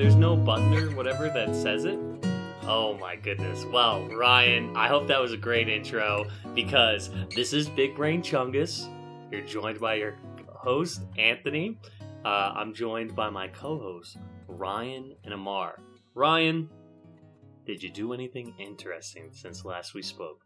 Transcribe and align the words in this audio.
there's 0.00 0.16
no 0.16 0.34
button 0.34 0.72
or 0.72 0.90
whatever 0.96 1.28
that 1.28 1.54
says 1.54 1.84
it. 1.84 1.98
Oh 2.62 2.96
my 2.98 3.16
goodness. 3.16 3.66
Well, 3.66 4.08
Ryan, 4.08 4.74
I 4.74 4.88
hope 4.88 5.06
that 5.08 5.20
was 5.20 5.34
a 5.34 5.36
great 5.36 5.68
intro 5.68 6.24
because 6.54 7.10
this 7.36 7.52
is 7.52 7.68
Big 7.68 7.94
Brain 7.96 8.22
Chungus. 8.22 8.88
You're 9.30 9.42
joined 9.42 9.78
by 9.78 9.96
your 9.96 10.16
host, 10.48 11.02
Anthony. 11.18 11.78
Uh, 12.24 12.54
I'm 12.56 12.72
joined 12.72 13.14
by 13.14 13.28
my 13.28 13.48
co 13.48 13.78
hosts, 13.78 14.16
Ryan 14.48 15.16
and 15.24 15.34
Amar. 15.34 15.78
Ryan, 16.14 16.70
did 17.66 17.82
you 17.82 17.90
do 17.90 18.14
anything 18.14 18.54
interesting 18.58 19.28
since 19.32 19.66
last 19.66 19.92
we 19.92 20.00
spoke? 20.00 20.40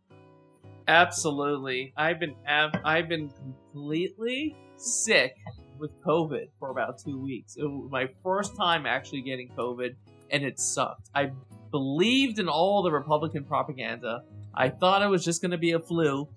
Absolutely. 0.89 1.93
I've 1.97 2.19
been 2.19 2.35
ab- 2.45 2.81
I've 2.85 3.09
been 3.09 3.31
completely 3.31 4.57
sick 4.77 5.37
with 5.79 5.91
COVID 6.03 6.49
for 6.59 6.71
about 6.71 6.99
two 6.99 7.21
weeks. 7.21 7.57
It 7.57 7.65
was 7.65 7.91
my 7.91 8.09
first 8.23 8.57
time 8.57 8.87
actually 8.87 9.23
getting 9.23 9.49
COVID, 9.51 9.95
and 10.31 10.43
it 10.43 10.59
sucked. 10.59 11.11
I 11.15 11.33
believed 11.71 12.39
in 12.39 12.49
all 12.49 12.83
the 12.83 12.93
Republican 12.93 13.45
propaganda. 13.45 14.23
I 14.55 14.69
thought 14.69 15.03
it 15.03 15.09
was 15.09 15.25
just 15.25 15.41
going 15.41 15.51
to 15.51 15.59
be 15.59 15.73
a 15.73 15.81
flu, 15.81 16.29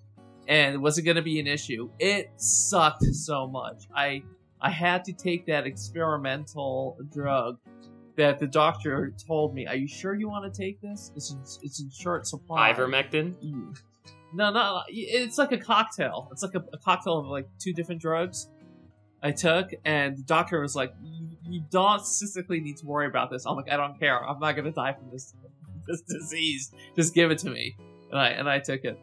and 0.46 0.74
it 0.74 0.78
wasn't 0.78 1.04
going 1.04 1.16
to 1.16 1.22
be 1.22 1.38
an 1.40 1.46
issue. 1.46 1.90
It 1.98 2.30
sucked 2.36 3.04
so 3.04 3.46
much. 3.46 3.84
I 3.94 4.22
I 4.60 4.70
had 4.70 5.04
to 5.04 5.12
take 5.12 5.46
that 5.46 5.66
experimental 5.66 6.98
drug 7.12 7.58
that 8.16 8.40
the 8.40 8.46
doctor 8.48 9.14
told 9.26 9.54
me. 9.54 9.66
Are 9.66 9.76
you 9.76 9.86
sure 9.86 10.14
you 10.14 10.28
want 10.28 10.52
to 10.52 10.62
take 10.62 10.80
this? 10.80 11.12
It's 11.14 11.30
in, 11.30 11.38
it's 11.62 11.80
in 11.80 11.90
short 11.90 12.26
supply. 12.26 12.72
Ivermectin? 12.72 13.34
Mm. 13.44 13.78
No, 14.34 14.50
no, 14.52 14.82
it's 14.88 15.38
like 15.38 15.52
a 15.52 15.58
cocktail. 15.58 16.28
It's 16.32 16.42
like 16.42 16.54
a, 16.54 16.64
a, 16.72 16.78
cocktail 16.78 17.18
of 17.18 17.26
like 17.26 17.46
two 17.58 17.72
different 17.72 18.00
drugs 18.02 18.48
I 19.22 19.32
took, 19.32 19.70
and 19.84 20.16
the 20.16 20.22
doctor 20.22 20.60
was 20.60 20.76
like, 20.76 20.94
"You 21.44 21.62
don't 21.70 22.04
statistically 22.04 22.60
need 22.60 22.76
to 22.78 22.86
worry 22.86 23.06
about 23.06 23.30
this." 23.30 23.46
I'm 23.46 23.56
like, 23.56 23.70
"I 23.70 23.76
don't 23.76 23.98
care. 23.98 24.18
I'm 24.24 24.38
not 24.38 24.54
gonna 24.56 24.72
die 24.72 24.92
from 24.92 25.10
this 25.10 25.34
this 25.86 26.02
disease. 26.02 26.72
Just 26.96 27.14
give 27.14 27.30
it 27.30 27.38
to 27.38 27.50
me." 27.50 27.76
And 28.10 28.20
I 28.20 28.28
and 28.28 28.48
I 28.48 28.60
took 28.60 28.84
it. 28.84 28.98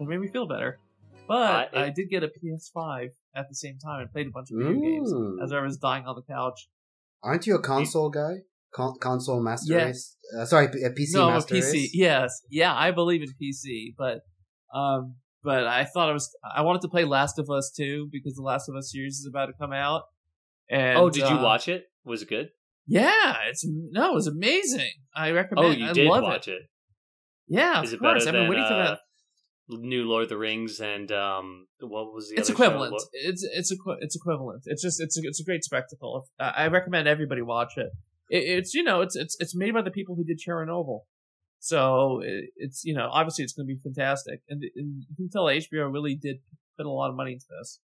It 0.00 0.06
made 0.06 0.20
me 0.20 0.28
feel 0.28 0.46
better. 0.46 0.78
But 1.26 1.74
uh, 1.74 1.80
it, 1.80 1.82
I 1.86 1.90
did 1.90 2.08
get 2.08 2.22
a 2.22 2.28
PS5 2.28 3.08
at 3.34 3.48
the 3.48 3.54
same 3.54 3.78
time 3.78 4.00
and 4.00 4.12
played 4.12 4.28
a 4.28 4.30
bunch 4.30 4.50
of 4.50 4.58
video 4.58 4.80
games 4.80 5.12
as 5.42 5.52
I 5.52 5.60
was 5.60 5.76
dying 5.76 6.06
on 6.06 6.14
the 6.14 6.22
couch. 6.22 6.68
Aren't 7.22 7.46
you 7.46 7.56
a 7.56 7.62
console 7.62 8.10
guy? 8.10 8.42
Con- 8.72 8.98
console 9.00 9.42
master 9.42 9.74
yeah. 9.74 9.84
race? 9.86 10.16
Uh, 10.38 10.44
sorry, 10.44 10.66
a 10.66 10.90
PC 10.90 11.14
no, 11.14 11.30
master 11.30 11.54
a 11.54 11.58
PC. 11.58 11.72
Race? 11.72 11.90
Yes, 11.94 12.42
yeah, 12.50 12.74
I 12.74 12.90
believe 12.92 13.22
in 13.22 13.28
PC, 13.28 13.94
but 13.96 14.20
um, 14.76 15.16
but 15.46 15.64
I 15.64 15.84
thought 15.84 16.10
I 16.10 16.12
was 16.12 16.36
I 16.56 16.62
wanted 16.62 16.82
to 16.82 16.88
play 16.88 17.04
Last 17.04 17.38
of 17.38 17.48
Us 17.48 17.72
2 17.76 18.08
because 18.10 18.34
the 18.34 18.42
Last 18.42 18.68
of 18.68 18.74
Us 18.74 18.90
series 18.90 19.14
is 19.14 19.28
about 19.30 19.46
to 19.46 19.52
come 19.52 19.72
out. 19.72 20.02
And 20.68 20.98
oh, 20.98 21.08
did 21.08 21.22
uh, 21.22 21.30
you 21.30 21.36
watch 21.40 21.68
it? 21.68 21.84
Was 22.04 22.22
it 22.22 22.28
good? 22.28 22.48
Yeah, 22.88 23.34
it's 23.48 23.64
no, 23.64 24.10
it 24.10 24.14
was 24.14 24.26
amazing. 24.26 24.90
I 25.14 25.30
recommend. 25.30 25.66
It. 25.66 25.70
Oh, 25.70 25.84
you 25.84 25.90
I 25.90 25.92
did 25.92 26.08
watch 26.08 26.48
it. 26.48 26.50
it. 26.50 26.62
Yeah, 27.46 27.82
is 27.82 27.92
of 27.92 28.00
course. 28.00 28.26
I've 28.26 28.32
been 28.32 28.48
waiting 28.48 28.64
uh, 28.64 28.68
for 28.68 28.74
that. 28.74 28.98
New 29.68 30.04
Lord 30.04 30.24
of 30.24 30.28
the 30.28 30.36
Rings 30.36 30.80
and 30.80 31.10
um, 31.12 31.68
what 31.80 32.12
was 32.12 32.28
the? 32.28 32.40
It's 32.40 32.50
equivalent. 32.50 33.00
It's 33.12 33.44
it's 33.44 33.70
equi- 33.70 33.98
it's 34.00 34.16
equivalent. 34.16 34.62
It's 34.66 34.82
just 34.82 35.00
it's 35.00 35.16
a, 35.16 35.20
it's 35.24 35.40
a 35.40 35.44
great 35.44 35.62
spectacle. 35.62 36.28
I 36.40 36.66
recommend 36.66 37.06
everybody 37.06 37.42
watch 37.42 37.74
it. 37.76 37.90
it. 38.30 38.58
It's 38.58 38.74
you 38.74 38.82
know 38.82 39.00
it's 39.00 39.14
it's 39.14 39.36
it's 39.38 39.54
made 39.54 39.74
by 39.74 39.82
the 39.82 39.92
people 39.92 40.16
who 40.16 40.24
did 40.24 40.40
Chernobyl, 40.40 41.02
so 41.58 42.20
it's 42.22 42.84
you 42.84 42.94
know 42.94 43.08
obviously 43.10 43.44
it's 43.44 43.52
going 43.52 43.66
to 43.66 43.74
be 43.74 43.80
fantastic, 43.80 44.40
and, 44.48 44.62
and 44.76 45.04
you 45.08 45.16
can 45.16 45.30
tell 45.30 45.44
HBO 45.44 45.92
really 45.92 46.14
did 46.14 46.38
put 46.76 46.86
a 46.86 46.90
lot 46.90 47.10
of 47.10 47.16
money 47.16 47.32
into 47.32 47.46
this. 47.58 47.80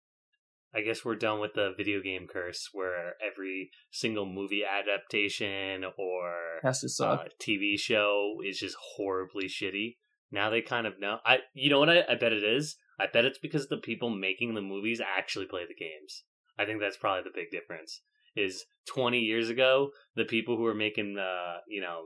I 0.73 0.81
guess 0.81 1.03
we're 1.03 1.15
done 1.15 1.39
with 1.39 1.53
the 1.55 1.73
video 1.75 1.99
game 2.01 2.27
curse 2.31 2.69
where 2.73 3.15
every 3.25 3.71
single 3.91 4.25
movie 4.25 4.63
adaptation 4.63 5.83
or 5.97 6.33
has 6.63 6.81
to 6.81 6.89
suck. 6.89 7.21
Uh, 7.21 7.23
TV 7.41 7.79
show 7.79 8.37
is 8.45 8.59
just 8.59 8.75
horribly 8.95 9.45
shitty. 9.45 9.97
Now 10.31 10.49
they 10.49 10.61
kind 10.61 10.85
of 10.85 10.99
know. 10.99 11.17
I 11.25 11.39
you 11.53 11.69
know 11.69 11.79
what 11.79 11.89
I, 11.89 12.03
I 12.07 12.15
bet 12.15 12.33
it 12.33 12.43
is. 12.43 12.77
I 12.99 13.07
bet 13.11 13.25
it's 13.25 13.39
because 13.39 13.67
the 13.67 13.77
people 13.77 14.09
making 14.09 14.53
the 14.53 14.61
movies 14.61 15.01
actually 15.01 15.45
play 15.45 15.61
the 15.67 15.73
games. 15.73 16.23
I 16.57 16.65
think 16.65 16.79
that's 16.79 16.97
probably 16.97 17.23
the 17.23 17.35
big 17.39 17.49
difference. 17.51 18.01
Is 18.35 18.65
twenty 18.87 19.19
years 19.19 19.49
ago 19.49 19.89
the 20.15 20.25
people 20.25 20.55
who 20.55 20.63
were 20.63 20.75
making 20.75 21.17
uh 21.17 21.61
you 21.67 21.81
know 21.81 22.05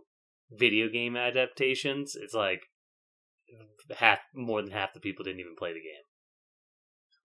video 0.58 0.90
game 0.90 1.16
adaptations, 1.16 2.16
it's 2.16 2.34
like 2.34 2.62
half 3.98 4.20
more 4.34 4.62
than 4.62 4.72
half 4.72 4.94
the 4.94 5.00
people 5.00 5.24
didn't 5.24 5.40
even 5.40 5.56
play 5.58 5.70
the 5.70 5.80
game. 5.80 6.04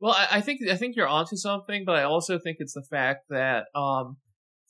Well, 0.00 0.12
I, 0.12 0.38
I 0.38 0.40
think 0.40 0.60
I 0.68 0.76
think 0.76 0.96
you're 0.96 1.08
onto 1.08 1.36
something, 1.36 1.84
but 1.84 1.96
I 1.96 2.04
also 2.04 2.38
think 2.38 2.58
it's 2.60 2.74
the 2.74 2.86
fact 2.88 3.24
that 3.30 3.64
um 3.74 4.18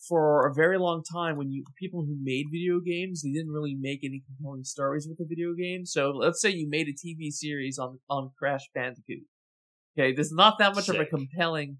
for 0.06 0.46
a 0.46 0.54
very 0.54 0.78
long 0.78 1.02
time 1.02 1.36
when 1.36 1.50
you 1.50 1.64
people 1.76 2.04
who 2.04 2.16
made 2.22 2.46
video 2.52 2.78
games 2.78 3.22
they 3.22 3.32
didn't 3.32 3.50
really 3.50 3.76
make 3.78 4.00
any 4.04 4.22
compelling 4.26 4.62
stories 4.62 5.08
with 5.08 5.18
the 5.18 5.26
video 5.28 5.54
game 5.54 5.84
so 5.84 6.10
let's 6.10 6.40
say 6.40 6.50
you 6.50 6.68
made 6.68 6.86
a 6.86 6.92
tv 6.92 7.30
series 7.30 7.78
on 7.78 7.98
on 8.08 8.30
crash 8.38 8.68
bandicoot 8.74 9.24
okay 9.98 10.12
there's 10.14 10.32
not 10.32 10.56
that 10.58 10.74
much 10.74 10.84
Sick. 10.84 10.94
of 10.94 11.00
a 11.00 11.06
compelling 11.06 11.78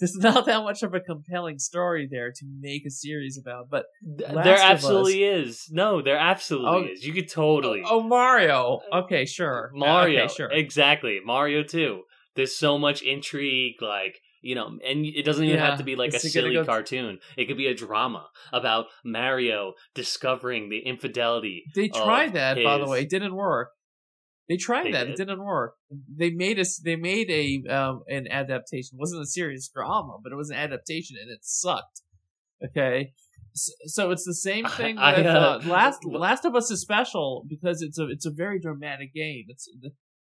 there's 0.00 0.16
not 0.16 0.46
that 0.46 0.62
much 0.64 0.82
of 0.82 0.94
a 0.94 1.00
compelling 1.00 1.58
story 1.58 2.08
there 2.10 2.32
to 2.32 2.46
make 2.60 2.84
a 2.86 2.90
series 2.90 3.38
about 3.38 3.70
but 3.70 3.86
Last 4.02 4.44
there 4.44 4.58
absolutely 4.58 5.22
is. 5.22 5.68
No 5.70 6.02
there 6.02 6.18
absolutely 6.18 6.90
oh, 6.90 6.92
is. 6.92 7.04
You 7.04 7.12
could 7.12 7.30
totally 7.30 7.82
oh, 7.84 8.00
oh 8.00 8.02
mario. 8.02 8.80
Uh, 8.92 9.02
okay 9.02 9.24
sure. 9.24 9.70
Mario. 9.74 10.24
okay, 10.24 10.34
sure. 10.34 10.50
Exactly. 10.50 11.20
Mario 11.24 11.62
too. 11.62 12.02
There's 12.34 12.56
so 12.56 12.78
much 12.78 13.02
intrigue 13.02 13.76
like 13.80 14.20
you 14.42 14.54
know, 14.54 14.78
and 14.86 15.04
it 15.04 15.24
doesn't 15.24 15.44
even 15.44 15.58
yeah, 15.58 15.66
have 15.66 15.78
to 15.78 15.84
be 15.84 15.96
like 15.96 16.14
a 16.14 16.18
silly 16.18 16.54
go 16.54 16.64
cartoon. 16.64 17.18
It 17.36 17.46
could 17.46 17.58
be 17.58 17.66
a 17.66 17.74
drama 17.74 18.28
about 18.52 18.86
Mario 19.04 19.74
discovering 19.94 20.70
the 20.70 20.78
infidelity. 20.78 21.64
They 21.74 21.88
tried 21.88 22.32
that, 22.34 22.56
his... 22.56 22.64
by 22.64 22.78
the 22.78 22.86
way. 22.86 23.02
It 23.02 23.10
didn't 23.10 23.34
work. 23.34 23.72
They 24.50 24.56
tried 24.56 24.86
they 24.86 24.90
that. 24.90 25.04
Did. 25.04 25.10
It 25.10 25.16
didn't 25.16 25.44
work. 25.44 25.74
They 26.12 26.30
made 26.30 26.58
us. 26.58 26.80
They 26.84 26.96
made 26.96 27.30
a 27.30 27.72
um, 27.72 28.02
an 28.08 28.26
adaptation. 28.28 28.96
It 28.96 28.98
wasn't 28.98 29.22
a 29.22 29.26
serious 29.26 29.70
drama, 29.72 30.16
but 30.20 30.32
it 30.32 30.34
was 30.34 30.50
an 30.50 30.56
adaptation, 30.56 31.16
and 31.22 31.30
it 31.30 31.38
sucked. 31.42 32.00
Okay, 32.62 33.12
so, 33.54 33.72
so 33.86 34.10
it's 34.10 34.24
the 34.24 34.34
same 34.34 34.64
thing 34.66 34.98
I, 34.98 35.18
with 35.18 35.26
uh, 35.26 35.28
uh, 35.30 35.60
Last 35.66 36.04
Last 36.04 36.44
of 36.44 36.56
Us 36.56 36.68
is 36.68 36.80
special 36.80 37.46
because 37.48 37.80
it's 37.80 37.96
a 37.96 38.08
it's 38.08 38.26
a 38.26 38.32
very 38.32 38.58
dramatic 38.58 39.14
game. 39.14 39.44
It's 39.46 39.68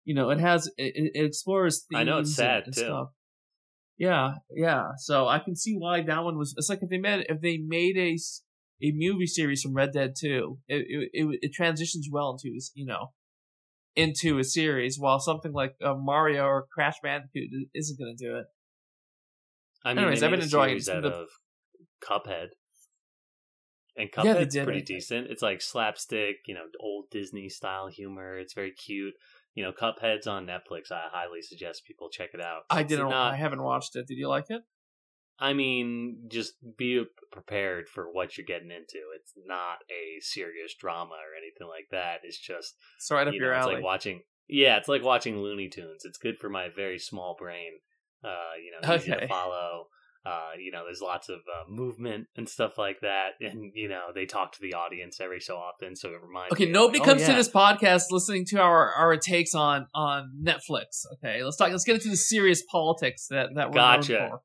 you 0.04 0.14
know 0.14 0.30
it 0.30 0.38
has 0.38 0.70
it, 0.76 1.10
it 1.12 1.24
explores 1.24 1.84
themes. 1.90 2.00
I 2.00 2.04
know 2.04 2.18
it's 2.18 2.36
sad 2.36 2.66
and, 2.66 2.74
too. 2.74 2.84
Stuff. 2.84 3.08
Yeah, 3.98 4.34
yeah. 4.54 4.90
So 4.96 5.26
I 5.26 5.40
can 5.40 5.56
see 5.56 5.74
why 5.74 6.02
that 6.02 6.22
one 6.22 6.38
was. 6.38 6.54
It's 6.56 6.68
like 6.68 6.82
if 6.82 6.88
they 6.88 6.98
made 6.98 7.26
if 7.28 7.40
they 7.40 7.56
made 7.56 7.98
a 7.98 8.16
a 8.80 8.92
movie 8.94 9.26
series 9.26 9.62
from 9.62 9.74
Red 9.74 9.90
Dead 9.92 10.14
Two, 10.16 10.58
it 10.68 10.86
it, 10.88 11.10
it, 11.12 11.38
it 11.42 11.52
transitions 11.52 12.08
well 12.08 12.30
into 12.30 12.56
you 12.74 12.86
know 12.86 13.08
into 13.96 14.38
a 14.38 14.44
series, 14.44 14.98
while 14.98 15.20
something 15.20 15.52
like 15.52 15.74
uh, 15.82 15.94
Mario 15.94 16.44
or 16.44 16.66
Crash 16.72 16.96
Bandicoot 17.02 17.50
isn't 17.74 17.98
going 17.98 18.14
to 18.16 18.24
do 18.24 18.36
it. 18.36 18.46
I 19.84 19.90
mean, 19.90 19.98
Anyways, 19.98 20.22
I've 20.22 20.30
been 20.30 20.40
enjoying 20.40 20.76
it. 20.76 20.88
Out 20.88 21.04
of 21.04 21.28
Cuphead, 22.02 22.48
and 23.96 24.10
Cuphead's 24.10 24.56
yeah, 24.56 24.64
pretty 24.64 24.82
decent. 24.82 25.28
It's 25.30 25.42
like 25.42 25.60
slapstick, 25.60 26.36
you 26.46 26.54
know, 26.54 26.64
old 26.80 27.06
Disney 27.10 27.48
style 27.48 27.88
humor. 27.88 28.38
It's 28.38 28.54
very 28.54 28.72
cute 28.72 29.14
you 29.54 29.62
know, 29.62 29.72
Cuphead's 29.72 30.26
on 30.26 30.46
Netflix. 30.46 30.90
I 30.90 31.02
highly 31.12 31.40
suggest 31.40 31.84
people 31.86 32.10
check 32.10 32.30
it 32.34 32.40
out. 32.40 32.62
I 32.70 32.82
didn't. 32.82 33.08
Not, 33.08 33.32
I 33.32 33.36
haven't 33.36 33.62
watched 33.62 33.96
it. 33.96 34.06
Did 34.06 34.18
you 34.18 34.28
like 34.28 34.46
it? 34.50 34.62
I 35.38 35.52
mean, 35.52 36.28
just 36.28 36.54
be 36.76 37.04
prepared 37.32 37.88
for 37.88 38.04
what 38.04 38.36
you're 38.36 38.46
getting 38.46 38.70
into. 38.70 39.00
It's 39.16 39.32
not 39.46 39.78
a 39.90 40.20
serious 40.20 40.74
drama 40.74 41.14
or 41.14 41.36
anything 41.36 41.66
like 41.68 41.88
that. 41.90 42.20
It's 42.22 42.38
just 42.38 42.76
it's 42.96 43.10
right 43.10 43.26
up 43.26 43.34
you 43.34 43.40
know, 43.40 43.46
your 43.46 43.54
alley. 43.54 43.72
It's 43.72 43.76
like 43.78 43.84
watching. 43.84 44.20
Yeah, 44.48 44.76
it's 44.76 44.88
like 44.88 45.02
watching 45.02 45.38
Looney 45.38 45.68
Tunes. 45.68 46.04
It's 46.04 46.18
good 46.18 46.38
for 46.38 46.48
my 46.48 46.68
very 46.74 46.98
small 46.98 47.34
brain. 47.38 47.72
Uh, 48.22 48.52
you 48.62 48.70
know, 48.70 48.94
easy 48.94 49.12
okay. 49.12 49.22
to 49.22 49.28
follow. 49.28 49.86
Uh, 50.26 50.52
you 50.58 50.70
know, 50.70 50.84
there's 50.86 51.02
lots 51.02 51.28
of 51.28 51.36
uh, 51.40 51.68
movement 51.68 52.26
and 52.34 52.48
stuff 52.48 52.78
like 52.78 53.00
that, 53.02 53.32
and 53.42 53.72
you 53.74 53.88
know 53.88 54.06
they 54.14 54.24
talk 54.24 54.52
to 54.52 54.60
the 54.62 54.72
audience 54.72 55.20
every 55.20 55.40
so 55.40 55.56
often, 55.56 55.94
so 55.94 56.08
it 56.08 56.22
reminds. 56.22 56.52
Okay, 56.52 56.64
nobody 56.64 56.98
like, 56.98 57.08
comes 57.08 57.22
oh, 57.22 57.24
yeah. 57.26 57.30
to 57.32 57.36
this 57.36 57.50
podcast 57.50 58.04
listening 58.10 58.46
to 58.46 58.58
our 58.58 58.90
our 58.92 59.16
takes 59.18 59.54
on 59.54 59.86
on 59.94 60.30
Netflix. 60.42 61.04
Okay, 61.14 61.44
let's 61.44 61.58
talk. 61.58 61.70
Let's 61.70 61.84
get 61.84 61.96
into 61.96 62.08
the 62.08 62.16
serious 62.16 62.62
politics 62.62 63.26
that 63.28 63.50
that 63.56 63.68
we're 63.68 63.74
gotcha. 63.74 64.40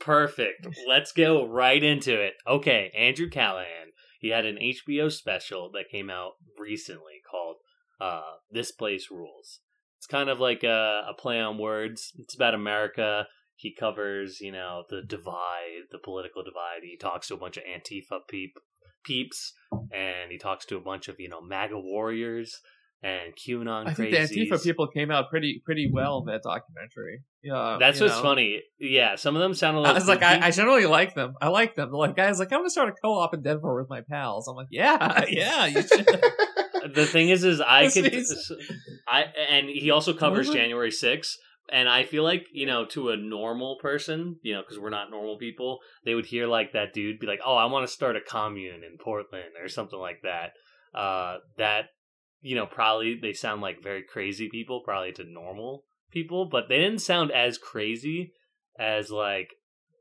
Perfect. 0.00 0.66
Let's 0.86 1.12
go 1.12 1.46
right 1.46 1.82
into 1.82 2.20
it. 2.20 2.34
Okay, 2.46 2.90
Andrew 2.96 3.28
Callaghan. 3.28 3.92
He 4.20 4.28
had 4.28 4.46
an 4.46 4.56
HBO 4.56 5.12
special 5.12 5.70
that 5.72 5.90
came 5.90 6.10
out 6.10 6.32
recently 6.58 7.20
called 7.30 7.56
uh, 8.00 8.36
"This 8.50 8.72
Place 8.72 9.10
Rules." 9.10 9.60
It's 9.98 10.06
kind 10.06 10.28
of 10.28 10.40
like 10.40 10.64
a, 10.64 11.06
a 11.08 11.14
play 11.14 11.40
on 11.40 11.58
words. 11.58 12.12
It's 12.18 12.34
about 12.34 12.54
America 12.54 13.26
he 13.56 13.72
covers, 13.72 14.40
you 14.40 14.52
know, 14.52 14.84
the 14.88 15.02
divide, 15.02 15.84
the 15.90 15.98
political 15.98 16.42
divide. 16.42 16.82
He 16.82 16.96
talks 16.96 17.28
to 17.28 17.34
a 17.34 17.38
bunch 17.38 17.56
of 17.56 17.64
Antifa 17.64 18.20
peep, 18.28 18.58
peeps, 19.04 19.52
and 19.92 20.30
he 20.30 20.38
talks 20.38 20.66
to 20.66 20.76
a 20.76 20.80
bunch 20.80 21.08
of, 21.08 21.20
you 21.20 21.28
know, 21.28 21.40
MAGA 21.40 21.78
warriors. 21.78 22.60
And 23.04 23.34
QAnon. 23.36 23.86
I 23.86 23.92
think 23.92 24.12
the. 24.12 24.16
Antifa 24.16 24.62
people 24.62 24.88
came 24.88 25.10
out 25.10 25.28
pretty 25.28 25.60
pretty 25.62 25.90
well 25.92 26.20
in 26.20 26.26
that 26.26 26.42
documentary. 26.42 27.22
Yeah, 27.42 27.76
That's 27.78 28.00
what's 28.00 28.16
know. 28.16 28.22
funny. 28.22 28.62
Yeah, 28.80 29.16
some 29.16 29.36
of 29.36 29.42
them 29.42 29.52
sound 29.52 29.76
a 29.76 29.80
I 29.80 29.82
little. 29.82 29.94
was 29.96 30.08
like, 30.08 30.22
I, 30.22 30.46
I 30.46 30.50
generally 30.50 30.86
like 30.86 31.14
them. 31.14 31.34
I 31.42 31.48
like 31.48 31.74
them. 31.74 31.90
They're 31.90 31.98
like, 31.98 32.16
guys, 32.16 32.38
like, 32.38 32.50
I'm 32.50 32.60
gonna 32.60 32.70
start 32.70 32.88
a 32.88 32.92
co-op 32.92 33.34
in 33.34 33.42
Denver 33.42 33.78
with 33.78 33.90
my 33.90 34.00
pals. 34.00 34.48
I'm 34.48 34.56
like, 34.56 34.68
yeah, 34.70 35.24
yeah, 35.28 35.66
you 35.66 35.82
should. 35.86 36.94
the 36.94 37.04
thing 37.04 37.28
is, 37.28 37.44
is 37.44 37.60
I 37.60 37.88
could, 37.92 38.10
I 39.06 39.24
and 39.50 39.68
he 39.68 39.90
also 39.90 40.14
covers 40.14 40.48
January 40.48 40.90
6th, 40.90 41.32
and 41.70 41.90
I 41.90 42.04
feel 42.04 42.22
like 42.24 42.46
you 42.54 42.64
know, 42.64 42.86
to 42.86 43.10
a 43.10 43.18
normal 43.18 43.76
person, 43.82 44.36
you 44.42 44.54
know, 44.54 44.62
because 44.62 44.78
we're 44.78 44.88
not 44.88 45.10
normal 45.10 45.36
people, 45.36 45.80
they 46.06 46.14
would 46.14 46.26
hear 46.26 46.46
like 46.46 46.72
that 46.72 46.94
dude 46.94 47.18
be 47.20 47.26
like, 47.26 47.40
"Oh, 47.44 47.56
I 47.56 47.66
want 47.66 47.86
to 47.86 47.92
start 47.92 48.16
a 48.16 48.22
commune 48.22 48.82
in 48.82 48.96
Portland" 48.98 49.52
or 49.62 49.68
something 49.68 49.98
like 49.98 50.22
that. 50.22 50.52
Uh, 50.98 51.38
that 51.58 51.86
you 52.44 52.54
know, 52.54 52.66
probably 52.66 53.18
they 53.20 53.32
sound 53.32 53.62
like 53.62 53.82
very 53.82 54.02
crazy 54.02 54.48
people, 54.48 54.82
probably 54.84 55.12
to 55.12 55.24
normal 55.24 55.82
people, 56.12 56.46
but 56.46 56.68
they 56.68 56.78
didn't 56.78 57.00
sound 57.00 57.32
as 57.32 57.58
crazy 57.58 58.32
as 58.78 59.10
like 59.10 59.48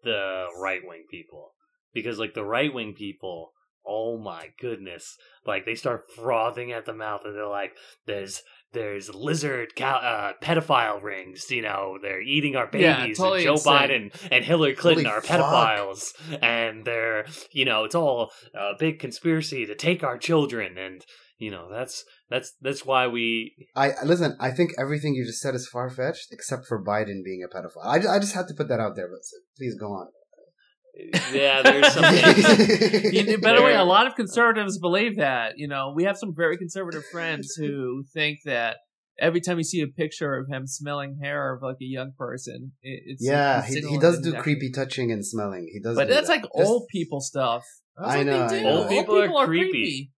the 0.04 0.46
right 0.62 0.82
wing 0.86 1.06
people 1.10 1.54
because 1.94 2.20
like 2.20 2.34
the 2.34 2.44
right 2.44 2.74
wing 2.74 2.94
people 2.94 3.52
oh 3.86 4.18
my 4.18 4.48
goodness 4.60 5.18
like 5.46 5.66
they 5.66 5.76
start 5.76 6.06
frothing 6.16 6.72
at 6.72 6.86
the 6.86 6.94
mouth 6.94 7.22
and 7.26 7.36
they're 7.36 7.48
like 7.48 7.72
there's 8.06 8.42
there's 8.72 9.14
lizard 9.14 9.76
cow, 9.76 9.96
uh, 9.98 10.32
pedophile 10.42 11.02
rings 11.04 11.50
you 11.52 11.62
know 11.62 11.98
they're 12.02 12.22
eating 12.22 12.56
our 12.56 12.70
Yeah, 12.74 12.98
babies 13.02 13.18
totally 13.18 13.40
and 13.40 13.44
joe 13.46 13.52
insane. 13.54 13.74
biden 14.12 14.28
and 14.32 14.44
hillary 14.46 14.74
clinton 14.74 15.06
Holy 15.06 15.18
are 15.18 15.22
fuck. 15.22 15.40
pedophiles 15.42 16.14
and 16.42 16.86
they're 16.86 17.26
you 17.52 17.66
know 17.66 17.84
it's 17.84 17.96
all 17.96 18.32
a 18.56 18.72
big 18.80 19.00
conspiracy 19.00 19.66
to 19.66 19.76
take 19.76 20.04
our 20.04 20.18
children 20.18 20.78
and 20.78 21.04
you 21.44 21.52
know 21.56 21.66
that's 21.78 22.04
that's 22.32 22.50
that's 22.66 22.84
why 22.86 23.04
we 23.08 23.54
I 23.76 23.92
listen. 24.04 24.36
I 24.40 24.52
think 24.52 24.72
everything 24.84 25.12
you 25.16 25.26
just 25.26 25.42
said 25.42 25.54
is 25.56 25.68
far 25.68 25.90
fetched, 25.90 26.28
except 26.32 26.66
for 26.70 26.78
Biden 26.92 27.20
being 27.30 27.42
a 27.48 27.50
pedophile. 27.54 27.86
I, 27.86 27.98
I 28.16 28.20
just 28.20 28.34
had 28.34 28.48
to 28.50 28.54
put 28.60 28.68
that 28.70 28.80
out 28.80 28.96
there, 28.96 29.10
but 29.14 29.22
please 29.58 29.76
go 29.80 29.88
on. 30.00 30.08
Uh, 30.08 31.20
yeah 31.34 31.62
there's 31.64 31.92
some 31.92 32.04
You- 33.14 33.40
by 33.40 33.54
the 33.56 33.64
way, 33.64 33.76
a 33.76 33.84
lot 33.84 34.06
of 34.08 34.16
conservatives 34.16 34.78
believe 34.80 35.18
that. 35.18 35.54
You 35.58 35.68
know, 35.68 35.92
we 35.96 36.04
have 36.04 36.18
some 36.18 36.34
very 36.36 36.58
conservative 36.58 37.04
friends 37.12 37.56
who 37.60 38.04
think 38.14 38.40
that 38.46 38.78
every 39.20 39.42
time 39.42 39.58
you 39.58 39.64
see 39.64 39.82
a 39.82 39.88
picture 39.88 40.36
of 40.36 40.48
him 40.50 40.68
smelling 40.68 41.20
hair 41.22 41.54
of 41.54 41.62
like 41.64 41.78
a 41.82 41.86
young 41.86 42.12
person, 42.18 42.74
it, 42.82 43.02
it's 43.08 43.24
yeah, 43.26 43.64
he, 43.66 43.82
he 43.82 43.98
does 43.98 44.20
do 44.22 44.34
he's 44.34 44.42
creepy 44.42 44.72
touching 44.72 45.12
and 45.12 45.26
smelling. 45.26 45.68
He 45.74 45.80
does, 45.80 45.96
But 45.96 46.08
do 46.08 46.14
that's 46.14 46.28
that. 46.28 46.34
like 46.34 46.44
Just- 46.44 46.70
old 46.70 46.84
people 46.92 47.22
stuff. 47.22 47.64
That's 47.98 48.12
I 48.14 48.18
what 48.18 48.26
know, 48.26 48.50
They 48.50 48.60
I 48.60 48.64
know. 48.64 48.78
Old 48.80 48.90
people 48.90 49.38
are 49.38 49.46
creepy. 49.46 50.12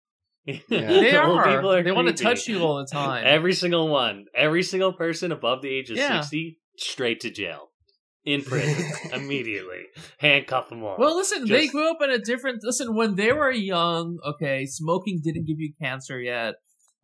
Yeah. 0.47 0.59
They 0.69 1.17
are. 1.17 1.45
people 1.45 1.73
are 1.73 1.83
they 1.83 1.93
want 1.93 2.15
to 2.15 2.23
touch 2.23 2.49
you 2.49 2.61
all 2.61 2.79
the 2.79 2.87
time. 2.87 3.25
Every 3.27 3.55
single 3.55 3.89
one. 3.89 4.27
Every 4.35 4.63
single 4.63 4.93
person 4.93 5.33
above 5.33 5.63
the 5.63 5.69
age 5.69 5.91
of 5.91 5.97
Yeah. 5.97 6.21
60, 6.21 6.59
straight 6.77 7.21
to 7.21 7.31
jail. 7.31 7.69
In 8.25 8.43
prison. 8.43 8.91
immediately. 9.13 9.85
Handcuff 10.19 10.71
them 10.71 10.83
all. 10.83 10.97
Well, 10.99 11.15
listen, 11.15 11.47
they 11.47 11.69
grew 11.69 11.91
up 11.91 11.99
in 12.03 12.11
a 12.11 12.19
different. 12.19 12.61
Listen, 12.63 12.95
when 12.95 13.17
they 13.17 13.33
were 13.33 13.51
young, 13.51 14.19
okay, 14.27 14.65
smoking 14.65 15.21
didn't 15.23 15.47
give 15.47 15.59
you 15.59 15.75
cancer 15.81 16.19
yet, 16.19 16.55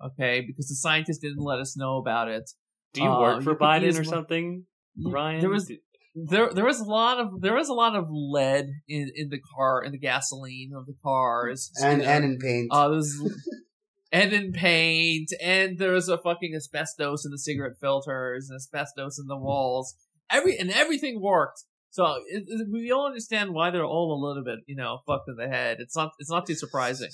okay, 0.02 0.40
because 0.46 0.68
the 0.68 0.76
scientists 0.76 1.18
didn't 1.18 1.44
let 1.44 1.58
us 1.58 1.76
know 1.76 1.98
about 1.98 2.28
it. 2.28 2.50
Do 2.94 3.02
you 3.02 3.08
uh, 3.10 3.20
work 3.20 3.42
for 3.42 3.50
you 3.50 3.56
could 3.56 3.82
use 3.82 3.96
Biden 3.96 4.00
or 4.00 4.04
something, 4.04 4.64
Ryan? 5.04 5.40
There 5.40 5.50
was 5.50 5.70
there 6.14 6.52
there 6.52 6.64
was 6.64 6.80
a 6.80 6.84
lot 6.84 7.20
of 7.20 7.40
there 7.40 7.54
was 7.54 7.68
a 7.68 7.72
lot 7.74 7.94
of 7.94 8.06
lead 8.10 8.66
in 8.88 9.10
in 9.14 9.28
the 9.28 9.40
car 9.56 9.82
in 9.82 9.92
the 9.92 9.98
gasoline 9.98 10.72
of 10.76 10.86
the 10.86 10.94
cars 11.02 11.70
and 11.80 12.00
you 12.00 12.06
know. 12.06 12.12
and 12.12 12.24
in 12.24 12.38
paint. 12.38 12.68
uh, 12.72 12.88
there's 12.88 13.20
and 14.12 14.32
in 14.32 14.52
paint 14.52 15.28
and 15.42 15.78
there 15.78 15.92
was 15.92 16.08
a 16.08 16.18
fucking 16.18 16.52
asbestos 16.54 17.24
in 17.24 17.30
the 17.30 17.38
cigarette 17.38 17.76
filters 17.80 18.48
and 18.50 18.56
asbestos 18.56 19.18
in 19.18 19.26
the 19.26 19.36
walls. 19.38 19.94
Every 20.30 20.56
and 20.58 20.70
everything 20.70 21.20
worked. 21.20 21.62
So 21.90 22.04
it, 22.28 22.44
it- 22.46 22.68
we 22.72 22.90
all 22.90 23.06
understand 23.06 23.52
why 23.52 23.70
they're 23.70 23.84
all 23.84 24.12
a 24.12 24.20
little 24.26 24.42
bit 24.44 24.60
you 24.66 24.76
know 24.76 24.98
fucked 25.06 25.28
in 25.28 25.36
the 25.36 25.48
head. 25.48 25.76
It's 25.80 25.96
not 25.96 26.10
it's 26.18 26.30
not 26.30 26.44
too 26.46 26.54
surprising. 26.56 27.10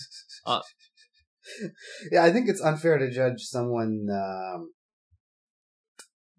yeah, 2.11 2.23
I 2.25 2.33
think 2.33 2.49
it's 2.49 2.61
unfair 2.61 2.99
to 2.99 3.11
judge 3.11 3.43
someone. 3.43 4.07
Um, 4.11 4.71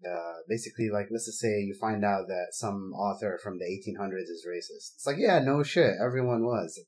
uh, 0.06 0.32
basically, 0.48 0.90
like 0.92 1.08
let's 1.10 1.26
just 1.26 1.40
say 1.40 1.48
you 1.60 1.74
find 1.80 2.04
out 2.04 2.26
that 2.28 2.48
some 2.52 2.92
author 2.94 3.38
from 3.42 3.58
the 3.58 3.64
1800s 3.64 4.22
is 4.30 4.46
racist. 4.48 4.94
It's 4.94 5.04
like, 5.06 5.16
yeah, 5.18 5.40
no 5.40 5.62
shit, 5.62 5.94
everyone 6.04 6.44
was. 6.44 6.78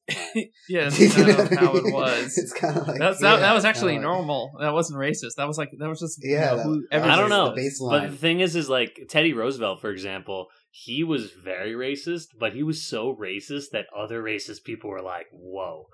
Yeah, 0.69 0.89
that's 0.91 1.15
kind 1.15 1.31
of 1.31 1.51
how 1.59 1.75
it 1.77 1.85
was. 1.93 2.39
it's 2.39 2.53
kind 2.53 2.77
of 2.77 2.87
like 2.87 2.99
That's, 2.99 3.21
that, 3.21 3.35
yeah, 3.35 3.41
that 3.41 3.55
was 3.55 3.65
actually 3.65 3.95
kinda 3.95 4.09
like- 4.09 4.17
normal. 4.19 4.53
That 4.61 4.73
wasn't 4.73 4.99
racist. 5.01 5.35
That 5.37 5.49
was 5.49 5.59
like 5.59 5.71
that 5.79 5.89
was 5.89 6.01
just 6.01 6.23
you 6.23 6.35
Yeah, 6.35 6.51
know, 6.51 6.57
that- 6.59 6.63
who 6.65 6.87
that 6.93 7.03
I 7.11 7.17
don't 7.17 7.31
know. 7.31 7.55
The. 7.55 7.71
But 7.91 8.11
the 8.11 8.17
thing 8.17 8.41
is, 8.41 8.55
is 8.55 8.69
like 8.69 8.99
Teddy 9.09 9.33
Roosevelt, 9.33 9.81
for 9.81 9.91
example, 9.91 10.47
he 10.71 11.03
was 11.03 11.33
very 11.33 11.73
racist, 11.73 12.27
but 12.39 12.53
he 12.55 12.63
was 12.63 12.87
so 12.87 13.17
racist 13.21 13.71
that 13.73 13.87
other 13.97 14.23
racist 14.23 14.63
people 14.65 14.91
were 14.91 15.03
like, 15.03 15.27
"Whoa." 15.33 15.87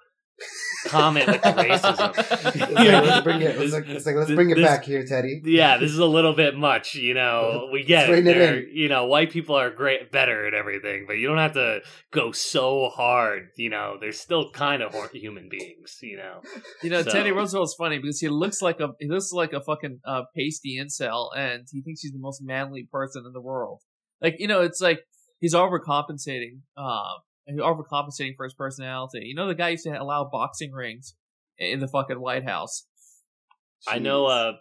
Comment 0.87 1.27
with 1.27 1.43
the 1.43 1.49
racism. 1.53 2.13
it's 2.17 2.73
like, 2.73 3.05
let's 3.05 3.25
bring 3.25 3.43
it. 3.43 3.57
It's 3.61 3.73
like, 3.73 3.89
it's 3.89 4.07
like 4.07 4.15
let's 4.17 4.31
bring 4.31 4.51
it 4.51 4.57
This- 4.57 4.65
back 4.67 4.85
here, 4.85 5.05
Teddy. 5.05 5.41
yeah, 5.45 5.79
this 5.79 5.91
is 5.91 5.99
a 5.99 6.05
little 6.07 6.35
bit 6.35 6.57
much, 6.57 6.95
you 6.95 7.15
know. 7.15 7.69
We 7.73 7.83
get 7.85 8.09
it. 8.11 8.27
it 8.27 8.37
in. 8.37 8.69
You 8.73 8.89
know, 8.89 9.07
white 9.07 9.31
people 9.31 9.57
are 9.57 9.71
great, 9.71 10.13
better 10.13 10.47
at 10.47 10.55
everything, 10.55 11.05
but 11.07 11.15
you 11.15 11.27
don't 11.27 11.39
have 11.39 11.55
to 11.55 11.81
go 12.13 12.33
so 12.33 12.89
hard. 12.89 13.49
You 13.57 13.71
know, 13.71 13.97
they're 14.01 14.13
still 14.13 14.51
kind 14.51 14.83
of 14.83 14.95
human 15.13 15.49
beings. 15.49 15.99
You 16.03 16.19
know, 16.19 16.41
You 16.83 16.91
know, 16.91 17.03
So- 17.03 17.11
Teddy 17.11 17.33
Roosevelt's 17.33 17.75
funny 17.79 17.99
because 17.99 18.21
he 18.21 18.29
looks 18.29 18.61
like 18.63 18.79
a 18.81 18.89
he 19.01 19.09
looks 19.09 19.33
like 19.33 19.53
a 19.53 19.61
fucking 19.63 20.01
uh, 20.07 20.23
pasty 20.37 20.79
incel, 20.81 21.31
and 21.37 21.65
he 21.73 21.83
thinks 21.83 22.03
he's 22.03 22.13
the 22.13 22.19
most 22.19 22.43
manly 22.43 22.89
person 22.93 23.25
in 23.27 23.33
the 23.33 23.41
world. 23.41 23.81
Like 24.21 24.37
you 24.39 24.47
know, 24.49 24.61
it's 24.61 24.81
like 24.81 25.01
he's 25.41 25.55
overcompensating. 25.55 26.61
Um, 26.77 27.19
he's 27.47 27.61
overcompensating 27.61 28.37
for 28.37 28.45
his 28.45 28.55
personality. 28.55 29.21
You 29.25 29.35
know, 29.35 29.47
the 29.49 29.55
guy 29.55 29.71
used 29.71 29.85
to 29.85 29.91
allow 29.91 30.29
boxing 30.31 30.73
rings 30.73 31.15
in 31.59 31.81
the 31.81 31.89
fucking 31.89 32.21
White 32.21 32.45
House. 32.45 32.87
I 33.89 33.99
know. 33.99 34.27
Uh, 34.27 34.53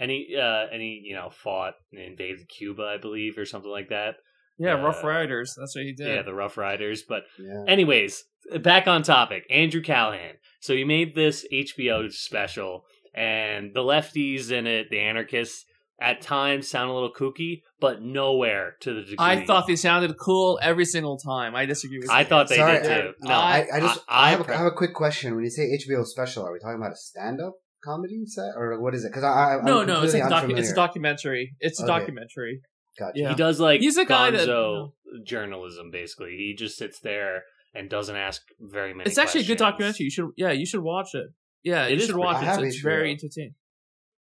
any, 0.00 0.28
uh, 0.36 0.66
any, 0.72 1.00
you 1.04 1.14
know, 1.14 1.30
fought 1.30 1.74
and 1.92 2.00
invaded 2.00 2.48
Cuba, 2.48 2.82
I 2.82 2.96
believe, 2.98 3.38
or 3.38 3.46
something 3.46 3.70
like 3.70 3.88
that. 3.90 4.16
Yeah, 4.58 4.74
Uh, 4.74 4.82
Rough 4.82 5.02
Riders. 5.04 5.54
That's 5.58 5.74
what 5.74 5.84
he 5.84 5.92
did. 5.92 6.08
Yeah, 6.08 6.22
the 6.22 6.34
Rough 6.34 6.56
Riders. 6.56 7.02
But 7.08 7.22
yeah. 7.38 7.64
Anyways, 7.68 8.24
back 8.60 8.86
on 8.86 9.02
topic. 9.02 9.44
Andrew 9.50 9.82
Callaghan. 9.82 10.36
So 10.60 10.74
he 10.74 10.84
made 10.84 11.14
this 11.14 11.46
HBO 11.52 12.12
special, 12.12 12.84
and 13.14 13.72
the 13.74 13.80
lefties 13.82 14.50
in 14.50 14.66
it, 14.66 14.90
the 14.90 14.98
anarchists, 15.00 15.64
at 16.00 16.20
times 16.20 16.68
sound 16.68 16.90
a 16.90 16.92
little 16.92 17.12
kooky, 17.12 17.62
but 17.84 18.02
nowhere 18.02 18.76
to 18.84 18.90
the 18.94 19.00
degree. 19.02 19.16
I 19.18 19.44
thought 19.46 19.66
they 19.66 19.76
sounded 19.76 20.12
cool 20.18 20.58
every 20.70 20.86
single 20.94 21.16
time. 21.18 21.50
I 21.54 21.66
disagree 21.66 21.98
with 21.98 22.10
I 22.10 22.20
you. 22.20 22.26
thought 22.30 22.48
they 22.48 22.56
Sorry, 22.56 22.78
did 22.82 22.90
I- 22.90 23.00
too. 23.02 23.12
No, 23.22 23.34
I, 23.34 23.66
I 23.76 23.80
just 23.80 24.00
I, 24.08 24.26
I- 24.26 24.30
have 24.30 24.40
a, 24.40 24.50
I- 24.50 24.54
I 24.54 24.58
have 24.58 24.66
a 24.74 24.78
quick 24.82 24.94
question. 24.94 25.34
When 25.34 25.44
you 25.44 25.50
say 25.58 25.64
HBO 25.78 26.04
special, 26.04 26.40
are 26.46 26.52
we 26.52 26.58
talking 26.58 26.76
about 26.82 26.92
a 26.92 26.96
stand-up 26.96 27.54
comedy 27.84 28.20
set 28.26 28.52
or 28.56 28.80
what 28.80 28.94
is 28.94 29.04
it? 29.04 29.08
Because 29.10 29.24
I, 29.24 29.28
I 29.32 29.58
I'm 29.58 29.64
no, 29.64 29.84
no, 29.84 30.02
it's 30.02 30.14
a 30.14 30.20
docu- 30.20 30.58
it's 30.58 30.70
a 30.72 30.74
documentary. 30.74 31.54
It's 31.60 31.78
a 31.80 31.84
Okay. 31.84 31.92
documentary. 31.98 32.60
Gotcha. 32.98 33.12
Yeah. 33.20 33.28
he 33.30 33.34
does 33.34 33.58
like 33.60 33.80
He's 33.80 33.96
a 33.98 34.04
guy 34.04 34.30
that- 34.30 34.48
gonzo 34.48 34.92
journalism. 35.24 35.90
Basically, 35.90 36.30
he 36.36 36.54
just 36.56 36.76
sits 36.76 36.98
there 37.00 37.42
and 37.74 37.90
doesn't 37.90 38.16
ask 38.16 38.40
very 38.60 38.94
many. 38.94 39.08
It's 39.10 39.18
actually 39.18 39.42
a 39.42 39.48
good 39.52 39.58
documentary. 39.58 40.04
You 40.04 40.10
should, 40.10 40.30
yeah, 40.36 40.52
you 40.52 40.64
should 40.66 40.82
watch 40.82 41.10
it. 41.14 41.26
Yeah, 41.62 41.86
It 41.86 41.94
you 41.94 42.00
should 42.06 42.16
watch 42.16 42.42
it. 42.42 42.46
I 42.48 42.60
It's 42.62 42.78
HBO. 42.78 42.82
very 42.82 43.10
entertaining. 43.10 43.54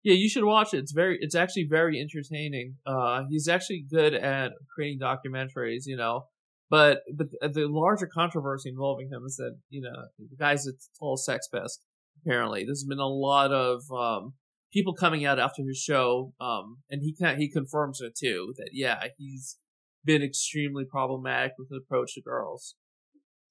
Yeah, 0.08 0.14
you 0.14 0.30
should 0.30 0.44
watch 0.44 0.72
it. 0.72 0.78
It's 0.78 0.92
very, 0.92 1.18
it's 1.20 1.34
actually 1.34 1.66
very 1.68 2.00
entertaining. 2.00 2.76
Uh, 2.86 3.24
he's 3.28 3.46
actually 3.46 3.84
good 3.90 4.14
at 4.14 4.52
creating 4.74 5.00
documentaries, 5.00 5.82
you 5.84 5.98
know. 5.98 6.22
But 6.70 7.00
but 7.14 7.26
the 7.52 7.68
larger 7.68 8.06
controversy 8.06 8.70
involving 8.70 9.10
him 9.10 9.24
is 9.26 9.36
that 9.36 9.58
you 9.68 9.82
know 9.82 10.06
the 10.18 10.36
guy's 10.38 10.66
a 10.66 10.72
total 10.98 11.18
sex 11.18 11.46
pest. 11.52 11.82
Apparently, 12.24 12.64
there's 12.64 12.84
been 12.88 12.98
a 12.98 13.06
lot 13.06 13.52
of 13.52 13.82
um, 13.92 14.32
people 14.72 14.94
coming 14.94 15.26
out 15.26 15.38
after 15.38 15.62
his 15.62 15.76
show, 15.76 16.32
um, 16.40 16.78
and 16.88 17.02
he 17.02 17.14
can 17.14 17.38
he 17.38 17.50
confirms 17.50 18.00
it 18.00 18.14
too 18.18 18.54
that 18.56 18.70
yeah 18.72 19.08
he's 19.18 19.58
been 20.06 20.22
extremely 20.22 20.86
problematic 20.86 21.52
with 21.58 21.68
his 21.68 21.82
approach 21.84 22.14
to 22.14 22.22
girls. 22.22 22.76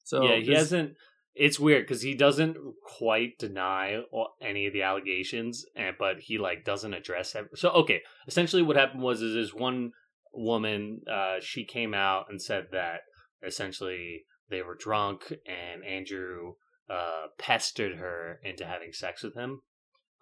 So 0.05 0.23
yeah, 0.23 0.37
he 0.37 0.53
hasn't. 0.55 0.93
It's 1.39 1.59
weird 1.59 1.85
because 1.85 2.01
he 2.01 2.15
doesn't 2.15 2.57
quite 2.97 3.37
deny 3.37 4.01
any 4.41 4.65
of 4.67 4.73
the 4.73 4.81
allegations, 4.81 5.65
and 5.75 5.95
but 5.97 6.19
he 6.19 6.37
like 6.37 6.65
doesn't 6.65 6.93
address 6.93 7.35
it. 7.35 7.45
So 7.55 7.69
okay, 7.69 8.01
essentially 8.27 8.61
what 8.61 8.75
happened 8.75 9.03
was 9.03 9.21
is 9.21 9.33
this 9.33 9.53
one 9.53 9.91
woman, 10.33 11.01
uh, 11.11 11.37
she 11.41 11.65
came 11.65 11.93
out 11.93 12.27
and 12.29 12.41
said 12.41 12.67
that 12.71 13.01
essentially 13.45 14.23
they 14.49 14.61
were 14.61 14.75
drunk 14.75 15.33
and 15.45 15.83
Andrew 15.83 16.53
uh, 16.89 17.27
pestered 17.37 17.97
her 17.97 18.39
into 18.43 18.65
having 18.65 18.93
sex 18.93 19.23
with 19.23 19.35
him. 19.35 19.61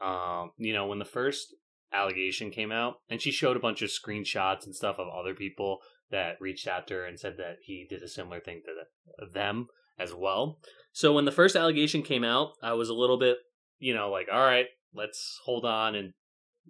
Um, 0.01 0.51
you 0.57 0.74
know, 0.74 0.88
when 0.88 1.00
the 1.00 1.05
first 1.05 1.55
allegation 1.93 2.51
came 2.51 2.72
out, 2.72 2.95
and 3.10 3.22
she 3.22 3.31
showed 3.31 3.55
a 3.55 3.62
bunch 3.62 3.81
of 3.81 3.89
screenshots 3.89 4.65
and 4.65 4.75
stuff 4.75 5.00
of 5.00 5.07
other 5.07 5.34
people 5.34 5.79
that 6.12 6.41
reached 6.41 6.67
out 6.67 6.88
to 6.88 6.95
her 6.95 7.05
and 7.05 7.19
said 7.19 7.36
that 7.38 7.57
he 7.63 7.86
did 7.89 8.03
a 8.03 8.07
similar 8.07 8.39
thing 8.39 8.62
to 8.65 9.25
them 9.34 9.67
as 9.98 10.13
well. 10.13 10.60
So 10.96 11.12
when 11.12 11.25
the 11.25 11.32
first 11.32 11.58
allegation 11.58 12.04
came 12.04 12.24
out, 12.24 12.54
I 12.64 12.72
was 12.72 12.88
a 12.88 12.94
little 12.94 13.18
bit, 13.18 13.40
you 13.80 13.94
know, 13.94 14.10
like, 14.10 14.30
all 14.32 14.40
right, 14.40 14.68
let's 14.94 15.42
hold 15.44 15.66
on 15.66 15.94
and 15.94 16.14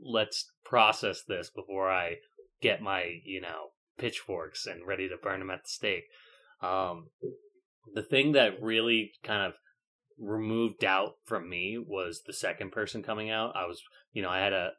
let's 0.03 0.51
process 0.65 1.21
this 1.27 1.51
before 1.51 1.91
I 1.91 2.15
get 2.59 2.81
my 2.81 3.19
you 3.23 3.39
know 3.39 3.67
pitchforks 3.99 4.65
and 4.65 4.87
ready 4.87 5.07
to 5.07 5.17
burn 5.21 5.41
them 5.41 5.51
at 5.51 5.65
the 5.65 5.69
stake. 5.69 6.05
Um, 6.59 7.09
the 7.93 8.01
thing 8.01 8.31
that 8.31 8.63
really 8.63 9.11
kind 9.23 9.43
of 9.43 9.53
removed 10.17 10.79
doubt 10.79 11.17
from 11.25 11.47
me 11.47 11.77
was 11.77 12.23
the 12.25 12.33
second 12.33 12.71
person 12.71 13.03
coming 13.03 13.29
out. 13.29 13.55
I 13.55 13.67
was, 13.67 13.79
you 14.11 14.23
know, 14.23 14.29
I 14.29 14.39
had 14.39 14.53
a 14.53 14.71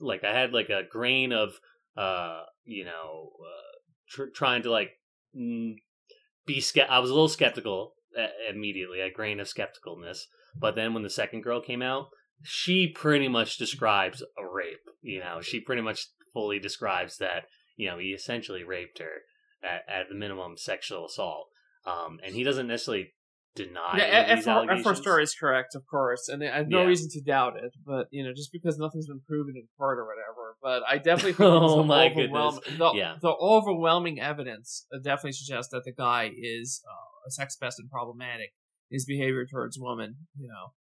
like 0.00 0.24
I 0.24 0.32
had 0.32 0.54
like 0.54 0.70
a 0.70 0.88
grain 0.90 1.30
of 1.30 1.50
uh, 1.94 2.44
you 2.64 2.86
know, 2.86 3.32
uh, 3.38 3.76
tr- 4.08 4.32
trying 4.34 4.62
to 4.62 4.70
like 4.70 4.92
mm, 5.38 5.74
be 6.46 6.62
ske- 6.62 6.88
I 6.88 7.00
was 7.00 7.10
a 7.10 7.12
little 7.12 7.28
skeptical 7.28 7.92
immediately, 8.50 9.00
a 9.00 9.10
grain 9.10 9.40
of 9.40 9.46
skepticalness. 9.46 10.22
But 10.58 10.74
then 10.74 10.94
when 10.94 11.02
the 11.02 11.10
second 11.10 11.42
girl 11.42 11.60
came 11.60 11.82
out, 11.82 12.08
she 12.42 12.88
pretty 12.88 13.28
much 13.28 13.58
describes 13.58 14.22
a 14.22 14.46
rape. 14.46 14.88
You 15.02 15.20
know, 15.20 15.40
she 15.40 15.60
pretty 15.60 15.82
much 15.82 16.06
fully 16.32 16.58
describes 16.58 17.18
that. 17.18 17.44
You 17.76 17.88
know, 17.90 17.98
he 17.98 18.08
essentially 18.08 18.64
raped 18.64 18.98
her 18.98 19.22
at, 19.62 19.82
at 19.88 20.08
the 20.08 20.14
minimum 20.14 20.56
sexual 20.56 21.06
assault. 21.06 21.48
Um, 21.86 22.18
and 22.24 22.34
he 22.34 22.42
doesn't 22.42 22.66
necessarily 22.66 23.12
deny. 23.56 23.96
Yeah, 23.98 24.34
these 24.36 24.44
if, 24.44 24.48
our, 24.48 24.70
if 24.70 24.86
our 24.86 24.94
story 24.94 25.22
is 25.24 25.34
correct, 25.34 25.74
of 25.74 25.84
course, 25.86 26.28
and 26.28 26.44
I 26.44 26.58
have 26.58 26.68
no 26.68 26.80
Yeah. 26.82 26.86
reason 26.86 27.08
to 27.12 27.20
doubt 27.20 27.54
it. 27.56 27.72
But 27.84 28.06
you 28.12 28.22
know, 28.22 28.32
just 28.32 28.52
because 28.52 28.78
nothing's 28.78 29.08
been 29.08 29.20
proven 29.26 29.54
in 29.56 29.66
court 29.76 29.98
or 29.98 30.06
whatever, 30.06 30.56
but 30.62 30.82
I 30.88 30.98
definitely 30.98 31.32
think 31.32 31.50
Oh 31.50 31.82
my 31.82 32.08
goodness. 32.08 32.60
the, 32.78 32.92
Yeah. 32.94 33.16
the 33.20 33.34
overwhelming 33.34 34.20
evidence 34.20 34.86
definitely 35.02 35.32
suggests 35.32 35.72
that 35.72 35.84
the 35.84 35.92
guy 35.92 36.30
is 36.36 36.82
uh, 36.88 37.26
a 37.28 37.30
sex 37.30 37.56
pest 37.56 37.80
and 37.80 37.90
problematic. 37.90 38.52
His 38.90 39.04
behavior 39.04 39.44
towards 39.46 39.76
women, 39.80 40.14
you 40.38 40.46
know, 40.46 40.72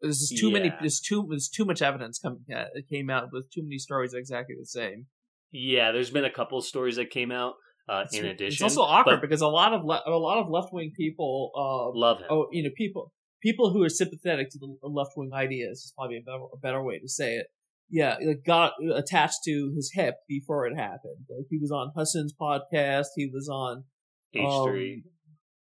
there's 0.00 0.18
just 0.18 0.36
too 0.36 0.50
many. 0.50 0.72
There's 0.80 0.98
too 1.00 1.26
there's 1.30 1.48
too 1.48 1.64
much 1.64 1.80
evidence 1.80 2.18
coming 2.18 2.40
uh, 2.52 2.64
that 2.74 2.88
came 2.90 3.08
out 3.10 3.28
with 3.32 3.48
too 3.52 3.62
many 3.62 3.78
stories 3.78 4.12
exactly 4.12 4.56
the 4.58 4.66
same. 4.66 5.06
Yeah, 5.52 5.92
there's 5.92 6.10
been 6.10 6.24
a 6.24 6.30
couple 6.32 6.58
of 6.58 6.64
stories 6.64 6.96
that 6.96 7.10
came 7.10 7.30
out. 7.30 7.54
Uh, 7.92 8.02
It's, 8.04 8.16
in 8.16 8.24
it's 8.38 8.62
also 8.62 8.82
awkward 8.82 9.16
but 9.16 9.22
because 9.26 9.42
a 9.42 9.48
lot 9.60 9.72
of 9.76 9.80
le- 9.84 10.02
a 10.06 10.10
lot 10.28 10.38
of 10.42 10.46
left 10.56 10.70
wing 10.72 10.92
people 10.96 11.50
uh, 11.64 11.86
love 11.98 12.18
him. 12.20 12.26
oh, 12.30 12.46
you 12.52 12.62
know, 12.64 12.70
people 12.82 13.12
people 13.42 13.66
who 13.72 13.82
are 13.86 13.88
sympathetic 14.02 14.46
to 14.52 14.58
the 14.58 14.68
left 15.00 15.12
wing 15.16 15.30
ideas 15.34 15.76
is 15.86 15.92
probably 15.96 16.16
a 16.18 16.24
better, 16.28 16.44
a 16.56 16.58
better 16.66 16.82
way 16.88 16.98
to 16.98 17.08
say 17.08 17.30
it. 17.40 17.46
Yeah, 17.90 18.16
like 18.26 18.42
got 18.46 18.72
attached 19.02 19.40
to 19.44 19.54
his 19.76 19.90
hip 19.94 20.14
before 20.28 20.66
it 20.66 20.74
happened. 20.76 21.26
Like 21.28 21.46
he 21.50 21.58
was 21.58 21.70
on 21.70 21.92
Hasan's 21.96 22.34
podcast. 22.40 23.08
He 23.16 23.28
was 23.36 23.48
on 23.48 23.84
H3. 24.34 24.94
um, 24.94 25.02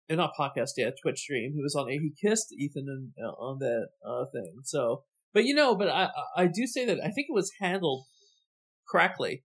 and 0.09 0.19
not 0.19 0.33
podcast, 0.39 0.73
yeah, 0.77 0.91
Twitch 1.03 1.19
stream. 1.21 1.53
He 1.57 1.63
was 1.63 1.75
on. 1.75 1.89
He 1.89 2.13
kissed 2.23 2.55
Ethan 2.57 2.87
and, 2.89 3.11
uh, 3.27 3.33
on 3.33 3.59
that 3.59 3.89
uh, 4.07 4.27
thing. 4.33 4.53
So, 4.63 5.03
but 5.33 5.45
you 5.45 5.55
know, 5.55 5.75
but 5.75 5.89
I 5.89 6.11
I 6.37 6.47
do 6.47 6.67
say 6.67 6.85
that 6.85 6.99
I 7.01 7.11
think 7.11 7.27
it 7.31 7.35
was 7.35 7.51
handled 7.61 8.05
correctly. 8.89 9.43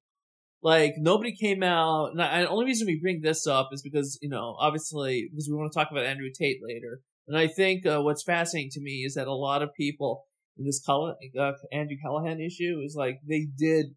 Like 0.62 0.94
nobody 0.98 1.36
came 1.36 1.63
out. 1.63 2.12
And 2.12 2.22
I, 2.22 2.42
the 2.42 2.50
only 2.50 2.66
reason 2.66 2.88
we 2.88 3.00
bring 3.01 3.22
this 3.22 3.48
up 3.48 3.70
is 3.72 3.82
because 3.82 4.20
you 4.22 4.30
know, 4.30 4.56
obviously, 4.60 5.28
because 5.32 5.48
we 5.50 5.56
want 5.58 5.72
to 5.72 5.78
talk 5.78 5.89
about 5.92 6.06
Andrew 6.06 6.30
Tate 6.38 6.60
later. 6.62 7.01
And 7.28 7.38
I 7.38 7.48
think 7.48 7.86
uh, 7.86 8.01
what's 8.01 8.24
fascinating 8.24 8.72
to 8.72 8.82
me 8.82 9.04
is 9.06 9.13
that 9.13 9.28
a 9.28 9.34
lot 9.34 9.62
of 9.62 9.70
people 9.75 10.25
in 10.58 10.66
this 10.66 10.82
Cull- 10.86 11.16
uh, 11.39 11.51
Andrew 11.72 11.96
Callaghan 12.04 12.42
issue 12.42 12.82
is 12.84 12.96
like 12.98 13.20
they 13.28 13.48
did 13.58 13.88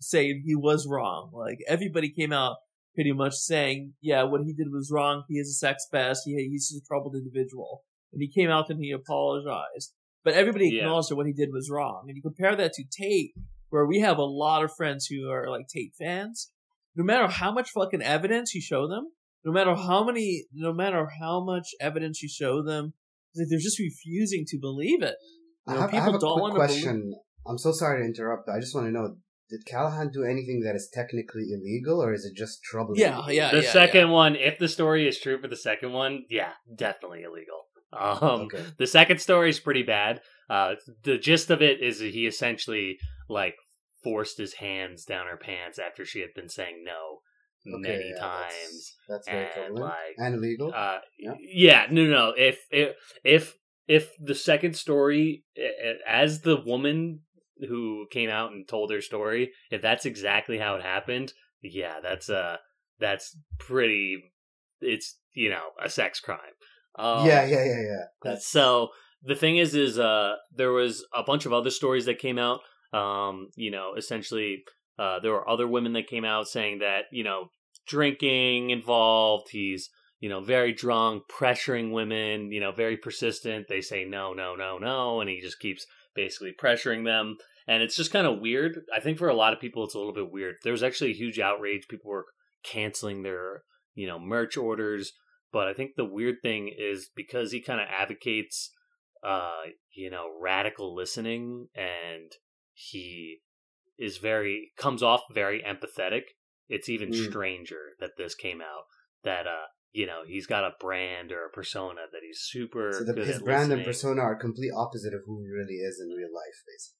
say 0.00 0.40
he 0.44 0.54
was 0.56 0.86
wrong. 0.88 1.30
Like 1.34 1.58
everybody 1.68 2.10
came 2.10 2.32
out 2.32 2.56
pretty 2.94 3.12
much 3.12 3.34
saying, 3.34 3.94
yeah, 4.00 4.22
what 4.22 4.42
he 4.44 4.52
did 4.52 4.68
was 4.70 4.90
wrong. 4.92 5.24
He 5.28 5.38
is 5.38 5.48
a 5.48 5.54
sex 5.54 5.86
pest. 5.92 6.22
He, 6.24 6.34
he's 6.50 6.72
a 6.76 6.86
troubled 6.86 7.14
individual. 7.16 7.82
And 8.12 8.20
he 8.20 8.28
came 8.28 8.50
out 8.50 8.68
and 8.70 8.78
he 8.82 8.90
apologized. 8.92 9.92
But 10.24 10.34
everybody 10.34 10.68
Yeah. 10.70 10.82
acknowledged 10.82 11.10
that 11.10 11.16
what 11.16 11.26
he 11.26 11.32
did 11.32 11.48
was 11.52 11.70
wrong. 11.70 12.04
And 12.06 12.16
you 12.16 12.22
compare 12.22 12.54
that 12.54 12.74
to 12.74 12.84
Tate, 12.90 13.32
where 13.72 13.86
we 13.86 14.00
have 14.00 14.18
a 14.18 14.22
lot 14.24 14.62
of 14.62 14.70
friends 14.76 15.06
who 15.06 15.30
are 15.30 15.48
like 15.50 15.66
Tate 15.66 15.94
fans. 15.98 16.50
No 16.94 17.02
matter 17.04 17.26
how 17.26 17.50
much 17.52 17.70
fucking 17.70 18.02
evidence 18.02 18.54
you 18.54 18.60
show 18.60 18.86
them, 18.86 19.06
no 19.46 19.50
matter 19.52 19.74
how 19.74 20.04
many, 20.04 20.44
no 20.52 20.74
matter 20.74 21.08
how 21.20 21.42
much 21.42 21.68
evidence 21.80 22.22
you 22.22 22.28
show 22.28 22.62
them, 22.62 22.92
like 23.34 23.46
they're 23.48 23.58
just 23.58 23.78
refusing 23.78 24.44
to 24.48 24.58
believe 24.60 25.02
it. 25.02 25.16
You 25.66 25.72
I 25.72 25.74
know, 25.74 25.80
have, 25.80 25.94
I 25.94 26.00
have 26.00 26.14
a 26.14 26.18
don't 26.18 26.32
quick 26.32 26.42
wanna 26.42 26.54
believe- 26.54 26.68
question. 26.84 27.14
I'm 27.46 27.56
so 27.58 27.72
sorry 27.72 28.02
to 28.02 28.06
interrupt, 28.06 28.46
but 28.46 28.52
I 28.56 28.60
just 28.60 28.74
want 28.74 28.88
to 28.88 28.92
know: 28.92 29.16
Did 29.48 29.64
Callaghan 29.66 30.10
do 30.12 30.22
anything 30.22 30.60
that 30.64 30.76
is 30.76 30.90
technically 30.92 31.46
illegal, 31.50 32.02
or 32.02 32.12
is 32.12 32.24
it 32.26 32.36
just 32.36 32.62
troubling? 32.62 33.00
Yeah, 33.00 33.26
yeah, 33.30 33.50
the 33.50 33.62
yeah, 33.62 33.72
second 33.72 34.10
one, 34.10 34.36
if 34.36 34.58
the 34.58 34.68
story 34.68 35.08
is 35.08 35.18
true 35.18 35.40
for 35.40 35.48
the 35.48 35.56
second 35.56 35.92
one, 35.92 36.24
yeah, 36.28 36.52
definitely 36.76 37.22
illegal. 37.22 37.62
Um, 37.92 38.42
Okay. 38.42 38.62
The 38.78 38.86
second 38.86 39.20
story 39.20 39.48
is 39.50 39.58
pretty 39.60 39.82
bad. 39.82 40.20
Uh, 40.48 40.74
the 41.04 41.18
gist 41.18 41.50
of 41.50 41.62
it 41.62 41.80
is 41.82 41.98
that 42.00 42.12
he 42.12 42.26
essentially 42.26 42.96
like 43.28 43.54
forced 44.02 44.38
his 44.38 44.54
hands 44.54 45.04
down 45.04 45.26
her 45.26 45.36
pants 45.36 45.78
after 45.78 46.04
she 46.04 46.20
had 46.20 46.34
been 46.34 46.48
saying 46.48 46.84
no 46.84 47.20
Okay, 47.64 47.80
many 47.92 48.10
yeah, 48.10 48.20
times. 48.20 48.96
That's, 49.08 49.26
that's 49.26 49.28
very 49.28 49.66
and 49.66 49.78
like 49.78 50.14
and 50.18 50.34
illegal. 50.34 50.72
uh, 50.74 50.98
Yeah. 51.18 51.34
yeah, 51.38 51.86
no, 51.90 52.04
no. 52.06 52.34
If 52.36 52.58
if 52.70 52.96
if 53.24 53.54
if 53.86 54.10
the 54.20 54.34
second 54.34 54.74
story, 54.76 55.44
as 56.08 56.40
the 56.40 56.56
woman 56.56 57.20
who 57.68 58.06
came 58.10 58.30
out 58.30 58.50
and 58.52 58.66
told 58.66 58.90
her 58.90 59.00
story, 59.00 59.52
if 59.70 59.80
that's 59.80 60.06
exactly 60.06 60.58
how 60.58 60.74
it 60.74 60.82
happened, 60.82 61.32
yeah, 61.62 62.00
that's 62.02 62.28
uh 62.28 62.56
that's 62.98 63.36
pretty. 63.58 64.24
It's 64.80 65.16
you 65.32 65.48
know 65.48 65.66
a 65.80 65.88
sex 65.88 66.18
crime. 66.18 66.40
Um, 66.98 67.26
yeah, 67.26 67.44
yeah, 67.44 67.64
yeah, 67.64 67.80
yeah. 67.80 68.04
That's 68.24 68.48
so 68.48 68.88
the 69.22 69.36
thing 69.36 69.56
is, 69.56 69.74
is 69.74 69.98
uh, 69.98 70.34
there 70.52 70.72
was 70.72 71.06
a 71.14 71.22
bunch 71.22 71.46
of 71.46 71.52
other 71.52 71.70
stories 71.70 72.06
that 72.06 72.18
came 72.18 72.38
out. 72.38 72.60
Um, 72.92 73.48
you 73.56 73.70
know, 73.70 73.94
essentially, 73.96 74.64
uh, 74.98 75.20
there 75.20 75.32
were 75.32 75.48
other 75.48 75.66
women 75.66 75.94
that 75.94 76.06
came 76.06 76.24
out 76.24 76.48
saying 76.48 76.80
that 76.80 77.04
you 77.10 77.24
know 77.24 77.48
drinking 77.86 78.70
involved. 78.70 79.48
He's 79.50 79.88
you 80.20 80.28
know 80.28 80.40
very 80.40 80.72
drunk, 80.72 81.24
pressuring 81.30 81.92
women. 81.92 82.52
You 82.52 82.60
know, 82.60 82.72
very 82.72 82.96
persistent. 82.96 83.66
They 83.68 83.80
say 83.80 84.04
no, 84.04 84.32
no, 84.32 84.54
no, 84.54 84.78
no, 84.78 85.20
and 85.20 85.30
he 85.30 85.40
just 85.40 85.60
keeps 85.60 85.86
basically 86.14 86.54
pressuring 86.58 87.04
them. 87.04 87.36
And 87.68 87.82
it's 87.82 87.96
just 87.96 88.12
kind 88.12 88.26
of 88.26 88.40
weird. 88.40 88.80
I 88.94 89.00
think 89.00 89.18
for 89.18 89.28
a 89.28 89.34
lot 89.34 89.52
of 89.52 89.60
people, 89.60 89.84
it's 89.84 89.94
a 89.94 89.98
little 89.98 90.12
bit 90.12 90.32
weird. 90.32 90.56
There 90.64 90.72
was 90.72 90.82
actually 90.82 91.12
a 91.12 91.16
huge 91.16 91.38
outrage. 91.38 91.86
People 91.88 92.10
were 92.10 92.26
canceling 92.64 93.22
their 93.22 93.62
you 93.94 94.06
know 94.06 94.18
merch 94.18 94.56
orders. 94.56 95.12
But 95.52 95.68
I 95.68 95.74
think 95.74 95.92
the 95.96 96.04
weird 96.04 96.36
thing 96.42 96.74
is 96.76 97.10
because 97.14 97.52
he 97.52 97.60
kind 97.60 97.80
of 97.80 97.86
advocates, 97.90 98.70
uh, 99.22 99.60
you 99.94 100.10
know, 100.10 100.28
radical 100.40 100.94
listening, 100.94 101.68
and 101.74 102.32
he 102.90 103.38
is 103.98 104.18
very 104.18 104.72
comes 104.76 105.02
off 105.02 105.22
very 105.32 105.62
empathetic. 105.62 106.22
It's 106.68 106.88
even 106.88 107.10
Mm. 107.10 107.26
stranger 107.30 107.92
that 108.00 108.16
this 108.16 108.34
came 108.34 108.60
out 108.60 108.84
that 109.24 109.46
uh, 109.46 109.66
you 109.92 110.06
know, 110.06 110.22
he's 110.26 110.46
got 110.46 110.64
a 110.64 110.72
brand 110.80 111.32
or 111.32 111.44
a 111.46 111.50
persona 111.50 112.02
that 112.10 112.20
he's 112.26 112.40
super 112.40 113.04
so 113.06 113.12
the, 113.12 113.24
his 113.24 113.40
brand 113.42 113.72
and 113.72 113.84
persona 113.84 114.22
are 114.22 114.34
complete 114.34 114.72
opposite 114.74 115.12
of 115.14 115.20
who 115.26 115.40
he 115.42 115.48
really 115.48 115.74
is 115.74 116.00
in 116.00 116.08
real 116.08 116.32
life, 116.34 116.58
basically. 116.66 116.98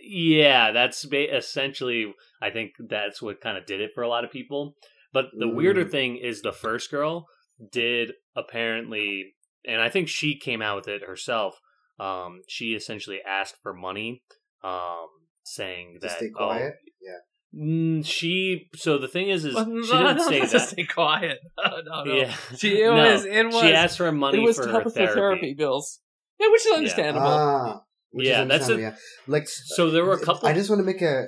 Yeah, 0.00 0.72
that's 0.72 1.04
ba- 1.04 1.36
essentially. 1.36 2.12
I 2.42 2.50
think 2.50 2.72
that's 2.78 3.22
what 3.22 3.40
kind 3.40 3.56
of 3.56 3.66
did 3.66 3.80
it 3.80 3.92
for 3.94 4.02
a 4.02 4.08
lot 4.08 4.24
of 4.24 4.30
people. 4.30 4.74
But 5.12 5.26
the 5.36 5.48
weirder 5.48 5.84
Mm. 5.84 5.90
thing 5.90 6.16
is 6.16 6.42
the 6.42 6.52
first 6.52 6.90
girl 6.90 7.26
did 7.72 8.12
apparently, 8.36 9.34
and 9.64 9.80
I 9.80 9.88
think 9.88 10.08
she 10.08 10.38
came 10.38 10.60
out 10.62 10.76
with 10.76 10.88
it 10.88 11.02
herself. 11.04 11.58
Um, 11.98 12.42
she 12.46 12.74
essentially 12.74 13.20
asked 13.26 13.56
for 13.62 13.74
money, 13.74 14.22
um, 14.64 15.08
saying 15.44 15.98
To 16.00 16.06
that 16.08 16.16
stay 16.18 16.30
oh, 16.34 16.46
quiet. 16.46 16.74
yeah. 17.02 17.60
mm, 17.64 18.04
she. 18.04 18.68
So 18.74 18.98
the 18.98 19.08
thing 19.08 19.28
is, 19.30 19.44
is 19.44 19.54
Well, 19.54 19.64
she 19.82 19.92
didn't 19.92 20.16
no, 20.18 20.28
say 20.28 20.40
just 20.40 20.52
that. 20.52 20.68
stay 20.70 20.84
quiet. 20.84 21.38
No, 21.58 21.80
no, 21.84 22.04
no. 22.04 22.14
Yeah, 22.14 22.34
She 22.56 22.80
it 22.82 22.86
No, 22.94 22.96
was 23.12 23.24
it 23.24 23.46
was 23.46 23.54
she 23.62 23.72
asked 23.74 23.96
for 23.98 24.10
money 24.12 24.38
it 24.38 24.40
was 24.40 24.56
for 24.56 24.66
her 24.66 24.72
therapy. 24.90 25.00
her 25.00 25.14
therapy 25.14 25.54
bills. 25.54 26.00
Yeah, 26.40 26.48
which 26.50 26.66
is 26.66 26.72
understandable. 26.72 27.26
Ah, 27.28 27.80
which 28.10 28.26
is 28.26 28.30
Yeah, 28.30 28.44
that's 28.44 28.68
a- 28.68 28.80
yeah. 28.80 28.94
Like 29.26 29.48
So 29.48 29.90
there 29.90 30.04
were 30.04 30.14
a 30.14 30.24
couple. 30.24 30.48
I 30.48 30.52
just 30.54 30.70
want 30.70 30.80
to 30.80 30.84
make 30.84 31.02
a 31.02 31.26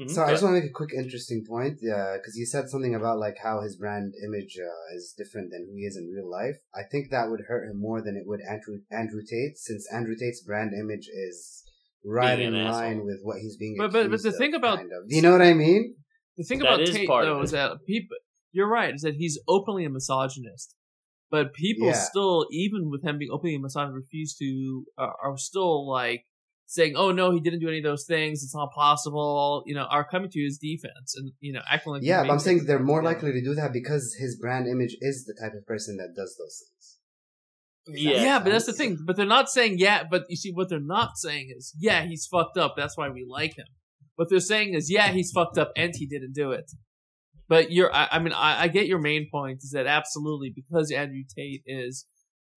Mhm, 0.00 0.08
Sorry, 0.08 0.28
I 0.28 0.32
just 0.32 0.42
want 0.42 0.56
to 0.56 0.60
make 0.62 0.70
a 0.70 0.72
quick 0.72 0.94
interesting 0.96 1.44
point. 1.46 1.78
because 1.80 2.34
you 2.34 2.46
said 2.46 2.70
something 2.70 2.94
about 2.94 3.18
like 3.18 3.36
how 3.42 3.60
his 3.60 3.76
brand 3.76 4.14
image 4.26 4.56
uh, 4.58 4.96
is 4.96 5.12
different 5.16 5.50
than 5.50 5.66
who 5.68 5.76
he 5.76 5.84
is 5.84 5.98
in 5.98 6.08
real 6.10 6.30
life. 6.30 6.56
I 6.74 6.82
think 6.90 7.10
that 7.10 7.28
would 7.30 7.42
hurt 7.46 7.68
him 7.68 7.78
more 7.78 8.00
than 8.00 8.16
it 8.16 8.26
would 8.26 8.40
Andrew 8.48 8.78
Andrew 8.90 9.20
Tate, 9.20 9.58
since 9.58 9.86
Andrew 9.92 10.16
Tate's 10.16 10.40
brand 10.42 10.72
image 10.72 11.08
is 11.12 11.61
right 12.04 12.38
in 12.38 12.52
line 12.54 12.66
asshole. 12.96 13.04
with 13.06 13.20
what 13.22 13.38
he's 13.40 13.56
being. 13.56 13.76
But- 13.78 13.92
but- 13.92 14.04
but 14.04 14.06
accused 14.06 14.24
the 14.24 14.28
of, 14.30 14.36
thing 14.36 14.54
about- 14.54 14.78
kind 14.78 14.90
of. 14.92 15.08
do 15.08 15.14
you 15.16 15.22
know 15.22 15.32
what 15.32 15.42
I 15.42 15.54
mean? 15.54 15.96
The 16.36 16.44
thing 16.44 16.58
That 16.60 16.66
about 16.66 16.80
is 16.82 16.90
Tate 16.94 17.06
part 17.06 17.24
though 17.26 17.42
is 17.42 17.50
that 17.52 17.84
people 17.86 18.16
you're 18.52 18.68
right, 18.68 18.94
is 18.94 19.02
that 19.02 19.14
he's 19.14 19.38
openly 19.48 19.84
a 19.84 19.90
misogynist. 19.90 20.74
But 21.30 21.54
people 21.54 21.86
Yeah. 21.86 21.92
still, 21.94 22.46
even 22.50 22.90
with 22.90 23.02
him 23.02 23.16
being 23.18 23.30
openly 23.30 23.54
a 23.54 23.58
misogynist, 23.58 23.96
refuse 23.96 24.34
to 24.36 24.84
uh, 24.98 25.08
are 25.22 25.36
still 25.38 25.88
like 25.88 26.26
saying, 26.66 26.94
"Oh 26.96 27.12
no, 27.12 27.30
he 27.32 27.40
didn't 27.40 27.60
do 27.60 27.68
any 27.68 27.78
of 27.78 27.84
those 27.84 28.04
things. 28.06 28.42
It's 28.42 28.54
not 28.54 28.70
possible." 28.74 29.62
You 29.66 29.74
know, 29.74 29.84
are 29.84 30.06
coming 30.06 30.30
to 30.30 30.40
his 30.42 30.58
defense 30.58 31.14
and 31.16 31.32
you 31.40 31.52
know 31.54 31.62
acting 31.70 31.92
like 31.94 32.02
Yeah, 32.02 32.22
but 32.24 32.30
I'm 32.32 32.38
saying 32.38 32.64
they're 32.66 32.78
more 32.78 33.00
Yeah. 33.02 33.08
likely 33.10 33.32
to 33.32 33.40
do 33.42 33.54
that 33.54 33.72
because 33.72 34.14
his 34.18 34.36
brand 34.38 34.66
image 34.68 34.96
is 35.00 35.24
the 35.24 35.34
type 35.40 35.54
of 35.54 35.64
person 35.66 35.96
that 35.98 36.14
does 36.14 36.36
those 36.38 36.62
things. 36.62 36.98
Yeah. 37.86 38.22
Yeah, 38.22 38.38
but 38.38 38.50
that's 38.50 38.66
the 38.66 38.72
thing. 38.72 38.98
But 39.04 39.16
they're 39.16 39.26
not 39.26 39.48
saying 39.48 39.76
yeah. 39.78 40.04
But 40.08 40.24
you 40.28 40.36
see, 40.36 40.52
what 40.52 40.68
they're 40.68 40.78
not 40.80 41.16
saying 41.16 41.52
is 41.56 41.74
yeah, 41.78 42.04
he's 42.04 42.26
fucked 42.30 42.56
up. 42.56 42.74
That's 42.76 42.96
why 42.96 43.08
we 43.08 43.26
like 43.28 43.56
him. 43.56 43.66
What 44.16 44.28
they're 44.30 44.40
saying 44.40 44.74
is 44.74 44.90
yeah, 44.90 45.08
he's 45.08 45.32
fucked 45.32 45.58
up 45.58 45.72
and 45.76 45.92
he 45.96 46.06
didn't 46.06 46.34
do 46.34 46.52
it. 46.52 46.70
But 47.48 47.70
you're, 47.72 47.92
I, 47.94 48.08
I 48.12 48.18
mean, 48.18 48.32
I, 48.32 48.62
I 48.62 48.68
get 48.68 48.86
your 48.86 49.00
main 49.00 49.28
point 49.30 49.58
is 49.62 49.70
that 49.72 49.86
absolutely 49.86 50.52
because 50.54 50.90
Andrew 50.90 51.22
Tate 51.36 51.62
is, 51.66 52.06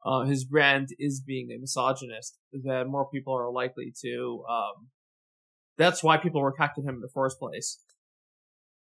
uh, 0.06 0.22
his 0.26 0.46
brand 0.46 0.90
is 1.00 1.22
being 1.26 1.50
a 1.52 1.60
misogynist, 1.60 2.38
that 2.64 2.88
more 2.88 3.10
people 3.10 3.34
are 3.34 3.52
likely 3.52 3.92
to, 4.04 4.44
um, 4.50 4.88
that's 5.78 6.02
why 6.02 6.16
people 6.18 6.40
were 6.40 6.52
rejected 6.52 6.84
him 6.86 6.96
in 6.96 7.02
the 7.02 7.10
first 7.14 7.40
place. 7.40 7.80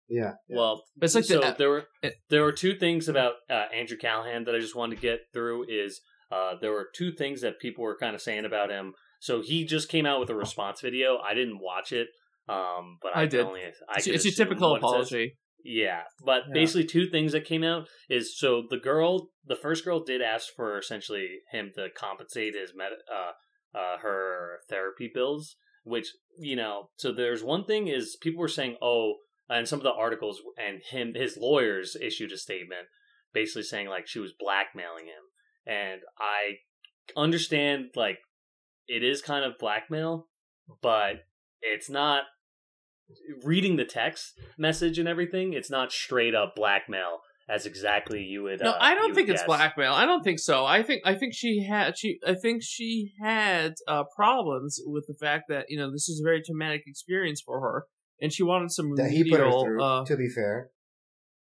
Yeah. 0.09 0.31
yeah. 0.49 0.57
Well, 0.57 0.83
But 0.97 1.05
it's 1.05 1.15
like 1.15 1.23
so 1.23 1.39
the- 1.39 1.55
there 1.57 1.69
were 1.69 1.83
it- 2.01 2.15
there 2.29 2.43
were 2.43 2.51
two 2.51 2.75
things 2.75 3.07
about 3.07 3.35
uh, 3.49 3.67
Andrew 3.73 3.95
Callaghan 3.97 4.43
that 4.45 4.55
I 4.55 4.59
just 4.59 4.75
wanted 4.75 4.95
to 4.97 5.01
get 5.01 5.21
through. 5.33 5.65
Is 5.69 6.01
uh, 6.31 6.53
there 6.59 6.71
were 6.71 6.89
two 6.95 7.11
things 7.11 7.41
that 7.41 7.59
people 7.59 7.83
were 7.83 7.97
kind 7.97 8.15
of 8.15 8.21
saying 8.21 8.45
about 8.45 8.69
him. 8.69 8.93
So 9.19 9.41
he 9.41 9.65
just 9.65 9.89
came 9.89 10.05
out 10.05 10.19
with 10.19 10.29
a 10.29 10.35
response 10.35 10.81
video. 10.81 11.17
I 11.17 11.33
didn't 11.33 11.59
watch 11.59 11.91
it, 11.91 12.07
um, 12.49 12.97
but 13.01 13.15
I, 13.15 13.23
I 13.23 13.25
did. 13.25 13.45
Only, 13.45 13.61
I 13.61 13.97
It's, 13.97 14.07
it's 14.07 14.35
typical 14.35 14.71
what 14.71 14.77
it 14.77 14.81
says. 14.81 15.07
apology. 15.07 15.37
Yeah, 15.63 16.03
but 16.25 16.43
Yeah. 16.47 16.53
basically 16.53 16.85
two 16.85 17.07
things 17.09 17.33
that 17.33 17.45
came 17.45 17.63
out 17.63 17.87
is 18.09 18.35
so 18.37 18.63
the 18.67 18.77
girl, 18.79 19.29
the 19.45 19.55
first 19.55 19.85
girl 19.85 20.03
did 20.03 20.21
ask 20.21 20.47
for 20.55 20.77
essentially 20.79 21.27
him 21.51 21.71
to 21.75 21.89
compensate 21.95 22.55
his 22.55 22.73
med, 22.75 22.93
uh, 23.13 23.77
uh, 23.77 23.97
her 23.99 24.61
therapy 24.69 25.11
bills, 25.13 25.55
which 25.83 26.07
you 26.39 26.55
know. 26.55 26.89
So 26.97 27.11
there's 27.11 27.43
one 27.43 27.65
thing 27.65 27.87
is 27.87 28.17
people 28.19 28.39
were 28.39 28.47
saying, 28.47 28.77
oh, 28.81 29.17
and 29.49 29.67
some 29.67 29.79
of 29.79 29.83
the 29.83 29.93
articles 29.93 30.41
and 30.57 30.81
him, 30.89 31.13
his 31.13 31.37
lawyers 31.37 31.95
issued 32.01 32.31
a 32.31 32.37
statement 32.37 32.87
basically 33.33 33.63
saying 33.63 33.87
like 33.87 34.07
she 34.07 34.19
was 34.19 34.33
blackmailing 34.37 35.05
him, 35.05 35.23
and 35.65 36.01
I 36.19 36.57
understand 37.15 37.89
like 37.95 38.19
it 38.87 39.03
is 39.03 39.21
kind 39.21 39.45
of 39.45 39.57
blackmail, 39.59 40.27
but 40.81 41.23
it's 41.61 41.89
not 41.89 42.23
reading 43.43 43.75
the 43.75 43.85
text 43.85 44.39
message 44.57 44.97
and 44.97 45.07
everything, 45.07 45.53
it's 45.53 45.69
not 45.69 45.91
straight 45.91 46.35
up 46.35 46.55
blackmail 46.55 47.21
as 47.49 47.65
exactly 47.65 48.21
you 48.21 48.43
would. 48.43 48.61
No, 48.61 48.71
uh, 48.71 48.77
I 48.79 48.95
don't 48.95 49.13
think 49.13 49.29
it's 49.29 49.41
guess. 49.41 49.47
blackmail. 49.47 49.93
I 49.93 50.05
don't 50.05 50.23
think 50.23 50.39
so. 50.39 50.65
I 50.65 50.83
think 50.83 51.01
I 51.05 51.15
think 51.15 51.33
she 51.35 51.65
had 51.67 51.97
she 51.97 52.19
I 52.25 52.35
think 52.35 52.63
she 52.63 53.11
had 53.21 53.73
uh, 53.87 54.03
problems 54.15 54.79
with 54.85 55.05
the 55.07 55.13
fact 55.13 55.45
that 55.49 55.65
you 55.67 55.77
know 55.77 55.91
this 55.91 56.07
is 56.07 56.21
a 56.21 56.23
very 56.23 56.41
traumatic 56.41 56.83
experience 56.87 57.41
for 57.41 57.59
her, 57.59 57.85
and 58.21 58.31
she 58.31 58.43
wanted 58.43 58.71
some 58.71 58.95
that 58.95 59.11
he 59.11 59.29
put 59.29 59.41
her 59.41 59.51
through. 59.51 59.83
Uh, 59.83 60.05
to 60.05 60.15
be 60.15 60.29
fair, 60.29 60.69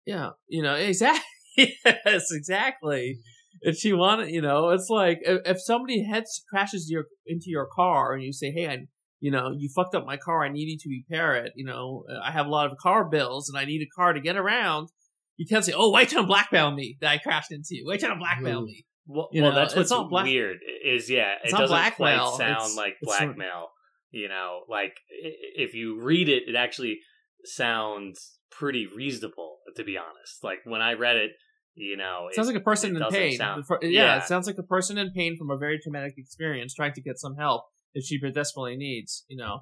yeah, 0.05 0.31
you 0.47 0.63
know 0.63 0.73
exactly. 0.75 1.23
yes, 1.57 2.27
exactly. 2.31 3.19
And 3.63 3.75
she 3.75 3.93
wanted, 3.93 4.29
you 4.31 4.41
know, 4.41 4.69
it's 4.69 4.89
like 4.89 5.19
if, 5.23 5.41
if 5.45 5.61
somebody 5.61 6.03
heads 6.03 6.43
crashes 6.49 6.89
your 6.89 7.05
into 7.25 7.45
your 7.47 7.67
car 7.73 8.13
and 8.13 8.23
you 8.23 8.31
say, 8.33 8.51
"Hey, 8.51 8.67
I, 8.67 8.77
you 9.19 9.31
know, 9.31 9.51
you 9.57 9.69
fucked 9.75 9.95
up 9.95 10.05
my 10.05 10.17
car. 10.17 10.43
I 10.45 10.49
need 10.49 10.67
you 10.69 10.77
to 10.77 10.89
repair 10.89 11.35
it. 11.35 11.51
You 11.55 11.65
know, 11.65 12.03
I 12.23 12.31
have 12.31 12.45
a 12.45 12.49
lot 12.49 12.71
of 12.71 12.77
car 12.77 13.03
bills 13.09 13.49
and 13.49 13.57
I 13.57 13.65
need 13.65 13.81
a 13.81 13.89
car 13.95 14.13
to 14.13 14.21
get 14.21 14.37
around." 14.37 14.89
You 15.37 15.45
can't 15.47 15.63
say, 15.63 15.73
"Oh, 15.75 15.91
wait 15.91 16.09
till 16.09 16.25
blackmail 16.25 16.71
me 16.71 16.97
that 17.01 17.09
I 17.11 17.17
crashed 17.17 17.51
into 17.51 17.69
you. 17.71 17.85
Wait 17.87 17.99
till 18.01 18.15
blackmail 18.15 18.61
Mhm. 18.61 18.65
me." 18.65 18.85
Well, 19.07 19.29
You 19.31 19.41
well 19.41 19.51
know, 19.53 19.57
that's 19.59 19.75
what's 19.75 19.91
black- 19.91 20.25
weird. 20.25 20.59
Is 20.85 21.09
yeah, 21.09 21.35
It's 21.43 21.53
it 21.53 21.57
doesn't 21.57 21.69
blackmail, 21.75 22.27
quite 22.31 22.37
sound 22.37 22.51
it's- 22.57 22.75
like 22.77 22.97
blackmail. 23.01 23.69
You 24.11 24.27
know, 24.27 24.63
like 24.67 24.93
if 25.09 25.73
you 25.73 26.01
read 26.01 26.29
it, 26.29 26.43
it 26.47 26.55
actually 26.55 26.99
sounds 27.45 28.39
pretty 28.51 28.87
reasonable. 28.87 29.57
To 29.75 29.83
be 29.83 29.97
honest, 29.97 30.43
like 30.43 30.59
when 30.65 30.81
I 30.81 30.93
read 30.93 31.15
it, 31.17 31.31
you 31.79 31.97
know, 31.97 32.27
It 32.29 32.35
sounds 32.35 32.47
like 32.47 32.57
a 32.57 32.61
person 32.61 32.95
in 32.95 33.03
pain. 33.09 33.37
sound- 33.37 33.63
yeah, 33.81 33.87
yeah. 33.89 34.17
it 34.17 34.23
sounds 34.23 34.47
like 34.47 34.57
a 34.57 34.63
person 34.63 34.97
in 34.97 35.11
pain 35.11 35.37
from 35.37 35.49
a 35.49 35.57
very 35.57 35.79
traumatic 35.79 36.15
experience 36.17 36.73
trying 36.73 36.93
to 36.93 37.01
get 37.01 37.17
some 37.19 37.35
help 37.35 37.63
that 37.95 38.03
she 38.03 38.19
desperately 38.19 38.75
needs. 38.75 39.25
You 39.29 39.37
know, 39.37 39.61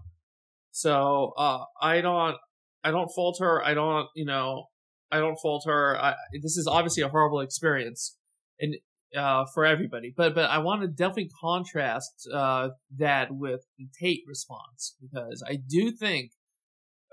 so 0.72 1.34
uh, 1.38 1.64
I 1.82 2.02
don't, 2.02 2.38
I 2.84 2.92
don't 2.92 3.10
fault 3.16 3.38
her. 3.40 3.64
I 3.64 3.74
don't, 3.74 4.08
you 4.16 4.26
know, 4.26 4.66
I 5.12 5.20
don't 5.20 5.38
fault 5.38 5.64
her. 5.68 5.98
I, 6.00 6.16
this 6.42 6.58
is 6.58 6.68
obviously 6.68 7.04
a 7.04 7.10
horrible 7.10 7.40
experience, 7.42 8.18
and 8.60 8.76
uh, 9.16 9.46
for 9.54 9.66
everybody. 9.66 10.14
But 10.16 10.36
but 10.36 10.50
I 10.50 10.58
want 10.60 10.82
to 10.82 10.88
definitely 10.88 11.30
contrast 11.40 12.28
uh, 12.34 12.70
that 12.98 13.30
with 13.32 13.62
the 13.78 13.88
Tate 14.00 14.24
response 14.28 14.96
because 15.02 15.44
I 15.48 15.58
do 15.58 15.92
think. 15.92 16.32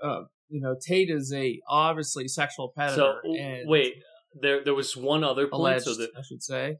Uh, 0.03 0.23
you 0.49 0.61
know, 0.61 0.75
Tate 0.79 1.09
is 1.09 1.33
a 1.33 1.59
obviously 1.67 2.27
sexual 2.27 2.69
predator. 2.75 3.19
So 3.23 3.33
and 3.33 3.67
wait, 3.67 3.95
there 4.39 4.63
there 4.63 4.75
was 4.75 4.95
one 4.95 5.23
other 5.23 5.47
point. 5.47 5.53
alleged, 5.53 5.85
So 5.85 5.95
that 5.95 6.11
I 6.17 6.21
should 6.21 6.43
say. 6.43 6.77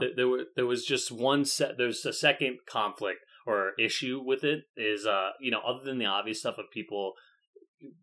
There, 0.00 0.10
there 0.16 0.28
were 0.28 0.44
there 0.56 0.66
was 0.66 0.84
just 0.84 1.10
one 1.10 1.44
set. 1.44 1.78
There's 1.78 2.04
a 2.04 2.12
second 2.12 2.58
conflict 2.68 3.20
or 3.46 3.72
issue 3.78 4.20
with 4.24 4.44
it. 4.44 4.64
Is 4.76 5.06
uh 5.06 5.30
you 5.40 5.50
know 5.50 5.60
other 5.66 5.84
than 5.84 5.98
the 5.98 6.06
obvious 6.06 6.40
stuff 6.40 6.58
of 6.58 6.66
people 6.72 7.14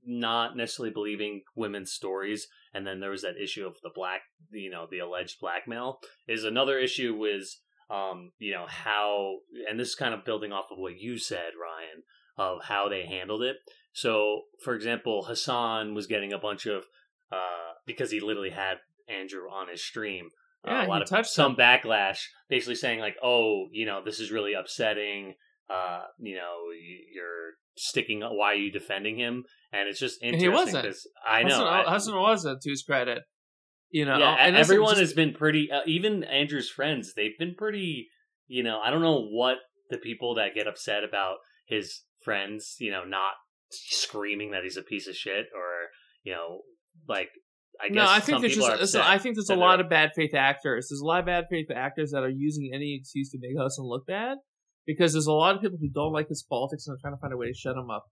not 0.05 0.55
necessarily 0.55 0.93
believing 0.93 1.41
women's 1.55 1.91
stories, 1.91 2.47
and 2.73 2.87
then 2.87 3.01
there 3.01 3.09
was 3.09 3.21
that 3.23 3.41
issue 3.41 3.67
of 3.67 3.75
the 3.83 3.91
black 3.93 4.21
you 4.51 4.71
know 4.71 4.87
the 4.89 4.99
alleged 4.99 5.39
blackmail. 5.39 5.99
Is 6.27 6.43
another 6.43 6.79
issue 6.79 7.13
was 7.13 7.59
um 7.89 8.31
you 8.39 8.51
know 8.53 8.65
how 8.67 9.35
and 9.69 9.79
this 9.79 9.89
is 9.89 9.95
kind 9.95 10.13
of 10.13 10.25
building 10.25 10.51
off 10.51 10.65
of 10.71 10.77
what 10.79 10.97
you 10.97 11.17
said 11.19 11.51
Ryan 11.61 12.03
of 12.37 12.63
how 12.63 12.89
they 12.89 13.05
handled 13.05 13.43
it. 13.43 13.57
So 13.93 14.43
for 14.63 14.73
example, 14.73 15.25
Hasan 15.27 15.93
was 15.93 16.07
getting 16.07 16.33
a 16.33 16.39
bunch 16.39 16.65
of 16.65 16.85
uh 17.31 17.64
because 17.85 18.11
he 18.11 18.19
literally 18.19 18.51
had 18.51 18.77
Andrew 19.07 19.49
on 19.49 19.67
his 19.69 19.83
stream 19.83 20.29
uh, 20.67 20.71
Yeah, 20.71 20.85
a 20.85 20.87
lot 20.87 20.97
he 20.97 21.03
of 21.03 21.09
touched 21.09 21.29
some 21.29 21.55
backlash, 21.55 22.19
basically 22.49 22.75
saying 22.75 22.99
like, 22.99 23.15
"Oh, 23.23 23.67
you 23.71 23.85
know, 23.85 24.01
this 24.03 24.19
is 24.19 24.31
really 24.31 24.53
upsetting. 24.53 25.35
Uh, 25.69 26.01
you 26.19 26.35
know, 26.35 26.71
you're 27.13 27.53
sticking. 27.77 28.21
Why 28.21 28.53
are 28.53 28.55
you 28.55 28.71
defending 28.71 29.17
him?" 29.17 29.45
And 29.71 29.87
it's 29.87 29.99
just 29.99 30.21
interesting 30.23 30.51
wasn't. 30.51 30.83
because 30.83 31.07
I 31.27 31.43
know, 31.43 31.83
Hasan, 31.87 32.13
I- 32.15 32.19
wasn't 32.19 32.61
to 32.61 32.69
his 32.69 32.83
credit. 32.83 33.23
You 33.91 34.05
know, 34.05 34.17
yeah, 34.17 34.35
and 34.39 34.55
everyone 34.55 34.91
just- 34.95 35.01
has 35.01 35.13
been 35.13 35.33
pretty. 35.33 35.71
Uh, 35.71 35.81
even 35.85 36.23
Andrew's 36.23 36.69
friends, 36.69 37.13
they've 37.13 37.37
been 37.37 37.55
pretty. 37.55 38.09
You 38.47 38.63
know, 38.63 38.79
I 38.79 38.89
don't 38.89 39.01
know 39.01 39.25
what 39.27 39.57
the 39.89 39.97
people 39.97 40.35
that 40.35 40.55
get 40.55 40.67
upset 40.67 41.03
about 41.03 41.37
his 41.67 42.03
friends, 42.23 42.75
you 42.79 42.91
know, 42.91 43.03
not 43.05 43.33
screaming 43.71 44.51
that 44.51 44.63
he's 44.63 44.77
a 44.77 44.83
piece 44.83 45.07
of 45.07 45.15
shit 45.15 45.47
or 45.55 45.89
you 46.23 46.33
know, 46.33 46.61
like. 47.07 47.29
I 47.81 47.87
guess 47.89 47.95
no, 47.95 48.05
I 48.07 48.19
think 48.19 48.41
there's 48.41 48.55
just 48.55 48.91
so. 48.91 49.01
I 49.01 49.17
think 49.17 49.35
there's 49.35 49.49
a 49.49 49.55
lot 49.55 49.79
of 49.79 49.89
bad 49.89 50.11
faith 50.15 50.33
actors. 50.33 50.87
There's 50.89 51.01
a 51.01 51.05
lot 51.05 51.19
of 51.19 51.25
bad 51.25 51.45
faith 51.49 51.67
actors 51.75 52.11
that 52.11 52.23
are 52.23 52.29
using 52.29 52.71
any 52.73 52.95
excuse 52.99 53.29
to 53.31 53.37
make 53.39 53.51
Hasan 53.57 53.85
look 53.85 54.05
bad 54.07 54.37
because 54.85 55.13
there's 55.13 55.27
a 55.27 55.33
lot 55.33 55.55
of 55.55 55.61
people 55.61 55.77
who 55.79 55.89
don't 55.89 56.13
like 56.13 56.29
his 56.29 56.43
politics 56.43 56.87
and 56.87 56.95
are 56.95 56.99
trying 57.01 57.13
to 57.15 57.19
find 57.19 57.33
a 57.33 57.37
way 57.37 57.47
to 57.47 57.53
shut 57.53 57.75
him 57.75 57.89
up. 57.89 58.05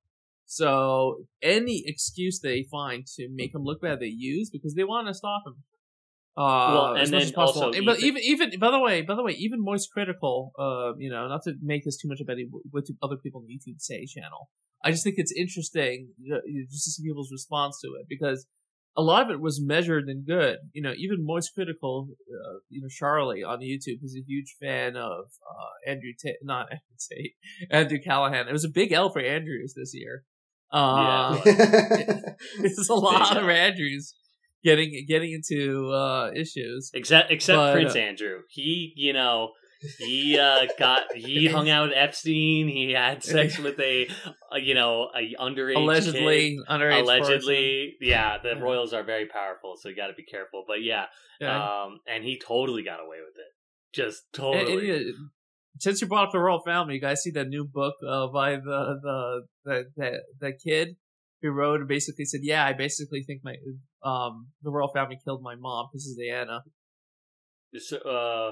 So 0.45 1.25
any 1.41 1.83
excuse 1.85 2.39
they 2.39 2.65
find 2.69 3.05
to 3.15 3.29
make 3.31 3.55
him 3.55 3.63
look 3.63 3.81
bad, 3.81 3.99
they 3.99 4.07
use 4.07 4.49
because 4.49 4.73
they 4.75 4.83
want 4.83 5.07
to 5.07 5.13
stop 5.13 5.43
him. 5.45 5.63
Uh, 6.35 6.41
Well, 6.73 6.95
as 6.97 7.09
and 7.09 7.11
much 7.11 7.21
then 7.21 7.21
as 7.21 7.31
possible. 7.31 7.71
but 7.85 7.99
even 8.01 8.21
even 8.23 8.59
by 8.59 8.71
the 8.71 8.79
way, 8.79 9.01
by 9.03 9.15
the 9.15 9.23
way, 9.23 9.33
even 9.33 9.63
MoistCr1tikal, 9.63 10.49
uh, 10.57 10.93
you 10.97 11.09
know, 11.09 11.27
not 11.27 11.43
to 11.43 11.53
make 11.61 11.85
this 11.85 11.97
too 11.97 12.07
much 12.07 12.19
about 12.21 12.37
what 12.71 12.85
other 13.01 13.17
people 13.17 13.41
on 13.41 13.47
the 13.47 13.53
YouTube 13.53 13.79
say 13.79 14.05
channel. 14.05 14.49
I 14.83 14.91
just 14.91 15.03
think 15.03 15.15
it's 15.17 15.31
interesting 15.31 16.09
uh, 16.33 16.39
just 16.69 16.83
to 16.85 16.91
see 16.91 17.03
people's 17.03 17.31
response 17.31 17.79
to 17.81 17.87
it 17.99 18.07
because 18.09 18.45
a 18.95 19.01
lot 19.01 19.23
of 19.23 19.31
it 19.31 19.41
was 19.41 19.61
measured 19.63 20.07
and 20.07 20.25
good. 20.25 20.57
You 20.73 20.83
know, 20.83 20.93
even 20.95 21.25
MoistCr1tikal, 21.27 22.09
uh, 22.09 22.59
you 22.69 22.81
know, 22.81 22.87
Charlie 22.89 23.43
on 23.43 23.59
YouTube 23.59 24.03
is 24.03 24.15
a 24.17 24.25
huge 24.25 24.55
fan 24.61 24.95
of 24.95 25.25
uh, 25.49 25.89
Andrew 25.89 26.11
Tate, 26.17 26.35
not 26.43 26.67
Andrew 26.71 26.79
Tate, 27.11 27.33
Andrew 27.71 27.99
Callaghan. 28.03 28.47
It 28.47 28.53
was 28.53 28.65
a 28.65 28.69
big 28.69 28.91
L 28.91 29.11
for 29.11 29.21
Andrews 29.21 29.73
this 29.75 29.93
year. 29.93 30.23
Uh, 30.71 31.37
There's 31.43 32.87
a 32.89 32.95
lot 32.95 33.37
of 33.37 33.47
Andrews 33.47 34.15
getting 34.63 35.05
getting 35.07 35.31
into 35.33 35.91
uh, 35.91 36.31
issues. 36.35 36.91
Except 36.93 37.31
except 37.31 37.57
But, 37.57 37.73
Prince 37.73 37.95
uh, 37.95 37.99
Andrew. 37.99 38.39
He, 38.49 38.93
you 38.95 39.13
know, 39.13 39.49
he 39.99 40.37
uh 40.37 40.67
got 40.77 41.13
he 41.15 41.47
hung 41.51 41.69
out 41.69 41.89
with 41.89 41.97
Epstein. 41.97 42.67
He 42.67 42.91
had 42.91 43.23
sex 43.23 43.57
with 43.57 43.79
a, 43.79 44.07
uh, 44.51 44.57
you 44.57 44.73
know, 44.73 45.09
a 45.15 45.35
underage 45.39 45.75
Allegedly, 45.75 46.57
kid. 46.57 46.59
underage 46.69 47.01
Allegedly, 47.01 47.95
yeah. 48.01 48.37
The 48.37 48.55
royals 48.55 48.93
are 48.93 49.03
very 49.03 49.27
powerful, 49.27 49.75
so 49.77 49.89
you 49.89 49.95
got 49.95 50.07
to 50.07 50.13
be 50.13 50.23
careful. 50.23 50.63
But 50.67 50.83
yeah. 50.83 51.05
Yeah. 51.41 51.83
um, 51.83 51.99
and 52.07 52.23
he 52.23 52.39
totally 52.39 52.83
got 52.83 52.99
away 52.99 53.17
with 53.19 53.35
it. 53.35 53.51
Just 53.93 54.23
totally. 54.33 54.89
and, 54.91 55.09
uh, 55.09 55.17
since 55.79 56.01
you 56.01 56.07
brought 56.07 56.27
up 56.27 56.31
the 56.31 56.39
royal 56.39 56.61
family, 56.61 56.95
you 56.95 57.01
guys 57.01 57.21
see 57.21 57.31
that 57.31 57.47
new 57.47 57.65
book 57.65 57.95
uh, 58.07 58.27
by 58.27 58.55
the 58.55 58.99
the 59.01 59.41
the 59.65 59.83
the, 59.95 60.19
the 60.39 60.53
kid 60.53 60.95
who 61.41 61.51
wrote 61.51 61.79
and 61.79 61.87
basically 61.87 62.25
said, 62.25 62.41
"Yeah, 62.43 62.65
I 62.65 62.73
basically 62.73 63.23
think 63.23 63.41
my 63.43 63.55
um 64.03 64.47
the 64.61 64.71
royal 64.71 64.91
family 64.93 65.19
killed 65.23 65.41
my 65.41 65.55
mom. 65.55 65.87
This 65.93 66.05
is 66.05 66.17
Diana." 66.17 66.61
So, 67.77 67.97
uh, 67.97 68.51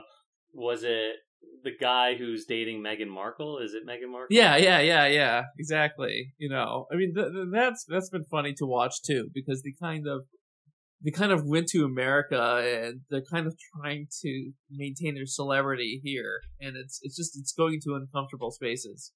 was 0.53 0.83
it 0.83 1.15
the 1.63 1.71
guy 1.79 2.15
who's 2.15 2.45
dating 2.45 2.83
Meghan 2.83 3.07
Markle? 3.07 3.59
Is 3.59 3.73
it 3.73 3.85
Meghan 3.87 4.11
Markle? 4.11 4.35
Yeah, 4.35 4.57
yeah, 4.57 4.79
yeah, 4.79 5.07
yeah. 5.07 5.43
Exactly. 5.57 6.33
You 6.37 6.49
know, 6.49 6.87
I 6.91 6.95
mean, 6.95 7.13
th- 7.13 7.31
th- 7.31 7.47
that's 7.51 7.85
that's 7.87 8.09
been 8.09 8.25
funny 8.29 8.53
to 8.57 8.65
watch 8.65 9.01
too 9.05 9.29
because 9.33 9.61
they 9.63 9.73
kind 9.81 10.07
of 10.07 10.21
they 11.03 11.11
kind 11.11 11.31
of 11.31 11.45
went 11.45 11.67
to 11.67 11.83
America 11.83 12.61
and 12.63 13.01
they're 13.09 13.23
kind 13.31 13.47
of 13.47 13.55
trying 13.75 14.07
to 14.21 14.51
maintain 14.69 15.15
their 15.15 15.25
celebrity 15.25 16.01
here, 16.03 16.41
and 16.59 16.75
it's 16.75 16.99
it's 17.01 17.15
just 17.15 17.37
it's 17.39 17.53
going 17.53 17.79
to 17.83 17.95
uncomfortable 17.95 18.51
spaces. 18.51 19.11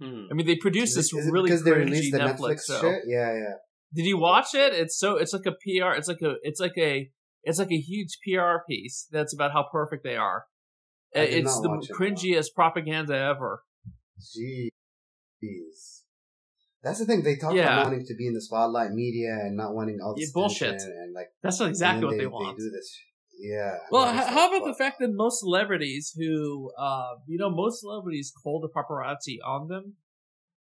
Hmm. 0.00 0.26
I 0.30 0.34
mean, 0.34 0.46
they 0.46 0.56
produced 0.56 0.96
this 0.96 1.12
it 1.12 1.30
really 1.30 1.48
because 1.50 1.64
they 1.64 1.70
cringy 1.70 1.84
released 1.84 2.12
the 2.12 2.18
Netflix, 2.18 2.38
Netflix 2.38 2.66
show. 2.66 2.80
shit. 2.80 3.02
Yeah, 3.06 3.32
yeah. 3.34 3.54
Did 3.94 4.06
you 4.06 4.18
watch 4.18 4.54
it? 4.54 4.74
It's 4.74 4.98
so 4.98 5.16
it's 5.16 5.32
like 5.32 5.46
a 5.46 5.52
PR. 5.52 5.94
It's 5.96 6.08
like 6.08 6.22
a 6.22 6.34
it's 6.42 6.60
like 6.60 6.76
a 6.76 7.10
it's 7.44 7.58
like 7.58 7.70
a 7.70 7.78
huge 7.78 8.18
PR 8.24 8.58
piece 8.68 9.06
that's 9.10 9.32
about 9.32 9.52
how 9.52 9.66
perfect 9.70 10.02
they 10.02 10.16
are. 10.16 10.44
It's 11.14 11.60
the 11.60 11.68
watch 11.68 11.84
it, 11.88 11.92
no. 11.92 11.96
cringiest 11.98 12.54
propaganda 12.54 13.16
ever. 13.16 13.62
Jeez. 14.20 14.70
That's 16.82 16.98
the 16.98 17.06
thing. 17.06 17.22
They 17.22 17.36
talk 17.36 17.54
Yeah. 17.54 17.64
about 17.80 17.84
wanting 17.86 18.06
to 18.06 18.14
be 18.14 18.26
in 18.26 18.34
the 18.34 18.40
spotlight, 18.40 18.90
media, 18.92 19.32
and 19.42 19.56
not 19.56 19.74
wanting 19.74 20.00
all 20.02 20.14
this 20.14 20.28
Yeah, 20.28 20.32
bullshit. 20.34 20.82
And 20.82 21.14
like 21.14 21.28
That's 21.42 21.58
not 21.60 21.68
exactly 21.70 22.04
what 22.04 22.12
they, 22.12 22.18
they, 22.18 22.26
want. 22.26 22.58
do 22.58 22.70
this. 22.70 22.98
Yeah. 23.38 23.78
Well, 23.90 24.06
h- 24.12 24.28
how 24.28 24.48
about 24.54 24.66
the 24.66 24.74
fact 24.74 24.98
that 25.00 25.08
most 25.12 25.40
celebrities 25.40 26.12
who, 26.16 26.70
uh, 26.78 27.14
you 27.26 27.38
know, 27.38 27.50
most 27.50 27.80
celebrities 27.80 28.32
call 28.42 28.60
the 28.60 28.68
paparazzi 28.68 29.38
on 29.44 29.68
them. 29.68 29.94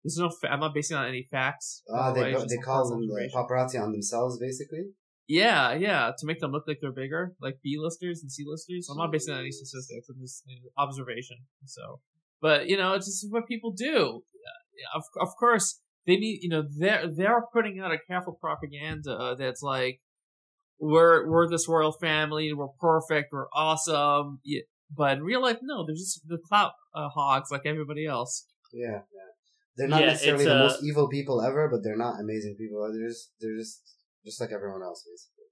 There's 0.04 0.16
no, 0.18 0.30
fa- 0.30 0.52
I'm 0.52 0.60
not 0.60 0.74
basing 0.74 0.96
on 0.96 1.06
any 1.06 1.26
facts. 1.30 1.82
Ah, 1.92 2.12
they 2.12 2.22
way, 2.22 2.44
they 2.48 2.56
call 2.58 2.88
them 2.88 3.06
the 3.06 3.30
paparazzi 3.34 3.80
on 3.82 3.92
themselves, 3.92 4.38
basically. 4.38 4.92
Yeah, 5.30 5.74
yeah, 5.74 6.10
to 6.18 6.26
make 6.26 6.40
them 6.40 6.50
look 6.50 6.64
like 6.66 6.78
they're 6.80 6.90
bigger, 7.04 7.22
like 7.40 7.56
B-listers 7.62 8.20
and 8.20 8.32
C-listers. 8.32 8.88
I'm 8.90 8.98
not 8.98 9.12
basing 9.12 9.32
on 9.34 9.40
any 9.40 9.52
statistics. 9.52 10.08
I'm 10.08 10.20
just 10.20 10.42
you 10.46 10.56
know, 10.56 10.70
observation. 10.76 11.36
So, 11.66 12.00
but 12.42 12.66
you 12.68 12.76
know, 12.76 12.94
it's 12.94 13.06
just 13.06 13.26
what 13.30 13.46
people 13.46 13.70
do. 13.70 14.24
Yeah, 14.34 14.98
Of 14.98 15.04
of 15.20 15.30
course, 15.38 15.66
they 16.04 16.16
need. 16.16 16.40
You 16.42 16.50
know, 16.52 16.62
they're 16.82 17.04
they're 17.18 17.44
putting 17.52 17.78
out 17.78 17.92
a 17.92 17.98
careful 18.08 18.36
propaganda 18.40 19.36
that's 19.38 19.62
like, 19.62 20.00
we're 20.80 21.30
we're 21.30 21.48
this 21.48 21.68
royal 21.68 21.92
family, 21.92 22.52
we're 22.52 22.74
perfect, 22.80 23.28
we're 23.32 23.50
awesome. 23.54 24.40
Yeah, 24.42 24.62
but 24.90 25.18
in 25.18 25.22
real 25.22 25.42
life, 25.42 25.58
no, 25.62 25.86
they're 25.86 25.94
just 25.94 26.26
the 26.26 26.38
clout 26.48 26.72
uh, 26.92 27.08
hogs 27.08 27.50
like 27.52 27.66
everybody 27.66 28.04
else. 28.04 28.46
Yeah, 28.72 29.02
yeah. 29.14 29.30
They're 29.76 29.86
not 29.94 30.00
Yeah, 30.00 30.06
necessarily 30.08 30.44
the 30.44 30.56
uh, 30.56 30.64
most 30.66 30.82
evil 30.82 31.08
people 31.08 31.40
ever, 31.40 31.68
but 31.70 31.84
they're 31.84 31.96
not 32.06 32.18
amazing 32.20 32.56
people. 32.58 32.78
They're 32.92 33.08
just 33.08 33.30
they're 33.40 33.56
just 33.56 33.80
just 34.24 34.40
like 34.40 34.50
everyone 34.52 34.82
else, 34.82 35.04
basically. 35.04 35.44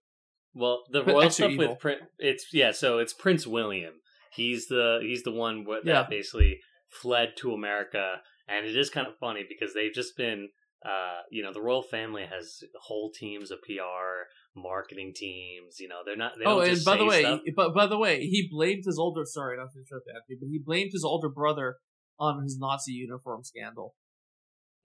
Well, 0.55 0.83
the 0.91 1.03
But 1.03 1.13
royal 1.15 1.23
extra 1.27 1.45
stuff 1.45 1.53
evil. 1.53 1.69
with 1.71 1.79
Prince, 1.79 2.03
it's 2.19 2.47
yeah. 2.53 2.73
So 2.73 2.99
it's 2.99 3.13
Prince 3.13 3.47
William. 3.47 3.95
He's 4.33 4.67
the 4.69 4.99
he's 5.03 5.23
the 5.23 5.33
one 5.33 5.65
wh- 5.69 5.85
that 5.85 5.87
Yeah. 5.87 6.07
basically 6.09 6.61
fled 6.89 7.37
to 7.39 7.53
America, 7.53 8.17
and 8.49 8.67
it 8.67 8.77
is 8.77 8.91
kind 8.91 9.07
of 9.07 9.15
funny 9.19 9.45
because 9.49 9.75
they've 9.75 9.93
just 9.93 10.17
been, 10.17 10.49
uh, 10.85 11.21
you 11.31 11.43
know, 11.43 11.53
the 11.53 11.61
royal 11.61 11.83
family 11.83 12.25
has 12.25 12.61
whole 12.83 13.11
teams 13.13 13.51
of 13.51 13.59
PR, 13.63 14.29
marketing 14.57 15.13
teams. 15.15 15.79
You 15.81 15.89
know, 15.89 16.01
they're 16.05 16.17
not. 16.17 16.33
They 16.39 16.45
oh, 16.47 16.57
don't 16.61 16.63
and 16.69 16.71
just 16.75 16.87
by 16.87 16.97
the 16.97 17.05
way, 17.05 17.23
stuff. 17.23 17.41
but 17.55 17.75
by 17.75 17.87
the 17.87 17.99
way, 17.99 18.21
he 18.21 18.49
blamed 18.51 18.85
his 18.87 18.99
older 18.99 19.23
sorry, 19.27 19.57
not 19.59 19.69
to 19.73 19.79
interrupt 19.79 20.09
Anthony, 20.09 20.39
but 20.41 20.49
he 20.51 20.59
blamed 20.65 20.91
his 20.93 21.05
older 21.05 21.29
brother 21.29 21.77
on 22.19 22.43
his 22.43 22.59
Nazi 22.59 22.93
uniform 22.93 23.45
scandal. 23.45 23.95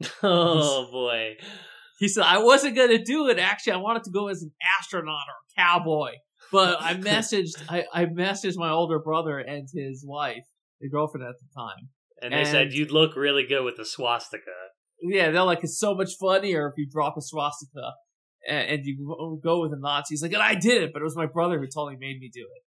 oh 0.24 0.88
boy, 0.92 1.34
He 2.00 2.08
said, 2.08 2.24
"I 2.24 2.40
wasn't 2.40 2.76
gonna 2.76 3.04
do 3.04 3.28
it. 3.30 3.40
Actually, 3.40 3.74
I 3.74 3.78
wanted 3.78 4.04
to 4.04 4.12
go 4.12 4.28
as 4.28 4.42
an 4.42 4.52
astronaut 4.80 5.26
or 5.28 5.36
a 5.48 5.62
cowboy, 5.62 6.12
but 6.52 6.82
I 6.82 6.94
messaged, 7.12 7.54
I, 7.70 7.86
I 7.94 8.06
messaged 8.06 8.58
my 8.58 8.70
older 8.70 9.00
brother 9.00 9.38
and 9.40 9.68
his 9.74 10.04
wife, 10.06 10.44
the 10.82 10.90
girlfriend 10.90 11.26
at 11.28 11.36
the 11.40 11.48
time. 11.56 11.90
and 12.22 12.34
they 12.34 12.46
said 12.50 12.74
you'd 12.74 12.92
look 12.92 13.16
really 13.16 13.46
good 13.46 13.64
with 13.64 13.78
a 13.80 13.86
swastika. 13.86 14.52
Yeah, 15.02 15.32
they're 15.32 15.44
like, 15.44 15.64
it's 15.64 15.78
so 15.80 15.94
much 15.96 16.12
funnier 16.20 16.68
if 16.68 16.74
you 16.78 16.88
drop 16.92 17.16
a 17.18 17.22
swastika." 17.22 17.94
And, 18.46 18.68
and 18.72 18.86
you 18.86 18.98
go- 19.08 19.40
go 19.42 19.62
with 19.62 19.72
a 19.72 19.80
Nazi. 19.80 20.16
He's 20.16 20.22
like, 20.22 20.34
and 20.34 20.42
I 20.44 20.56
did 20.56 20.84
it, 20.84 20.92
but 20.92 21.02
it 21.02 21.06
was 21.06 21.16
my 21.16 21.28
brother 21.28 21.60
who 21.60 21.66
totally 21.68 21.96
made 21.98 22.20
me 22.20 22.30
do 22.34 22.42
it. 22.42 22.64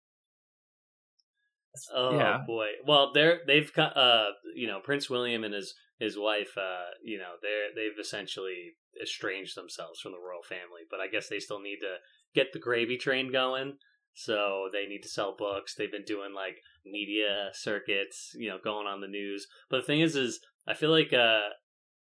Oh 1.93 2.17
Yeah. 2.17 2.39
boy. 2.47 2.67
Well, 2.87 3.11
they're 3.13 3.39
they've 3.45 3.71
got 3.73 3.97
uh 3.97 4.27
you 4.55 4.67
know 4.67 4.79
Prince 4.81 5.09
William 5.09 5.43
and 5.43 5.53
his 5.53 5.73
his 5.99 6.17
wife 6.17 6.57
uh 6.57 6.91
you 7.03 7.17
know 7.17 7.33
they're 7.41 7.69
they've 7.75 7.99
essentially 7.99 8.73
estranged 9.01 9.55
themselves 9.55 9.99
from 9.99 10.11
the 10.11 10.19
royal 10.19 10.43
family, 10.43 10.81
but 10.89 10.99
I 10.99 11.07
guess 11.07 11.27
they 11.27 11.39
still 11.39 11.59
need 11.59 11.79
to 11.81 11.97
get 12.33 12.53
the 12.53 12.59
gravy 12.59 12.97
train 12.97 13.31
going. 13.31 13.77
So 14.13 14.69
they 14.71 14.85
need 14.85 15.01
to 15.01 15.09
sell 15.09 15.35
books. 15.37 15.75
They've 15.75 15.91
been 15.91 16.05
doing 16.05 16.33
like 16.33 16.57
media 16.85 17.49
circuits, 17.53 18.31
you 18.35 18.49
know, 18.49 18.57
going 18.63 18.87
on 18.87 19.01
the 19.01 19.07
news. 19.07 19.45
But 19.69 19.77
the 19.77 19.83
thing 19.87 19.99
is, 19.99 20.15
is 20.15 20.39
I 20.65 20.73
feel 20.73 20.91
like 20.91 21.11
uh 21.11 21.49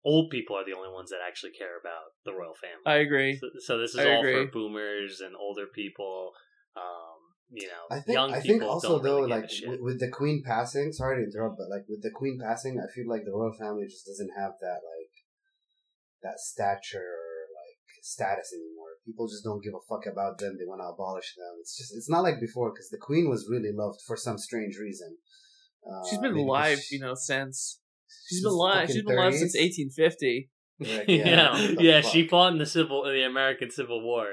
old 0.05 0.31
people 0.31 0.57
are 0.57 0.65
the 0.65 0.77
only 0.77 0.93
ones 0.93 1.11
that 1.11 1.21
actually 1.27 1.53
care 1.53 1.79
about 1.81 2.15
the 2.25 2.33
royal 2.33 2.55
family. 2.55 2.87
I 2.87 3.03
agree. 3.03 3.37
So, 3.37 3.49
so 3.59 3.79
this 3.79 3.95
is 3.95 4.01
I 4.01 4.13
all 4.13 4.21
agree. 4.21 4.47
for 4.47 4.53
boomers 4.53 5.21
and 5.21 5.35
older 5.35 5.67
people. 5.67 6.33
Um, 6.77 7.14
you 7.51 7.69
know, 7.69 7.85
I 7.91 8.01
think 8.01 8.15
young 8.17 8.33
I 8.33 8.41
people 8.41 8.49
think 8.49 8.63
also 8.63 8.89
don't 8.89 9.03
though, 9.05 9.17
really 9.23 9.29
give 9.29 9.37
a 9.37 9.41
like 9.41 9.51
shit. 9.51 9.69
with, 9.69 9.81
with 9.81 10.01
the 10.01 10.09
queen 10.09 10.43
passing. 10.45 10.93
Sorry 10.93 11.23
to 11.23 11.31
interrupt, 11.31 11.59
but 11.59 11.69
like 11.69 11.85
with 11.89 12.03
the 12.03 12.11
queen 12.11 12.39
passing, 12.43 12.81
I 12.81 12.91
feel 12.95 13.09
like 13.09 13.25
the 13.25 13.33
royal 13.33 13.53
family 13.53 13.85
just 13.87 14.07
doesn't 14.07 14.31
have 14.37 14.53
that 14.61 14.81
like 14.83 15.13
that 16.23 16.41
stature 16.41 16.99
or 16.99 17.37
like 17.53 17.79
status 18.03 18.53
anymore. 18.53 18.97
People 19.05 19.29
just 19.29 19.45
don't 19.45 19.63
give 19.63 19.75
a 19.75 19.85
fuck 19.89 20.07
about 20.11 20.39
them. 20.39 20.57
They 20.59 20.65
want 20.65 20.81
to 20.81 20.89
abolish 20.89 21.35
them. 21.37 21.61
It's 21.61 21.77
just 21.77 21.95
it's 21.95 22.11
not 22.11 22.23
like 22.23 22.41
before 22.41 22.73
because 22.73 22.89
the 22.89 22.99
queen 22.99 23.29
was 23.29 23.47
really 23.49 23.73
loved 23.73 24.01
for 24.07 24.17
some 24.17 24.39
strange 24.39 24.77
reason. 24.81 25.19
Uh, 25.85 26.07
She's 26.09 26.19
been 26.19 26.35
alive, 26.35 26.79
because 26.79 26.91
you 26.91 27.01
know, 27.01 27.15
since 27.15 27.81
she's 28.29 28.39
she's 28.39 28.43
been 28.43 28.53
alive. 28.53 28.89
She's 28.89 29.03
been 29.03 29.19
alive 29.19 29.35
since 29.35 29.55
1850. 29.55 30.51
Like, 30.81 30.91
yeah, 31.09 31.57
yeah, 31.57 31.75
yeah, 31.79 32.01
she 32.01 32.27
fought 32.27 32.53
in 32.53 32.59
the 32.59 32.67
civil, 32.67 33.05
in 33.05 33.15
the 33.15 33.23
American 33.23 33.71
Civil 33.71 34.03
War. 34.03 34.27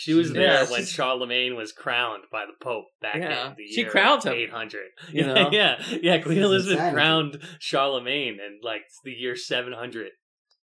She 0.00 0.14
was 0.14 0.32
there 0.32 0.62
Yeah, 0.62 0.70
when 0.70 0.84
Charlemagne 0.84 1.56
was 1.56 1.72
crowned 1.72 2.22
by 2.30 2.44
the 2.46 2.52
Pope 2.64 2.84
back 3.02 3.16
Yeah, 3.16 3.48
in 3.50 3.56
the 3.56 3.66
she 3.66 3.80
year 3.80 3.90
crowned 3.90 4.22
him, 4.22 4.32
eight 4.32 4.50
hundred. 4.50 4.86
you 5.12 5.22
yeah, 5.26 5.34
know? 5.34 5.50
yeah, 5.50 5.82
yeah. 6.00 6.18
Queen 6.18 6.38
Elizabeth 6.38 6.74
insanity. 6.78 6.94
crowned 6.94 7.42
Charlemagne 7.58 8.34
in 8.34 8.60
like 8.62 8.82
the 9.02 9.10
year 9.10 9.34
seven 9.34 9.72
hundred 9.72 10.12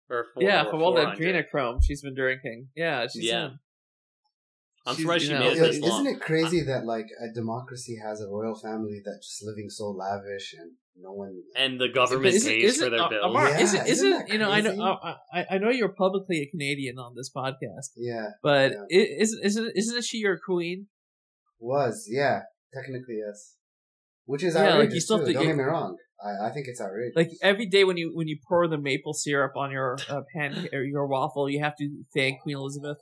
or 0.09 0.27
four. 0.33 0.43
yeah, 0.43 0.63
or 0.65 0.69
from 0.71 0.81
all 0.81 0.93
that 0.93 1.17
400. 1.17 1.45
adrenochrome 1.51 1.79
she's 1.83 2.01
been 2.01 2.15
drinking. 2.15 2.69
Yeah, 2.73 3.05
she's 3.07 3.25
Yeah. 3.25 3.45
in. 3.47 3.59
I'm 4.85 4.95
she's, 4.95 5.03
surprised 5.03 5.25
she 5.25 5.33
know, 5.33 5.39
made 5.39 5.47
it 5.51 5.57
Yeah, 5.57 5.63
this 5.67 5.79
long. 5.81 5.91
isn't 6.05 6.15
it 6.15 6.21
crazy 6.21 6.61
that 6.63 6.85
like 6.85 7.07
a 7.21 7.27
democracy 7.33 7.97
has 8.01 8.21
a 8.21 8.27
royal 8.29 8.55
family 8.55 9.01
that's 9.03 9.27
just 9.27 9.43
living 9.45 9.69
so 9.69 9.89
lavish 9.89 10.53
and 10.57 10.71
no 10.99 11.11
one 11.13 11.41
And 11.55 11.79
the 11.79 11.89
government 11.89 12.33
isn't- 12.35 12.49
pays 12.51 12.63
isn't- 12.73 12.83
for 12.85 12.89
their 12.89 13.01
uh, 13.01 13.09
bills. 13.09 13.25
Amar, 13.25 13.49
Yeah, 13.49 13.59
isn't, 13.59 13.87
isn't 13.87 14.07
isn't, 14.13 14.29
you 14.29 14.37
know? 14.39 14.49
I 14.51 14.61
know. 14.61 14.69
crazy? 14.69 14.81
I, 14.81 15.15
I 15.39 15.45
I 15.51 15.57
know 15.59 15.69
you're 15.69 15.93
publicly 15.93 16.41
a 16.41 16.47
Canadian 16.49 16.97
on 16.97 17.13
this 17.15 17.29
podcast, 17.35 17.91
yeah 17.95 18.29
but 18.41 18.71
Yeah. 18.71 18.99
i- 18.99 19.11
isn't 19.21 19.41
isn't 19.45 19.71
isn't 19.75 20.03
she 20.03 20.17
your 20.17 20.37
queen? 20.43 20.87
was 21.59 22.07
yeah 22.09 22.41
technically 22.73 23.17
yes 23.25 23.55
which 24.25 24.43
is 24.43 24.53
Yeah, 24.53 24.61
like, 24.61 24.71
outrageous 24.73 24.93
you 24.95 25.01
still 25.01 25.19
too. 25.19 25.25
to 25.27 25.33
don't 25.33 25.43
get- 25.43 25.49
get 25.49 25.57
me 25.57 25.63
wrong 25.63 25.97
I, 26.23 26.47
I 26.47 26.51
think 26.51 26.67
it's 26.67 26.81
outrageous 26.81 27.15
Like 27.15 27.29
every 27.41 27.67
day 27.67 27.83
when 27.83 27.97
you 27.97 28.11
when 28.15 28.27
you 28.27 28.37
pour 28.47 28.67
the 28.67 28.77
maple 28.77 29.13
syrup 29.13 29.53
on 29.55 29.71
your 29.71 29.97
uh, 30.09 30.21
pan 30.35 30.67
or 30.73 30.83
your 30.83 31.07
waffle, 31.07 31.47
you 31.49 31.61
have 31.63 31.75
to 31.77 31.85
thank 32.15 32.41
Queen 32.41 32.57
Elizabeth. 32.57 32.97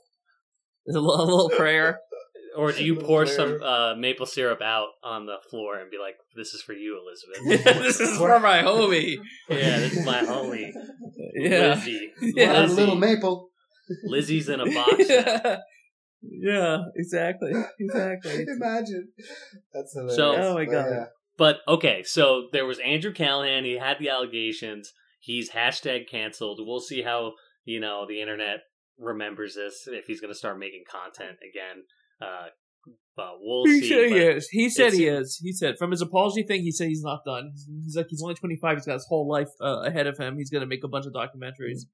There's 0.84 0.96
a 0.96 1.00
little, 1.00 1.24
a 1.24 1.28
little 1.34 1.48
prayer. 1.50 1.98
Or 2.56 2.72
do 2.72 2.84
you 2.84 2.96
pour 2.96 3.24
prayer. 3.24 3.36
some 3.36 3.62
uh, 3.62 3.94
maple 3.96 4.26
syrup 4.26 4.60
out 4.62 4.88
on 5.04 5.26
the 5.26 5.36
floor 5.50 5.78
and 5.78 5.90
be 5.90 5.98
like, 5.98 6.14
"This 6.36 6.54
is 6.54 6.62
for 6.62 6.72
you, 6.72 6.98
Elizabeth"? 7.00 7.64
this 7.82 8.00
is 8.00 8.16
for 8.16 8.38
my 8.40 8.58
homie. 8.62 9.16
yeah, 9.48 9.78
this 9.80 9.92
is 9.96 10.06
my 10.06 10.20
homie, 10.22 10.70
Yeah. 11.34 11.74
Lizzie. 11.74 12.10
Yeah. 12.22 12.46
What 12.48 12.56
a 12.56 12.60
Lizzie. 12.62 12.74
little 12.80 12.96
maple 12.96 13.50
Lizzie's 14.04 14.48
in 14.48 14.60
a 14.60 14.64
box. 14.74 14.92
now. 14.98 15.06
yeah. 15.08 15.56
yeah, 16.22 16.78
exactly, 16.96 17.52
exactly. 17.78 18.44
imagine 18.48 19.08
that's 19.72 19.92
hilarious 19.92 20.16
So- 20.16 20.34
Oh 20.36 20.54
my 20.54 20.64
But 20.64 20.72
God. 20.72 20.86
yeah. 20.90 21.04
But 21.38 21.56
okay, 21.68 22.02
so 22.02 22.48
there 22.52 22.64
was 22.64 22.78
Andrew 22.78 23.12
Callaghan. 23.12 23.64
He 23.66 23.74
had 23.74 23.98
the 23.98 24.08
allegations. 24.08 24.90
He's 25.20 25.50
hashtag 25.50 26.08
canceled. 26.10 26.60
We'll 26.64 26.80
see 26.80 27.02
how 27.02 27.32
you 27.64 27.78
know 27.80 28.06
the 28.08 28.22
internet 28.22 28.60
remembers 28.98 29.54
this 29.54 29.86
if 29.86 30.06
he's 30.06 30.20
going 30.22 30.32
to 30.32 30.38
start 30.38 30.58
making 30.58 30.84
content 30.90 31.36
again. 31.42 31.82
Uh, 32.20 32.46
but 33.16 33.36
we'll 33.40 33.64
He 33.64 33.80
see. 33.80 33.88
said 33.88 34.08
he 34.10 34.18
is. 34.18 34.48
He 34.48 34.68
said 34.70 34.92
he 34.92 35.06
is. 35.06 35.40
He 35.42 35.52
said 35.52 35.76
from 35.78 35.90
his 35.90 36.02
apology 36.02 36.42
thing. 36.42 36.62
He 36.62 36.70
said 36.70 36.88
he's 36.88 37.02
not 37.02 37.20
done. 37.24 37.50
He's, 37.52 37.66
he's 37.84 37.96
like 37.96 38.06
he's 38.08 38.22
only 38.22 38.34
twenty 38.34 38.56
five. 38.56 38.76
He's 38.76 38.86
got 38.86 38.94
his 38.94 39.06
whole 39.08 39.26
life 39.28 39.48
uh, 39.60 39.80
ahead 39.84 40.06
of 40.06 40.18
him. 40.18 40.36
He's 40.36 40.50
gonna 40.50 40.66
make 40.66 40.84
a 40.84 40.88
bunch 40.88 41.06
of 41.06 41.12
documentaries. 41.12 41.88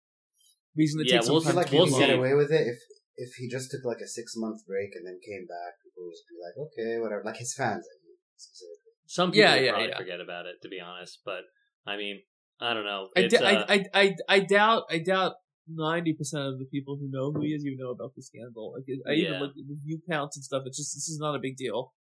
He's 0.75 0.95
gonna 0.95 1.05
Yeah, 1.07 1.19
take 1.19 1.23
some 1.25 1.35
we'll 1.35 1.43
I 1.43 1.45
feel 1.45 1.53
time 1.53 1.57
like 1.57 1.69
he 1.71 1.77
we'll 1.77 1.87
can 1.87 1.95
develop. 1.95 2.11
get 2.11 2.19
away 2.19 2.35
with 2.35 2.51
it 2.53 2.67
if 2.67 2.79
if 3.17 3.35
he 3.35 3.49
just 3.49 3.71
took 3.71 3.85
like 3.85 3.99
a 4.03 4.09
six 4.09 4.35
month 4.37 4.67
break 4.67 4.91
and 4.95 5.07
then 5.07 5.19
came 5.25 5.47
back. 5.47 5.79
People 5.85 6.05
would 6.05 6.13
just 6.13 6.25
be 6.29 6.37
like, 6.43 6.57
okay, 6.67 7.01
whatever. 7.01 7.23
Like 7.25 7.37
his 7.37 7.55
fans, 7.55 7.87
I 7.87 7.95
mean, 8.05 8.17
specifically. 8.37 8.93
Some 9.07 9.31
people 9.31 9.43
Yeah, 9.43 9.55
will 9.57 9.63
yeah, 9.63 9.71
probably 9.73 9.89
yeah. 9.89 9.99
forget 9.99 10.21
about 10.21 10.47
it, 10.47 10.57
to 10.63 10.69
be 10.69 10.81
honest. 10.81 11.21
But 11.25 11.43
I 11.87 11.97
mean, 11.97 12.23
I 12.61 12.75
don't 12.75 12.85
know. 12.85 13.09
I, 13.17 13.21
It's, 13.21 13.35
d- 13.39 13.45
uh, 13.45 13.65
I, 13.69 13.75
I, 13.75 13.85
I, 14.03 14.15
I 14.29 14.39
doubt 14.41 14.83
I 14.91 14.99
doubt 14.99 15.35
ninety 15.68 16.12
percent 16.12 16.44
of 16.46 16.59
the 16.59 16.64
people 16.66 16.96
who 16.96 17.09
know 17.11 17.33
who 17.33 17.42
he 17.42 17.48
is 17.55 17.64
even 17.64 17.79
know 17.79 17.90
about 17.90 18.14
the 18.16 18.22
scandal. 18.22 18.72
Like 18.75 18.85
I 19.09 19.12
even 19.14 19.33
Yeah. 19.35 19.40
look 19.40 19.51
at 19.51 19.66
the 19.68 19.77
view 19.83 20.01
counts 20.11 20.37
and 20.37 20.44
stuff. 20.44 20.62
It's 20.66 20.77
just 20.79 20.94
this 20.94 21.09
is 21.09 21.18
not 21.20 21.35
a 21.35 21.38
big 21.40 21.57
deal. 21.57 21.92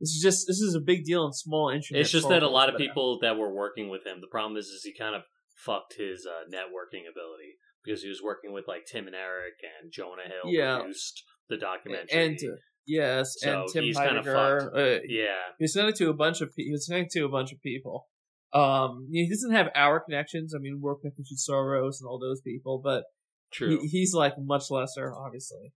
This 0.00 0.10
is 0.10 0.20
just 0.22 0.46
this 0.48 0.60
is 0.60 0.74
a 0.74 0.80
big 0.80 1.04
deal 1.04 1.24
in 1.26 1.32
small 1.32 1.68
internet. 1.68 2.00
it's 2.02 2.10
just 2.10 2.28
that 2.28 2.42
a 2.42 2.48
lot 2.48 2.68
of 2.68 2.76
people 2.76 3.18
that 3.20 3.36
were 3.38 3.52
working 3.54 3.88
with 3.88 4.04
him. 4.06 4.20
The 4.20 4.26
problem 4.26 4.56
is, 4.56 4.66
is 4.66 4.82
he 4.82 4.92
kind 4.92 5.14
of 5.14 5.22
fucked 5.54 5.94
his 5.96 6.26
uh, 6.26 6.44
networking 6.50 7.02
ability 7.10 7.54
because 7.84 8.02
he 8.02 8.08
was 8.08 8.20
working 8.22 8.52
with 8.52 8.66
like 8.66 8.84
Tim 8.90 9.06
and 9.06 9.14
Eric 9.14 9.54
and 9.80 9.92
Jonah 9.92 10.22
Hill 10.26 10.52
Yeah. 10.52 10.78
produced 10.80 11.22
the 11.48 11.56
documentary. 11.56 12.08
and 12.10 12.36
uh, 12.36 12.56
yes, 12.86 13.36
So 13.38 13.62
and 13.62 13.72
Tim 13.72 13.84
Heidecker. 13.84 14.76
Uh, 14.76 15.00
yeah, 15.06 15.36
he 15.58 15.66
sending 15.68 15.90
it 15.90 15.96
to 15.98 16.08
a 16.10 16.14
bunch 16.14 16.40
of 16.40 16.50
he 16.56 16.70
was 16.72 16.86
sending 16.86 17.04
it 17.04 17.10
to 17.12 17.24
a 17.24 17.28
bunch 17.28 17.52
of 17.52 17.60
people. 17.62 18.08
Um, 18.54 19.08
he 19.10 19.28
doesn't 19.28 19.52
have 19.52 19.68
our 19.74 20.00
connections. 20.00 20.54
I 20.54 20.58
mean, 20.58 20.80
we're 20.80 20.96
connected 20.96 21.26
to 21.26 21.34
Soros 21.34 22.00
and 22.00 22.08
all 22.08 22.18
those 22.18 22.40
people, 22.42 22.80
but 22.82 23.04
true. 23.52 23.80
he, 23.82 23.88
he's 23.88 24.12
like 24.14 24.34
much 24.38 24.64
lesser, 24.70 25.14
obviously. 25.16 25.72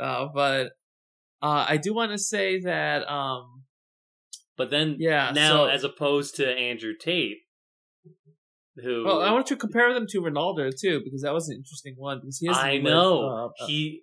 Uh, 0.00 0.26
but 0.34 0.72
uh, 1.42 1.66
I 1.68 1.76
do 1.76 1.94
want 1.94 2.12
to 2.12 2.18
say 2.18 2.60
that 2.62 3.08
um, 3.08 3.64
but 4.60 4.68
then 4.68 4.96
yeah. 4.98 5.32
now, 5.34 5.64
so, 5.64 5.64
as 5.64 5.84
opposed 5.84 6.34
to 6.34 6.46
Andrew 6.46 6.92
Tate, 6.92 7.38
who 8.76 9.06
well, 9.06 9.22
I 9.22 9.32
want 9.32 9.46
to 9.46 9.56
compare 9.56 9.94
them 9.94 10.04
to 10.10 10.20
Ronaldo 10.20 10.70
too 10.78 11.00
because 11.02 11.22
that 11.22 11.32
was 11.32 11.48
an 11.48 11.56
interesting 11.56 11.94
one 11.96 12.20
because 12.20 12.36
he 12.36 12.46
has 12.46 12.58
I 12.58 12.76
know 12.76 13.26
uh, 13.26 13.66
he. 13.66 14.02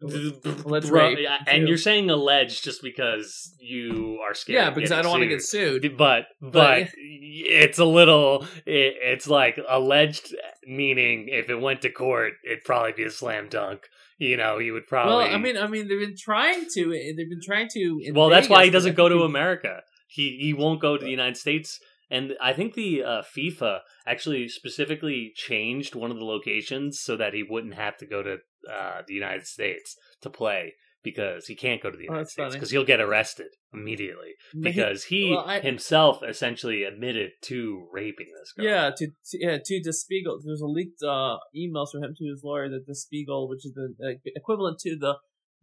Bro, 0.00 0.80
rape, 0.90 1.28
and 1.48 1.62
too. 1.62 1.66
you're 1.66 1.76
saying 1.76 2.08
alleged 2.08 2.62
just 2.62 2.82
because 2.82 3.52
you 3.58 4.20
are 4.22 4.32
scared. 4.32 4.54
yeah 4.54 4.70
because 4.70 4.92
I 4.92 5.02
don't 5.02 5.10
want 5.10 5.22
to 5.22 5.28
get 5.28 5.42
sued. 5.42 5.96
but 5.96 6.26
but 6.40 6.88
it's 6.96 7.78
a 7.78 7.84
little 7.84 8.42
it, 8.64 8.94
it's 9.02 9.26
like 9.26 9.58
alleged 9.68 10.34
meaning 10.66 11.28
if 11.28 11.50
it 11.50 11.60
went 11.60 11.82
to 11.82 11.90
court 11.90 12.34
it'd 12.44 12.62
probably 12.64 12.92
be 12.92 13.02
a 13.04 13.10
slam 13.10 13.48
dunk 13.48 13.88
you 14.18 14.36
know 14.36 14.60
he 14.60 14.70
would 14.70 14.86
probably 14.86 15.24
Well, 15.24 15.34
I 15.34 15.38
mean, 15.38 15.56
I 15.56 15.66
mean, 15.66 15.88
they've 15.88 15.98
been 15.98 16.16
trying 16.16 16.66
to. 16.74 16.90
They've 16.90 17.28
been 17.28 17.42
trying 17.42 17.68
to. 17.74 18.12
well 18.14 18.28
that's 18.28 18.48
why 18.48 18.64
he 18.64 18.70
doesn't 18.70 18.94
go 18.94 19.08
to 19.08 19.22
america 19.22 19.82
he 20.06 20.38
he 20.40 20.54
won't 20.54 20.80
go 20.80 20.96
to 20.96 21.04
the 21.04 21.10
united 21.10 21.36
states 21.36 21.80
and 22.10 22.32
i 22.40 22.52
think 22.52 22.74
the 22.74 23.02
uh, 23.02 23.22
fifa 23.36 23.80
actually 24.06 24.48
specifically 24.48 25.32
changed 25.34 25.94
one 25.94 26.10
of 26.10 26.18
the 26.18 26.24
locations 26.24 27.00
so 27.00 27.16
that 27.16 27.34
he 27.34 27.42
wouldn't 27.42 27.74
have 27.74 27.96
to 27.96 28.06
go 28.06 28.22
to 28.22 28.36
uh, 28.70 29.02
the 29.06 29.14
united 29.14 29.46
states 29.46 29.96
to 30.20 30.28
play 30.30 30.72
because 31.04 31.46
he 31.46 31.54
can't 31.54 31.80
go 31.82 31.90
to 31.90 31.96
the 31.96 32.08
Oh, 32.08 32.12
united 32.12 32.24
that's 32.24 32.32
states 32.32 32.54
because 32.54 32.70
he'll 32.70 32.84
get 32.84 33.00
arrested 33.00 33.46
immediately 33.72 34.32
because 34.60 35.04
he 35.04 35.30
well, 35.30 35.44
I- 35.46 35.60
himself 35.60 36.22
essentially 36.26 36.82
admitted 36.82 37.30
to 37.42 37.86
raping 37.92 38.26
this 38.38 38.52
girl. 38.52 38.66
Yeah, 38.66 38.90
to, 38.96 39.06
to 39.06 39.38
yeah 39.38 39.58
to 39.64 39.80
the 39.84 39.92
Spiegel. 39.92 40.40
There's 40.44 40.60
a 40.60 40.66
leaked 40.66 41.00
uh, 41.02 41.36
emails 41.56 41.92
from 41.92 42.02
him 42.02 42.14
to 42.18 42.24
his 42.24 42.42
lawyer 42.42 42.68
that 42.70 42.84
the 42.86 42.96
Spiegel, 42.96 43.48
which 43.48 43.64
is 43.64 43.74
the 43.74 43.94
uh, 44.04 44.18
equivalent 44.34 44.80
to 44.80 44.96
the 44.98 45.14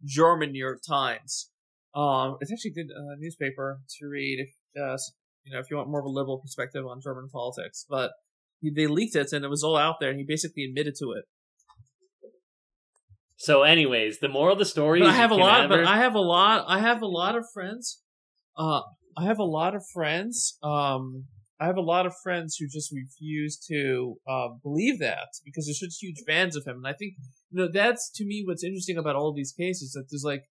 German 0.04 0.52
New 0.52 0.58
York 0.64 0.80
Times. 0.88 1.50
Um, 1.94 2.38
it's 2.40 2.50
actually 2.52 2.70
a 2.72 2.84
good 2.84 2.92
uh, 2.94 3.16
newspaper 3.18 3.80
to 3.98 4.06
read 4.06 4.38
if 4.40 4.82
uh, 4.82 4.96
you 5.46 5.52
know 5.52 5.60
if 5.60 5.70
you 5.70 5.76
want 5.76 5.88
more 5.88 6.00
of 6.00 6.06
a 6.06 6.10
liberal 6.10 6.38
perspective 6.38 6.84
on 6.86 7.00
German 7.00 7.28
politics. 7.32 7.86
But 7.88 8.10
he, 8.60 8.70
they 8.70 8.86
leaked 8.86 9.16
it 9.16 9.32
and 9.32 9.44
it 9.44 9.48
was 9.48 9.62
all 9.62 9.76
out 9.76 9.96
there, 10.00 10.10
and 10.10 10.18
he 10.18 10.24
basically 10.24 10.64
admitted 10.64 10.94
to 10.98 11.12
it. 11.12 11.24
So, 13.38 13.62
anyways, 13.62 14.18
the 14.18 14.28
moral 14.28 14.54
of 14.54 14.58
the 14.58 14.64
story 14.64 15.00
But 15.00 15.10
is 15.10 15.14
I 15.14 15.16
have 15.16 15.30
a 15.30 15.34
lot. 15.34 15.68
But 15.68 15.84
I 15.84 15.96
have 15.98 16.14
a 16.14 16.20
lot. 16.20 16.64
I 16.68 16.80
have 16.80 17.02
a 17.02 17.06
lot 17.06 17.36
of 17.36 17.44
friends. 17.52 18.02
Uh, 18.56 18.80
I 19.16 19.24
have 19.24 19.38
a 19.38 19.44
lot 19.44 19.74
of 19.74 19.82
friends. 19.92 20.58
Um, 20.62 21.26
I 21.60 21.66
have 21.66 21.76
a 21.76 21.82
lot 21.82 22.06
of 22.06 22.14
friends 22.22 22.56
who 22.56 22.66
just 22.66 22.92
refuse 22.92 23.58
to 23.68 24.16
uh, 24.28 24.48
believe 24.62 24.98
that 24.98 25.28
because 25.44 25.66
they're 25.66 25.88
such 25.88 25.98
huge 26.00 26.16
fans 26.26 26.56
of 26.56 26.66
him, 26.66 26.76
and 26.76 26.86
I 26.86 26.92
think 26.92 27.14
you 27.50 27.62
know, 27.62 27.68
that's 27.72 28.10
to 28.16 28.26
me 28.26 28.42
what's 28.46 28.64
interesting 28.64 28.98
about 28.98 29.16
all 29.16 29.30
of 29.30 29.36
these 29.36 29.52
cases. 29.52 29.92
That 29.92 30.06
there's 30.10 30.24
like 30.24 30.44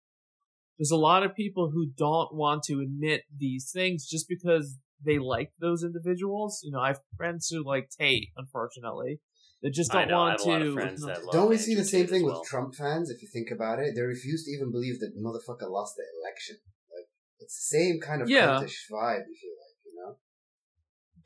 there's 0.77 0.91
a 0.91 0.97
lot 0.97 1.23
of 1.23 1.36
people 1.36 1.71
who 1.71 1.88
don't 1.97 2.34
want 2.34 2.63
to 2.63 2.81
admit 2.81 3.23
these 3.36 3.71
things 3.73 4.08
just 4.08 4.27
because 4.27 4.77
they 5.03 5.19
like 5.19 5.51
those 5.60 5.84
individuals. 5.84 6.62
You 6.63 6.71
know, 6.71 6.79
I 6.79 6.88
have 6.88 6.99
friends 7.17 7.49
who 7.49 7.63
like 7.65 7.89
Tate, 7.89 8.29
unfortunately, 8.38 9.19
that 9.62 9.71
just 9.73 9.91
don't 9.91 10.08
know, 10.10 10.17
want 10.17 10.39
have 10.39 10.47
a 10.47 10.49
lot 10.49 10.62
of 10.62 10.67
to. 10.67 10.73
friends 10.73 11.05
that 11.05 11.19
Don't 11.31 11.49
we 11.49 11.58
see 11.58 11.75
the 11.75 11.84
same 11.84 12.08
thing 12.08 12.25
as 12.25 12.39
with. 12.39 12.47
Trump 12.47 12.75
fans? 12.75 13.10
If 13.10 13.21
you 13.21 13.27
think 13.31 13.51
about 13.51 13.79
it, 13.79 13.93
they 13.95 14.01
refuse 14.01 14.45
to 14.45 14.51
even 14.51 14.71
believe 14.71 14.99
that 14.99 15.13
motherfucker 15.17 15.69
lost 15.69 15.95
the 15.95 16.03
election. 16.21 16.58
Like 16.95 17.08
it's 17.39 17.55
the 17.69 17.77
same 17.77 17.99
kind 17.99 18.21
of 18.21 18.29
Yeah. 18.29 18.60
cultish 18.60 18.89
vibe. 18.91 19.25
You 19.27 19.36
feel 19.41 19.55
like 19.60 19.75
you 19.86 19.95
know. 19.95 20.15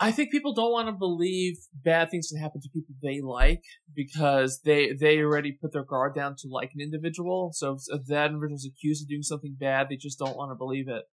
I 0.02 0.12
think 0.12 0.32
people 0.32 0.54
don't 0.54 0.72
want 0.72 0.88
to 0.88 0.94
believe 0.94 1.58
bad 1.74 2.10
things 2.10 2.30
can 2.30 2.42
happen 2.42 2.62
to 2.62 2.70
people 2.74 2.96
they 3.04 3.20
like 3.22 3.64
because 3.94 4.62
they 4.64 4.94
they 4.94 5.20
already 5.20 5.52
put 5.52 5.74
their 5.74 5.84
guard 5.84 6.16
down 6.16 6.36
to 6.40 6.48
like 6.50 6.72
an 6.74 6.82
individual. 6.82 7.52
So 7.54 7.78
if 7.90 8.06
that 8.08 8.28
individual's 8.28 8.66
accused 8.66 9.04
of 9.04 9.10
doing 9.10 9.24
something 9.24 9.58
bad, 9.60 9.90
they 9.90 9.98
just 9.98 10.18
don't 10.18 10.38
want 10.38 10.52
to 10.52 10.56
believe 10.56 10.88
it. 10.88 11.04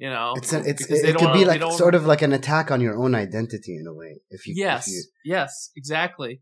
You 0.00 0.08
know, 0.08 0.32
It's 0.34 0.50
an, 0.54 0.62
it's 0.66 0.86
it, 0.90 1.04
it 1.10 1.16
could 1.16 1.26
wanna- 1.26 1.38
be 1.38 1.44
like 1.44 1.62
sort 1.72 1.94
of 1.94 2.06
like 2.06 2.22
an 2.22 2.32
attack 2.32 2.70
on 2.70 2.80
your 2.80 2.96
own 2.98 3.14
identity 3.14 3.76
in 3.76 3.86
a 3.86 3.92
way. 3.92 4.22
If 4.30 4.46
you 4.46 4.54
yes, 4.56 4.88
if 4.88 4.94
you, 4.94 5.02
yes, 5.26 5.70
exactly. 5.76 6.40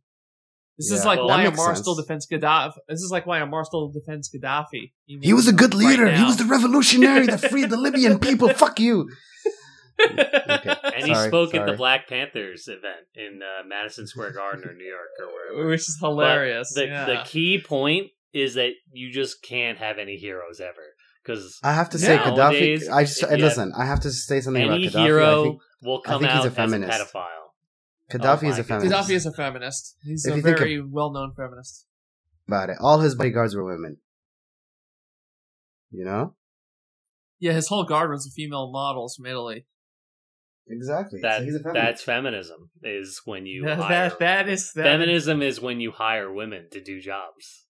This 0.79 0.93
is 0.93 1.05
like 1.05 1.19
well, 1.19 1.27
why 1.27 1.39
that 1.39 1.49
makes 1.51 1.59
Amar 1.59 1.75
still 1.75 1.97
defends 1.97 2.29
Gaddafi. 2.29 2.75
This 2.89 3.01
is 3.01 3.11
like 3.11 3.27
why 3.27 3.41
Amar 3.41 3.65
still 3.65 3.89
defends 3.89 4.31
Gaddafi. 4.31 4.93
he 5.07 5.33
was 5.33 5.49
a 5.49 5.53
good 5.53 5.75
right 5.75 5.87
leader. 5.89 6.09
he 6.09 6.23
was 6.23 6.37
the 6.37 6.45
revolutionary 6.45 7.27
that 7.27 7.41
freed 7.41 7.69
the 7.71 7.77
Libyan 7.77 8.19
people. 8.29 8.49
Fuck 8.51 8.79
you. 8.79 9.11
Okay. 10.01 10.77
And 10.95 11.05
he 11.07 11.13
Sorry, 11.13 11.29
spoke 11.29 11.55
at 11.57 11.67
the 11.67 11.73
Black 11.73 12.09
Panthers 12.09 12.69
event 12.69 13.07
in 13.17 13.41
uh, 13.43 13.67
Madison 13.67 14.07
Square 14.07 14.35
Garden 14.35 14.65
or 14.69 14.73
New 14.73 14.85
York 14.85 15.09
or 15.21 15.27
wherever. 15.27 15.69
Which 15.71 15.81
is 15.81 15.99
hilarious. 16.01 16.73
The 16.75 16.87
yeah. 16.87 17.05
the 17.07 17.23
key 17.25 17.61
point 17.61 18.13
is 18.33 18.55
that 18.55 18.71
you 18.93 19.11
just 19.11 19.43
can't 19.43 19.79
have 19.79 19.99
any 19.99 20.17
heroes 20.17 20.61
ever 20.61 20.95
because 21.29 21.59
I 21.63 21.73
have 21.75 21.91
to 21.91 21.99
say, 21.99 22.17
Gaddafi. 22.17 22.89
I 22.91 23.05
just 23.05 23.23
if 23.23 23.31
and 23.31 23.39
you 23.39 23.45
have 23.45 23.51
listen. 23.51 23.73
I 23.77 23.85
have 23.85 24.01
to 24.01 24.11
say 24.11 24.41
something 24.41 24.65
about 24.65 24.81
Gaddafi. 24.81 24.91
hero 25.05 25.41
I 25.41 25.43
think 25.45 25.61
will 25.83 26.03
I 26.05 26.09
come 26.09 26.21
think 26.21 26.33
he's 26.33 26.41
out 26.41 26.45
a 26.45 26.49
as 26.49 26.53
a 26.53 26.57
feminist. 26.57 27.15
pedophile. 27.15 27.25
Gaddafi 28.11 28.45
Oh 28.45 28.49
is 28.49 28.59
a 28.59 28.65
feminist. 28.65 28.95
Gaddafi 28.95 29.15
is 29.15 29.27
a 29.27 29.33
feminist. 29.33 29.97
He's 30.03 30.25
If 30.25 30.33
a 30.33 30.37
you 30.37 30.43
think 30.43 30.59
very 30.59 30.83
well-known 30.83 31.35
feminist. 31.37 31.87
about 32.47 32.71
it. 32.71 32.77
All 32.81 33.01
his 33.01 33.15
bodyguards 33.15 33.55
were 33.55 33.65
women. 33.65 33.99
You 35.91 36.05
know 36.05 36.35
Yeah, 37.39 37.53
his 37.53 37.69
whole 37.69 37.85
guard 37.85 38.11
was 38.11 38.33
female 38.35 38.71
models 38.73 39.17
from 39.17 39.27
Italy. 39.27 39.67
exactly. 40.67 41.21
That 41.23 41.39
so 41.39 41.45
he's 41.45 41.55
a 41.55 41.61
feminist. 41.61 41.85
that's 41.85 42.03
feminism. 42.03 42.71
Is 42.83 43.21
when 43.25 43.47
you 43.47 43.65
That, 43.65 43.79
hire 43.79 44.09
that, 44.11 44.19
that 44.19 44.49
is 44.49 44.73
that 44.73 44.85
feminism 44.85 45.43
is 45.43 45.61
when 45.61 45.81
you 45.81 45.93
hire 45.93 46.33
women 46.33 46.69
to 46.73 46.83
do 46.83 47.01
jobs. 47.01 47.67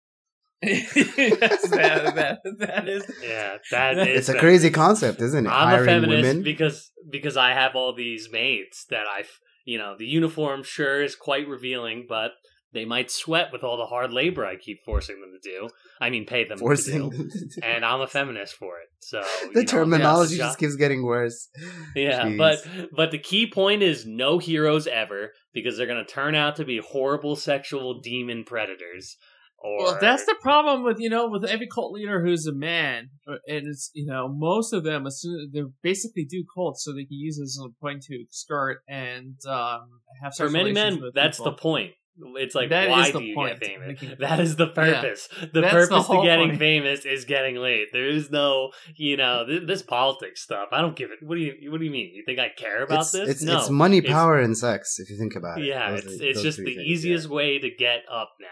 yes, 0.62 1.68
that, 1.70 2.14
that, 2.16 2.38
that 2.58 2.88
is. 2.88 3.04
Yeah, 3.22 3.58
that 3.70 3.98
is. 3.98 4.18
it's 4.18 4.28
a 4.28 4.32
feminism. 4.32 4.38
crazy 4.38 4.70
concept, 4.70 5.20
isn't 5.20 5.46
it? 5.46 5.48
I'm 5.48 5.68
Hiring 5.68 5.82
a 5.82 5.86
feminist 5.86 6.22
women. 6.28 6.42
because 6.42 6.90
because 7.10 7.36
I 7.36 7.50
have 7.50 7.76
all 7.76 7.94
these 7.94 8.28
maids 8.32 8.84
that 8.90 9.06
I, 9.08 9.24
you 9.64 9.78
know, 9.78 9.94
the 9.98 10.06
uniform 10.06 10.62
sure 10.64 11.02
is 11.02 11.14
quite 11.14 11.46
revealing, 11.46 12.06
but 12.08 12.32
they 12.72 12.84
might 12.84 13.10
sweat 13.10 13.50
with 13.50 13.64
all 13.64 13.76
the 13.78 13.86
hard 13.86 14.12
labor 14.12 14.44
I 14.44 14.56
keep 14.56 14.84
forcing 14.84 15.20
them 15.20 15.30
to 15.40 15.50
do. 15.50 15.68
I 16.00 16.10
mean, 16.10 16.26
pay 16.26 16.44
them 16.44 16.58
forcing 16.58 17.08
to 17.08 17.16
do. 17.16 17.22
them 17.22 17.30
to 17.30 17.38
do- 17.38 17.66
And 17.66 17.84
I'm 17.84 18.00
a 18.00 18.06
feminist 18.06 18.54
for 18.54 18.78
it. 18.78 18.88
So 19.00 19.20
the 19.40 19.48
you 19.48 19.54
know, 19.60 19.62
terminology 19.64 20.36
yes, 20.36 20.48
just 20.48 20.58
keeps 20.58 20.76
getting 20.76 21.04
worse. 21.04 21.48
yeah, 21.94 22.24
Jeez. 22.26 22.36
but 22.36 22.58
but 22.94 23.10
the 23.10 23.18
key 23.18 23.48
point 23.50 23.82
is 23.82 24.04
no 24.06 24.38
heroes 24.38 24.86
ever 24.86 25.30
because 25.54 25.76
they're 25.76 25.86
going 25.86 26.04
to 26.04 26.12
turn 26.12 26.34
out 26.34 26.56
to 26.56 26.64
be 26.64 26.78
horrible 26.78 27.36
sexual 27.36 28.00
demon 28.00 28.44
predators. 28.44 29.16
Or 29.60 29.78
Well, 29.84 29.98
that's 30.00 30.24
the 30.24 30.36
problem 30.40 30.84
with 30.84 30.98
you 31.00 31.10
know 31.10 31.28
with 31.28 31.44
every 31.44 31.66
cult 31.66 31.92
leader 31.92 32.24
who's 32.24 32.46
a 32.46 32.54
man, 32.54 33.10
uh, 33.26 33.36
and 33.48 33.66
it's 33.66 33.90
you 33.92 34.06
know 34.06 34.28
most 34.28 34.72
of 34.72 34.84
them 34.84 35.06
as 35.06 35.20
soon 35.20 35.50
they 35.52 35.62
basically 35.82 36.24
do 36.24 36.44
cults 36.54 36.84
so 36.84 36.92
they 36.92 37.04
can 37.04 37.18
use 37.18 37.38
it 37.38 37.42
as 37.44 37.58
a 37.64 37.68
point 37.80 38.02
to 38.04 38.24
skirt 38.30 38.78
and 38.88 39.34
um, 39.48 39.80
have 40.22 40.32
for 40.34 40.44
sex 40.44 40.52
many 40.52 40.72
men. 40.72 41.00
with 41.00 41.14
That's 41.14 41.38
people. 41.38 41.52
the 41.52 41.58
point. 41.58 41.92
It's 42.20 42.54
like 42.56 42.70
That 42.70 42.88
why 42.88 43.06
is 43.06 43.12
the 43.12 43.20
do 43.20 43.24
you 43.26 43.34
point. 43.36 43.60
get 43.60 43.68
famous? 43.68 44.00
That 44.18 44.40
is 44.40 44.56
the 44.56 44.66
purpose. 44.66 45.28
The 45.52 45.60
That's 45.60 45.72
purpose 45.72 46.06
the 46.08 46.16
to 46.16 46.22
getting 46.24 46.48
point. 46.48 46.58
famous 46.58 47.04
is 47.04 47.24
getting 47.24 47.54
laid. 47.56 47.86
There 47.92 48.08
is 48.08 48.28
no, 48.28 48.70
you 48.96 49.16
know, 49.16 49.46
this, 49.46 49.62
this 49.66 49.82
politics 49.82 50.42
stuff. 50.42 50.68
I 50.72 50.80
don't 50.80 50.96
give 50.96 51.10
it. 51.12 51.18
What 51.24 51.36
do 51.36 51.40
you 51.42 51.70
What 51.70 51.78
do 51.78 51.84
you 51.84 51.92
mean? 51.92 52.10
You 52.12 52.24
think 52.26 52.40
I 52.40 52.48
care 52.56 52.82
about 52.82 53.02
it's, 53.02 53.12
this? 53.12 53.28
It's, 53.28 53.42
no. 53.44 53.58
it's 53.58 53.70
money, 53.70 53.98
It's- 53.98 54.12
power, 54.12 54.36
and 54.38 54.56
sex. 54.58 54.98
If 54.98 55.10
you 55.10 55.16
think 55.16 55.36
about 55.36 55.60
it. 55.60 55.66
Yeah, 55.66 55.90
Those 55.92 56.04
it's 56.06 56.20
are- 56.20 56.24
it's 56.24 56.42
just 56.42 56.58
the 56.58 56.64
things, 56.64 56.78
easiest 56.78 57.28
yeah. 57.28 57.34
way 57.34 57.58
to 57.60 57.70
get 57.70 58.00
up 58.10 58.30
now. 58.40 58.46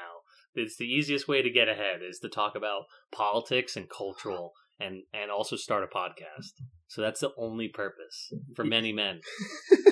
It's 0.57 0.77
the 0.77 0.87
easiest 0.87 1.29
way 1.29 1.43
to 1.43 1.51
get 1.51 1.69
ahead 1.69 2.01
is 2.09 2.19
to 2.21 2.29
talk 2.29 2.55
about 2.57 2.85
politics 3.13 3.77
and 3.77 3.89
cultural 3.89 4.53
and 4.81 5.03
and 5.13 5.31
also 5.31 5.57
start 5.57 5.85
a 5.85 5.87
podcast. 5.87 6.53
So 6.89 7.03
that's 7.03 7.21
the 7.21 7.31
only 7.39 7.69
purpose 7.69 8.33
for 8.55 8.65
many 8.65 8.93
men. 8.93 9.21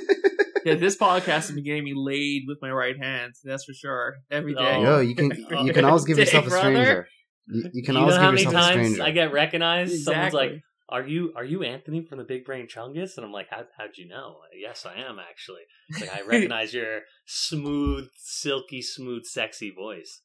Yeah, 0.64 0.76
this 0.76 0.96
podcast 0.96 1.26
has 1.26 1.50
been 1.50 1.64
getting 1.64 1.84
me 1.84 1.92
laid 1.94 2.44
with 2.48 2.58
my 2.62 2.70
right 2.70 2.96
hand. 2.98 3.34
That's 3.44 3.64
for 3.64 3.74
sure. 3.74 4.16
Every 4.30 4.54
day. 4.54 4.76
Oh. 4.76 4.82
Yo, 4.82 5.00
you 5.00 5.14
can 5.14 5.30
you 5.66 5.72
can 5.72 5.84
always 5.84 6.04
give 6.04 6.18
yourself 6.18 6.46
a 6.46 6.48
brother. 6.48 6.70
stranger. 6.70 7.08
You, 7.48 7.70
you 7.74 7.82
can 7.82 7.94
you 7.94 8.00
always 8.00 8.14
know 8.14 8.22
how 8.22 8.30
give 8.30 8.34
many 8.34 8.44
yourself 8.44 8.64
a 8.64 8.74
times 8.74 8.86
stranger. 8.86 9.02
I 9.02 9.10
get 9.10 9.32
recognized? 9.32 10.04
Someone's 10.04 10.32
like, 10.32 10.52
"Are 10.88 11.06
you 11.06 11.34
are 11.36 11.44
you 11.44 11.62
Anthony 11.62 12.02
from 12.06 12.16
the 12.16 12.24
Big 12.24 12.46
Brain 12.46 12.66
Chungus?" 12.66 13.18
And 13.18 13.26
I'm 13.26 13.32
like, 13.32 13.48
How, 13.50 13.64
"How'd 13.76 13.98
you 13.98 14.08
know?" 14.08 14.36
Yes, 14.58 14.86
I 14.86 15.00
am 15.00 15.18
actually. 15.18 15.62
It's 15.90 16.00
like 16.00 16.16
I 16.16 16.22
recognize 16.26 16.72
your 16.72 17.00
smooth, 17.26 18.06
silky 18.16 18.80
smooth, 18.80 19.24
sexy 19.24 19.70
voice. 19.70 20.22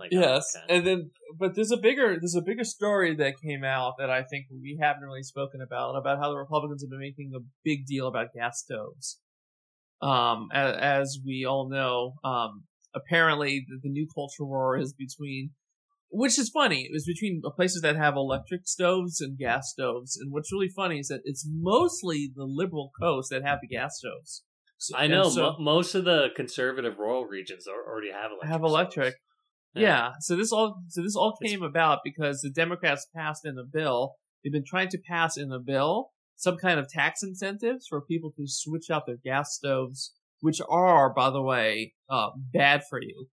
Like, 0.00 0.10
Yes, 0.12 0.56
okay. 0.56 0.74
and 0.76 0.86
then 0.86 1.10
but 1.38 1.54
there's 1.54 1.70
a 1.70 1.76
bigger 1.76 2.16
there's 2.18 2.34
a 2.34 2.40
bigger 2.42 2.64
story 2.64 3.14
that 3.16 3.34
came 3.40 3.62
out 3.62 3.94
that 3.98 4.10
I 4.10 4.22
think 4.22 4.46
we 4.50 4.78
haven't 4.80 5.02
really 5.02 5.22
spoken 5.22 5.60
about 5.60 5.94
about 5.94 6.18
how 6.18 6.30
the 6.30 6.36
Republicans 6.38 6.82
have 6.82 6.90
been 6.90 7.00
making 7.00 7.32
a 7.36 7.40
big 7.64 7.86
deal 7.86 8.06
about 8.08 8.28
gas 8.34 8.60
stoves. 8.64 9.20
Um, 10.02 10.48
as, 10.52 10.76
as 10.76 11.18
we 11.24 11.44
all 11.44 11.68
know, 11.68 12.14
um, 12.24 12.64
apparently 12.94 13.66
the, 13.68 13.78
the 13.82 13.90
new 13.90 14.08
culture 14.14 14.44
war 14.46 14.78
is 14.78 14.94
between 14.94 15.50
which 16.12 16.38
is 16.38 16.48
funny. 16.48 16.82
It 16.82 16.92
was 16.92 17.06
between 17.06 17.40
places 17.54 17.82
that 17.82 17.94
have 17.96 18.16
electric 18.16 18.66
stoves 18.66 19.20
and 19.20 19.38
gas 19.38 19.70
stoves, 19.70 20.16
and 20.16 20.32
what's 20.32 20.52
really 20.52 20.68
funny 20.74 20.98
is 20.98 21.08
that 21.08 21.20
it's 21.24 21.46
mostly 21.48 22.32
the 22.34 22.44
liberal 22.44 22.90
coast 23.00 23.30
that 23.30 23.44
have 23.44 23.58
the 23.62 23.68
gas 23.68 23.98
stoves. 23.98 24.42
So- 24.78 24.96
I 24.96 25.06
know 25.06 25.28
so- 25.28 25.42
mo- 25.52 25.56
most 25.60 25.94
of 25.94 26.04
the 26.04 26.28
conservative 26.34 26.98
rural 26.98 27.26
regions 27.26 27.66
already 27.68 28.10
have 28.10 28.30
electric. 28.32 28.50
have 28.50 28.62
electric. 28.62 29.12
stoves. 29.12 29.24
Yeah. 29.74 30.12
So 30.20 30.36
this 30.36 30.52
all 30.52 30.82
so 30.88 31.02
this 31.02 31.14
all 31.16 31.36
It's- 31.40 31.50
came 31.52 31.62
about 31.62 32.00
because 32.04 32.40
the 32.40 32.50
Democrats 32.50 33.06
passed 33.14 33.44
in 33.46 33.56
a 33.58 33.64
bill. 33.64 34.14
They've 34.42 34.52
been 34.52 34.64
trying 34.66 34.88
to 34.90 34.98
pass 34.98 35.36
in 35.36 35.52
a 35.52 35.58
bill 35.60 36.10
some 36.36 36.56
kind 36.56 36.80
of 36.80 36.88
tax 36.88 37.22
incentives 37.22 37.86
for 37.88 38.00
people 38.00 38.32
to 38.36 38.44
switch 38.46 38.88
out 38.90 39.04
their 39.06 39.18
gas 39.22 39.54
stoves, 39.54 40.14
which 40.40 40.58
are, 40.70 41.12
by 41.12 41.28
the 41.28 41.42
way, 41.42 41.92
uh, 42.08 42.30
bad 42.52 42.80
for 42.88 42.98
you 43.02 43.26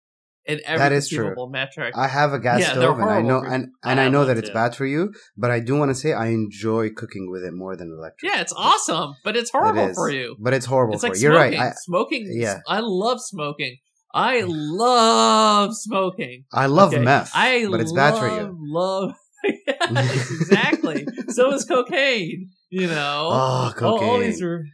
in 0.46 0.60
every 0.66 0.80
That 0.80 0.92
is 0.92 1.08
true. 1.08 1.34
metric. 1.50 1.94
I 1.98 2.08
have 2.10 2.34
a 2.34 2.40
gas 2.40 2.60
Yeah, 2.60 2.72
stove, 2.74 3.00
and 3.00 3.10
I 3.10 3.22
know, 3.22 3.40
and, 3.40 3.68
I 3.82 3.92
and 3.92 4.00
I 4.02 4.10
know 4.10 4.26
that 4.26 4.38
it's 4.38 4.50
too. 4.50 4.54
bad 4.54 4.76
for 4.76 4.86
you. 4.86 5.14
But 5.38 5.52
I 5.52 5.62
do 5.62 5.78
want 5.78 5.90
to 5.92 5.96
say 5.96 6.12
I 6.12 6.28
enjoy 6.28 6.90
cooking 6.90 7.32
with 7.32 7.44
it 7.46 7.54
more 7.54 7.78
than 7.78 7.96
electric. 7.98 8.30
yeah, 8.30 8.42
it's 8.42 8.54
awesome, 8.58 9.14
but 9.24 9.38
it's 9.38 9.52
horrible 9.52 9.88
is. 9.88 9.96
for 9.96 10.10
you. 10.10 10.36
But 10.38 10.54
it's 10.54 10.66
horrible 10.66 10.96
It's 10.96 11.04
for 11.04 11.10
like 11.12 11.18
you. 11.18 11.30
You're 11.30 11.38
smoking. 11.40 11.60
right. 11.60 11.74
smoking. 11.78 12.28
yeah. 12.30 12.60
I 12.68 12.80
love 12.82 13.20
smoking. 13.22 13.78
I 14.18 14.44
love 14.46 15.76
smoking. 15.76 16.46
I 16.52 16.66
love 16.66 16.94
Okay. 16.94 17.04
meth, 17.04 17.32
I 17.36 17.68
but 17.70 17.80
it's 17.80 17.92
bad 17.92 18.18
for 18.18 18.28
you. 18.28 18.58
Love. 18.60 19.14
yes, 19.44 20.32
exactly. 20.32 21.06
so 21.30 21.54
is 21.54 21.66
cocaine. 21.66 22.50
You 22.72 22.88
know. 22.88 23.30
Oh, 23.32 23.74
cocaine. 23.78 24.10
all 24.10 24.20
these 24.20 24.42
are. 24.42 24.66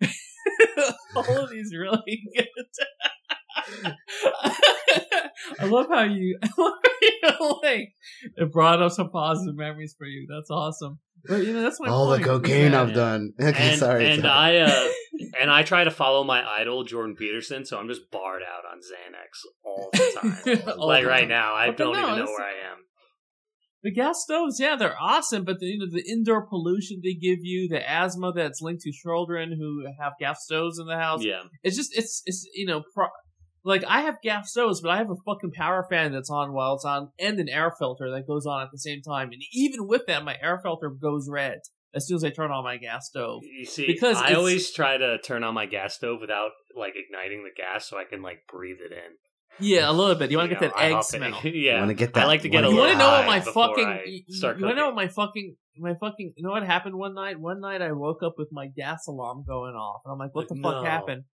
all 1.16 1.44
of 1.44 1.50
these 1.50 1.72
really 1.72 2.22
good. 2.36 2.46
I 5.60 5.64
love 5.64 5.86
how 5.90 6.02
you, 6.02 6.38
I 6.42 6.48
love 6.58 6.72
how 6.84 6.90
you 7.00 7.58
like 7.62 7.92
it 8.36 8.52
brought 8.52 8.82
up 8.82 8.92
some 8.92 9.10
positive 9.10 9.56
memories 9.56 9.94
for 9.96 10.06
you. 10.06 10.26
That's 10.28 10.50
awesome. 10.50 10.98
But 11.24 11.44
you 11.44 11.52
know 11.52 11.62
that's 11.62 11.80
my 11.80 11.88
All 11.88 12.06
the 12.06 12.16
point, 12.16 12.22
is 12.22 12.26
cocaine 12.26 12.74
I've 12.74 12.94
done. 12.94 13.32
Okay, 13.40 13.70
and, 13.70 13.78
sorry. 13.78 14.06
and 14.10 14.22
sorry. 14.22 14.60
I 14.60 14.70
uh, 14.70 14.88
and 15.40 15.50
I 15.50 15.62
try 15.62 15.84
to 15.84 15.90
follow 15.90 16.24
my 16.24 16.44
idol 16.46 16.84
Jordan 16.84 17.16
Peterson, 17.16 17.64
so 17.64 17.78
I'm 17.78 17.88
just 17.88 18.10
barred 18.10 18.42
out 18.42 18.64
on 18.70 18.78
Xanax 18.78 19.44
all 19.64 19.90
the 19.92 20.58
time. 20.62 20.72
All 20.78 20.86
like 20.88 21.02
the 21.04 21.08
right 21.08 21.20
time. 21.20 21.28
now, 21.28 21.54
I 21.54 21.68
But 21.68 21.76
don't 21.78 21.92
no, 21.94 22.02
even 22.02 22.18
know 22.18 22.24
where 22.26 22.46
I 22.46 22.70
am. 22.72 22.78
The 23.84 23.92
gas 23.92 24.22
stoves, 24.24 24.58
yeah, 24.58 24.74
they're 24.74 24.96
awesome, 25.00 25.44
but 25.44 25.60
the, 25.60 25.66
you 25.66 25.78
know 25.78 25.86
the 25.90 26.04
indoor 26.10 26.46
pollution 26.46 27.00
they 27.02 27.14
give 27.14 27.38
you, 27.42 27.68
the 27.68 27.88
asthma 27.88 28.32
that's 28.32 28.60
linked 28.60 28.82
to 28.82 28.92
children 28.92 29.56
who 29.58 29.84
have 30.00 30.14
gas 30.18 30.42
stoves 30.44 30.78
in 30.80 30.86
the 30.86 30.96
house. 30.96 31.22
Yeah, 31.22 31.42
It's 31.62 31.76
just 31.76 31.96
it's 31.96 32.22
it's 32.26 32.44
you 32.54 32.66
know 32.66 32.82
pro- 32.92 33.06
like 33.64 33.84
I 33.86 34.00
have 34.00 34.16
gas 34.22 34.50
stoves, 34.50 34.80
but 34.80 34.90
I 34.90 34.96
have 34.96 35.10
a 35.10 35.16
fucking 35.24 35.52
power 35.52 35.86
fan 35.88 36.10
that's 36.12 36.28
on 36.30 36.52
while 36.52 36.74
it's 36.74 36.84
on, 36.84 37.10
and 37.20 37.38
an 37.38 37.48
air 37.48 37.72
filter 37.78 38.10
that 38.10 38.26
goes 38.26 38.46
on 38.46 38.62
at 38.62 38.70
the 38.72 38.78
same 38.78 39.00
time. 39.00 39.30
And 39.32 39.42
even 39.52 39.86
with 39.86 40.06
that, 40.08 40.24
my 40.24 40.36
air 40.42 40.58
filter 40.60 40.90
goes 40.90 41.28
red 41.30 41.58
as 41.94 42.06
soon 42.06 42.16
as 42.16 42.24
I 42.24 42.30
turn 42.30 42.50
on 42.50 42.64
my 42.64 42.76
gas 42.76 43.08
stove. 43.08 43.42
you 43.44 43.64
see, 43.64 43.86
Because 43.86 44.16
I 44.16 44.34
always 44.34 44.70
try 44.72 44.96
to 44.96 45.18
turn 45.18 45.44
on 45.44 45.54
my 45.54 45.66
gas 45.66 45.94
stove 45.94 46.20
without 46.20 46.50
like 46.76 46.94
igniting 46.96 47.44
the 47.44 47.50
gas, 47.56 47.88
so 47.88 47.98
I 47.98 48.04
can 48.04 48.22
like 48.22 48.44
breathe 48.50 48.78
it 48.84 48.92
in. 48.92 49.12
Yeah, 49.60 49.90
a 49.90 49.92
little 49.92 50.14
bit. 50.14 50.30
You 50.30 50.36
want 50.36 50.50
to 50.50 50.54
get 50.56 50.60
that 50.60 50.76
I 50.78 50.92
egg 50.92 51.02
smell. 51.02 51.40
It. 51.42 51.54
yeah, 51.54 51.80
Wanna 51.80 51.94
get 51.94 52.14
that. 52.14 52.24
I 52.24 52.26
like 52.26 52.42
to 52.42 52.48
get 52.48 52.64
a 52.64 52.68
wanna 52.68 52.76
You 52.76 52.80
want 52.80 52.92
to 52.92 52.98
know 52.98 53.10
what 53.10 53.26
my 53.26 53.40
fucking? 53.40 53.86
I 53.86 54.02
You, 54.06 54.22
want 54.42 54.58
to 54.60 54.74
know 54.74 54.86
what 54.86 54.94
my 54.94 55.08
fucking? 55.08 55.56
My 55.78 55.94
fucking. 55.94 56.34
You 56.36 56.44
know 56.44 56.50
what 56.50 56.64
happened 56.64 56.96
one 56.96 57.14
night? 57.14 57.40
One 57.40 57.60
night 57.60 57.82
I 57.82 57.92
woke 57.92 58.22
up 58.22 58.34
with 58.38 58.48
my 58.52 58.68
gas 58.68 59.06
alarm 59.08 59.44
going 59.46 59.74
off, 59.74 60.02
and 60.04 60.12
I'm 60.12 60.18
like, 60.18 60.34
"What 60.34 60.48
the 60.48 60.56
fuck 60.62 60.84
happened?" 60.84 61.24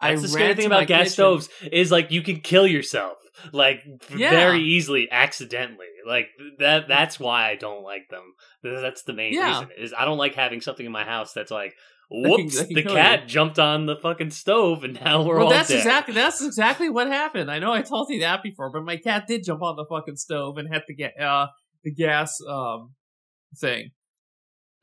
That's 0.00 0.22
the 0.22 0.28
scary 0.28 0.54
thing 0.54 0.66
about 0.66 0.86
gas 0.86 0.98
kitchen. 1.00 1.12
stoves 1.12 1.48
is 1.72 1.90
like 1.90 2.10
you 2.10 2.22
can 2.22 2.40
kill 2.40 2.66
yourself 2.66 3.16
like 3.52 3.82
Yeah. 4.14 4.30
very 4.30 4.60
easily 4.62 5.08
accidentally. 5.10 5.86
Like 6.06 6.28
that 6.58 6.88
that's 6.88 7.18
why 7.18 7.48
I 7.50 7.56
don't 7.56 7.82
like 7.82 8.08
them. 8.10 8.34
That's 8.62 9.02
the 9.04 9.12
main 9.14 9.32
Yeah. 9.32 9.48
reason. 9.60 9.68
Is 9.78 9.94
I 9.96 10.04
don't 10.04 10.18
like 10.18 10.34
having 10.34 10.60
something 10.60 10.84
in 10.84 10.92
my 10.92 11.04
house 11.04 11.32
that's 11.32 11.50
like 11.50 11.74
whoops 12.10 12.62
the 12.66 12.82
cat 12.82 13.22
you. 13.22 13.28
jumped 13.28 13.58
on 13.58 13.86
the 13.86 13.96
fucking 13.96 14.30
stove 14.30 14.84
and 14.84 15.00
now 15.02 15.22
we're 15.22 15.36
well, 15.38 15.46
all 15.46 15.50
that's 15.52 15.70
dead. 15.70 15.78
exactly 15.78 16.12
that's 16.14 16.42
exactly 16.44 16.90
what 16.90 17.06
happened. 17.06 17.50
I 17.50 17.58
know 17.58 17.72
I 17.72 17.80
told 17.82 18.10
you 18.10 18.20
that 18.20 18.42
before, 18.42 18.70
but 18.70 18.84
my 18.84 18.98
cat 18.98 19.26
did 19.26 19.42
jump 19.44 19.62
on 19.62 19.74
the 19.76 19.86
fucking 19.88 20.16
stove 20.16 20.58
and 20.58 20.72
had 20.72 20.82
to 20.88 20.94
get 20.94 21.18
uh 21.18 21.46
the 21.82 21.92
gas 21.92 22.36
um 22.46 22.92
thing 23.58 23.90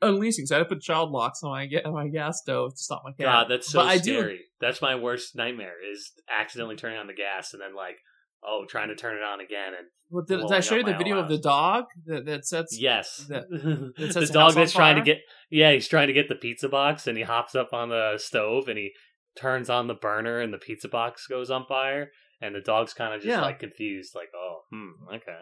unleashing. 0.00 0.46
So 0.46 0.56
I 0.56 0.58
had 0.58 0.64
to 0.68 0.74
put 0.74 0.82
child 0.82 1.10
locks 1.10 1.42
on 1.42 1.50
my 1.52 1.68
on 1.84 1.92
my 1.94 2.08
gas 2.08 2.40
stove 2.42 2.72
to 2.72 2.78
stop 2.82 3.02
my 3.04 3.10
cat. 3.12 3.18
God, 3.20 3.46
that's 3.48 3.70
so 3.70 3.78
but 3.80 3.86
I 3.88 3.98
do 3.98 4.18
scary. 4.18 4.40
That's 4.62 4.80
my 4.80 4.94
worst 4.94 5.36
nightmare 5.36 5.74
is 5.92 6.12
accidentally 6.30 6.76
turning 6.76 6.98
on 6.98 7.06
the 7.08 7.12
gas 7.12 7.52
and 7.52 7.60
then 7.60 7.74
like 7.76 7.96
oh 8.42 8.64
trying 8.68 8.88
to 8.88 8.96
turn 8.96 9.16
it 9.16 9.22
on 9.22 9.40
again 9.40 9.74
and 9.78 9.86
Well, 10.10 10.24
did, 10.26 10.40
did 10.40 10.52
I 10.52 10.60
show 10.60 10.76
you 10.76 10.84
the 10.84 10.96
video 10.96 11.18
of 11.18 11.28
the 11.28 11.38
dog 11.38 11.84
that 12.06 12.24
that 12.24 12.46
sets? 12.46 12.78
Yes. 12.80 13.26
That- 13.28 13.50
the 13.98 14.12
sets 14.12 14.28
the 14.28 14.32
dog 14.32 14.54
that's 14.54 14.72
trying 14.72 14.96
to 14.96 15.02
get 15.02 15.18
yeah, 15.50 15.72
he's 15.72 15.86
trying 15.88 16.06
to 16.06 16.12
get 16.14 16.28
the 16.28 16.34
pizza 16.34 16.68
box 16.68 17.06
and 17.06 17.18
he 17.18 17.24
hops 17.24 17.54
up 17.54 17.72
on 17.74 17.90
the 17.90 18.14
stove 18.16 18.68
and 18.68 18.78
he 18.78 18.92
turns 19.36 19.68
on 19.68 19.86
the 19.86 19.94
burner 19.94 20.40
and 20.40 20.52
the 20.52 20.58
pizza 20.58 20.88
box 20.88 21.26
goes 21.26 21.50
on 21.50 21.66
fire 21.66 22.10
and 22.40 22.54
the 22.54 22.60
dog's 22.60 22.94
kind 22.94 23.14
of 23.14 23.20
just 23.20 23.28
Yeah. 23.28 23.40
like 23.42 23.60
confused 23.60 24.14
like, 24.14 24.30
"Oh, 24.34 24.62
hmm, 24.70 25.14
okay." 25.14 25.38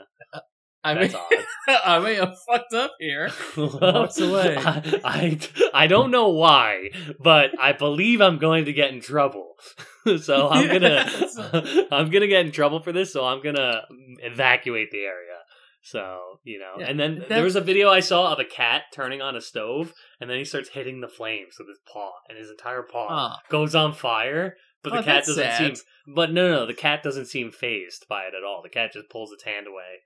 I 0.83 0.95
That's 0.95 1.13
mean. 1.15 1.41
I 1.85 1.99
may 1.99 2.15
have 2.15 2.37
fucked 2.49 2.73
up 2.73 2.93
here. 2.99 3.31
Walks 3.57 4.19
away. 4.19 4.57
I, 4.59 5.01
I 5.05 5.39
I 5.75 5.87
don't 5.87 6.11
know 6.11 6.29
why, 6.31 6.91
but 7.19 7.51
I 7.61 7.73
believe 7.73 8.21
I'm 8.21 8.39
going 8.39 8.65
to 8.65 8.73
get 8.73 8.91
in 8.93 9.01
trouble. 9.01 9.55
so 10.23 10.49
I'm 10.49 10.69
Yes. 10.83 11.37
gonna 11.37 11.87
I'm 11.93 12.11
gonna 12.11 12.27
get 12.29 12.47
in 12.47 12.53
trouble 12.53 12.81
for 12.83 12.93
this. 12.93 13.13
So 13.13 13.25
I'm 13.27 13.43
gonna 13.43 13.83
evacuate 14.23 14.91
the 14.91 15.01
area. 15.05 15.37
So 15.83 16.19
you 16.45 16.59
know, 16.59 16.75
Yeah, 16.79 16.87
and 16.87 16.99
then 16.99 17.25
there 17.29 17.45
was 17.45 17.57
a 17.57 17.61
video 17.61 17.91
I 17.91 18.01
saw 18.01 18.33
of 18.33 18.39
a 18.39 18.45
cat 18.45 18.85
turning 18.93 19.21
on 19.23 19.37
a 19.37 19.41
stove, 19.41 19.93
and 20.21 20.29
then 20.31 20.39
he 20.39 20.45
starts 20.45 20.71
hitting 20.71 21.01
the 21.01 21.09
flames 21.09 21.55
with 21.59 21.69
his 21.69 21.79
paw, 21.93 22.13
and 22.29 22.39
his 22.39 22.51
entire 22.51 22.83
paw 22.83 23.07
Ah. 23.11 23.39
goes 23.51 23.75
on 23.75 23.93
fire. 23.93 24.57
But 24.83 24.95
the 24.95 25.01
Oh, 25.01 25.03
cat 25.03 25.25
doesn't 25.27 25.45
sad. 25.45 25.77
seem. 25.77 25.85
But 26.15 26.33
no, 26.33 26.49
no, 26.51 26.67
the 26.67 26.73
cat 26.75 27.03
doesn't 27.03 27.27
seem 27.27 27.51
phased 27.53 28.07
by 28.09 28.23
it 28.25 28.35
at 28.35 28.45
all. 28.45 28.63
The 28.63 28.71
cat 28.71 28.93
just 28.95 29.11
pulls 29.11 29.31
its 29.33 29.43
hand 29.45 29.67
away. 29.67 30.01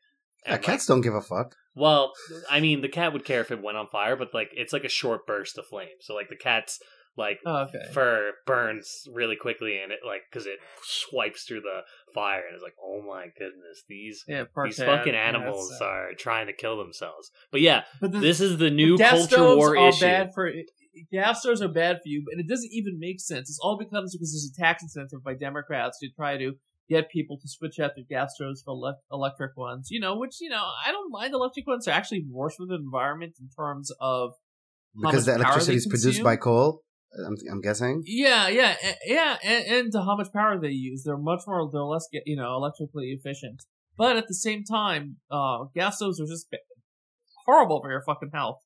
Yeah, 0.47 0.53
and, 0.55 0.61
like, 0.61 0.63
cats 0.63 0.87
don't 0.87 1.01
give 1.01 1.15
a 1.15 1.21
fuck. 1.23 1.55
well, 1.75 2.13
I 2.51 2.61
mean, 2.61 2.81
the 2.81 2.89
cat 2.89 3.13
would 3.13 3.25
care 3.25 3.41
if 3.41 3.51
it 3.51 3.63
went 3.63 3.77
on 3.77 3.87
fire, 3.89 4.17
but 4.17 4.33
like 4.35 4.51
it's 4.55 4.73
like 4.73 4.85
a 4.85 4.89
short 4.89 5.27
burst 5.27 5.59
of 5.59 5.67
flame. 5.67 5.97
So 6.01 6.15
like 6.15 6.29
the 6.29 6.37
cat's 6.37 6.79
like 7.17 7.39
Oh, 7.47 7.63
okay. 7.69 7.93
fur 7.93 8.33
burns 8.47 9.07
really 9.13 9.37
quickly, 9.37 9.79
and 9.79 9.93
it 9.93 10.01
like 10.05 10.23
because 10.31 10.47
it 10.47 10.59
swipes 10.83 11.45
through 11.45 11.61
the 11.61 11.81
fire, 12.13 12.43
and 12.47 12.55
it's 12.55 12.63
like, 12.63 12.75
oh 12.83 13.03
my 13.07 13.27
goodness, 13.39 13.85
these 13.89 14.25
Yeah, 14.27 14.45
these 14.65 14.77
cat. 14.77 14.87
fucking 14.87 15.15
animals 15.15 15.69
that's 15.69 15.79
sad. 15.79 15.85
are 15.87 16.15
trying 16.19 16.47
to 16.49 16.53
kill 16.53 16.77
themselves. 16.77 17.31
But 17.53 17.61
yeah, 17.61 17.85
But 18.01 18.13
the, 18.13 18.19
this 18.21 18.41
is 18.41 18.59
the 18.59 18.71
new 18.71 18.99
gas 18.99 19.11
culture 19.29 19.57
war 19.57 19.77
are 19.79 19.89
issue. 19.89 20.01
bad 20.05 20.31
for 20.35 20.51
gas 21.13 21.41
stoves 21.41 21.63
are 21.63 21.69
bad 21.69 21.97
for 21.97 22.09
you, 22.09 22.25
and 22.31 22.41
it 22.41 22.49
doesn't 22.49 22.71
even 22.73 22.99
make 22.99 23.21
sense. 23.21 23.49
It's 23.49 23.59
all 23.63 23.79
becomes 23.79 24.13
because 24.15 24.33
there's 24.33 24.51
a 24.57 24.61
tax 24.61 24.83
incentive 24.83 25.23
by 25.25 25.35
Democrats 25.35 25.99
to 26.01 26.09
try 26.17 26.37
to 26.37 26.55
get 26.88 27.11
people 27.11 27.38
to 27.40 27.49
switch 27.49 27.79
out 27.79 27.92
their 27.97 28.05
gas 28.09 28.35
stoves 28.35 28.62
for 28.64 28.75
elec 28.75 28.94
electric 29.11 29.57
ones. 29.57 29.88
You 29.90 30.01
know, 30.01 30.16
which 30.16 30.37
you 30.40 30.49
know 30.51 30.64
I 30.87 30.92
don't 30.92 31.11
mind 31.11 31.35
electric 31.35 31.66
ones. 31.66 31.85
They're 31.85 31.94
actually 31.94 32.25
worse 32.31 32.57
for 32.57 32.66
the 32.66 32.75
environment 32.75 33.35
in 33.40 33.49
terms 33.59 33.90
of 34.01 34.33
Because 35.01 35.27
the 35.27 35.35
electricity 35.35 35.77
is 35.77 35.87
produced 35.87 36.23
by 36.23 36.37
coal. 36.37 36.81
I'm, 37.27 37.37
I'm 37.49 37.61
guessing. 37.61 38.03
yeah, 38.07 38.49
yeah, 38.49 38.75
a- 38.83 38.97
yeah, 39.07 39.37
and, 39.44 39.64
and 39.66 39.92
to 39.92 40.03
how 40.03 40.16
much 40.16 40.33
power 40.33 40.59
they 40.61 40.70
use. 40.70 41.05
They're 41.05 41.16
much 41.16 41.42
more, 41.47 41.70
they're 41.73 41.83
less, 41.85 42.09
ge- 42.12 42.27
you 42.27 42.35
know, 42.35 42.57
electrically 42.57 43.16
efficient. 43.16 43.62
But 43.97 44.16
at 44.16 44.27
the 44.27 44.35
same 44.35 44.64
time, 44.64 45.18
uh, 45.31 45.59
gas 45.77 45.97
stoves 45.99 46.20
are 46.20 46.27
just 46.27 46.49
horrible 47.47 47.81
for 47.81 47.90
your 47.92 48.03
fucking 48.05 48.31
health. 48.35 48.59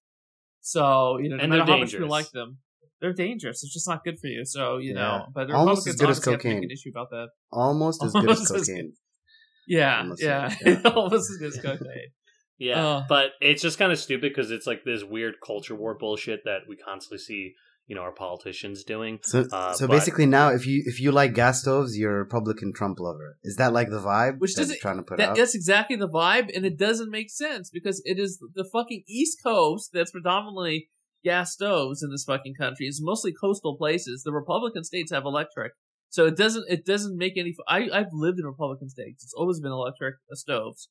So 0.62 1.18
you 1.18 1.28
know, 1.28 1.36
no 1.36 1.42
And 1.42 1.50
matter 1.50 1.64
they're 1.66 1.74
how 1.74 1.80
much 1.80 1.92
you 1.92 2.06
like 2.06 2.30
them, 2.30 2.58
they're 3.00 3.12
dangerous. 3.12 3.62
It's 3.62 3.72
just 3.72 3.88
not 3.88 4.04
good 4.04 4.18
for 4.20 4.26
you. 4.28 4.44
So 4.44 4.78
you 4.78 4.94
Yeah. 4.94 5.00
know, 5.00 5.26
but 5.34 5.48
the 5.48 5.54
Almost 5.54 5.86
Republicans 5.86 5.94
as 5.94 6.00
good 6.00 6.10
as 6.10 6.18
obviously 6.18 6.32
have 6.32 6.40
to 6.42 6.48
make 6.48 6.54
cocaine. 6.56 6.64
an 6.64 6.70
issue 6.70 6.90
about 6.90 7.10
that. 7.10 7.28
Almost 7.52 8.04
as 8.04 8.12
good 8.20 8.30
as 8.30 8.38
Almost 8.38 8.54
as 8.54 8.66
cocaine. 8.68 8.92
Yeah, 9.66 9.98
Almost, 10.00 10.22
yeah, 10.22 10.54
yeah. 10.64 10.80
almost 10.84 11.30
as 11.30 11.36
good 11.38 11.48
as 11.56 11.60
cocaine. 11.62 12.10
Yeah, 12.58 12.84
Uh. 12.86 13.04
but 13.08 13.30
it's 13.40 13.62
just 13.62 13.78
kind 13.78 13.92
of 13.92 13.98
stupid 13.98 14.30
because 14.34 14.50
it's 14.50 14.66
like 14.66 14.82
this 14.84 15.04
weird 15.04 15.34
culture 15.46 15.76
war 15.76 15.96
bullshit 15.96 16.40
that 16.44 16.62
we 16.68 16.76
constantly 16.76 17.18
see, 17.18 17.52
you 17.86 17.94
know, 17.94 18.00
our 18.02 18.12
politicians 18.12 18.82
doing. 18.82 19.20
So, 19.22 19.46
Uh, 19.52 19.72
so 19.74 19.86
but- 19.86 19.92
basically, 19.94 20.26
now 20.26 20.48
if 20.48 20.66
you 20.66 20.82
if 20.86 21.00
you 21.00 21.12
like 21.12 21.34
gas 21.34 21.60
stoves, 21.60 21.96
you're 21.96 22.16
a 22.16 22.18
Republican 22.24 22.72
Trump 22.72 22.98
lover. 22.98 23.38
Is 23.44 23.56
that 23.56 23.72
like 23.72 23.90
the 23.90 24.00
vibe 24.00 24.38
Which 24.40 24.54
that 24.54 24.62
doesn't- 24.62 24.80
trying 24.80 24.96
to 24.96 25.02
put 25.04 25.18
That, 25.18 25.30
out? 25.30 25.36
that's 25.36 25.54
exactly 25.54 25.96
the 25.96 26.08
vibe, 26.08 26.50
and 26.54 26.64
it 26.66 26.76
doesn't 26.78 27.10
make 27.10 27.30
sense 27.30 27.70
because 27.70 28.02
it 28.04 28.18
is 28.18 28.42
the 28.54 28.64
fucking 28.72 29.04
East 29.06 29.38
Coast 29.44 29.90
that's 29.92 30.10
predominantly 30.10 30.88
gas 31.24 31.52
stoves 31.52 32.02
in 32.02 32.10
this 32.10 32.24
fucking 32.24 32.54
country. 32.54 32.86
It's 32.86 33.00
mostly 33.02 33.32
coastal 33.32 33.76
places. 33.76 34.22
The 34.24 34.32
Republican 34.32 34.84
states 34.84 35.10
have 35.12 35.24
electric, 35.24 35.72
so 36.08 36.26
it 36.26 36.36
doesn't 36.36 36.64
it 36.68 36.84
doesn't 36.84 37.16
make 37.16 37.36
any. 37.36 37.54
I 37.68 37.88
I've 37.92 38.12
lived 38.12 38.38
in 38.38 38.46
Republican 38.46 38.88
states. 38.88 39.22
It's 39.24 39.34
always 39.34 39.60
been 39.60 39.72
electric 39.72 40.14
uh, 40.30 40.34
stoves. 40.34 40.88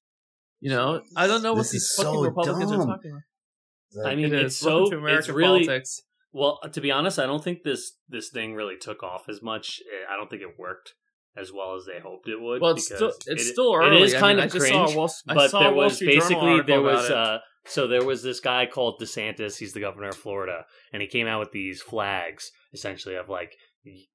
You 0.60 0.72
know, 0.72 1.02
I 1.16 1.28
don't 1.28 1.44
know 1.44 1.54
what 1.54 1.60
This 1.64 1.72
these 1.72 1.94
fucking 1.96 2.14
so 2.14 2.22
Republicans 2.24 2.72
dumb. 2.72 2.82
are 2.82 2.86
talking 2.96 3.12
about. 3.12 4.08
I 4.12 4.16
mean, 4.16 4.26
It 4.34 4.34
it's 4.34 4.58
so 4.58 4.90
to 4.90 4.98
American 4.98 5.18
it's 5.20 5.30
really 5.30 5.66
politics. 5.66 6.02
well. 6.34 6.60
To 6.72 6.82
be 6.82 6.92
honest, 6.92 7.20
I 7.20 7.26
don't 7.26 7.44
think 7.44 7.64
this 7.64 7.94
this 8.10 8.30
thing 8.30 8.54
really 8.56 8.76
took 8.78 9.04
off 9.04 9.30
as 9.30 9.42
much. 9.42 9.80
Eh, 9.92 10.12
I 10.12 10.18
don't 10.18 10.30
think 10.30 10.42
it 10.42 10.60
worked 10.60 10.94
as 11.38 11.54
well 11.54 11.76
as 11.76 11.86
they 11.86 12.00
hoped 12.00 12.28
it 12.28 12.42
would. 12.42 12.62
Well, 12.62 12.72
it's 12.72 12.90
because 12.90 13.16
still 13.22 13.34
it's 13.34 13.44
it- 13.48 13.54
still 13.54 13.76
early. 13.76 13.98
It 13.98 14.02
is 14.04 14.14
I 14.16 14.20
kind 14.20 14.38
mean, 14.38 14.48
of 14.48 14.56
I 14.56 14.58
cringe, 14.58 14.74
saw 14.74 14.88
a 14.92 14.96
Wall, 14.98 15.12
I 15.30 15.34
but 15.36 15.52
saw 15.52 15.60
there 15.60 15.70
a 15.70 15.74
Wall 15.74 15.84
was 15.86 15.96
Street 15.96 16.16
basically 16.20 16.62
there 16.66 16.80
about 16.80 16.84
was 16.84 17.06
it. 17.06 17.12
uh 17.16 17.40
so 17.68 17.88
there 17.88 18.06
was 18.06 18.24
this 18.24 18.40
guy 18.40 18.66
called 18.66 19.00
DeSantis. 19.00 19.58
He's 19.58 19.74
the 19.74 19.80
governor 19.80 20.10
of 20.10 20.18
Florida, 20.18 20.66
and 20.92 21.02
he 21.02 21.08
came 21.08 21.28
out 21.28 21.40
with 21.40 21.52
these 21.52 21.82
flags 21.82 22.52
essentially 22.74 23.16
of 23.16 23.30
like 23.30 23.56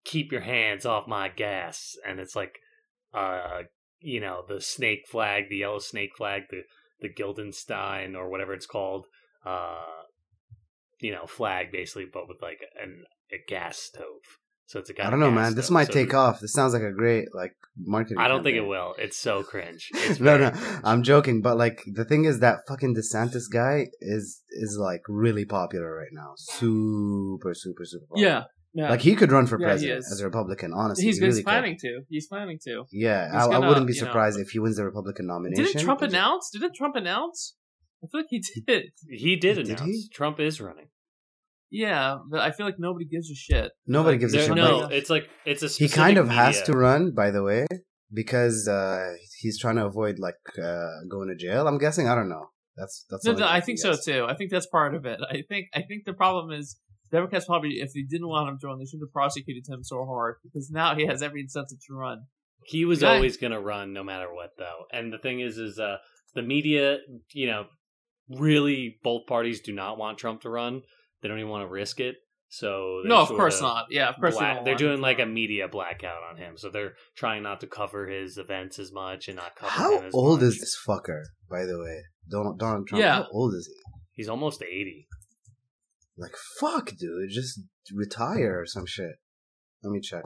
keep 0.05 0.32
your 0.32 0.40
hands 0.42 0.86
off 0.86 1.07
my 1.07 1.28
gas, 1.28 1.96
and 2.07 2.18
it's 2.18 2.36
like 2.36 2.59
uh 3.14 3.62
you 4.00 4.20
know 4.20 4.42
the 4.48 4.61
snake 4.61 5.07
flag, 5.09 5.44
the 5.48 5.59
yellow 5.59 5.78
snake 5.78 6.16
flag, 6.16 6.42
the 6.50 6.62
the 7.00 7.09
Gildenstein 7.09 8.14
or 8.14 8.28
whatever 8.28 8.55
it's 8.55 8.66
called, 8.66 9.07
uh 9.44 9.84
you 11.00 11.12
know 11.12 11.26
flag 11.26 11.72
basically, 11.72 12.07
but 12.12 12.28
with 12.28 12.40
like 12.42 12.61
an 12.80 13.05
a 13.32 13.38
gas 13.48 13.78
stove. 13.78 14.38
So 14.67 14.79
it's 14.79 14.89
a 14.91 14.95
guy. 14.95 15.07
I 15.07 15.11
don't 15.11 15.21
know, 15.21 15.31
man. 15.31 15.55
This 15.55 15.71
might 15.71 15.91
take 15.91 16.15
off. 16.15 16.41
This 16.41 16.53
sounds 16.53 16.73
like 16.73 16.83
a 16.83 16.93
great 16.93 17.29
like 17.35 17.53
marketing. 17.79 18.19
I 18.19 18.29
don't 18.29 18.43
think 18.43 18.57
it 18.57 18.67
will. 18.67 18.95
It's 18.99 19.19
so 19.19 19.43
cringe. 19.43 19.91
It's 19.95 20.21
no, 20.21 20.39
no, 20.39 20.51
cringe. 20.51 20.81
I'm 20.85 21.03
joking. 21.03 21.43
But 21.43 21.59
like 21.59 21.83
the 21.93 22.05
thing 22.05 22.25
is 22.25 22.41
that 22.41 22.61
fucking 22.69 22.95
DeSantis 22.97 23.45
guy 23.53 23.89
is 24.01 24.43
is 24.51 24.79
like 24.81 25.03
really 25.09 25.45
popular 25.45 25.95
right 25.95 26.13
now. 26.13 26.33
Super, 26.37 27.55
super, 27.55 27.85
super. 27.85 28.07
Popular. 28.07 28.29
yeah, 28.29 28.43
yeah. 28.73 28.91
Like 28.91 29.01
he 29.01 29.15
could 29.15 29.31
run 29.33 29.47
for 29.47 29.61
Yeah, 29.61 29.67
president 29.69 29.99
is. 29.99 30.13
as 30.13 30.21
a 30.21 30.25
Republican. 30.25 30.73
Honestly, 30.75 31.05
he's, 31.05 31.19
he 31.19 31.25
really 31.25 31.37
he's 31.37 31.45
planning 31.45 31.77
to. 31.81 32.01
He's 32.09 32.27
planning 32.29 32.59
to. 32.65 32.85
Yeah, 32.93 33.29
I, 33.33 33.45
gonna, 33.47 33.67
I 33.67 33.69
wouldn't 33.69 33.87
be 33.87 33.93
you 33.95 34.01
know- 34.01 34.07
surprised 34.07 34.39
if 34.41 34.51
he 34.51 34.59
wins 34.59 34.77
the 34.77 34.85
Republican 34.85 35.27
nomination. 35.27 35.65
Didn't 35.65 35.83
Trump 35.83 36.03
announce? 36.03 36.51
Didn't 36.51 36.75
Trump 36.75 36.97
announce? 36.97 37.57
I 38.03 38.09
feel 38.11 38.21
like 38.23 38.27
he 38.31 38.43
did. 38.67 38.93
He 39.09 39.37
did 39.37 39.55
Did 39.57 39.67
announce 39.69 39.83
he? 39.83 40.09
Trump 40.13 40.41
is 40.41 40.61
running. 40.61 40.87
Yeah, 41.75 42.18
but 42.31 42.41
I 42.41 42.51
feel 42.53 42.66
like 42.66 42.79
nobody 42.79 43.07
gives 43.07 43.31
a 43.31 43.35
shit. 43.35 43.73
Nobody 43.87 44.14
Like, 44.14 44.20
gives 44.20 44.35
a 44.35 44.43
shit. 44.47 44.55
no, 44.55 44.89
it's 44.89 45.09
like 45.11 45.29
it's 45.47 45.62
a. 45.62 45.68
he 45.68 45.89
kind 45.89 46.18
of 46.18 46.29
has 46.29 46.61
to 46.64 46.73
run, 46.73 47.12
by 47.12 47.31
the 47.31 47.43
way, 47.43 47.66
because 48.12 48.68
uh, 48.68 49.14
he's 49.41 49.59
trying 49.59 49.77
to 49.77 49.87
avoid 49.87 50.18
like 50.18 50.35
uh, 50.62 50.89
going 51.11 51.29
to 51.29 51.35
jail. 51.35 51.66
I'm 51.66 51.79
guessing. 51.79 52.09
I 52.09 52.14
don't 52.14 52.29
know. 52.29 52.47
That's 52.77 53.07
that's. 53.11 53.25
No, 53.25 53.33
no, 53.33 53.39
only 53.45 53.49
I 53.49 53.61
thing 53.61 53.77
think 53.77 53.79
so 53.79 53.95
too. 54.12 54.27
I 54.29 54.35
think 54.35 54.51
that's 54.51 54.66
part 54.66 54.95
of 54.95 55.07
it. 55.07 55.18
I 55.31 55.43
think 55.49 55.68
I 55.75 55.83
think 55.83 56.05
the 56.05 56.12
problem 56.12 56.51
is 56.53 56.79
Democrats 57.11 57.47
probably, 57.47 57.70
if 57.81 57.93
they 57.95 58.03
didn't 58.03 58.29
want 58.29 58.49
him 58.51 58.59
to 58.61 58.66
run, 58.66 58.79
they 58.79 58.85
shouldn't 58.85 59.09
have 59.09 59.12
prosecuted 59.12 59.64
him 59.68 59.83
so 59.83 60.05
hard 60.05 60.37
because 60.43 60.70
now 60.70 60.95
he 60.95 61.07
has 61.07 61.23
every 61.23 61.41
incentive 61.41 61.79
to 61.89 61.95
run. 61.95 62.18
He 62.64 62.85
was 62.85 63.01
The 63.01 63.07
guy- 63.07 63.14
always 63.16 63.37
going 63.39 63.53
to 63.53 63.61
run 63.61 63.93
no 63.93 64.05
matter 64.05 64.33
what, 64.33 64.51
though. 64.59 64.85
And 64.93 65.12
the 65.12 65.18
thing 65.18 65.41
is, 65.41 65.59
is 65.59 65.79
uh, 65.79 65.97
the 66.35 66.43
media, 66.43 66.99
you 67.35 67.47
know, 67.49 67.64
really 68.29 68.97
both 69.03 69.27
parties 69.27 69.61
do 69.61 69.73
not 69.73 69.99
want 69.99 70.18
Trump 70.18 70.43
to 70.43 70.51
run. 70.51 70.83
They 71.23 71.29
don't 71.29 71.39
even 71.39 71.51
want 71.51 71.62
to 71.62 71.68
risk 71.73 72.01
it. 72.01 72.16
So 72.49 73.01
No, 73.05 73.20
of 73.23 73.29
sort 73.29 73.39
course 73.41 73.61
not. 73.62 73.87
Yeah, 73.91 74.11
of 74.11 74.16
course 74.16 74.35
they 74.35 74.41
black- 74.41 74.57
don't 74.57 74.64
they're 74.64 74.75
doing 74.75 75.01
like 75.01 75.18
a 75.20 75.25
media 75.27 75.68
blackout 75.68 76.23
on 76.23 76.37
him. 76.37 76.59
So 76.59 76.68
they're 76.68 76.95
trying 77.16 77.43
not 77.43 77.61
to 77.61 77.66
cover 77.66 78.07
his 78.09 78.37
events 78.37 78.79
as 78.79 78.93
much 78.93 79.29
and 79.29 79.37
not 79.37 79.57
cover 79.57 79.70
How 79.73 79.99
him 79.99 80.05
as 80.07 80.14
old 80.14 80.41
much. 80.41 80.49
is 80.49 80.59
this 80.61 80.77
fucker? 80.87 81.23
By 81.49 81.64
the 81.64 81.79
way, 81.79 82.03
Donald 82.31 82.59
Donald 82.59 82.87
Trump. 82.89 83.01
Yeah. 83.03 83.14
How 83.23 83.29
old 83.33 83.55
is 83.55 83.66
he? 83.66 83.75
He's 84.12 84.29
almost 84.29 84.62
eighty. 84.62 85.07
Like 86.18 86.35
fuck, 86.61 86.91
dude. 86.99 87.31
Just 87.31 87.61
retire 87.95 88.61
or 88.61 88.66
some 88.66 88.85
shit. 88.85 89.12
Let 89.83 89.93
me 89.93 90.01
check. 90.01 90.23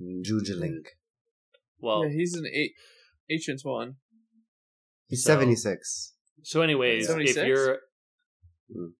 Jujuling. 0.00 0.82
Well, 1.78 2.04
yeah, 2.06 2.12
he's 2.16 2.34
an 2.34 2.44
eight, 2.52 2.72
ancient 3.30 3.60
one. 3.62 3.96
He's 5.06 5.22
So- 5.22 5.28
seventy 5.32 5.54
six. 5.54 6.14
So, 6.42 6.62
anyways, 6.62 7.08
if 7.08 7.36
you're 7.46 7.78
Mm. 8.74 8.92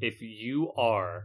If 0.00 0.20
you 0.20 0.72
are 0.76 1.24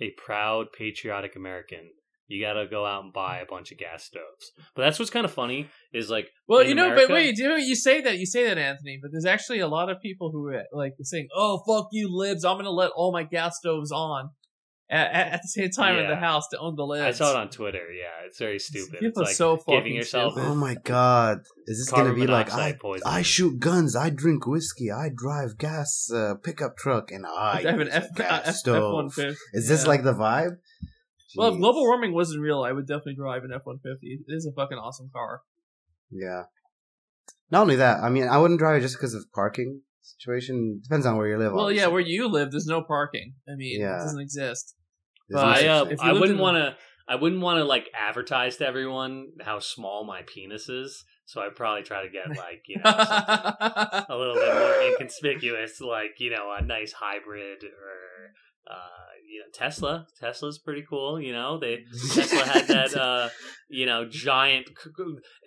a 0.00 0.10
proud 0.10 0.66
patriotic 0.76 1.36
American, 1.36 1.90
you 2.26 2.42
gotta 2.42 2.66
go 2.66 2.84
out 2.86 3.04
and 3.04 3.12
buy 3.12 3.38
a 3.38 3.46
bunch 3.46 3.70
of 3.70 3.78
gas 3.78 4.04
stoves. 4.04 4.52
But 4.74 4.82
that's 4.82 4.98
what's 4.98 5.10
kind 5.10 5.24
of 5.24 5.32
funny 5.32 5.68
is 5.92 6.10
like, 6.10 6.28
Well, 6.48 6.64
you 6.64 6.74
know, 6.74 6.86
America- 6.86 7.06
but 7.08 7.14
wait, 7.14 7.36
you 7.36 7.48
know, 7.48 7.56
you 7.56 7.76
say 7.76 8.00
that, 8.00 8.18
you 8.18 8.26
say 8.26 8.44
that, 8.46 8.58
Anthony, 8.58 8.98
but 9.00 9.10
there's 9.12 9.26
actually 9.26 9.58
a 9.60 9.68
lot 9.68 9.90
of 9.90 10.00
people 10.00 10.30
who 10.32 10.48
are 10.48 10.64
like 10.72 10.94
saying, 11.02 11.28
"Oh, 11.34 11.62
fuck 11.66 11.88
you, 11.92 12.08
libs! 12.10 12.44
I'm 12.44 12.56
gonna 12.56 12.70
let 12.70 12.90
all 12.96 13.12
my 13.12 13.22
gas 13.24 13.58
stoves 13.58 13.92
on 13.92 14.30
at, 14.90 15.12
at, 15.12 15.32
at 15.32 15.42
the 15.42 15.48
same 15.48 15.70
time 15.70 15.98
in 15.98 16.08
the 16.08 16.16
house 16.16 16.48
to 16.48 16.58
own 16.58 16.76
the 16.76 16.84
libs." 16.84 17.02
I 17.02 17.10
saw 17.12 17.30
it 17.30 17.36
on 17.36 17.50
Twitter. 17.50 17.90
Yeah, 17.92 18.26
it's 18.26 18.38
very 18.38 18.58
stupid. 18.58 19.00
People 19.00 19.08
it's 19.08 19.18
are 19.18 19.24
like 19.24 19.34
so 19.34 19.56
fucking 19.56 19.74
giving 19.74 19.94
yourself 19.94 20.32
stupid. 20.32 20.48
Oh 20.48 20.54
my 20.54 20.74
god. 20.74 21.40
Is 21.66 21.78
this 21.78 21.90
gonna 21.90 22.14
be 22.14 22.26
like 22.26 22.48
monoxide 22.48 22.74
I 22.74 22.78
poisoning. 22.78 23.14
I 23.14 23.22
shoot 23.22 23.58
guns, 23.58 23.96
I 23.96 24.10
drink 24.10 24.46
whiskey, 24.46 24.90
I 24.90 25.08
drive 25.14 25.58
gas 25.58 26.10
uh, 26.14 26.34
pickup 26.42 26.76
truck, 26.76 27.10
and 27.10 27.24
I, 27.26 27.62
I 27.64 27.70
have 27.70 27.80
an 27.80 27.86
use 27.86 27.94
a 27.94 27.96
F 27.96 28.14
gas 28.14 28.48
F 28.48 28.54
stove. 28.56 28.92
one 28.92 29.10
fifty. 29.10 29.38
Is 29.52 29.68
this 29.68 29.86
like 29.86 30.02
the 30.04 30.14
vibe? 30.14 30.58
Well, 31.36 31.48
if 31.48 31.54
Jeez. 31.54 31.60
global 31.60 31.82
warming 31.82 32.14
wasn't 32.14 32.42
real, 32.42 32.62
I 32.62 32.72
would 32.72 32.86
definitely 32.86 33.16
drive 33.16 33.44
an 33.44 33.52
F 33.52 33.62
one 33.64 33.78
fifty. 33.78 34.20
It 34.26 34.32
is 34.32 34.46
a 34.46 34.52
fucking 34.52 34.78
awesome 34.78 35.10
car. 35.12 35.42
Yeah. 36.10 36.44
Not 37.50 37.62
only 37.62 37.76
that, 37.76 38.02
I 38.02 38.08
mean, 38.08 38.28
I 38.28 38.38
wouldn't 38.38 38.58
drive 38.58 38.78
it 38.78 38.80
just 38.82 38.96
because 38.96 39.14
of 39.14 39.24
parking 39.32 39.82
situation. 40.04 40.80
Depends 40.82 41.06
on 41.06 41.16
where 41.16 41.28
you 41.28 41.38
live. 41.38 41.52
Well, 41.52 41.72
yeah, 41.72 41.86
where 41.88 42.00
you 42.00 42.28
live, 42.28 42.50
there's 42.50 42.66
no 42.66 42.82
parking. 42.82 43.34
I 43.48 43.54
mean, 43.56 43.80
Yeah. 43.80 43.96
it 43.96 44.00
doesn't 44.00 44.20
exist. 44.20 44.74
There's 45.28 45.42
But 45.42 45.62
no 45.62 45.68
I, 45.68 45.78
uh, 45.80 45.84
if 45.86 46.00
I 46.00 46.12
wouldn't 46.12 46.38
want 46.38 46.56
to. 46.56 46.76
I 47.06 47.16
wouldn't 47.16 47.42
want 47.42 47.58
to 47.58 47.64
like 47.64 47.90
advertise 47.94 48.56
to 48.56 48.66
everyone 48.66 49.32
how 49.42 49.58
small 49.58 50.04
my 50.06 50.22
penis 50.22 50.70
is. 50.70 51.04
So 51.26 51.42
I'd 51.42 51.54
probably 51.54 51.82
try 51.82 52.02
to 52.02 52.08
get 52.08 52.28
like 52.30 52.62
you 52.66 52.76
know 52.76 52.90
a 52.90 54.06
little 54.16 54.34
bit 54.34 54.54
more 54.54 54.74
inconspicuous, 54.90 55.80
like 55.80 56.12
you 56.18 56.30
know 56.30 56.50
a 56.58 56.62
nice 56.62 56.92
hybrid 56.92 57.62
or 57.64 58.70
uh, 58.70 59.10
you 59.30 59.40
know 59.40 59.46
Tesla. 59.52 60.06
Tesla's 60.18 60.58
pretty 60.58 60.84
cool. 60.88 61.20
You 61.20 61.32
know 61.32 61.58
they 61.58 61.84
Tesla 62.14 62.44
had 62.44 62.68
that 62.68 62.94
uh, 63.00 63.28
you 63.68 63.84
know 63.86 64.06
giant. 64.08 64.70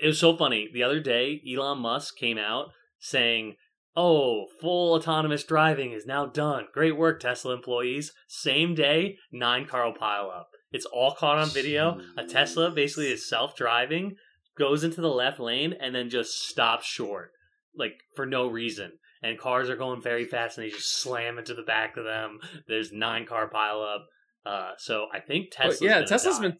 It 0.01 0.07
was 0.07 0.19
so 0.19 0.37
funny. 0.37 0.69
The 0.71 0.83
other 0.83 0.99
day, 0.99 1.41
Elon 1.51 1.79
Musk 1.79 2.17
came 2.17 2.37
out 2.37 2.67
saying. 2.99 3.55
Oh, 3.99 4.45
full 4.61 4.93
autonomous 4.93 5.43
driving 5.43 5.91
is 5.91 6.05
now 6.05 6.27
done. 6.27 6.67
Great 6.71 6.95
work, 6.95 7.19
Tesla 7.19 7.55
employees. 7.55 8.13
Same 8.27 8.75
day, 8.75 9.17
nine 9.31 9.65
car 9.65 9.91
pile 9.91 10.29
up. 10.29 10.49
It's 10.71 10.85
all 10.85 11.15
caught 11.15 11.39
on 11.39 11.49
video. 11.49 11.99
A 12.15 12.23
Tesla 12.23 12.69
basically 12.69 13.11
is 13.11 13.27
self 13.27 13.55
driving, 13.55 14.15
goes 14.55 14.83
into 14.83 15.01
the 15.01 15.09
left 15.09 15.39
lane, 15.39 15.73
and 15.81 15.95
then 15.95 16.11
just 16.11 16.47
stops 16.47 16.85
short, 16.85 17.31
like 17.75 17.93
for 18.15 18.27
no 18.27 18.45
reason. 18.47 18.91
And 19.23 19.39
cars 19.39 19.67
are 19.67 19.75
going 19.75 19.99
very 19.99 20.25
fast, 20.25 20.59
and 20.59 20.67
they 20.67 20.69
just 20.69 21.01
slam 21.01 21.39
into 21.39 21.55
the 21.55 21.63
back 21.63 21.97
of 21.97 22.03
them. 22.03 22.37
There's 22.67 22.91
nine 22.93 23.25
car 23.25 23.49
pile 23.49 23.81
up. 23.81 24.05
Uh, 24.45 24.73
so 24.77 25.07
I 25.11 25.21
think 25.21 25.47
But 25.49 25.63
Tesla's 25.63 25.81
yeah, 25.81 26.03
Tesla's 26.03 26.37
die. 26.37 26.41
been 26.49 26.57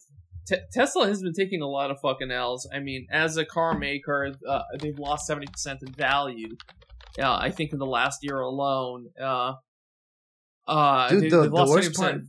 Te- 0.48 0.64
Tesla 0.72 1.06
has 1.06 1.22
been 1.22 1.34
taking 1.34 1.62
a 1.62 1.68
lot 1.68 1.92
of 1.92 2.00
fucking 2.00 2.32
L's. 2.32 2.68
I 2.74 2.80
mean, 2.80 3.06
as 3.12 3.36
a 3.36 3.44
car 3.44 3.78
maker, 3.78 4.32
uh, 4.48 4.62
they've 4.80 4.98
lost 4.98 5.26
seventy 5.28 5.46
percent 5.46 5.80
in 5.86 5.92
value. 5.92 6.48
Yeah, 7.16 7.34
I 7.34 7.50
think 7.50 7.72
in 7.72 7.78
the 7.78 7.86
last 7.86 8.18
year 8.22 8.38
alone. 8.40 9.08
Uh, 9.20 9.54
uh, 10.66 11.08
Dude, 11.08 11.22
they, 11.24 11.28
the, 11.30 11.42
the 11.48 11.66
worst 11.68 11.94
part, 11.94 12.20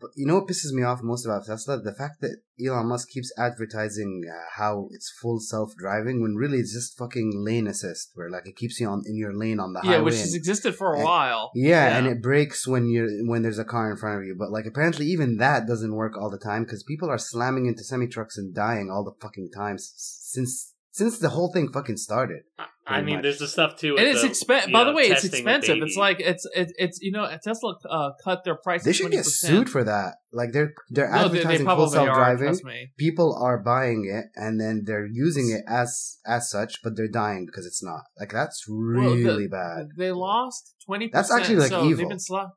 but 0.00 0.10
you 0.16 0.26
know 0.26 0.36
what 0.36 0.48
pisses 0.48 0.72
me 0.72 0.82
off 0.82 1.00
most 1.02 1.26
about 1.26 1.44
Tesla? 1.44 1.78
The 1.80 1.94
fact 1.94 2.20
that 2.22 2.38
Elon 2.64 2.86
Musk 2.88 3.08
keeps 3.10 3.30
advertising 3.38 4.22
uh, 4.30 4.44
how 4.56 4.88
it's 4.92 5.12
full 5.20 5.40
self 5.40 5.72
driving 5.76 6.22
when 6.22 6.34
really 6.36 6.58
it's 6.58 6.72
just 6.72 6.96
fucking 6.98 7.32
lane 7.34 7.66
assist, 7.66 8.12
where 8.14 8.30
like 8.30 8.46
it 8.46 8.56
keeps 8.56 8.80
you 8.80 8.88
on 8.88 9.02
in 9.06 9.16
your 9.16 9.36
lane 9.36 9.60
on 9.60 9.74
the 9.74 9.80
Yeah, 9.84 9.90
highway. 9.92 10.04
which 10.04 10.14
has 10.14 10.34
existed 10.34 10.74
for 10.74 10.92
a 10.94 10.96
and- 10.96 11.04
while. 11.04 11.50
yeah, 11.54 11.88
Yeah. 11.90 11.98
and 11.98 12.06
it 12.06 12.22
breaks 12.22 12.66
when 12.66 12.88
you're 12.88 13.08
when 13.26 13.42
there's 13.42 13.58
a 13.58 13.64
car 13.64 13.90
in 13.90 13.96
front 13.98 14.18
of 14.20 14.24
you. 14.26 14.34
But 14.38 14.50
like 14.50 14.64
apparently 14.66 15.06
even 15.06 15.36
that 15.36 15.66
doesn't 15.66 15.94
work 15.94 16.16
all 16.16 16.30
the 16.30 16.38
time 16.38 16.64
because 16.64 16.82
people 16.82 17.10
are 17.10 17.18
slamming 17.18 17.66
into 17.66 17.84
semi 17.84 18.06
trucks 18.06 18.38
and 18.38 18.54
dying 18.54 18.90
all 18.90 19.04
the 19.04 19.12
fucking 19.20 19.50
times 19.54 19.92
since 19.96 20.72
since 20.92 21.18
the 21.18 21.30
whole 21.30 21.52
thing 21.52 21.70
fucking 21.70 21.98
started. 21.98 22.42
I 22.86 23.02
mean, 23.02 23.16
much. 23.16 23.22
there's 23.22 23.38
the 23.38 23.48
stuff 23.48 23.76
too. 23.76 23.96
And 23.96 24.06
it's 24.06 24.22
expensive. 24.22 24.72
By 24.72 24.84
know, 24.84 24.90
the 24.90 24.96
way, 24.96 25.04
it's 25.04 25.24
expensive. 25.24 25.78
It's 25.82 25.96
like 25.96 26.20
it's 26.20 26.46
it, 26.54 26.72
it's 26.76 26.98
you 27.02 27.12
know 27.12 27.28
Tesla 27.42 27.74
uh, 27.90 28.10
cut 28.22 28.44
their 28.44 28.54
price. 28.54 28.84
They 28.84 28.92
should 28.92 29.06
20%. 29.06 29.10
get 29.10 29.24
sued 29.26 29.68
for 29.68 29.82
that. 29.84 30.14
Like 30.32 30.52
they're 30.52 30.74
they're 30.90 31.10
No, 31.10 31.28
they, 31.28 31.38
they 31.38 31.38
advertising 31.38 31.66
full 31.66 31.74
probably 31.74 31.92
self 31.92 32.06
driving. 32.08 32.60
People 32.96 33.36
are 33.40 33.58
buying 33.58 34.04
it 34.10 34.26
and 34.40 34.60
then 34.60 34.84
they're 34.84 35.06
using 35.06 35.50
it 35.50 35.62
as 35.68 36.18
as 36.26 36.50
such, 36.50 36.82
but 36.82 36.96
they're 36.96 37.08
dying 37.08 37.46
because 37.46 37.66
it's 37.66 37.82
not. 37.82 38.02
Like 38.18 38.32
that's 38.32 38.64
Well, 38.68 39.16
the- 39.16 39.24
really 39.24 39.48
bad. 39.48 39.88
They 39.96 40.12
lost 40.12 40.74
twenty. 40.84 41.10
That's 41.12 41.32
actually, 41.32 41.56
like, 41.56 41.70
so 41.70 41.84
evil. 41.84 41.98
They've 41.98 42.08
been 42.08 42.18
sla- 42.18 42.50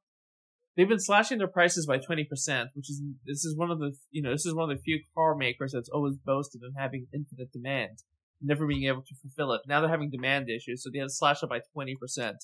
They've 0.80 0.88
been 0.88 1.00
slashing 1.00 1.40
their 1.40 1.48
prices 1.48 1.86
by 1.86 1.98
twenty 1.98 2.24
percent, 2.24 2.70
which 2.74 2.90
is 2.90 3.02
this 3.26 3.44
is 3.44 3.58
one 3.58 3.70
of 3.70 3.80
the 3.80 3.92
you 4.12 4.22
know 4.22 4.32
this 4.32 4.46
is 4.46 4.54
one 4.54 4.70
of 4.70 4.78
the 4.78 4.82
few 4.82 5.02
car 5.14 5.36
makers 5.36 5.72
that's 5.74 5.90
always 5.90 6.16
boasted 6.16 6.62
of 6.64 6.74
having 6.78 7.08
infinite 7.14 7.52
demand, 7.52 7.98
never 8.42 8.66
being 8.68 8.86
able 8.86 9.02
to 9.02 9.16
fulfill 9.22 9.54
it. 9.54 9.62
Now 9.68 9.82
they're 9.82 9.90
having 9.90 10.10
demand 10.10 10.50
issues, 10.50 10.84
so 10.84 10.90
they 10.92 11.00
had 11.00 11.06
to 11.06 11.14
slash 11.14 11.44
it 11.44 11.50
by 11.50 11.62
twenty 11.74 11.96
percent. 11.96 12.38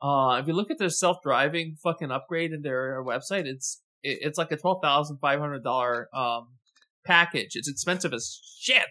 Uh, 0.00 0.38
if 0.40 0.46
you 0.46 0.54
look 0.54 0.70
at 0.70 0.78
their 0.78 0.88
self-driving 0.90 1.76
fucking 1.82 2.10
upgrade 2.10 2.52
in 2.52 2.62
their 2.62 3.02
website, 3.04 3.46
it's 3.46 3.82
it, 4.02 4.18
it's 4.22 4.38
like 4.38 4.52
a 4.52 4.56
twelve 4.56 4.80
thousand 4.82 5.18
five 5.18 5.40
hundred 5.40 5.64
dollar 5.64 6.08
um 6.14 6.48
package. 7.06 7.50
It's 7.54 7.68
expensive 7.68 8.12
as 8.12 8.40
shit 8.60 8.82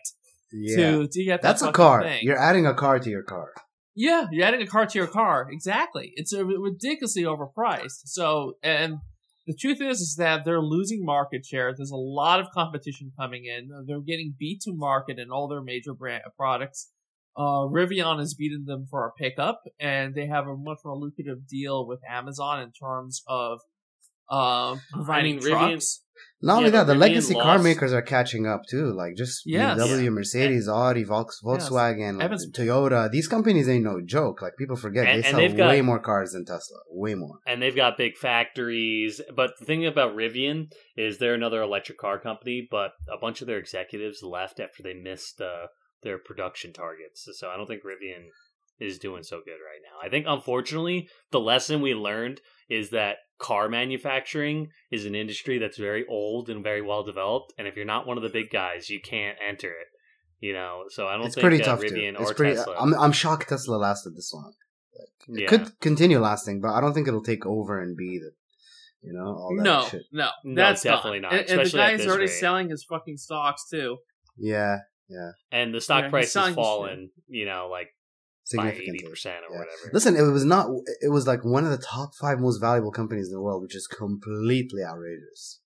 Yeah, 0.51 0.75
to 0.91 1.07
to 1.07 1.23
get 1.23 1.41
that 1.41 1.47
that's 1.47 1.61
a 1.61 1.71
car. 1.71 2.01
thing. 2.03 2.19
You're 2.23 2.37
adding 2.39 2.65
a 2.65 2.73
car 2.73 2.99
to 2.99 3.09
your 3.09 3.23
car. 3.23 3.51
Yeah, 3.95 4.27
you're 4.31 4.45
adding 4.45 4.61
a 4.61 4.67
car 4.67 4.85
to 4.85 4.97
your 4.97 5.07
car. 5.07 5.47
Exactly. 5.51 6.13
It's 6.15 6.31
a 6.33 6.45
ridiculously 6.45 7.23
overpriced. 7.23 8.01
So, 8.05 8.53
and 8.61 8.97
the 9.47 9.55
truth 9.55 9.81
is, 9.81 10.01
is 10.01 10.15
that 10.17 10.43
they're 10.43 10.61
losing 10.61 11.05
market 11.05 11.45
share. 11.45 11.73
There's 11.75 11.91
a 11.91 11.95
lot 11.95 12.41
of 12.41 12.51
competition 12.53 13.13
coming 13.17 13.45
in. 13.45 13.69
They're 13.87 14.01
getting 14.01 14.35
beat 14.37 14.61
to 14.61 14.73
market 14.73 15.17
in 15.17 15.31
all 15.31 15.47
their 15.47 15.61
major 15.63 15.93
brand 15.93 16.23
products. 16.35 16.91
Uh, 17.37 17.69
Rivian 17.69 18.19
has 18.19 18.33
beaten 18.33 18.65
them 18.65 18.87
for 18.89 19.05
a 19.05 19.11
pickup, 19.11 19.61
and 19.79 20.15
they 20.15 20.25
have 20.27 20.47
a 20.47 20.57
much 20.57 20.79
more 20.83 20.97
lucrative 20.97 21.47
deal 21.47 21.87
with 21.87 21.99
Amazon 22.09 22.61
in 22.61 22.71
terms 22.71 23.23
of 23.27 23.59
uh, 24.29 24.75
providing 24.93 25.35
mean, 25.37 25.43
Rivian- 25.45 25.49
trucks. 25.71 26.03
Not 26.39 26.57
only 26.57 26.65
Yeah, 26.69 26.83
that, 26.83 26.87
the 26.87 26.93
Rivian 26.93 26.99
legacy 26.99 27.33
car 27.33 27.57
makers 27.57 27.93
are 27.93 28.01
catching 28.03 28.45
up 28.45 28.61
too. 28.69 28.93
Like 28.93 29.15
just 29.15 29.41
Yes. 29.47 29.75
BMW, 29.79 30.03
Yeah. 30.03 30.09
Mercedes, 30.11 30.69
Audi, 30.69 31.03
Volks, 31.03 31.39
Yes. 31.43 31.67
Volkswagen, 31.69 32.19
like, 32.19 32.29
Toyota. 32.53 33.09
These 33.09 33.27
companies 33.27 33.67
ain't 33.67 33.83
no 33.83 34.01
joke. 34.05 34.43
Like 34.43 34.53
people 34.55 34.75
forget 34.75 35.07
And- 35.07 35.23
they 35.23 35.27
and 35.27 35.31
sell 35.31 35.39
they've 35.39 35.57
got- 35.57 35.69
way 35.69 35.81
more 35.81 35.97
cars 35.99 36.33
than 36.33 36.45
Tesla. 36.45 36.77
Way 36.91 37.15
more. 37.15 37.39
and 37.47 37.59
they've 37.59 37.75
got 37.75 37.97
big 37.97 38.17
factories. 38.17 39.19
But 39.35 39.53
the 39.59 39.65
thing 39.65 39.85
about 39.85 40.15
Rivian 40.15 40.71
is 40.95 41.17
they're 41.17 41.33
another 41.33 41.61
electric 41.61 41.97
car 41.97 42.19
company, 42.19 42.67
but 42.69 42.91
a 43.11 43.17
bunch 43.19 43.41
of 43.41 43.47
their 43.47 43.57
executives 43.57 44.21
left 44.21 44.59
after 44.59 44.83
they 44.83 44.93
missed 44.93 45.41
uh, 45.41 45.67
their 46.03 46.19
production 46.19 46.71
targets. 46.71 47.27
So 47.33 47.49
I 47.49 47.57
don't 47.57 47.65
think 47.67 47.81
Rivian 47.83 48.27
is 48.79 48.99
doing 48.99 49.23
so 49.23 49.37
good 49.43 49.53
right 49.53 49.81
now. 49.83 50.05
I 50.05 50.09
think 50.09 50.25
unfortunately 50.27 51.09
the 51.31 51.39
lesson 51.39 51.81
we 51.81 51.95
learned 51.95 52.41
is 52.69 52.91
that 52.91 53.17
car 53.39 53.69
manufacturing 53.69 54.69
is 54.91 55.05
an 55.05 55.15
industry 55.15 55.57
that's 55.57 55.77
very 55.77 56.05
old 56.07 56.49
and 56.49 56.63
very 56.63 56.81
well 56.81 57.03
developed, 57.03 57.53
and 57.57 57.67
if 57.67 57.75
you're 57.75 57.85
not 57.85 58.07
one 58.07 58.17
of 58.17 58.23
the 58.23 58.29
big 58.29 58.49
guys, 58.49 58.89
you 58.89 58.99
can't 59.01 59.37
enter 59.47 59.69
it. 59.69 59.87
You 60.39 60.53
know, 60.53 60.83
so 60.89 61.07
I 61.07 61.17
don't 61.17 61.25
It's 61.27 61.35
think 61.35 61.43
pretty 61.43 61.61
uh, 61.63 61.65
tough 61.65 61.81
Rivian 61.81 62.15
too. 62.15 62.21
It's 62.21 62.31
or 62.31 62.33
pretty. 62.35 62.55
Tesla. 62.55 62.75
I'm 62.79 62.93
I'm 62.93 63.11
shocked 63.11 63.49
Tesla 63.49 63.75
lasted 63.77 64.15
this 64.15 64.31
long. 64.33 64.53
It 65.29 65.41
yeah. 65.41 65.47
could 65.47 65.79
continue 65.79 66.19
lasting, 66.19 66.61
but 66.61 66.69
I 66.71 66.79
don't 66.81 66.93
think 66.93 67.07
it'll 67.07 67.23
take 67.23 67.45
over 67.45 67.81
and 67.81 67.97
be 67.97 68.17
the, 68.19 68.31
you 69.01 69.13
know, 69.13 69.25
all 69.25 69.53
that 69.57 69.63
No, 69.63 69.85
shit. 69.85 70.03
no, 70.11 70.29
No, 70.45 70.55
that's 70.63 70.83
definitely 70.83 71.19
not, 71.19 71.33
And, 71.33 71.49
and 71.49 71.65
the 71.69 71.75
guy 71.77 71.91
is 71.91 72.07
already 72.07 72.25
rate. 72.25 72.39
selling 72.39 72.69
his 72.69 72.85
fucking 72.85 73.17
stocks 73.17 73.67
too. 73.69 73.97
Yeah, 74.37 74.77
yeah. 75.09 75.31
and 75.51 75.73
the 75.73 75.81
stock 75.81 76.03
Yeah, 76.03 76.09
price 76.11 76.25
has 76.25 76.31
selling 76.33 76.49
his 76.51 76.55
fallen, 76.55 77.09
you 77.27 77.45
know, 77.45 77.67
like 77.69 77.89
by 78.55 78.69
significantly. 78.71 79.09
percent 79.09 79.37
or 79.49 79.53
Yeah. 79.53 79.59
whatever. 79.59 79.89
Listen, 79.93 80.15
it 80.15 80.21
was 80.21 80.45
not. 80.45 80.69
It 81.01 81.09
was 81.09 81.27
like 81.27 81.43
one 81.43 81.65
of 81.65 81.71
the 81.71 81.77
top 81.77 82.15
five 82.15 82.39
most 82.39 82.59
valuable 82.59 82.91
companies 82.91 83.27
in 83.27 83.33
the 83.33 83.41
world, 83.41 83.61
which 83.61 83.75
is 83.75 83.87
completely 83.87 84.83
outrageous. 84.83 85.59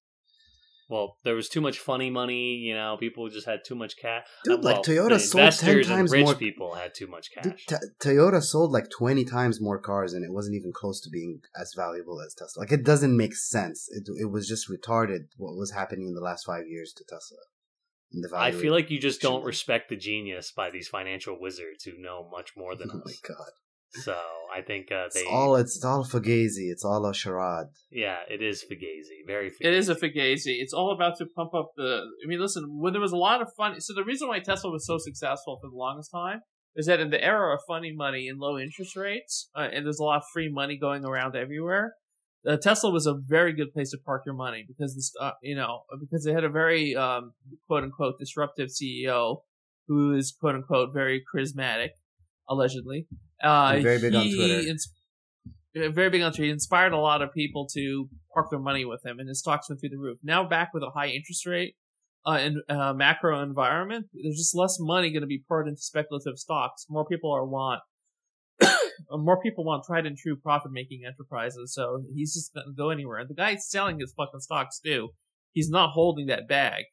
Well, 0.89 1.19
there 1.23 1.35
was 1.35 1.47
too 1.47 1.61
much 1.61 1.79
funny 1.79 2.09
money. 2.09 2.55
You 2.55 2.73
know, 2.73 2.97
people 2.99 3.29
just 3.29 3.47
had 3.47 3.63
too 3.63 3.75
much 3.75 3.95
cash. 3.95 4.25
Dude, 4.43 4.61
like, 4.61 4.83
Toyota 4.83 5.21
sold 5.21 5.53
10 5.53 5.83
times 5.83 6.11
rich 6.11 6.25
more- 6.25 6.35
people 6.35 6.73
had 6.75 6.93
too 6.93 7.07
much 7.07 7.29
Dude, 7.41 7.53
cash. 7.53 7.65
T- 7.65 7.75
Toyota 8.09 8.43
sold 8.43 8.73
like 8.73 8.89
twenty 8.89 9.23
times 9.23 9.61
more 9.61 9.79
cars, 9.79 10.11
and 10.11 10.25
it 10.25 10.33
wasn't 10.33 10.55
even 10.57 10.73
close 10.73 10.99
to 11.01 11.09
being 11.09 11.39
as 11.57 11.73
valuable 11.73 12.19
as 12.19 12.33
Tesla. 12.33 12.59
Like, 12.63 12.73
it 12.73 12.83
doesn't 12.83 13.15
make 13.15 13.35
sense. 13.35 13.87
It 13.89 14.03
it 14.19 14.31
was 14.31 14.49
just 14.49 14.69
retarded 14.69 15.27
what 15.37 15.55
was 15.55 15.71
happening 15.71 16.07
in 16.07 16.13
the 16.13 16.19
last 16.19 16.43
five 16.45 16.67
years 16.67 16.91
to 16.97 17.05
Tesla. 17.05 17.37
In 18.13 18.21
the 18.21 18.29
I 18.35 18.51
feel 18.51 18.73
like 18.73 18.89
you 18.89 18.99
just 18.99 19.21
don't 19.21 19.43
respect 19.43 19.89
the 19.89 19.95
genius 19.95 20.51
by 20.55 20.69
these 20.69 20.87
financial 20.87 21.37
wizards 21.39 21.83
who 21.85 21.93
know 22.01 22.27
much 22.31 22.51
more 22.57 22.75
than 22.75 22.89
Oh 22.93 23.01
my 23.05 23.11
us. 23.11 23.19
god! 23.27 23.51
So 24.03 24.15
I 24.55 24.61
think 24.61 24.87
uh, 24.91 25.05
It's 25.07 25.15
they, 25.15 25.25
all 25.29 25.55
it's 25.57 25.83
all 25.83 26.05
fugazi. 26.05 26.71
It's 26.71 26.85
all 26.85 27.05
a 27.05 27.13
charade. 27.13 27.67
yeah, 27.91 28.17
it 28.29 28.41
is 28.41 28.63
Fugazi, 28.63 29.25
very. 29.27 29.49
Fugazi. 29.49 29.67
It 29.67 29.73
is 29.73 29.89
a 29.89 29.95
fugazi. 29.95 30.55
It's 30.61 30.73
all 30.73 30.93
about 30.93 31.17
to 31.17 31.25
pump 31.35 31.53
up 31.53 31.71
the. 31.75 32.01
I 32.23 32.27
mean, 32.27 32.39
listen, 32.39 32.63
when 32.79 32.93
there 32.93 33.01
was 33.01 33.11
a 33.11 33.17
lot 33.17 33.41
of 33.41 33.49
fun. 33.57 33.79
So 33.81 33.93
the 33.93 34.03
reason 34.05 34.27
why 34.29 34.39
Tesla 34.39 34.71
was 34.71 34.85
so 34.87 34.97
successful 34.97 35.59
for 35.61 35.69
the 35.69 35.75
longest 35.75 36.11
time 36.11 36.39
is 36.73 36.85
that 36.85 37.01
in 37.01 37.09
the 37.09 37.21
era 37.21 37.53
of 37.53 37.59
funny 37.67 37.91
money 37.93 38.29
and 38.29 38.39
low 38.39 38.57
interest 38.57 38.95
rates, 38.95 39.49
uh, 39.57 39.67
and 39.73 39.85
there's 39.85 39.99
a 39.99 40.03
lot 40.03 40.17
of 40.17 40.23
free 40.33 40.49
money 40.49 40.77
going 40.79 41.03
around 41.03 41.35
everywhere. 41.35 41.95
Uh, 42.47 42.57
Tesla 42.57 42.89
was 42.89 43.05
a 43.05 43.13
very 43.13 43.53
good 43.53 43.71
place 43.71 43.91
to 43.91 43.97
park 44.03 44.23
your 44.25 44.33
money 44.33 44.65
because 44.67 44.95
this, 44.95 45.13
uh, 45.21 45.31
you 45.43 45.55
know, 45.55 45.81
because 45.99 46.23
they 46.23 46.33
had 46.33 46.43
a 46.43 46.49
very 46.49 46.95
um, 46.95 47.33
quote 47.67 47.83
unquote 47.83 48.17
disruptive 48.19 48.69
CEO 48.69 49.41
who 49.87 50.13
is 50.15 50.35
quote 50.39 50.55
unquote 50.55 50.93
very 50.93 51.23
charismatic, 51.33 51.89
allegedly. 52.49 53.07
Uh, 53.43 53.79
very 53.81 53.99
big 53.99 54.15
on 54.15 54.23
he 54.23 54.35
Twitter. 54.35 54.69
ins- 54.69 54.91
very 55.75 56.09
big 56.09 56.21
on 56.21 56.31
Twitter. 56.31 56.45
He 56.45 56.49
inspired 56.49 56.93
a 56.93 56.97
lot 56.97 57.21
of 57.21 57.33
people 57.33 57.67
to 57.73 58.09
park 58.33 58.49
their 58.49 58.59
money 58.59 58.85
with 58.85 59.05
him, 59.05 59.19
and 59.19 59.29
his 59.29 59.39
stocks 59.39 59.69
went 59.69 59.79
through 59.79 59.89
the 59.89 59.97
roof. 59.97 60.17
Now 60.23 60.47
back 60.47 60.73
with 60.73 60.83
a 60.83 60.91
high 60.91 61.07
interest 61.07 61.45
rate 61.45 61.75
uh, 62.25 62.37
and 62.39 62.57
uh, 62.69 62.93
macro 62.93 63.41
environment, 63.41 64.07
there's 64.13 64.37
just 64.37 64.55
less 64.55 64.77
money 64.79 65.11
going 65.11 65.21
to 65.21 65.27
be 65.27 65.43
poured 65.47 65.67
into 65.67 65.81
speculative 65.81 66.37
stocks. 66.37 66.85
More 66.89 67.05
people 67.05 67.31
are 67.31 67.45
want. 67.45 67.81
More 69.09 69.41
people 69.41 69.63
want 69.63 69.83
tried 69.85 70.05
and 70.05 70.17
true 70.17 70.35
profit 70.35 70.71
making 70.71 71.01
enterprises, 71.05 71.73
so 71.73 72.03
he's 72.13 72.33
just 72.33 72.53
going 72.53 72.67
to 72.67 72.73
go 72.75 72.89
anywhere. 72.89 73.19
And 73.19 73.29
the 73.29 73.33
guy's 73.35 73.69
selling 73.69 73.99
his 73.99 74.13
fucking 74.15 74.41
stocks 74.41 74.79
too. 74.79 75.09
He's 75.53 75.69
not 75.69 75.91
holding 75.91 76.27
that 76.27 76.47
bag. 76.47 76.83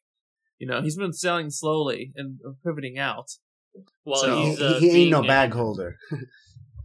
You 0.57 0.67
know, 0.67 0.81
he's 0.81 0.97
been 0.97 1.13
selling 1.13 1.49
slowly 1.49 2.11
and 2.15 2.39
pivoting 2.65 2.97
out. 2.97 3.27
well, 4.05 4.21
so- 4.21 4.41
he's, 4.41 4.57
he, 4.57 4.65
uh, 4.65 4.79
he 4.79 5.01
ain't 5.03 5.11
no 5.11 5.21
bag 5.23 5.53
holder. 5.53 5.97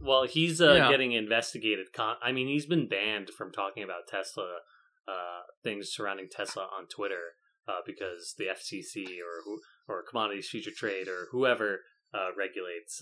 Well, 0.01 0.27
he's 0.27 0.61
uh, 0.61 0.73
Yeah. 0.75 0.91
getting 0.91 1.13
investigated. 1.13 1.87
Con- 1.91 2.17
I 2.21 2.31
mean, 2.31 2.47
he's 2.47 2.67
been 2.67 2.87
banned 2.87 3.29
from 3.35 3.51
talking 3.51 3.81
about 3.81 4.07
Tesla 4.07 4.59
uh, 5.07 5.41
things 5.63 5.89
surrounding 5.91 6.27
Tesla 6.29 6.63
on 6.77 6.85
Twitter 6.87 7.33
uh, 7.67 7.79
because 7.87 8.35
the 8.37 8.45
FCC 8.45 9.05
or 9.17 9.41
who 9.45 9.59
or 9.87 10.03
Commodities 10.07 10.47
Future 10.49 10.69
Trade 10.75 11.07
or 11.07 11.27
whoever 11.31 11.79
uh, 12.13 12.29
regulates. 12.37 13.01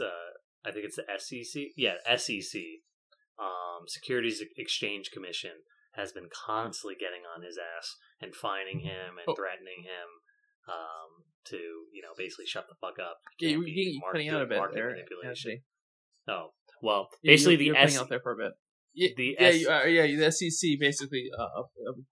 I 0.65 0.71
think 0.71 0.85
it's 0.85 0.95
the 0.97 1.05
SEC. 1.17 1.63
Yeah, 1.75 1.95
SEC, 2.15 2.61
um, 3.39 3.83
Securities 3.87 4.41
Exchange 4.57 5.11
Commission, 5.11 5.51
has 5.95 6.11
been 6.11 6.29
constantly 6.33 6.95
getting 6.99 7.21
on 7.35 7.43
his 7.43 7.57
ass 7.57 7.95
and 8.21 8.35
fining 8.35 8.79
him 8.79 9.17
and 9.17 9.25
Oh. 9.27 9.35
threatening 9.35 9.83
him 9.83 10.07
um, 10.67 11.25
to, 11.45 11.57
you 11.57 12.01
know, 12.01 12.13
basically 12.17 12.45
shut 12.45 12.65
the 12.69 12.75
fuck 12.79 12.97
up. 12.97 13.17
Yeah, 13.39 13.49
you, 13.49 13.63
be 13.65 13.71
you, 13.71 13.91
you're 13.91 13.99
market- 14.01 14.11
cutting 14.19 14.29
out 14.29 14.41
a 14.41 14.45
bit 14.45 14.61
there. 14.73 14.89
manipulation. 14.91 15.61
Oh, 16.27 16.53
well, 16.81 17.09
basically 17.21 17.53
you're, 17.53 17.57
the 17.59 17.65
you're 17.65 17.75
S- 17.77 17.81
cutting 17.91 17.97
out 18.03 18.09
there 18.09 18.21
for 18.23 18.31
a 18.31 18.37
bit. 18.37 18.53
Yeah, 18.95 19.09
the 19.17 19.35
yeah, 19.37 19.47
S- 19.47 19.59
you, 19.59 19.69
uh, 19.69 19.83
yeah. 19.83 20.15
The 20.25 20.31
SEC 20.31 20.69
basically 20.79 21.25
uh, 21.37 21.63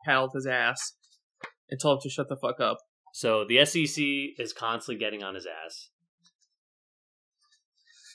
paddled 0.03 0.31
his 0.35 0.45
ass 0.47 0.93
and 1.69 1.79
told 1.79 1.97
him 1.99 2.01
to 2.03 2.09
shut 2.09 2.27
the 2.27 2.35
fuck 2.41 2.59
up. 2.59 2.77
So 3.13 3.45
the 3.47 3.63
SEC 3.65 4.03
is 4.37 4.51
constantly 4.51 4.99
getting 4.99 5.23
on 5.23 5.35
his 5.35 5.45
ass. 5.47 5.89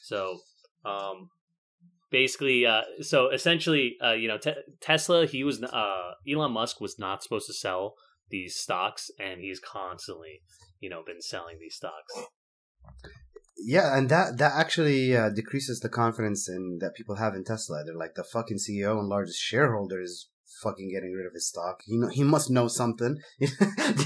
So, 0.07 0.39
um, 0.85 1.31
basically, 2.13 2.65
uh, 2.65 2.83
so 3.01 3.29
essentially, 3.31 3.97
uh, 4.01 4.13
you 4.13 4.29
know, 4.29 4.39
te- 4.39 4.63
Tesla, 4.81 5.27
he 5.27 5.43
was, 5.43 5.61
uh, 5.63 6.13
Elon 6.31 6.53
Musk 6.53 6.81
was 6.81 6.97
not 6.97 7.25
supposed 7.25 7.49
to 7.49 7.53
sell 7.55 7.95
these 8.31 8.55
stocks, 8.55 9.11
and 9.19 9.41
he's 9.41 9.59
constantly, 9.59 10.43
you 10.79 10.89
know, 10.89 11.03
been 11.05 11.21
selling 11.21 11.59
these 11.61 11.75
stocks. 11.75 12.13
Yeah, 13.59 13.97
and 13.99 14.09
that 14.11 14.39
that 14.39 14.53
actually 14.55 15.17
uh, 15.17 15.31
decreases 15.31 15.81
the 15.81 15.89
confidence 15.89 16.49
in 16.49 16.79
that 16.81 16.95
people 16.95 17.17
have 17.17 17.35
in 17.35 17.43
Tesla. 17.43 17.83
They're 17.85 17.97
like 17.97 18.15
the 18.15 18.23
fucking 18.23 18.59
CEO 18.59 18.99
and 19.01 19.09
largest 19.09 19.41
shareholder 19.41 20.01
is 20.01 20.29
fucking 20.63 20.91
getting 20.93 21.13
rid 21.15 21.27
of 21.27 21.33
his 21.33 21.49
stock. 21.49 21.81
You 21.89 21.99
know, 22.01 22.09
he 22.13 22.23
must 22.23 22.49
know 22.51 22.69
something. 22.69 23.17
you 23.41 23.49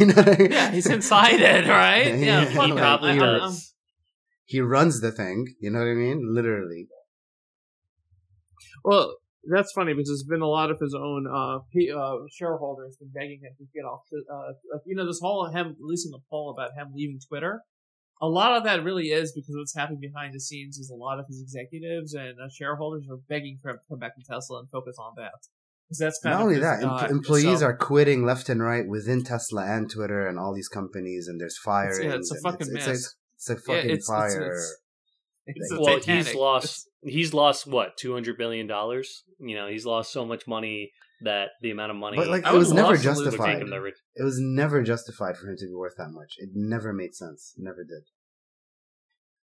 know 0.07 0.15
I 0.17 0.37
mean? 0.39 0.53
Yeah, 0.53 0.71
he's 0.71 0.87
inside 0.87 1.41
it, 1.41 1.69
right? 1.69 2.07
Yeah, 2.15 2.43
Yeah, 2.43 2.45
fuck 2.57 2.67
he 2.67 2.73
probably 2.73 3.11
I- 3.11 3.15
I- 3.17 3.17
I'm- 3.17 3.41
does. 3.41 3.75
He 4.51 4.61
runs 4.61 5.01
the 5.01 5.13
thing. 5.13 5.47
You 5.61 5.71
know 5.71 5.79
what 5.79 5.93
I 5.93 5.95
mean? 5.95 6.35
Literally. 6.35 6.89
Well, 8.85 9.15
that's 9.49 9.71
funny 9.71 9.93
because 9.95 10.09
there's 10.09 10.25
been 10.29 10.43
a 10.43 10.49
lot 10.49 10.73
of 10.73 10.81
his 10.81 10.93
own 10.93 11.29
uh, 11.33 11.61
P, 11.73 11.93
uh 11.93 12.17
shareholders 12.37 12.97
been 12.97 13.13
begging 13.15 13.41
him 13.45 13.53
to 13.59 13.65
get 13.73 13.83
off. 13.83 14.01
Uh, 14.13 14.79
you 14.87 14.97
know, 14.97 15.07
this 15.07 15.21
whole 15.23 15.47
him 15.47 15.77
releasing 15.79 16.11
a 16.17 16.23
poll 16.29 16.51
about 16.51 16.73
him 16.77 16.89
leaving 16.93 17.21
Twitter. 17.29 17.63
A 18.21 18.27
lot 18.27 18.57
of 18.57 18.65
that 18.65 18.83
really 18.83 19.11
is 19.11 19.33
because 19.33 19.55
what's 19.57 19.75
happening 19.75 20.01
behind 20.01 20.35
the 20.35 20.41
scenes 20.41 20.79
is 20.79 20.91
a 20.91 20.97
lot 20.97 21.21
of 21.21 21.27
his 21.29 21.41
executives 21.41 22.13
and 22.13 22.35
uh, 22.41 22.49
shareholders 22.53 23.05
are 23.09 23.19
begging 23.29 23.61
for 23.63 23.71
him 23.71 23.77
to 23.77 23.83
come 23.89 24.01
back 24.01 24.17
to 24.17 24.23
Tesla 24.29 24.59
and 24.59 24.69
focus 24.69 24.97
on 24.99 25.13
that. 25.17 25.31
Because 25.87 25.99
that's 25.99 26.21
kind 26.21 26.33
Not 26.35 26.41
of 26.41 26.43
only 26.43 26.55
his, 26.57 26.65
that, 26.65 26.85
uh, 26.85 26.97
em- 27.05 27.11
employees 27.13 27.61
so- 27.61 27.67
are 27.67 27.77
quitting 27.77 28.27
left 28.27 28.49
and 28.49 28.61
right 28.61 28.87
within 28.87 29.23
Tesla 29.23 29.65
and 29.65 29.89
Twitter 29.89 30.27
and 30.27 30.41
all 30.41 30.53
these 30.53 30.69
companies, 30.69 31.29
and 31.29 31.41
there's 31.41 31.57
firings. 31.57 32.01
yeah, 32.03 32.15
it's 32.15 32.33
a 32.33 32.41
fucking 32.41 32.67
it's, 32.67 32.73
mess. 32.73 32.89
It's, 32.89 33.17
it's 33.41 33.51
a 33.51 33.57
fucking 33.57 33.91
it's- 33.91 33.91
it's- 33.91 34.07
fire. 34.07 34.43
it's- 34.43 34.77
it's 35.47 35.73
a 35.73 35.81
Well, 35.81 35.99
he's 36.01 36.35
lost. 36.35 36.89
He's 37.03 37.33
lost 37.35 37.67
what 37.67 37.97
two 37.97 38.13
hundred 38.13 38.37
billion 38.39 38.67
dollars. 38.67 39.25
You 39.39 39.57
know, 39.57 39.67
he's 39.69 39.87
lost 39.87 40.13
so 40.13 40.25
much 40.27 40.47
money 40.47 40.93
that 41.23 41.51
the 41.63 41.71
amount 41.71 41.91
of 41.91 41.97
money. 41.97 42.17
But, 42.17 42.29
like, 42.29 42.45
I 42.45 42.55
it 42.55 42.59
was 42.59 42.73
never 42.73 42.89
love 42.93 43.03
to 43.03 43.09
lose- 43.09 43.17
would 43.19 43.25
take 43.31 43.39
justified. 43.39 43.67
the 43.69 43.81
rich- 43.81 43.99
It 44.15 44.23
was 44.23 44.39
never 44.39 44.83
justified 44.83 45.37
for 45.39 45.49
him 45.49 45.57
to 45.57 45.67
be 45.67 45.75
worth 45.75 45.97
that 45.97 46.11
much. 46.11 46.35
It 46.39 46.51
never 46.55 46.93
made 46.93 47.15
sense. 47.15 47.55
It 47.59 47.63
never 47.65 47.85
did. 47.85 48.05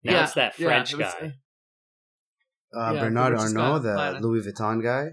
Now 0.03 0.11
Yeah, 0.13 0.23
it's 0.25 0.33
that 0.33 0.59
yeah, 0.59 0.67
French 0.67 0.93
it 0.93 0.97
was- 0.97 1.13
guy. 1.19 1.33
Uh, 2.73 2.93
Yeah, 2.93 2.99
Bernard 2.99 3.31
the 3.31 3.35
richest 3.37 3.55
guy 3.55 3.61
Arnault, 3.61 3.79
the 3.79 3.87
the 3.89 3.93
planet. 3.95 4.21
Louis 4.21 4.45
Vuitton 4.45 4.83
guy. 4.83 5.05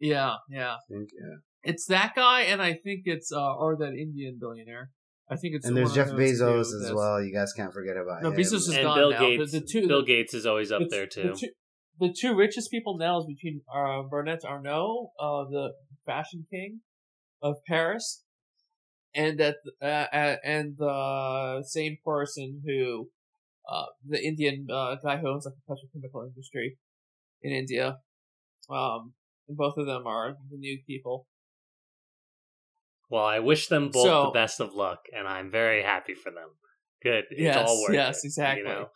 Yeah, 0.00 0.34
yeah. 0.50 0.74
I 0.74 0.78
think, 0.88 1.10
yeah. 1.18 1.36
It's 1.62 1.86
that 1.86 2.14
guy, 2.14 2.42
and 2.42 2.60
I 2.60 2.74
think 2.74 3.02
it's 3.06 3.32
uh, 3.32 3.54
or 3.54 3.76
that 3.76 3.94
Indian 3.94 4.36
billionaire. 4.38 4.90
I 5.28 5.36
think 5.36 5.56
it's 5.56 5.66
And 5.66 5.74
one 5.74 5.82
there's 5.84 5.94
Jeff 5.94 6.08
Bezos 6.10 6.72
as 6.84 6.92
well. 6.92 7.20
You 7.22 7.32
guys 7.32 7.52
can't 7.52 7.72
forget 7.72 7.96
about 7.96 8.22
No, 8.22 8.30
him. 8.30 8.36
Bezos 8.36 8.54
is 8.54 8.68
and 8.68 8.82
gone 8.84 8.98
Bill 8.98 9.10
now. 9.10 9.18
Gates. 9.20 9.52
The- 9.52 9.60
the 9.60 9.66
two- 9.66 9.88
Bill 9.88 10.02
Gates 10.04 10.34
is 10.34 10.46
always 10.46 10.70
up 10.70 10.80
the- 10.82 10.88
there 10.88 11.06
too. 11.06 11.22
The 11.32 11.36
two, 11.36 11.48
the 11.98 12.12
two 12.16 12.34
richest 12.36 12.70
people 12.70 12.96
now 12.96 13.18
is 13.18 13.26
between 13.26 13.62
uh, 13.74 14.02
Bernard 14.02 14.44
Arnault, 14.44 15.10
uh, 15.18 15.44
the 15.50 15.72
fashion 16.04 16.46
king, 16.50 16.80
of 17.42 17.56
Paris, 17.66 18.22
and 19.14 19.38
that 19.40 19.56
uh, 19.82 19.84
uh, 19.84 20.36
and 20.44 20.76
the 20.78 21.64
same 21.66 21.96
person 22.04 22.62
who 22.64 23.10
uh, 23.68 23.86
the 24.06 24.24
Indian 24.24 24.66
uh, 24.70 24.94
guy 25.02 25.16
who 25.18 25.28
owns 25.28 25.44
like 25.46 25.54
the 25.56 25.74
petrochemical 25.74 26.26
industry 26.28 26.78
in 27.42 27.52
India. 27.52 27.98
Um, 28.70 29.14
and 29.48 29.56
both 29.56 29.76
of 29.76 29.86
them 29.86 30.06
are 30.06 30.36
the 30.50 30.56
new 30.56 30.78
people. 30.86 31.26
Well, 33.08 33.24
I 33.24 33.38
wish 33.38 33.68
them 33.68 33.90
both 33.90 34.04
So- 34.04 34.24
the 34.26 34.30
best 34.30 34.60
of 34.60 34.74
luck, 34.74 35.00
and 35.16 35.26
I'm 35.28 35.50
very 35.50 35.82
happy 35.82 36.14
for 36.14 36.30
them. 36.30 36.50
Good. 37.02 37.24
It's 37.30 37.40
Yes, 37.40 37.68
all 37.68 37.82
worth 37.82 37.94
yes, 37.94 38.24
it, 38.24 38.28
exactly. 38.28 38.62
You 38.62 38.68
know? 38.68 38.88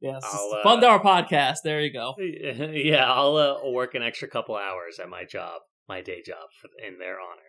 Yes, 0.00 0.22
uh, 0.24 0.62
fund 0.62 0.84
our 0.84 1.00
podcast. 1.02 1.56
There 1.64 1.80
you 1.80 1.92
go. 1.92 2.14
yeah, 2.18 3.12
I'll 3.12 3.36
uh, 3.36 3.70
work 3.70 3.94
an 3.94 4.02
extra 4.02 4.28
couple 4.28 4.54
hours 4.56 4.98
at 5.00 5.08
my 5.08 5.24
job, 5.24 5.60
my 5.88 6.00
day 6.00 6.22
job, 6.24 6.46
for, 6.60 6.68
in 6.86 6.98
their 6.98 7.16
honor. 7.20 7.42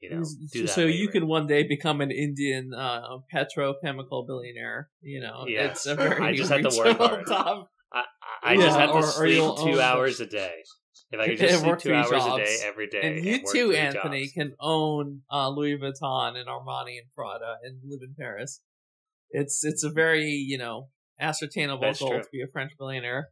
You 0.00 0.10
know, 0.16 0.24
do 0.50 0.62
that 0.62 0.70
so 0.70 0.86
you 0.86 1.08
can 1.08 1.26
one 1.26 1.46
day 1.46 1.62
become 1.62 2.00
an 2.00 2.10
Indian 2.10 2.72
uh, 2.74 3.18
petrochemical 3.32 4.26
billionaire. 4.26 4.88
You 5.02 5.20
know, 5.20 5.44
Yeah. 5.46 5.66
it's 5.66 5.84
a 5.84 5.94
very 5.96 6.24
I 6.24 6.34
just 6.34 6.50
have 6.50 6.62
to 6.66 6.78
work 6.78 6.96
hard. 6.96 7.26
top. 7.26 7.70
I, 7.92 8.04
I 8.42 8.52
I 8.52 8.56
just 8.56 8.78
have 8.78 8.90
to 8.90 8.94
or- 8.94 8.98
or 9.00 9.02
sleep 9.02 9.42
two 9.74 9.78
hours 9.80 10.20
a 10.20 10.26
day. 10.26 10.54
If 11.12 11.20
I 11.20 11.26
could 11.28 11.38
Yeah, 11.40 11.46
just 11.48 11.60
sleep 11.62 11.78
two 11.78 11.88
three 11.88 11.94
hours 11.96 12.10
a 12.24 12.36
day 12.36 12.56
every 12.64 12.86
day, 12.88 13.00
And 13.02 13.24
you 13.24 13.40
work 13.44 13.52
too, 13.54 13.72
Anthony, 13.72 14.22
jobs. 14.24 14.32
can 14.32 14.52
own 14.60 15.22
uh, 15.30 15.48
Louis 15.48 15.76
Vuitton 15.76 16.36
and 16.36 16.46
Armani 16.48 16.98
and 16.98 17.10
Prada 17.16 17.56
and 17.64 17.78
live 17.84 18.00
in 18.02 18.14
Paris. 18.18 18.60
It's 19.30 19.64
it's 19.64 19.82
a 19.84 19.90
very 19.90 20.24
you 20.30 20.58
know 20.58 20.88
ascertainable 21.20 21.80
That's 21.82 21.98
goal 22.00 22.10
true. 22.10 22.22
to 22.22 22.28
be 22.32 22.42
a 22.42 22.46
French 22.52 22.72
billionaire. 22.78 23.28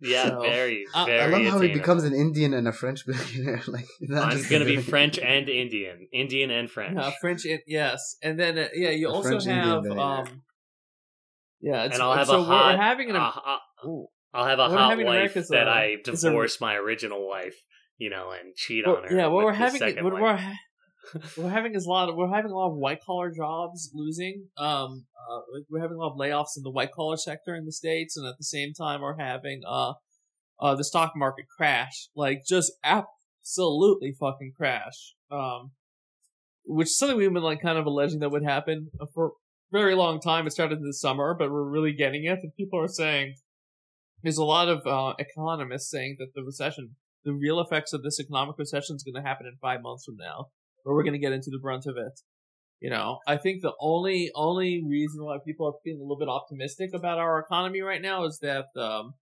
yeah, 0.00 0.28
so- 0.28 0.40
very, 0.42 0.84
I- 0.94 1.06
very. 1.06 1.20
I 1.34 1.38
love 1.38 1.52
how 1.54 1.60
he 1.60 1.72
becomes 1.72 2.04
an 2.04 2.14
Indian 2.14 2.52
and 2.54 2.68
a 2.68 2.72
French 2.72 3.06
billionaire. 3.06 3.62
like 3.66 3.86
not 4.00 4.32
I'm 4.34 4.42
gonna 4.50 4.64
be. 4.66 4.76
French 4.76 5.18
and 5.34 5.48
Indian, 5.48 6.08
Indian 6.12 6.50
and 6.50 6.70
French, 6.70 6.98
Uh, 6.98 7.12
French, 7.20 7.44
in- 7.46 7.60
yes, 7.66 8.16
and 8.22 8.38
then 8.38 8.58
uh, 8.58 8.68
yeah, 8.74 8.90
you 8.90 9.08
A 9.08 9.12
also 9.12 9.28
French 9.40 9.44
have 9.46 9.86
um, 9.86 10.42
yeah, 11.60 11.84
it's, 11.84 11.94
and 11.94 12.02
I'll 12.02 12.12
have 12.14 12.26
so 12.26 12.40
a 12.40 12.44
hot. 12.44 12.74
we're 12.76 12.82
having 12.82 13.10
an 13.10 13.16
uh, 13.16 13.32
ooh, 13.86 14.06
I'll 14.36 14.46
have 14.46 14.58
a 14.58 14.62
What 14.68 14.70
hot 14.78 15.04
wife 15.04 15.34
that 15.34 15.66
a- 15.66 15.70
I 15.70 15.96
is 16.06 16.24
a- 16.24 16.26
divorce 16.28 16.60
my 16.60 16.74
original 16.76 17.26
wife, 17.28 17.56
you 17.98 18.10
know, 18.10 18.30
and 18.30 18.54
cheat 18.54 18.86
well, 18.86 18.96
on 18.96 19.04
her. 19.04 19.16
yeah, 19.16 19.26
what 19.28 19.44
we're 19.44 19.52
having, 19.52 19.80
what 20.04 20.12
we're 20.20 20.36
ha- 20.36 20.54
we're 21.36 21.48
having 21.50 21.74
is 21.74 21.86
a 21.86 21.88
lot. 21.88 22.08
Of, 22.08 22.16
we're 22.16 22.32
having 22.34 22.50
a 22.50 22.54
lot 22.54 22.70
of 22.70 22.76
white 22.76 23.00
collar 23.04 23.30
jobs 23.30 23.90
losing. 23.94 24.46
Um, 24.56 25.06
uh, 25.30 25.40
we're 25.70 25.80
having 25.80 25.96
a 25.96 26.00
lot 26.00 26.12
of 26.12 26.18
layoffs 26.18 26.56
in 26.56 26.62
the 26.62 26.70
white 26.70 26.92
collar 26.92 27.16
sector 27.16 27.54
in 27.54 27.64
the 27.64 27.72
states, 27.72 28.16
and 28.16 28.26
at 28.26 28.36
the 28.38 28.44
same 28.44 28.72
time, 28.74 29.00
we're 29.00 29.18
having 29.18 29.62
uh, 29.66 29.94
uh, 30.60 30.74
the 30.74 30.84
stock 30.84 31.12
market 31.16 31.46
crash, 31.56 32.08
like 32.16 32.42
just 32.46 32.72
absolutely 32.84 34.12
fucking 34.18 34.52
crash. 34.56 35.14
Um, 35.30 35.72
which 36.64 36.88
is 36.88 36.98
something 36.98 37.16
we've 37.16 37.32
been 37.32 37.42
like 37.42 37.62
kind 37.62 37.78
of 37.78 37.86
alleging 37.86 38.18
that 38.20 38.30
would 38.30 38.42
happen 38.42 38.88
for 39.14 39.26
a 39.28 39.30
very 39.72 39.94
long 39.94 40.20
time. 40.20 40.46
It 40.46 40.50
started 40.52 40.80
this 40.82 41.00
summer, 41.00 41.34
but 41.38 41.50
we're 41.50 41.68
really 41.68 41.92
getting 41.92 42.24
it. 42.24 42.40
And 42.42 42.52
people 42.56 42.80
are 42.80 42.88
saying 42.88 43.36
there's 44.22 44.38
a 44.38 44.44
lot 44.44 44.68
of 44.68 44.86
uh, 44.86 45.14
economists 45.18 45.90
saying 45.90 46.16
that 46.18 46.34
the 46.34 46.42
recession, 46.42 46.96
the 47.24 47.32
real 47.32 47.60
effects 47.60 47.92
of 47.92 48.02
this 48.02 48.18
economic 48.20 48.56
recession 48.58 48.96
is 48.96 49.02
going 49.04 49.20
to 49.22 49.28
happen 49.28 49.46
in 49.46 49.56
five 49.60 49.82
months 49.82 50.04
from 50.04 50.16
now, 50.16 50.46
where 50.82 50.94
we're 50.94 51.02
going 51.02 51.12
to 51.12 51.18
get 51.18 51.32
into 51.32 51.50
the 51.50 51.58
brunt 51.58 51.86
of 51.86 51.96
it. 51.96 52.20
You 52.80 52.90
know, 52.90 53.20
I 53.26 53.36
think 53.38 53.62
the 53.62 53.72
only 53.80 54.30
only 54.34 54.82
reason 54.86 55.24
why 55.24 55.38
people 55.44 55.66
are 55.66 55.72
feeling 55.82 56.00
a 56.00 56.02
little 56.02 56.18
bit 56.18 56.28
optimistic 56.28 56.90
about 56.92 57.18
our 57.18 57.38
economy 57.38 57.80
right 57.80 58.02
now 58.02 58.24
is 58.24 58.38
that 58.42 58.66
um, 58.76 59.14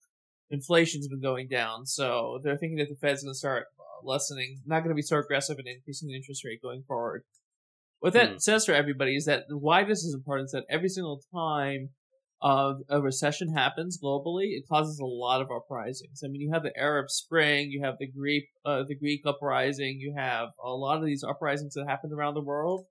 inflation's 0.50 1.06
been 1.08 1.20
going 1.20 1.48
down, 1.48 1.86
so 1.86 2.40
they're 2.42 2.56
thinking 2.58 2.78
that 2.78 2.88
the 2.88 2.96
Fed's 2.96 3.22
going 3.22 3.32
to 3.32 3.38
start 3.38 3.66
uh, 3.78 4.06
lessening, 4.06 4.60
not 4.66 4.80
going 4.80 4.90
to 4.90 4.94
be 4.96 5.02
so 5.02 5.18
aggressive 5.18 5.58
in 5.58 5.68
increasing 5.68 6.08
the 6.08 6.16
interest 6.16 6.44
rate 6.44 6.60
going 6.62 6.82
forward. 6.86 7.22
What 8.00 8.12
that 8.14 8.30
Hmm. 8.32 8.38
says 8.38 8.66
for 8.66 8.72
everybody 8.72 9.16
is 9.16 9.24
that 9.26 9.44
why 9.48 9.84
this 9.84 10.02
is 10.04 10.14
important 10.14 10.46
is 10.46 10.52
that 10.52 10.66
every 10.68 10.88
single 10.88 11.22
time 11.32 11.90
a 12.44 13.00
recession 13.00 13.54
happens 13.54 13.98
globally, 14.02 14.50
it 14.50 14.64
causes 14.70 14.98
a 14.98 15.06
lot 15.06 15.40
of 15.40 15.48
uprisings. 15.50 16.20
I 16.22 16.28
mean, 16.28 16.42
you 16.42 16.50
have 16.52 16.62
the 16.62 16.76
Arab 16.76 17.08
Spring, 17.08 17.70
you 17.70 17.82
have 17.82 17.94
the 17.98 18.10
Greek, 18.10 18.44
uh, 18.66 18.82
the 18.86 18.96
Greek 18.96 19.22
uprising, 19.26 19.96
you 19.98 20.14
have 20.16 20.48
a 20.62 20.70
lot 20.70 20.98
of 20.98 21.06
these 21.06 21.24
uprisings 21.24 21.74
that 21.74 21.86
happened 21.88 22.12
around 22.12 22.34
the 22.34 22.42
world 22.42 22.84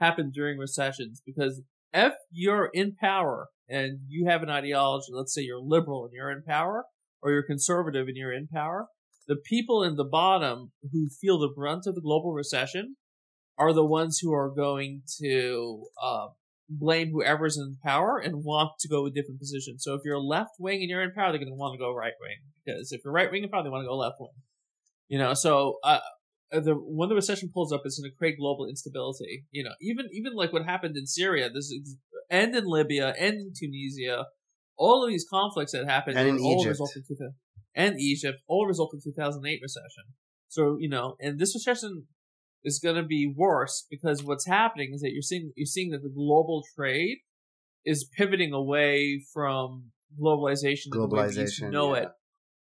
happen 0.00 0.30
during 0.32 0.58
recessions 0.58 1.20
because 1.26 1.60
if 1.92 2.14
you're 2.30 2.70
in 2.72 2.94
power 2.94 3.48
and 3.68 3.98
you 4.06 4.26
have 4.28 4.42
an 4.42 4.50
ideology, 4.50 5.08
let's 5.12 5.34
say 5.34 5.42
you're 5.42 5.60
liberal 5.60 6.04
and 6.04 6.12
you're 6.14 6.30
in 6.30 6.42
power, 6.42 6.84
or 7.22 7.32
you're 7.32 7.42
conservative 7.42 8.06
and 8.06 8.16
you're 8.16 8.32
in 8.32 8.46
power, 8.46 8.86
the 9.26 9.36
people 9.36 9.82
in 9.82 9.96
the 9.96 10.04
bottom 10.04 10.72
who 10.92 11.08
feel 11.20 11.38
the 11.38 11.52
brunt 11.54 11.84
of 11.86 11.94
the 11.94 12.00
global 12.00 12.32
recession 12.32 12.96
are 13.58 13.72
the 13.72 13.84
ones 13.84 14.18
who 14.22 14.32
are 14.32 14.50
going 14.50 15.02
to 15.20 15.84
uh, 16.02 16.28
blame 16.70 17.10
whoever's 17.10 17.58
in 17.58 17.76
power 17.84 18.18
and 18.18 18.44
want 18.44 18.70
to 18.80 18.88
go 18.88 19.04
a 19.06 19.10
different 19.10 19.40
position. 19.40 19.78
So 19.78 19.94
if 19.94 20.02
you're 20.04 20.20
left 20.20 20.52
wing 20.58 20.80
and 20.80 20.88
you're 20.88 21.02
in 21.02 21.12
power, 21.12 21.30
they're 21.32 21.38
going 21.38 21.48
to 21.50 21.54
want 21.54 21.74
to 21.74 21.78
go 21.78 21.92
right 21.92 22.12
wing 22.20 22.36
because 22.64 22.92
if 22.92 23.00
you're 23.04 23.12
right 23.12 23.30
wing, 23.30 23.42
you 23.42 23.48
probably 23.48 23.70
want 23.70 23.82
to 23.82 23.88
go 23.88 23.96
left 23.96 24.16
wing. 24.20 24.30
You 25.08 25.18
know, 25.18 25.34
so 25.34 25.78
uh, 25.82 25.98
the 26.52 26.74
when 26.74 27.08
the 27.08 27.16
recession 27.16 27.50
pulls 27.52 27.72
up, 27.72 27.82
it's 27.84 27.98
going 28.00 28.10
to 28.10 28.16
create 28.16 28.38
global 28.38 28.66
instability. 28.66 29.44
You 29.50 29.64
know, 29.64 29.72
even 29.80 30.06
even 30.12 30.34
like 30.34 30.52
what 30.52 30.64
happened 30.64 30.96
in 30.96 31.06
Syria, 31.06 31.50
this 31.50 31.66
is, 31.70 31.96
and 32.30 32.54
in 32.54 32.64
Libya, 32.64 33.14
and 33.18 33.34
in 33.34 33.52
Tunisia, 33.58 34.26
all 34.76 35.04
of 35.04 35.10
these 35.10 35.26
conflicts 35.28 35.72
that 35.72 35.86
happened, 35.86 36.16
And 36.16 36.28
in 36.28 36.38
all 36.38 36.60
Egypt. 36.60 36.70
resulted 36.70 37.02
in 37.10 37.16
two- 37.16 37.32
and 37.74 38.00
Egypt, 38.00 38.40
all 38.48 38.66
result 38.66 38.90
in 38.94 39.00
2008 39.02 39.60
recession. 39.62 40.04
So 40.48 40.76
you 40.78 40.88
know, 40.88 41.16
and 41.20 41.38
this 41.40 41.54
recession 41.54 42.06
is 42.64 42.78
going 42.82 42.96
to 42.96 43.02
be 43.02 43.32
worse 43.34 43.86
because 43.90 44.22
what's 44.22 44.46
happening 44.46 44.90
is 44.94 45.00
that 45.00 45.12
you're 45.12 45.22
seeing 45.22 45.52
you're 45.56 45.66
seeing 45.66 45.90
that 45.90 46.02
the 46.02 46.12
global 46.14 46.62
trade 46.76 47.18
is 47.84 48.08
pivoting 48.16 48.52
away 48.52 49.22
from 49.32 49.90
globalization, 50.20 50.86
and 50.92 51.02
the 51.02 51.06
way 51.06 51.26
we 51.26 51.32
Globalization, 51.32 51.70
know 51.70 51.94
yeah. 51.94 52.02
it. 52.02 52.08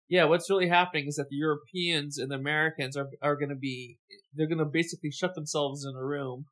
Yeah, 0.09 0.23
what's 0.25 0.49
really 0.49 0.67
happening 0.67 1.05
is 1.07 1.15
that 1.15 1.29
the 1.29 1.35
Europeans 1.35 2.17
and 2.17 2.29
the 2.31 2.35
Americans 2.35 2.97
are 2.97 3.07
are 3.21 3.35
going 3.35 3.49
to 3.49 3.55
be 3.55 3.97
they're 4.33 4.47
going 4.47 4.57
to 4.59 4.65
basically 4.65 5.11
shut 5.11 5.35
themselves 5.35 5.85
in 5.85 5.95
a 5.95 6.03
room 6.03 6.45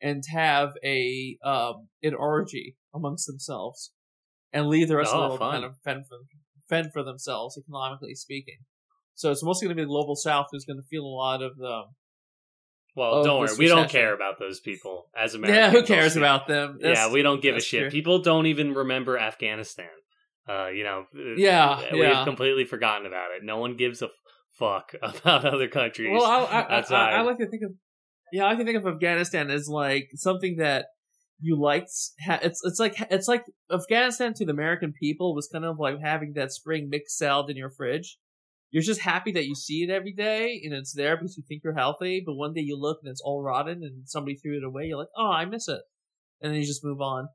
and 0.00 0.22
have 0.32 0.70
a 0.84 1.36
um 1.44 1.88
an 2.02 2.14
orgy 2.14 2.76
amongst 2.94 3.26
themselves 3.26 3.92
and 4.52 4.68
leave 4.68 4.88
the 4.88 4.96
rest 4.96 5.12
of 5.12 5.18
Oh, 5.18 5.22
the 5.22 5.28
world 5.40 5.52
kind 5.52 5.64
of 5.64 5.74
fend 5.84 6.06
for 6.08 6.18
fend 6.68 6.92
for 6.92 7.02
themselves 7.02 7.58
economically 7.58 8.14
speaking. 8.14 8.58
So 9.14 9.30
it's 9.32 9.42
mostly 9.42 9.66
going 9.66 9.76
to 9.76 9.82
be 9.82 9.84
the 9.84 9.88
global 9.88 10.16
south 10.16 10.46
who's 10.52 10.64
going 10.64 10.80
to 10.80 10.86
feel 10.88 11.02
a 11.02 11.06
lot 11.06 11.42
of 11.42 11.56
the 11.56 11.84
Well, 12.98 13.22
don't 13.24 13.40
worry, 13.40 13.56
we 13.58 13.68
don't 13.68 13.88
care 13.88 14.14
about 14.14 14.38
those 14.38 14.60
people 14.60 15.06
as 15.16 15.34
Americans. 15.34 15.56
yeah. 15.56 15.70
Who 15.70 15.86
cares 15.86 16.16
about 16.16 16.48
them? 16.48 16.78
Yeah, 16.80 17.12
we 17.12 17.22
don't 17.22 17.40
give 17.40 17.56
a 17.56 17.60
shit. 17.60 17.82
true. 17.82 17.90
People 17.90 18.20
don't 18.20 18.46
even 18.46 18.74
remember 18.74 19.18
Afghanistan. 19.18 19.86
Uh, 20.48 20.68
you 20.68 20.82
know, 20.82 21.04
Yeah, 21.36 21.92
we've 21.92 22.02
yeah. 22.02 22.24
completely 22.24 22.64
forgotten 22.64 23.06
about 23.06 23.30
it. 23.36 23.44
No 23.44 23.58
one 23.58 23.76
gives 23.76 24.02
a 24.02 24.08
fuck 24.58 24.94
about 25.02 25.44
other 25.44 25.68
countries. 25.68 26.10
Well, 26.12 26.24
I, 26.24 26.60
I, 26.60 26.80
I. 26.80 27.10
I, 27.12 27.20
like 27.20 27.38
to 27.38 27.46
think 27.46 27.62
of 27.62 27.72
yeah, 28.32 28.44
I 28.44 28.48
like 28.50 28.58
to 28.58 28.64
think 28.64 28.76
of 28.78 28.86
Afghanistan 28.86 29.50
as 29.50 29.68
like 29.68 30.08
something 30.14 30.56
that 30.56 30.86
you 31.40 31.60
liked. 31.60 31.90
It's 32.26 32.60
it's 32.64 32.78
like 32.80 32.96
it's 33.10 33.28
like 33.28 33.44
Afghanistan 33.72 34.34
to 34.34 34.44
the 34.44 34.52
American 34.52 34.92
people 34.92 35.34
was 35.34 35.48
kind 35.52 35.64
of 35.64 35.78
like 35.78 36.00
having 36.00 36.32
that 36.34 36.52
spring 36.52 36.88
mixed 36.90 37.16
salad 37.16 37.50
in 37.50 37.56
your 37.56 37.70
fridge. 37.70 38.18
You're 38.70 38.82
just 38.82 39.00
happy 39.00 39.32
that 39.32 39.46
you 39.46 39.54
see 39.54 39.82
it 39.82 39.90
every 39.90 40.12
day 40.12 40.60
and 40.62 40.74
it's 40.74 40.92
there 40.92 41.16
because 41.16 41.36
you 41.36 41.42
think 41.48 41.62
you're 41.64 41.74
healthy. 41.74 42.22
But 42.24 42.34
one 42.34 42.52
day 42.52 42.60
you 42.60 42.78
look 42.78 42.98
and 43.02 43.10
it's 43.10 43.22
all 43.22 43.42
rotten 43.42 43.82
and 43.82 44.02
somebody 44.06 44.36
threw 44.36 44.58
it 44.58 44.64
away. 44.64 44.84
You're 44.84 44.98
like, 44.98 45.08
oh, 45.16 45.30
I 45.30 45.44
miss 45.46 45.68
it, 45.68 45.80
and 46.42 46.52
then 46.52 46.60
you 46.60 46.66
just 46.66 46.84
move 46.84 47.00
on. 47.00 47.28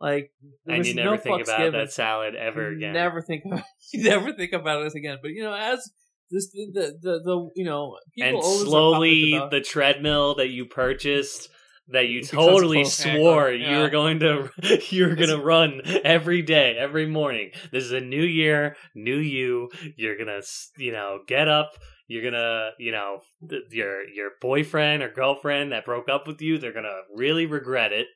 Like, 0.00 0.32
and 0.66 0.84
you 0.84 0.94
never 0.94 1.12
no 1.12 1.16
think 1.16 1.42
about 1.44 1.58
given. 1.58 1.80
that 1.80 1.92
salad 1.92 2.34
ever 2.34 2.72
You 2.72 2.78
again. 2.78 2.92
Never 2.92 3.22
think 3.22 3.44
about 3.46 3.64
you 3.92 4.04
never 4.04 4.32
think 4.32 4.52
about 4.52 4.82
it 4.82 4.94
again. 4.94 5.18
But 5.22 5.30
you 5.30 5.42
know, 5.42 5.54
as 5.54 5.90
this 6.30 6.50
the 6.50 6.98
the, 7.00 7.20
the, 7.24 7.50
you 7.54 7.64
know 7.64 7.98
people 8.14 8.40
and 8.40 8.68
slowly 8.68 9.40
the 9.50 9.60
treadmill 9.60 10.34
that 10.36 10.48
you 10.48 10.66
purchased 10.66 11.48
that 11.88 12.08
you 12.08 12.22
totally 12.24 12.84
swore 12.84 13.48
anger, 13.50 13.70
you 13.70 13.78
were 13.78 13.90
going 13.90 14.18
to 14.20 14.48
you 14.90 15.06
were 15.06 15.14
going 15.14 15.28
to 15.28 15.38
run 15.38 15.80
every 16.04 16.40
day 16.42 16.76
every 16.78 17.06
morning 17.06 17.50
this 17.72 17.84
is 17.84 17.92
a 17.92 18.00
new 18.00 18.22
year 18.22 18.74
new 18.94 19.18
you 19.18 19.68
you're 19.96 20.16
going 20.16 20.28
to 20.28 20.42
you 20.78 20.92
know 20.92 21.18
get 21.26 21.46
up 21.48 21.72
you're 22.08 22.30
to 22.30 22.70
you 22.78 22.90
know 22.90 23.20
th- 23.48 23.62
your 23.70 24.02
your 24.08 24.30
boyfriend 24.40 25.02
or 25.02 25.10
girlfriend 25.10 25.72
that 25.72 25.84
broke 25.84 26.08
up 26.08 26.26
with 26.26 26.40
you 26.40 26.58
they're 26.58 26.72
going 26.72 26.84
to 26.84 27.00
really 27.14 27.44
regret 27.46 27.92
it 27.92 28.06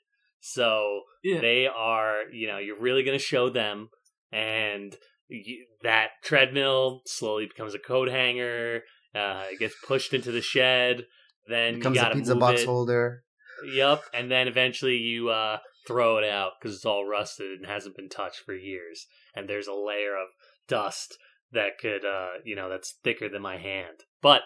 so 0.41 1.03
Yeah. 1.23 1.41
they 1.41 1.67
are 1.67 2.23
you 2.33 2.47
know 2.49 2.59
you're 2.59 2.81
really 2.81 3.03
going 3.03 3.19
to 3.19 3.23
show 3.25 3.51
them 3.51 3.89
and 4.33 4.95
you, 5.29 5.67
that 5.83 6.09
treadmill 6.25 7.03
slowly 7.07 7.47
becomes 7.47 7.75
a 7.75 7.79
coat 7.79 8.09
hanger 8.09 8.81
uh, 9.15 9.45
it 9.51 9.59
gets 9.59 9.75
pushed 9.87 10.15
into 10.15 10.31
the 10.33 10.43
shed 10.43 11.05
then 11.49 11.77
Becomes 11.77 11.97
you 11.97 12.01
a 12.01 12.05
gotta 12.05 12.15
pizza 12.15 12.35
move 12.35 12.41
box 12.41 12.61
it. 12.63 12.67
holder. 12.67 13.23
Yep, 13.65 14.03
and 14.15 14.31
then 14.31 14.49
eventually 14.49 14.97
you 14.97 15.29
uh, 15.31 15.59
throw 15.87 16.19
it 16.19 16.25
out 16.25 16.53
because 16.61 16.77
it's 16.77 16.85
all 16.85 17.07
rusted 17.07 17.59
and 17.59 17.67
hasn't 17.67 17.97
been 17.97 18.09
touched 18.09 18.41
for 18.45 18.55
years, 18.55 19.07
and 19.35 19.49
there's 19.49 19.67
a 19.67 19.75
layer 19.75 20.15
of 20.17 20.29
dust 20.69 21.17
that 21.53 21.79
could, 21.81 22.05
uh, 22.05 22.29
you 22.45 22.55
know, 22.55 22.69
that's 22.69 22.95
thicker 23.03 23.29
than 23.29 23.43
my 23.43 23.57
hand. 23.57 24.01
But 24.21 24.43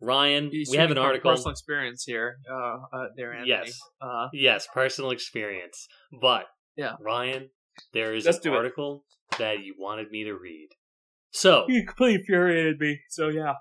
Ryan, 0.00 0.50
He's 0.50 0.70
we 0.70 0.76
have 0.76 0.90
an 0.90 0.98
article. 0.98 1.30
Personal 1.30 1.52
experience 1.52 2.04
here, 2.04 2.36
uh, 2.50 2.76
uh, 2.92 3.06
there, 3.16 3.32
Anthony. 3.32 3.48
Yes. 3.48 3.80
Uh, 4.00 4.28
Yes, 4.32 4.66
personal 4.72 5.10
experience. 5.10 5.86
But 6.20 6.46
Yeah. 6.76 6.94
Ryan, 7.00 7.50
there 7.92 8.14
is 8.14 8.26
Let's 8.26 8.38
an 8.38 8.42
do 8.42 8.52
it. 8.54 8.56
article 8.58 9.04
that 9.38 9.60
you 9.64 9.74
wanted 9.78 10.10
me 10.10 10.24
to 10.24 10.34
read. 10.34 10.68
So, 11.30 11.64
he 11.68 11.84
completely 11.84 12.20
infuriated 12.20 12.78
me. 12.78 13.00
So 13.08 13.28
yeah, 13.28 13.54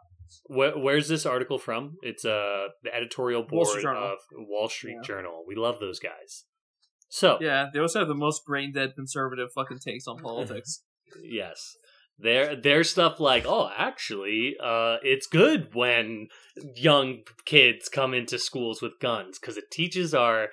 where, 0.46 0.78
where's 0.78 1.08
this 1.08 1.26
article 1.26 1.58
from? 1.60 1.98
It's 2.02 2.26
uh 2.26 2.68
the 2.84 2.94
editorial 2.94 3.44
board 3.44 3.82
Journal. 3.82 4.04
of 4.04 4.18
Wall 4.34 4.70
Street 4.70 4.96
Yeah. 5.02 5.08
Journal. 5.08 5.44
We 5.48 5.56
love 5.56 5.80
those 5.80 6.00
guys. 6.00 6.46
So, 7.10 7.38
yeah. 7.42 7.68
They 7.72 7.80
also 7.80 8.00
have 8.00 8.08
the 8.08 8.16
most 8.16 8.46
brain 8.46 8.72
dead 8.74 8.94
conservative 8.96 9.50
fucking 9.54 9.80
takes 9.80 10.08
on 10.08 10.18
politics. 10.24 10.84
yes. 11.24 11.76
Their 12.20 12.56
their 12.56 12.84
stuff 12.84 13.20
like, 13.20 13.46
oh, 13.48 13.72
actually, 13.76 14.56
uh, 14.64 14.98
it's 15.02 15.26
good 15.26 15.74
when 15.74 16.28
young 16.76 17.22
kids 17.46 17.90
come 17.90 18.14
into 18.14 18.38
schools 18.38 18.84
with 18.84 19.00
guns 19.02 19.40
because 19.40 19.58
it 19.58 19.72
teaches 19.72 20.14
our 20.14 20.50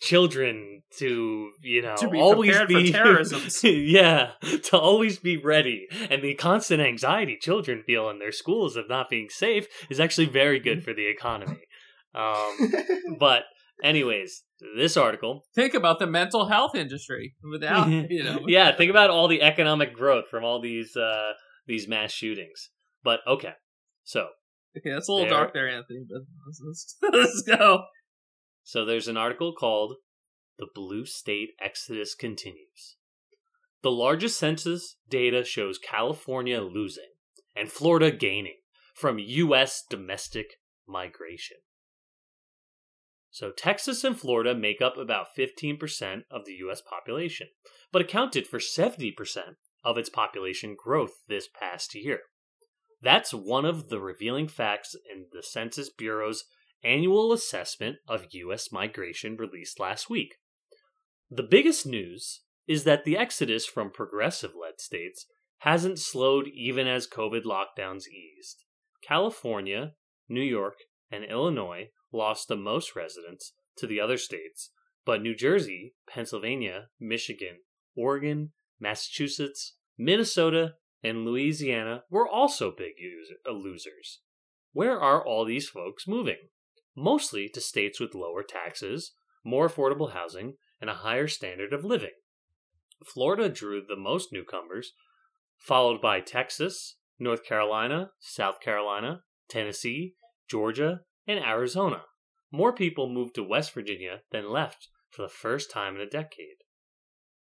children 0.00 0.82
to, 0.98 1.50
you 1.62 1.82
know, 1.82 1.94
To 1.96 2.08
be 2.08 2.18
always 2.18 2.50
prepared 2.56 2.70
for 2.72 2.78
be 2.82 2.92
terrorisms. 2.98 3.64
yeah, 3.64 4.32
to 4.64 4.78
always 4.78 5.18
be 5.18 5.36
ready. 5.36 5.86
And 6.10 6.22
the 6.22 6.34
constant 6.34 6.80
anxiety 6.82 7.36
children 7.40 7.82
feel 7.86 8.08
in 8.10 8.18
their 8.18 8.32
schools 8.32 8.76
of 8.76 8.88
not 8.88 9.08
being 9.10 9.28
safe 9.30 9.66
is 9.90 10.00
actually 10.00 10.26
very 10.26 10.60
good 10.60 10.84
for 10.84 10.92
the 10.92 11.06
economy. 11.06 11.60
Um, 12.14 12.72
but, 13.18 13.44
anyways, 13.82 14.42
this 14.76 14.96
article 14.96 15.44
Think 15.54 15.74
about 15.74 15.98
the 15.98 16.06
mental 16.06 16.46
health 16.48 16.74
industry 16.74 17.34
without 17.50 17.88
you 18.10 18.22
know. 18.24 18.40
yeah, 18.46 18.74
think 18.76 18.90
about 18.90 19.10
all 19.10 19.28
the 19.28 19.42
economic 19.42 19.92
growth 19.94 20.24
from 20.30 20.44
all 20.44 20.60
these 20.62 20.96
uh 20.96 21.32
these 21.66 21.86
mass 21.88 22.10
shootings. 22.12 22.70
But 23.04 23.20
okay, 23.26 23.52
so 24.04 24.28
Okay, 24.78 24.92
that's 24.92 25.08
a 25.08 25.12
little 25.12 25.26
There. 25.28 25.38
dark 25.38 25.54
there, 25.54 25.68
Anthony. 25.68 26.04
But 26.08 26.20
let's, 26.46 26.60
let's, 26.62 26.96
let's 27.12 27.42
go. 27.58 27.80
So 28.66 28.84
there's 28.84 29.06
an 29.06 29.16
article 29.16 29.52
called 29.52 29.94
"The 30.58 30.66
Blue 30.74 31.06
State 31.06 31.50
Exodus 31.60 32.16
Continues." 32.16 32.96
The 33.82 33.92
largest 33.92 34.40
census 34.40 34.96
data 35.08 35.44
shows 35.44 35.78
California 35.78 36.60
losing 36.60 37.12
and 37.54 37.70
Florida 37.70 38.10
gaining 38.10 38.56
from 38.92 39.20
U.S. 39.20 39.84
domestic 39.88 40.54
migration. 40.84 41.58
So 43.30 43.52
Texas 43.52 44.02
and 44.02 44.18
Florida 44.18 44.52
make 44.52 44.82
up 44.82 44.96
about 44.96 45.28
15% 45.38 46.22
of 46.28 46.44
the 46.44 46.54
U.S. 46.54 46.82
population, 46.82 47.46
but 47.92 48.02
accounted 48.02 48.48
for 48.48 48.58
70% 48.58 49.12
of 49.84 49.96
its 49.96 50.08
population 50.08 50.74
growth 50.76 51.12
this 51.28 51.46
past 51.46 51.94
year. 51.94 52.22
That's 53.00 53.32
one 53.32 53.64
of 53.64 53.90
the 53.90 54.00
revealing 54.00 54.48
facts 54.48 54.96
in 55.08 55.26
the 55.32 55.44
Census 55.44 55.88
Bureau's 55.88 56.46
annual 56.86 57.32
assessment 57.32 57.96
of 58.06 58.26
U.S. 58.30 58.70
migration 58.70 59.36
released 59.36 59.80
last 59.80 60.08
week. 60.08 60.36
The 61.30 61.42
biggest 61.42 61.86
news 61.86 62.42
is 62.68 62.84
that 62.84 63.04
the 63.04 63.16
exodus 63.16 63.66
from 63.66 63.90
progressive 63.90 64.52
led 64.60 64.80
states 64.80 65.26
hasn't 65.58 65.98
slowed 65.98 66.48
even 66.48 66.86
as 66.86 67.08
COVID 67.08 67.42
lockdowns 67.42 68.04
eased. 68.08 68.64
California, 69.02 69.92
New 70.28 70.42
York, 70.42 70.76
and 71.10 71.24
Illinois 71.24 71.90
lost 72.12 72.48
the 72.48 72.56
most 72.56 72.94
residents 72.94 73.52
to 73.76 73.86
the 73.86 74.00
other 74.00 74.16
states, 74.16 74.70
but 75.04 75.22
New 75.22 75.34
Jersey, 75.34 75.94
Pennsylvania, 76.08 76.88
Michigan, 77.00 77.58
Oregon, 77.96 78.52
Massachusetts, 78.80 79.76
Minnesota, 79.98 80.74
and 81.02 81.24
Louisiana 81.24 82.02
were 82.10 82.28
also 82.28 82.70
big 82.76 82.94
losers. 83.46 84.20
Where 84.72 85.00
are 85.00 85.24
all 85.24 85.44
these 85.44 85.68
folks 85.68 86.06
moving? 86.06 86.48
Mostly 86.96 87.48
to 87.50 87.60
states 87.60 88.00
with 88.00 88.14
lower 88.14 88.42
taxes, 88.42 89.12
more 89.44 89.68
affordable 89.68 90.12
housing, 90.12 90.54
and 90.80 90.88
a 90.88 90.94
higher 90.94 91.28
standard 91.28 91.72
of 91.72 91.84
living. 91.84 92.14
Florida 93.04 93.48
drew 93.48 93.82
the 93.86 93.96
most 93.96 94.32
newcomers, 94.32 94.92
followed 95.58 96.00
by 96.00 96.20
Texas, 96.20 96.96
North 97.18 97.44
Carolina, 97.44 98.10
South 98.18 98.60
Carolina, 98.60 99.20
Tennessee, 99.48 100.14
Georgia, 100.48 101.00
and 101.26 101.38
Arizona. 101.38 102.04
More 102.50 102.72
people 102.72 103.08
moved 103.08 103.34
to 103.34 103.42
West 103.42 103.74
Virginia 103.74 104.22
than 104.30 104.50
left 104.50 104.88
for 105.10 105.22
the 105.22 105.28
first 105.28 105.70
time 105.70 105.96
in 105.96 106.00
a 106.00 106.08
decade. 106.08 106.58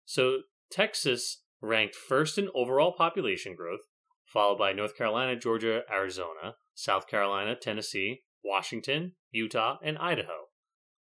So, 0.04 0.40
Texas 0.70 1.42
ranked 1.60 1.94
first 1.94 2.38
in 2.38 2.48
overall 2.54 2.92
population 2.92 3.54
growth, 3.54 3.80
followed 4.24 4.58
by 4.58 4.72
North 4.72 4.96
Carolina, 4.96 5.36
Georgia, 5.36 5.82
Arizona, 5.90 6.54
South 6.74 7.06
Carolina, 7.06 7.56
Tennessee, 7.56 8.22
Washington, 8.44 9.14
Utah, 9.30 9.78
and 9.82 9.96
Idaho. 9.98 10.48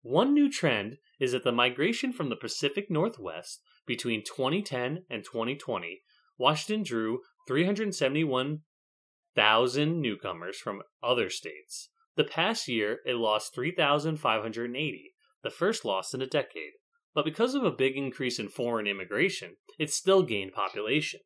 One 0.02 0.34
new 0.34 0.50
trend 0.50 0.98
is 1.20 1.34
that 1.34 1.44
the 1.44 1.52
migration 1.52 2.14
from 2.14 2.30
the 2.30 2.36
Pacific 2.36 2.90
Northwest 2.90 3.62
between 3.86 4.24
2010 4.24 5.06
and 5.10 5.24
2020, 5.24 6.02
Washington 6.38 6.84
drew 6.84 7.22
371,000 7.48 10.02
newcomers 10.02 10.58
from 10.58 10.82
other 11.04 11.30
states. 11.30 11.90
The 12.16 12.24
past 12.24 12.68
year, 12.68 13.00
it 13.06 13.16
lost 13.16 13.54
3,580, 13.56 15.14
the 15.44 15.50
first 15.50 15.86
loss 15.86 16.14
in 16.14 16.22
a 16.22 16.28
decade. 16.28 16.74
But 17.14 17.26
because 17.26 17.56
of 17.56 17.64
a 17.64 17.72
big 17.72 17.98
increase 17.98 18.40
in 18.40 18.50
foreign 18.50 18.88
immigration, 18.88 19.58
it 19.78 19.92
still 19.92 20.24
gained 20.24 20.54
population. 20.54 21.20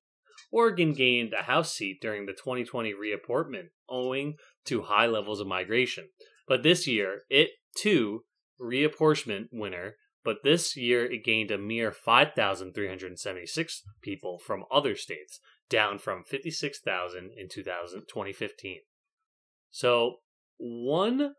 Oregon 0.51 0.93
gained 0.93 1.33
a 1.33 1.43
House 1.43 1.73
seat 1.73 1.99
during 2.01 2.25
the 2.25 2.33
2020 2.33 2.93
reapportment, 2.93 3.69
owing 3.89 4.37
to 4.65 4.83
high 4.83 5.07
levels 5.07 5.39
of 5.39 5.47
migration. 5.47 6.09
But 6.47 6.63
this 6.63 6.87
year, 6.87 7.21
it 7.29 7.49
too 7.77 8.23
reapportionment 8.59 9.47
winner. 9.51 9.95
But 10.23 10.37
this 10.43 10.77
year, 10.77 11.05
it 11.05 11.25
gained 11.25 11.51
a 11.51 11.57
mere 11.57 11.91
5,376 11.91 13.83
people 14.01 14.39
from 14.39 14.63
other 14.71 14.95
states, 14.95 15.39
down 15.69 15.99
from 15.99 16.23
56,000 16.23 17.31
in 17.37 17.49
2000, 17.49 18.03
2015. 18.07 18.77
So, 19.69 20.17
one 20.57 21.33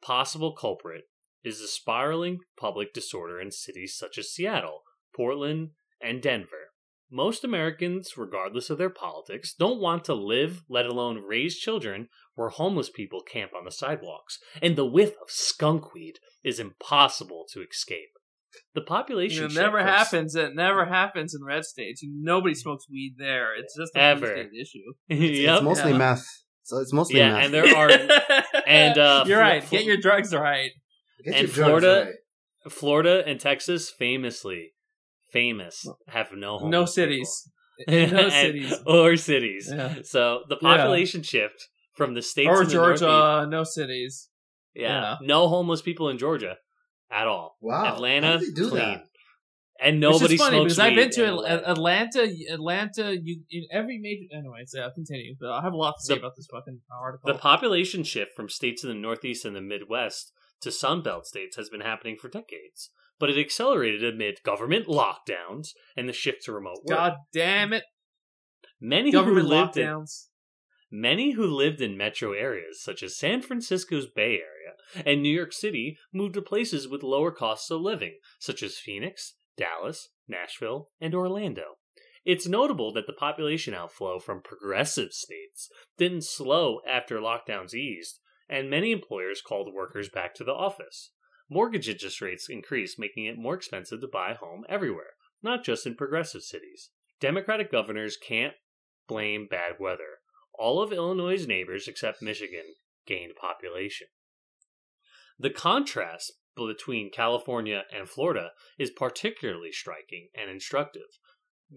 possible 0.00 0.54
culprit 0.54 1.04
is 1.44 1.60
the 1.60 1.66
spiraling 1.66 2.38
public 2.56 2.94
disorder 2.94 3.40
in 3.40 3.50
cities 3.50 3.96
such 3.96 4.16
as 4.16 4.30
Seattle, 4.30 4.82
Portland, 5.14 5.70
and 6.00 6.22
Denver. 6.22 6.71
Most 7.14 7.44
Americans, 7.44 8.12
regardless 8.16 8.70
of 8.70 8.78
their 8.78 8.88
politics, 8.90 9.54
don't 9.54 9.80
want 9.80 10.02
to 10.04 10.14
live, 10.14 10.62
let 10.68 10.86
alone 10.86 11.18
raise 11.28 11.58
children, 11.58 12.08
where 12.34 12.48
homeless 12.48 12.88
people 12.88 13.20
camp 13.22 13.52
on 13.56 13.64
the 13.66 13.70
sidewalks, 13.70 14.38
and 14.62 14.74
the 14.76 14.86
whiff 14.86 15.10
of 15.20 15.28
skunkweed 15.28 16.14
is 16.42 16.58
impossible 16.58 17.44
to 17.52 17.60
escape. 17.62 18.08
The 18.74 18.80
population 18.80 19.44
It 19.46 19.52
never 19.52 19.82
happens. 19.82 20.34
It 20.34 20.54
never 20.54 20.86
happens 20.86 21.34
in 21.34 21.44
red 21.44 21.64
states. 21.64 22.02
Nobody 22.04 22.54
smokes 22.54 22.86
weed 22.90 23.16
there. 23.18 23.54
It's 23.56 23.76
just 23.76 23.94
a 23.94 24.00
Ever. 24.00 24.26
state 24.26 24.50
issue. 24.58 24.92
It's 25.08 25.38
yep. 25.40 25.62
mostly 25.62 25.92
Yeah. 25.92 25.98
meth. 25.98 26.26
So 26.62 26.78
it's 26.78 26.92
mostly 26.92 27.18
Yeah, 27.18 27.32
meth. 27.32 27.44
and 27.44 27.54
there 27.54 27.76
are 27.76 27.90
and, 28.66 28.98
uh, 28.98 29.24
you're 29.26 29.38
right. 29.38 29.68
Get 29.68 29.84
your 29.84 29.96
drugs 29.98 30.34
right. 30.34 30.70
Get 31.24 31.34
and 31.34 31.42
your 31.48 31.54
drugs 31.54 31.68
Florida- 31.84 32.04
right. 32.64 32.72
Florida 32.72 33.22
and 33.26 33.40
Texas 33.40 33.90
famously 33.90 34.72
famous 35.32 35.86
have 36.08 36.32
no 36.32 36.38
No 36.38 36.58
homeless 36.58 36.94
cities. 36.94 37.30
people. 37.44 37.52
No 37.88 37.94
And- 38.28 38.32
cities. 38.32 38.74
or 38.86 39.16
cities. 39.16 39.72
Yeah. 39.74 39.96
So 40.04 40.42
the 40.48 40.56
Yeah. 40.60 40.68
population 40.76 41.22
shift 41.22 41.68
from 41.96 42.14
the 42.14 42.22
states 42.22 42.48
Or 42.48 42.62
in 42.62 42.68
the 42.68 42.72
Georgia. 42.74 43.04
Northeast- 43.06 43.50
No 43.50 43.64
cities. 43.64 44.28
yeah, 44.74 44.88
yeah. 44.88 45.16
no 45.22 45.48
homeless 45.48 45.82
people 45.82 46.08
in 46.08 46.18
Georgia 46.18 46.56
at 47.10 47.26
all. 47.26 47.56
Wow. 47.60 47.94
Atlanta 47.94 48.26
How 48.32 48.36
do 48.38 48.46
they 48.46 48.52
do 48.52 48.68
clean. 48.70 48.82
that? 48.82 49.04
And 49.80 49.96
Which 49.96 50.02
nobody 50.12 50.34
is 50.34 50.40
funny 50.40 50.56
smokes 50.58 50.64
because 50.64 50.78
I've 50.78 50.90
weed 50.92 50.96
been 51.02 51.10
to 51.10 51.26
Atlanta. 51.26 51.70
Atlanta. 51.70 52.22
Atlanta, 52.52 53.16
you 53.20 53.42
in 53.50 53.64
every 53.72 53.98
major. 53.98 54.26
Anyways, 54.38 54.72
yeah, 54.76 54.88
continue. 54.94 55.34
But 55.40 55.50
I 55.50 55.62
have 55.62 55.72
a 55.72 55.76
lot 55.76 55.94
to 55.98 56.02
say 56.04 56.14
The- 56.14 56.20
about 56.20 56.36
this 56.36 56.46
fucking 56.52 56.80
article. 56.90 57.32
The 57.32 57.38
population 57.38 58.04
shift 58.04 58.32
from 58.36 58.48
states 58.48 58.84
in 58.84 58.90
the 58.90 58.94
Northeast 58.94 59.44
and 59.44 59.56
the 59.56 59.60
Midwest 59.60 60.32
to 60.60 60.68
Sunbelt 60.68 61.24
states 61.24 61.56
has 61.56 61.68
been 61.68 61.80
happening 61.80 62.16
for 62.16 62.28
decades, 62.28 62.90
but 63.22 63.30
it 63.30 63.38
accelerated 63.38 64.02
amid 64.02 64.42
government 64.42 64.88
lockdowns 64.88 65.68
and 65.96 66.08
the 66.08 66.12
shift 66.12 66.42
to 66.42 66.50
remote 66.50 66.78
work. 66.84 66.98
God 66.98 67.14
damn 67.32 67.72
it! 67.72 67.84
Many 68.80 69.12
Government 69.12 69.46
who 69.46 69.54
lived 69.54 69.76
in 69.76 69.86
lockdowns. 69.86 70.24
Many 70.90 71.34
who 71.34 71.46
lived 71.46 71.80
in 71.80 71.96
metro 71.96 72.32
areas, 72.32 72.82
such 72.82 73.00
as 73.00 73.16
San 73.16 73.40
Francisco's 73.40 74.08
Bay 74.08 74.40
Area 74.40 75.06
and 75.06 75.22
New 75.22 75.32
York 75.32 75.52
City, 75.52 75.98
moved 76.12 76.34
to 76.34 76.42
places 76.42 76.88
with 76.88 77.04
lower 77.04 77.30
costs 77.30 77.70
of 77.70 77.80
living, 77.80 78.18
such 78.40 78.60
as 78.60 78.78
Phoenix, 78.78 79.34
Dallas, 79.56 80.08
Nashville, 80.26 80.88
and 81.00 81.14
Orlando. 81.14 81.76
It's 82.24 82.48
notable 82.48 82.92
that 82.94 83.06
the 83.06 83.12
population 83.12 83.72
outflow 83.72 84.18
from 84.18 84.42
progressive 84.42 85.12
states 85.12 85.68
didn't 85.96 86.24
slow 86.24 86.80
after 86.90 87.20
lockdowns 87.20 87.72
eased, 87.72 88.18
and 88.48 88.68
many 88.68 88.90
employers 88.90 89.40
called 89.40 89.72
workers 89.72 90.08
back 90.08 90.34
to 90.34 90.44
the 90.44 90.50
office. 90.50 91.12
Mortgage 91.52 91.86
interest 91.86 92.22
rates 92.22 92.48
increased, 92.48 92.98
making 92.98 93.26
it 93.26 93.36
more 93.36 93.54
expensive 93.54 94.00
to 94.00 94.08
buy 94.08 94.30
a 94.30 94.36
home 94.36 94.64
everywhere, 94.70 95.16
not 95.42 95.62
just 95.62 95.86
in 95.86 95.94
progressive 95.94 96.42
cities. 96.42 96.88
Democratic 97.20 97.70
governors 97.70 98.16
can't 98.16 98.54
blame 99.06 99.48
bad 99.50 99.74
weather. 99.78 100.20
All 100.54 100.80
of 100.80 100.94
Illinois' 100.94 101.46
neighbors, 101.46 101.86
except 101.86 102.22
Michigan, 102.22 102.76
gained 103.06 103.36
population. 103.38 104.06
The 105.38 105.50
contrast 105.50 106.32
between 106.56 107.10
California 107.10 107.84
and 107.94 108.08
Florida 108.08 108.52
is 108.78 108.90
particularly 108.90 109.72
striking 109.72 110.28
and 110.34 110.50
instructive. 110.50 111.18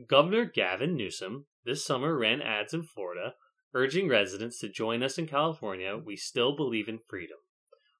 Governor 0.08 0.46
Gavin 0.46 0.96
Newsom 0.96 1.48
this 1.66 1.86
summer 1.86 2.18
ran 2.18 2.42
ads 2.42 2.74
in 2.74 2.84
Florida 2.84 3.34
urging 3.74 4.08
residents 4.08 4.58
to 4.60 4.70
join 4.70 5.04
us 5.04 5.18
in 5.18 5.28
California. 5.28 5.98
We 5.98 6.16
still 6.16 6.56
believe 6.56 6.88
in 6.88 7.00
freedom. 7.10 7.40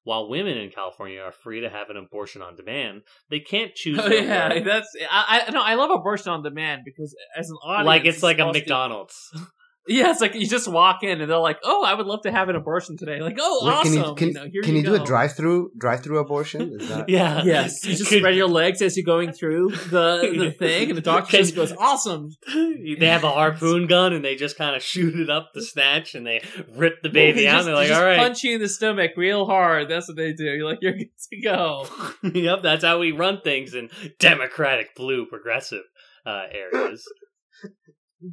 While 0.06 0.30
women 0.30 0.56
in 0.58 0.70
California 0.70 1.20
are 1.20 1.32
free 1.32 1.62
to 1.62 1.70
have 1.70 1.90
an 1.90 1.98
abortion 1.98 2.42
on 2.42 2.56
demand, 2.56 3.02
they 3.30 3.40
can't 3.42 3.74
choose. 3.76 4.00
Oh 4.04 4.08
yeah, 4.08 4.62
that's 4.64 4.88
I, 5.12 5.46
I 5.48 5.52
no 5.52 5.62
I 5.62 5.74
love 5.74 5.90
abortion 5.92 6.32
on 6.32 6.44
demand 6.44 6.84
because 6.86 7.14
as 7.36 7.50
an 7.50 7.58
audience, 7.58 7.86
like 7.88 8.06
it's 8.06 8.24
like 8.24 8.38
a 8.38 8.42
supposed 8.42 8.54
to- 8.54 8.60
McDonald's. 8.62 9.32
Yeah, 9.88 10.10
it's 10.10 10.20
like 10.20 10.34
you 10.34 10.48
just 10.48 10.68
walk 10.68 11.04
in 11.04 11.22
and 11.22 11.30
they're 11.30 11.38
like, 11.38 11.60
"Oh, 11.64 11.84
I 11.84 11.94
would 11.94 12.08
love 12.08 12.24
to 12.24 12.32
have 12.32 12.50
an 12.50 12.56
abortion 12.56 12.98
today." 12.98 13.22
Like, 13.22 13.38
"Oh, 13.40 13.66
Wait, 13.66 13.72
awesome!" 13.72 14.16
can 14.16 14.30
you 14.30 14.34
can, 14.34 14.34
know, 14.34 14.42
can 14.64 14.74
you, 14.76 14.82
you, 14.82 14.84
do 14.84 14.96
a 14.96 15.06
drive 15.06 15.34
through 15.34 15.72
drive 15.78 16.04
through 16.04 16.18
abortion? 16.20 16.78
Is 16.80 16.90
that 16.90 17.08
yeah. 17.10 17.44
Yes, 17.44 17.86
you 17.86 17.96
just 17.96 18.10
Could- 18.10 18.20
spread 18.20 18.36
your 18.36 18.48
legs 18.48 18.82
as 18.82 18.98
you're 18.98 19.06
going 19.06 19.32
through 19.32 19.70
the 19.70 20.34
the 20.38 20.52
thing, 20.52 20.90
and 20.90 20.98
the 20.98 21.02
doctor 21.02 21.38
just 21.38 21.56
goes, 21.56 21.72
"Awesome." 21.74 22.32
they 22.48 23.06
have 23.06 23.24
a 23.24 23.30
harpoon 23.30 23.86
gun 23.86 24.14
and 24.14 24.26
they 24.26 24.36
just 24.36 24.58
kind 24.58 24.76
of 24.76 24.82
shoot 24.82 25.20
it 25.20 25.30
up 25.30 25.52
the 25.54 25.62
snatch 25.62 26.16
and 26.16 26.26
they 26.26 26.42
rip 26.76 27.04
the 27.04 27.10
baby 27.10 27.42
They 27.42 27.48
out. 27.48 27.58
just, 27.58 27.68
and 27.68 27.78
they 27.78 27.82
they're 27.82 27.82
like, 27.82 27.88
just 27.90 28.02
all 28.02 28.08
right. 28.08 28.18
punch 28.18 28.44
you 28.44 28.56
in 28.56 28.62
the 28.62 28.70
stomach 28.70 29.12
real 29.18 29.46
hard. 29.46 29.88
That's 29.88 30.08
what 30.08 30.18
they 30.18 30.34
do. 30.34 30.46
You're 30.46 30.68
like, 30.68 30.80
you're 30.82 30.94
good 30.94 31.10
to 31.32 31.42
go. 31.42 31.88
yep, 32.24 32.64
that's 32.64 32.84
how 32.84 32.98
we 33.00 33.12
run 33.12 33.42
things 33.42 33.76
in 33.76 33.90
democratic 34.20 34.96
blue 34.96 35.28
progressive 35.28 35.84
uh, 36.26 36.46
areas. 36.52 37.06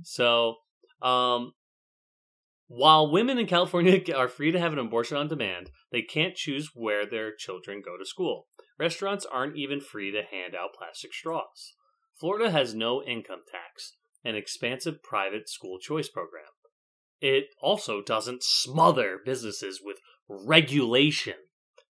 so, 0.03 0.57
um, 1.03 1.53
while 2.69 3.11
women 3.11 3.39
in 3.39 3.47
California 3.47 4.01
are 4.17 4.29
free 4.29 4.51
to 4.51 4.59
have 4.59 4.73
an 4.73 4.79
abortion 4.79 5.17
on 5.17 5.29
demand, 5.29 5.71
they 5.91 6.03
can't 6.03 6.35
choose 6.35 6.71
where 6.75 7.05
their 7.05 7.35
children 7.35 7.83
go 7.85 7.99
to 7.99 8.07
school. 8.07 8.47
Restaurants 8.79 9.27
aren't 9.27 9.57
even 9.57 9.81
free 9.81 10.11
to 10.11 10.23
hand 10.23 10.55
out 10.55 10.75
plastic 10.77 11.13
straws. 11.13 11.75
Florida 12.19 12.51
has 12.51 12.75
no 12.75 13.03
income 13.03 13.43
tax, 13.51 13.97
an 14.25 14.35
expansive 14.37 15.03
private 15.03 15.49
school 15.49 15.79
choice 15.79 16.09
program. 16.09 16.45
It 17.21 17.47
also 17.61 18.03
doesn't 18.03 18.43
smother 18.43 19.19
businesses 19.25 19.81
with 19.83 19.99
regulation. 20.29 21.35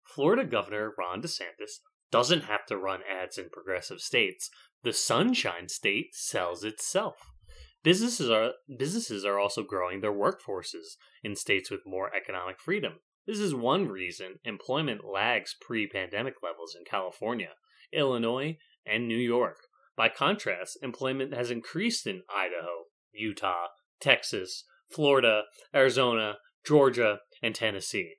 Florida 0.05 0.45
Governor 0.45 0.93
Ron 0.99 1.23
DeSantis 1.23 1.81
doesn't 2.11 2.45
have 2.45 2.67
to 2.67 2.77
run 2.77 3.01
ads 3.09 3.39
in 3.39 3.49
progressive 3.51 4.01
states. 4.01 4.51
The 4.83 4.93
Sunshine 4.93 5.69
State 5.69 6.15
sells 6.15 6.65
itself. 6.65 7.32
Businesses 7.83 8.31
are 8.31 8.53
businesses 8.79 9.25
are 9.25 9.41
also 9.41 9.65
growing 9.65 10.01
their 10.01 10.13
workforces 10.13 10.97
in 11.25 11.35
states 11.35 11.71
with 11.71 11.81
more 11.85 12.15
economic 12.15 12.61
freedom. 12.61 13.01
This 13.27 13.41
is 13.41 13.55
one 13.55 13.89
reason 13.89 14.39
employment 14.45 15.03
lags 15.05 15.57
pre-pandemic 15.61 16.35
levels 16.43 16.77
in 16.79 16.85
California, 16.85 17.51
Illinois, 17.93 18.59
and 18.87 19.09
New 19.09 19.17
York. 19.19 19.59
By 19.97 20.09
contrast, 20.09 20.79
employment 20.83 21.35
has 21.35 21.51
increased 21.51 22.07
in 22.07 22.23
Idaho, 22.33 22.87
Utah, 23.13 23.67
Texas, 24.01 24.65
Florida, 24.91 25.43
Arizona, 25.75 26.39
Georgia, 26.65 27.19
and 27.43 27.55
Tennessee. 27.55 28.15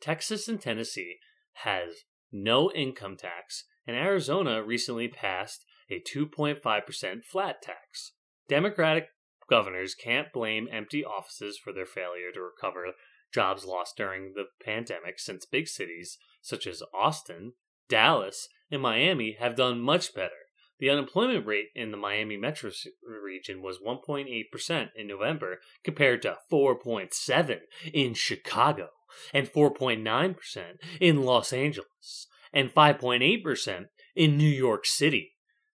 Texas 0.00 0.46
and 0.46 0.60
Tennessee 0.60 1.16
has 1.64 2.04
no 2.30 2.70
income 2.72 3.16
tax, 3.16 3.64
and 3.86 3.96
Arizona 3.96 4.62
recently 4.62 5.08
passed 5.08 5.64
a 5.90 6.00
2.5% 6.00 7.24
flat 7.24 7.62
tax. 7.62 8.12
Democratic 8.48 9.08
governors 9.48 9.94
can't 9.94 10.32
blame 10.32 10.68
empty 10.70 11.04
offices 11.04 11.58
for 11.58 11.72
their 11.72 11.86
failure 11.86 12.32
to 12.32 12.40
recover 12.40 12.92
jobs 13.32 13.64
lost 13.64 13.96
during 13.96 14.32
the 14.34 14.44
pandemic 14.64 15.18
since 15.18 15.44
big 15.44 15.68
cities 15.68 16.18
such 16.40 16.66
as 16.66 16.82
Austin, 16.94 17.52
Dallas, 17.88 18.48
and 18.70 18.80
Miami 18.80 19.36
have 19.38 19.56
done 19.56 19.80
much 19.80 20.14
better. 20.14 20.30
The 20.78 20.90
unemployment 20.90 21.46
rate 21.46 21.68
in 21.74 21.90
the 21.90 21.96
Miami 21.96 22.36
metro 22.36 22.70
region 23.02 23.62
was 23.62 23.78
1.8% 23.84 24.88
in 24.94 25.08
November 25.08 25.58
compared 25.82 26.22
to 26.22 26.36
4.7 26.50 27.58
in 27.92 28.14
Chicago 28.14 28.88
and 29.34 29.48
4.9% 29.48 30.64
in 31.00 31.22
Los 31.22 31.52
Angeles 31.52 32.28
and 32.52 32.72
5.8% 32.72 33.86
in 34.14 34.36
New 34.36 34.48
York 34.48 34.86
City. 34.86 35.32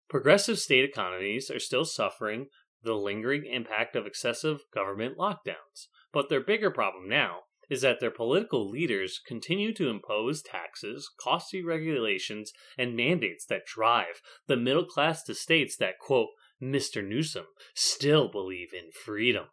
Progressive 0.08 0.58
state 0.58 0.84
economies 0.84 1.50
are 1.50 1.60
still 1.60 1.84
suffering 1.84 2.46
the 2.84 2.94
lingering 2.94 3.44
impact 3.46 3.96
of 3.96 4.06
excessive 4.06 4.60
government 4.72 5.16
lockdowns, 5.18 5.88
but 6.12 6.28
their 6.28 6.40
bigger 6.40 6.70
problem 6.70 7.08
now 7.08 7.40
is 7.70 7.80
that 7.80 7.98
their 7.98 8.10
political 8.10 8.68
leaders 8.68 9.20
continue 9.26 9.72
to 9.72 9.88
impose 9.88 10.42
taxes, 10.42 11.10
costly 11.18 11.62
regulations, 11.64 12.52
and 12.76 12.94
mandates 12.94 13.46
that 13.46 13.64
drive 13.66 14.20
the 14.46 14.56
middle 14.56 14.84
class 14.84 15.22
to 15.22 15.34
states 15.34 15.76
that, 15.78 15.98
quote, 15.98 16.28
Mr. 16.62 17.02
Newsom 17.06 17.46
still 17.74 18.28
believe 18.28 18.68
in 18.74 18.90
freedom. 19.04 19.46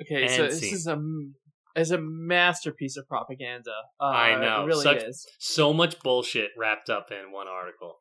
Okay, 0.00 0.28
so 0.28 0.44
And 0.44 0.52
this 0.52 0.60
scene. 0.60 0.74
is 0.74 0.86
a 0.86 1.00
is 1.76 1.90
a 1.90 1.98
masterpiece 2.00 2.96
of 2.96 3.06
propaganda. 3.08 3.72
Uh, 4.00 4.04
I 4.04 4.40
know, 4.40 4.62
it 4.62 4.66
really 4.66 4.82
such- 4.82 5.02
is. 5.02 5.26
So 5.38 5.72
much 5.72 5.98
bullshit 6.00 6.50
wrapped 6.56 6.88
up 6.88 7.10
in 7.10 7.32
one 7.32 7.48
article. 7.48 7.98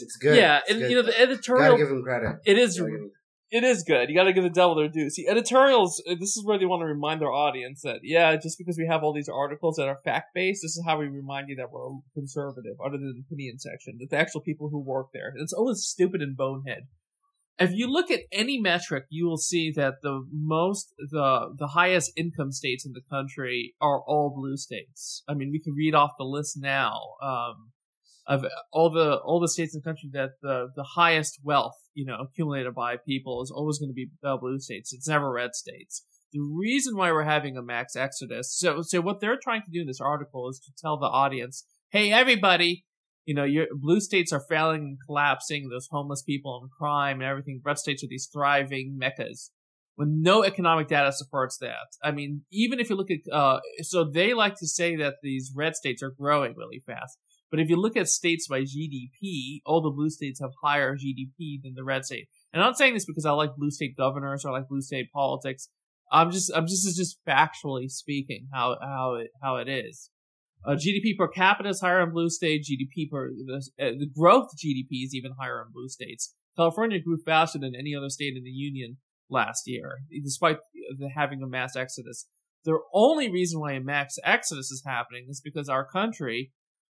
It's 0.00 0.16
good? 0.16 0.36
Yeah, 0.36 0.58
It's 0.58 0.70
and 0.70 0.80
good. 0.80 0.90
you 0.90 0.96
know 0.96 1.02
the 1.02 1.12
gotta 1.12 1.22
editorial. 1.22 1.76
give 1.76 1.88
him 1.90 2.02
credit. 2.02 2.36
It 2.44 2.58
is 2.58 2.78
Gotta 2.78 3.08
It 3.50 3.64
is 3.64 3.82
good. 3.82 4.08
You 4.10 4.14
got 4.14 4.24
to 4.24 4.32
give 4.34 4.44
the 4.44 4.50
devil 4.50 4.74
their 4.76 4.88
due. 4.88 5.08
See, 5.08 5.26
editorials. 5.26 6.02
uh, 6.06 6.14
This 6.20 6.36
is 6.36 6.44
where 6.44 6.58
they 6.58 6.66
want 6.66 6.82
to 6.82 6.86
remind 6.86 7.20
their 7.22 7.32
audience 7.32 7.80
that 7.82 8.00
yeah, 8.02 8.36
just 8.36 8.58
because 8.58 8.76
we 8.76 8.86
have 8.86 9.02
all 9.02 9.14
these 9.14 9.28
articles 9.44 9.76
that 9.76 9.88
are 9.88 9.98
fact 10.04 10.28
based, 10.34 10.60
this 10.62 10.72
is 10.76 10.82
how 10.86 10.98
we 10.98 11.06
remind 11.08 11.48
you 11.48 11.56
that 11.56 11.70
we're 11.72 11.88
conservative, 12.14 12.76
other 12.84 12.98
than 12.98 13.14
the 13.16 13.22
opinion 13.26 13.58
section. 13.58 13.96
That 14.00 14.10
the 14.10 14.18
actual 14.18 14.42
people 14.42 14.68
who 14.70 14.80
work 14.80 15.08
there. 15.14 15.32
It's 15.36 15.52
always 15.54 15.78
stupid 15.94 16.20
and 16.20 16.36
bonehead. 16.36 16.88
If 17.60 17.72
you 17.72 17.90
look 17.90 18.08
at 18.10 18.20
any 18.30 18.60
metric, 18.60 19.04
you 19.08 19.26
will 19.26 19.38
see 19.38 19.72
that 19.72 19.94
the 20.02 20.22
most, 20.30 20.92
the 20.98 21.54
the 21.58 21.68
highest 21.68 22.12
income 22.16 22.52
states 22.52 22.84
in 22.86 22.92
the 22.92 23.00
country 23.10 23.74
are 23.80 24.00
all 24.06 24.32
blue 24.36 24.56
states. 24.56 25.22
I 25.28 25.32
mean, 25.34 25.50
we 25.50 25.60
can 25.60 25.72
read 25.74 25.94
off 25.94 26.12
the 26.18 26.24
list 26.24 26.56
now. 26.60 26.92
Um, 27.22 27.72
of 28.28 28.44
all 28.70 28.90
the 28.90 29.16
all 29.16 29.40
the 29.40 29.48
states 29.48 29.74
in 29.74 29.80
the 29.80 29.88
country 29.88 30.10
that 30.12 30.32
the 30.42 30.68
the 30.76 30.84
highest 30.94 31.40
wealth 31.42 31.76
you 31.94 32.04
know 32.04 32.18
accumulated 32.20 32.74
by 32.74 32.96
people 32.96 33.42
is 33.42 33.50
always 33.50 33.78
going 33.78 33.88
to 33.88 33.94
be 33.94 34.08
uh, 34.22 34.36
blue 34.36 34.60
states. 34.60 34.92
It's 34.92 35.08
never 35.08 35.32
red 35.32 35.54
states. 35.54 36.04
The 36.32 36.40
reason 36.40 36.94
why 36.94 37.10
we're 37.10 37.24
having 37.24 37.56
a 37.56 37.62
max 37.62 37.96
exodus. 37.96 38.54
So 38.56 38.82
so 38.82 39.00
what 39.00 39.20
they're 39.20 39.38
trying 39.42 39.62
to 39.62 39.70
do 39.72 39.80
in 39.80 39.86
this 39.86 40.00
article 40.00 40.48
is 40.50 40.60
to 40.60 40.72
tell 40.78 40.98
the 40.98 41.06
audience, 41.06 41.64
hey 41.90 42.12
everybody, 42.12 42.84
you 43.24 43.34
know 43.34 43.44
your 43.44 43.66
blue 43.72 44.00
states 44.00 44.30
are 44.32 44.44
failing 44.46 44.82
and 44.82 44.98
collapsing. 45.06 45.68
There's 45.70 45.88
homeless 45.90 46.22
people 46.22 46.60
and 46.62 46.70
crime 46.70 47.20
and 47.20 47.28
everything. 47.28 47.62
Red 47.64 47.78
states 47.78 48.04
are 48.04 48.08
these 48.08 48.28
thriving 48.30 48.96
meccas. 48.98 49.50
When 49.96 50.22
no 50.22 50.44
economic 50.44 50.86
data 50.86 51.10
supports 51.12 51.58
that. 51.58 51.88
I 52.04 52.12
mean, 52.12 52.42
even 52.52 52.78
if 52.78 52.88
you 52.88 52.94
look 52.94 53.10
at, 53.10 53.32
uh, 53.32 53.58
so 53.80 54.08
they 54.08 54.32
like 54.32 54.54
to 54.58 54.66
say 54.68 54.94
that 54.94 55.14
these 55.24 55.50
red 55.56 55.74
states 55.74 56.04
are 56.04 56.12
growing 56.12 56.54
really 56.56 56.80
fast. 56.86 57.18
But 57.50 57.60
if 57.60 57.68
you 57.68 57.76
look 57.76 57.96
at 57.96 58.08
states 58.08 58.46
by 58.46 58.60
GDP, 58.60 59.60
all 59.64 59.80
the 59.80 59.90
blue 59.90 60.10
states 60.10 60.40
have 60.40 60.50
higher 60.62 60.96
GDP 60.96 61.62
than 61.62 61.74
the 61.74 61.84
red 61.84 62.04
state. 62.04 62.28
And 62.52 62.62
I'm 62.62 62.68
not 62.68 62.78
saying 62.78 62.94
this 62.94 63.06
because 63.06 63.24
I 63.24 63.30
like 63.30 63.56
blue 63.56 63.70
state 63.70 63.96
governors 63.96 64.44
or 64.44 64.50
I 64.50 64.58
like 64.58 64.68
blue 64.68 64.82
state 64.82 65.10
politics. 65.12 65.68
I'm 66.12 66.30
just, 66.30 66.52
I'm 66.54 66.66
just, 66.66 66.96
just 66.96 67.18
factually 67.26 67.90
speaking 67.90 68.48
how, 68.52 68.76
how 68.80 69.14
it, 69.14 69.28
how 69.42 69.56
it 69.56 69.68
is. 69.68 70.10
Uh, 70.66 70.72
GDP 70.72 71.16
per 71.16 71.28
capita 71.28 71.68
is 71.68 71.80
higher 71.80 72.02
in 72.02 72.10
blue 72.10 72.30
states. 72.30 72.70
GDP 72.70 73.10
per, 73.10 73.30
the, 73.30 73.62
uh, 73.80 73.90
the 73.98 74.10
growth 74.14 74.48
GDP 74.56 75.04
is 75.04 75.14
even 75.14 75.32
higher 75.38 75.62
in 75.62 75.72
blue 75.72 75.88
states. 75.88 76.34
California 76.56 76.98
grew 77.00 77.18
faster 77.24 77.58
than 77.58 77.74
any 77.74 77.94
other 77.94 78.08
state 78.08 78.36
in 78.36 78.42
the 78.42 78.50
union 78.50 78.98
last 79.30 79.62
year, 79.66 79.98
despite 80.24 80.58
the, 80.98 81.08
having 81.14 81.42
a 81.42 81.46
mass 81.46 81.76
exodus. 81.76 82.26
The 82.64 82.78
only 82.92 83.30
reason 83.30 83.60
why 83.60 83.72
a 83.72 83.80
mass 83.80 84.16
exodus 84.24 84.70
is 84.70 84.82
happening 84.84 85.26
is 85.28 85.40
because 85.42 85.68
our 85.68 85.86
country 85.86 86.50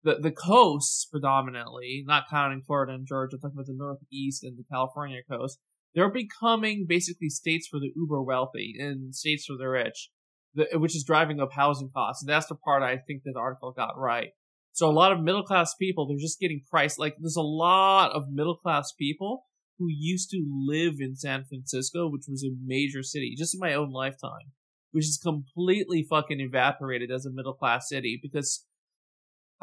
the 0.03 0.15
the 0.21 0.31
coasts 0.31 1.05
predominantly, 1.05 2.03
not 2.05 2.29
counting 2.29 2.61
Florida 2.65 2.93
and 2.93 3.07
Georgia, 3.07 3.37
talking 3.37 3.55
about 3.55 3.67
the 3.67 3.75
Northeast 3.75 4.43
and 4.43 4.57
the 4.57 4.63
California 4.71 5.19
coast, 5.29 5.59
they're 5.93 6.11
becoming 6.11 6.85
basically 6.87 7.29
states 7.29 7.67
for 7.67 7.79
the 7.79 7.91
uber 7.95 8.21
wealthy 8.21 8.75
and 8.79 9.13
states 9.13 9.45
for 9.45 9.57
the 9.57 9.67
rich, 9.67 10.09
the, 10.53 10.67
which 10.73 10.95
is 10.95 11.03
driving 11.03 11.39
up 11.39 11.51
housing 11.53 11.89
costs. 11.93 12.23
And 12.23 12.29
that's 12.29 12.47
the 12.47 12.55
part 12.55 12.83
I 12.83 12.97
think 12.97 13.23
that 13.23 13.33
the 13.33 13.39
article 13.39 13.71
got 13.71 13.97
right. 13.97 14.29
So 14.71 14.87
a 14.87 14.91
lot 14.91 15.11
of 15.11 15.21
middle 15.21 15.43
class 15.43 15.73
people, 15.75 16.07
they're 16.07 16.17
just 16.17 16.39
getting 16.39 16.61
priced. 16.69 16.99
Like 16.99 17.15
there's 17.19 17.35
a 17.35 17.41
lot 17.41 18.11
of 18.11 18.31
middle 18.31 18.55
class 18.55 18.93
people 18.97 19.45
who 19.77 19.87
used 19.89 20.29
to 20.29 20.45
live 20.47 20.95
in 20.99 21.15
San 21.15 21.45
Francisco, 21.45 22.07
which 22.09 22.25
was 22.27 22.43
a 22.43 22.55
major 22.63 23.01
city, 23.01 23.35
just 23.37 23.55
in 23.55 23.59
my 23.59 23.73
own 23.73 23.91
lifetime, 23.91 24.53
which 24.91 25.05
is 25.05 25.19
completely 25.21 26.05
fucking 26.09 26.39
evaporated 26.39 27.09
as 27.11 27.25
a 27.25 27.31
middle 27.31 27.53
class 27.53 27.89
city 27.89 28.19
because 28.21 28.65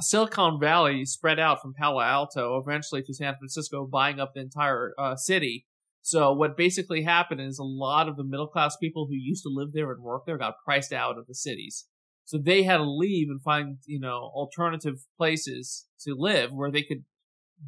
Silicon 0.00 0.60
Valley 0.60 1.04
spread 1.04 1.38
out 1.38 1.62
from 1.62 1.74
Palo 1.74 2.00
Alto 2.00 2.58
eventually 2.58 3.02
to 3.02 3.14
San 3.14 3.36
Francisco, 3.36 3.86
buying 3.86 4.20
up 4.20 4.32
the 4.34 4.40
entire 4.40 4.92
uh, 4.98 5.16
city. 5.16 5.66
So 6.02 6.32
what 6.32 6.56
basically 6.56 7.02
happened 7.02 7.40
is 7.40 7.58
a 7.58 7.64
lot 7.64 8.08
of 8.08 8.16
the 8.16 8.24
middle 8.24 8.46
class 8.46 8.76
people 8.76 9.06
who 9.06 9.16
used 9.16 9.42
to 9.42 9.48
live 9.52 9.72
there 9.72 9.90
and 9.90 10.02
work 10.02 10.22
there 10.26 10.38
got 10.38 10.62
priced 10.64 10.92
out 10.92 11.18
of 11.18 11.26
the 11.26 11.34
cities. 11.34 11.86
So 12.26 12.38
they 12.38 12.62
had 12.62 12.78
to 12.78 12.84
leave 12.84 13.28
and 13.28 13.40
find, 13.40 13.78
you 13.86 14.00
know, 14.00 14.30
alternative 14.34 15.06
places 15.16 15.86
to 16.00 16.14
live 16.14 16.52
where 16.52 16.70
they 16.70 16.82
could 16.82 17.04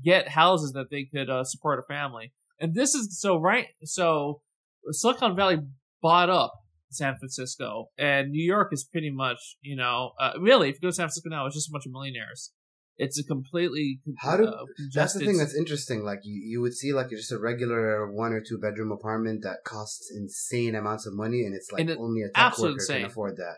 get 0.05 0.29
houses 0.29 0.73
that 0.73 0.91
they 0.91 1.05
could 1.05 1.31
uh, 1.31 1.45
support 1.45 1.79
a 1.79 1.83
family. 1.83 2.33
And 2.61 2.75
this 2.75 2.95
is 2.95 3.21
so 3.21 3.41
right. 3.41 3.69
So 3.85 4.43
Silicon 4.91 5.35
Valley 5.35 5.59
bought 6.03 6.29
up 6.29 6.53
San 6.91 7.17
Francisco, 7.19 7.87
and 7.99 8.31
New 8.31 8.45
York 8.45 8.69
is 8.73 8.85
pretty 8.85 9.11
much, 9.11 9.57
you 9.61 9.77
know, 9.77 10.13
uh, 10.21 10.33
really, 10.41 10.69
if 10.71 10.77
you 10.77 10.81
go 10.83 10.89
to 10.89 10.93
San 10.95 11.05
Francisco 11.05 11.29
now, 11.31 11.47
it's 11.47 11.55
just 11.57 11.69
a 11.69 11.73
bunch 11.73 11.87
of 11.87 11.93
millionaires. 11.93 12.53
It's 12.97 13.19
a 13.19 13.23
completely 13.23 14.01
How 14.19 14.37
do- 14.37 14.47
uh, 14.47 14.65
That's 14.93 15.13
the 15.13 15.21
thing 15.21 15.37
that's 15.39 15.55
interesting. 15.55 16.03
Like 16.03 16.19
you, 16.25 16.35
you 16.45 16.61
would 16.61 16.75
see 16.75 16.93
like 16.93 17.11
just 17.11 17.31
a 17.31 17.39
regular 17.39 18.11
one 18.13 18.33
or 18.33 18.41
two 18.41 18.59
bedroom 18.59 18.91
apartment 18.91 19.43
that 19.45 19.59
costs 19.65 20.11
insane 20.15 20.75
amounts 20.75 21.07
of 21.07 21.15
money, 21.15 21.45
and 21.45 21.55
it's 21.55 21.71
like 21.71 21.81
And 21.83 21.91
it- 21.91 21.99
only 21.99 22.23
a 22.23 22.31
tech 22.35 22.59
worker 22.59 22.73
insane. 22.75 23.03
can 23.03 23.07
afford 23.11 23.37
that. 23.37 23.57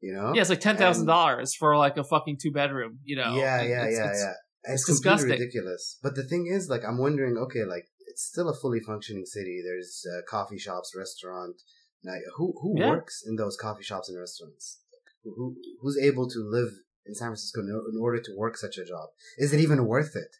You 0.00 0.12
know? 0.14 0.32
yeah, 0.34 0.40
it's 0.40 0.50
like 0.50 0.58
ten 0.60 0.76
thousand 0.76 1.06
dollars 1.06 1.54
for 1.54 1.76
like 1.76 1.96
a 1.96 2.02
fucking 2.02 2.38
two 2.42 2.50
bedroom. 2.50 2.98
You 3.04 3.16
know? 3.16 3.36
yeah, 3.36 3.62
yeah, 3.62 3.84
it's- 3.86 3.92
yeah, 3.98 4.04
it's- 4.06 4.20
yeah. 4.20 4.32
It's, 4.64 4.74
it's 4.74 4.84
completely 4.84 5.10
disgusting. 5.10 5.40
ridiculous. 5.40 5.98
But 6.04 6.14
the 6.14 6.22
thing 6.22 6.46
is, 6.48 6.68
like, 6.68 6.82
I'm 6.86 6.96
wondering. 6.98 7.36
Okay, 7.36 7.64
like 7.64 7.84
it's 8.08 8.22
still 8.24 8.48
a 8.48 8.54
fully 8.54 8.78
functioning 8.80 9.26
city. 9.26 9.60
There's 9.64 10.04
uh, 10.12 10.22
coffee 10.28 10.58
shops, 10.58 10.92
restaurant. 10.96 11.56
Now, 12.04 12.14
who 12.36 12.54
who 12.60 12.78
Yeah. 12.78 12.88
works 12.88 13.22
in 13.26 13.36
those 13.36 13.56
coffee 13.56 13.84
shops 13.84 14.08
and 14.08 14.18
restaurants? 14.18 14.80
Who, 15.22 15.34
who 15.36 15.56
who's 15.80 15.98
able 15.98 16.28
to 16.28 16.38
live 16.38 16.70
in 17.06 17.14
San 17.14 17.28
Francisco 17.28 17.60
in, 17.60 17.68
in 17.68 18.00
order 18.00 18.20
to 18.20 18.36
work 18.36 18.56
such 18.56 18.76
a 18.78 18.84
job? 18.84 19.10
Is 19.38 19.52
it 19.52 19.60
even 19.60 19.86
worth 19.86 20.16
it 20.16 20.36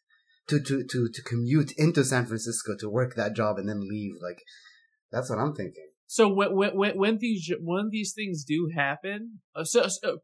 to 0.49 0.61
to 0.61 0.85
to 0.85 1.09
to 1.09 1.23
commute 1.23 1.73
into 1.77 2.05
San 2.05 2.27
Francisco 2.27 2.73
to 2.79 2.91
work 2.91 3.15
that 3.15 3.35
job 3.37 3.59
and 3.59 3.69
then 3.69 3.89
leave? 3.89 4.15
Like, 4.21 4.43
that's 5.11 5.31
what 5.31 5.39
I'm 5.39 5.55
thinking. 5.55 5.89
So 6.07 6.29
when 6.29 6.55
when 6.55 6.77
when- 6.77 6.99
when 6.99 7.19
these 7.19 7.51
when 7.61 7.89
these 7.91 8.13
things 8.13 8.45
do 8.45 8.71
happen, 8.75 9.41
uh, 9.55 9.65
so, 9.65 9.87
so 9.89 10.19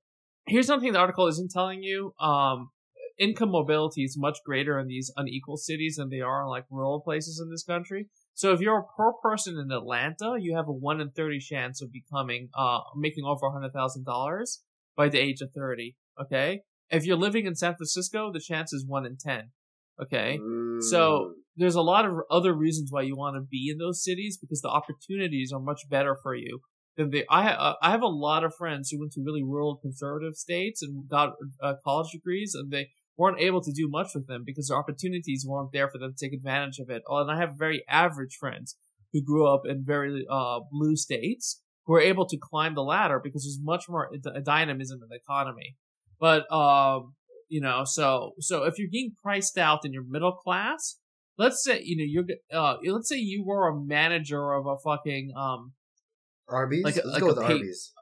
here's 0.47 0.67
something 0.67 0.93
the 0.93 0.99
article 0.99 1.29
isn't 1.29 1.51
telling 1.51 1.83
you. 1.83 2.15
Um, 2.21 2.71
income 3.19 3.51
mobility 3.51 4.03
is 4.05 4.17
much 4.19 4.39
greater 4.45 4.79
in 4.79 4.87
these 4.87 5.13
unequal 5.17 5.57
cities 5.57 5.97
than 5.97 6.09
they 6.09 6.21
are 6.21 6.43
in 6.43 6.49
like 6.49 6.65
rural 6.71 7.01
places 7.01 7.41
in 7.43 7.51
this 7.51 7.65
country. 7.65 8.09
So 8.39 8.53
if 8.53 8.61
you're 8.61 8.79
a 8.79 8.85
poor 8.97 9.15
person 9.21 9.59
in 9.59 9.73
Atlanta, 9.73 10.37
you 10.39 10.55
have 10.55 10.69
a 10.69 10.73
one 10.73 11.01
in 11.01 11.11
thirty 11.11 11.41
chance 11.41 11.83
of 11.83 11.89
becoming 11.93 12.51
uh 12.57 12.79
making 12.97 13.25
over 13.25 13.47
a 13.47 13.51
hundred 13.51 13.73
thousand 13.73 14.05
dollars 14.05 14.63
by 14.97 15.09
the 15.09 15.19
age 15.19 15.41
of 15.41 15.51
thirty. 15.53 15.97
Okay, 16.23 16.61
if 16.89 17.05
you're 17.05 17.17
living 17.27 17.47
in 17.47 17.57
San 17.57 17.75
Francisco, 17.75 18.31
the 18.33 18.39
chance 18.51 18.73
is 18.73 18.87
one 18.87 19.05
in 19.05 19.17
ten. 19.19 19.51
Okay, 20.01 20.39
So- 20.93 21.09
Mm. 21.11 21.33
there's 21.57 21.75
a 21.75 21.83
lot 21.83 22.05
of 22.09 22.13
other 22.31 22.55
reasons 22.55 22.93
why 22.93 23.03
you 23.03 23.17
want 23.17 23.35
to 23.35 23.41
be 23.57 23.63
in 23.73 23.79
those 23.79 24.05
cities 24.09 24.39
because 24.41 24.61
the 24.61 24.69
opportunities 24.69 25.51
are 25.53 25.59
much 25.71 25.81
better 25.91 26.15
for 26.23 26.33
you 26.37 26.61
than 26.97 27.11
they. 27.11 27.25
I 27.29 27.43
uh, 27.51 27.75
I 27.83 27.91
have 27.91 28.03
a 28.03 28.15
lot 28.29 28.45
of 28.45 28.55
friends 28.55 28.85
who 28.91 29.01
went 29.01 29.13
to 29.15 29.21
really 29.29 29.43
rural 29.43 29.75
conservative 29.87 30.37
states 30.37 30.81
and 30.85 31.09
got 31.09 31.29
uh, 31.61 31.75
college 31.85 32.11
degrees, 32.13 32.55
and 32.55 32.71
they 32.71 32.85
weren't 33.19 33.41
able 33.41 33.61
to 33.61 33.73
do 33.73 33.89
much 33.91 34.09
with 34.15 34.27
them 34.29 34.45
because 34.47 34.69
the 34.69 34.75
opportunities 34.75 35.45
weren't 35.47 35.73
there 35.73 35.91
for 35.91 35.99
them 35.99 36.15
to 36.17 36.25
take 36.27 36.33
advantage 36.33 36.79
of 36.79 36.89
it. 36.89 37.03
Oh, 37.09 37.19
and 37.19 37.31
I 37.31 37.37
have 37.39 37.59
very 37.59 37.83
average 37.89 38.37
friends 38.39 38.77
who 39.13 39.23
grew 39.23 39.47
up 39.53 39.63
in 39.67 39.85
very 39.85 40.25
uh, 40.31 40.61
blue 40.71 40.97
states 40.97 41.61
who 41.85 41.95
are 41.95 42.01
able 42.01 42.27
to 42.27 42.37
climb 42.41 42.75
the 42.75 42.83
ladder 42.83 43.21
because 43.23 43.43
there's 43.45 43.59
much 43.61 43.85
more 43.89 44.09
d- 44.13 44.31
dynamism 44.45 45.01
in 45.03 45.09
the 45.09 45.17
economy. 45.17 45.77
But 46.21 46.51
um, 46.53 47.15
you 47.49 47.61
know, 47.61 47.83
so 47.85 48.33
so 48.39 48.65
if 48.65 48.79
you're 48.79 48.89
getting 48.89 49.15
priced 49.23 49.59
out 49.59 49.85
in 49.85 49.93
your 49.93 50.05
middle 50.09 50.33
class, 50.33 50.99
let's 51.39 51.63
say 51.65 51.81
you 51.83 51.97
know 51.97 52.05
you're 52.07 52.25
uh 52.53 52.77
let's 52.85 53.09
say 53.09 53.17
you 53.17 53.45
were 53.45 53.69
a 53.69 53.75
manager 53.81 54.53
of 54.53 54.67
a 54.67 54.77
fucking 54.79 55.33
um 55.37 55.73
Arby's. 56.49 56.85
like 56.85 56.97
a- 56.97 57.07
Let's 57.07 57.21
like 57.23 57.35
go 57.35 57.41
a 57.41 57.45
Arby's. 57.45 57.93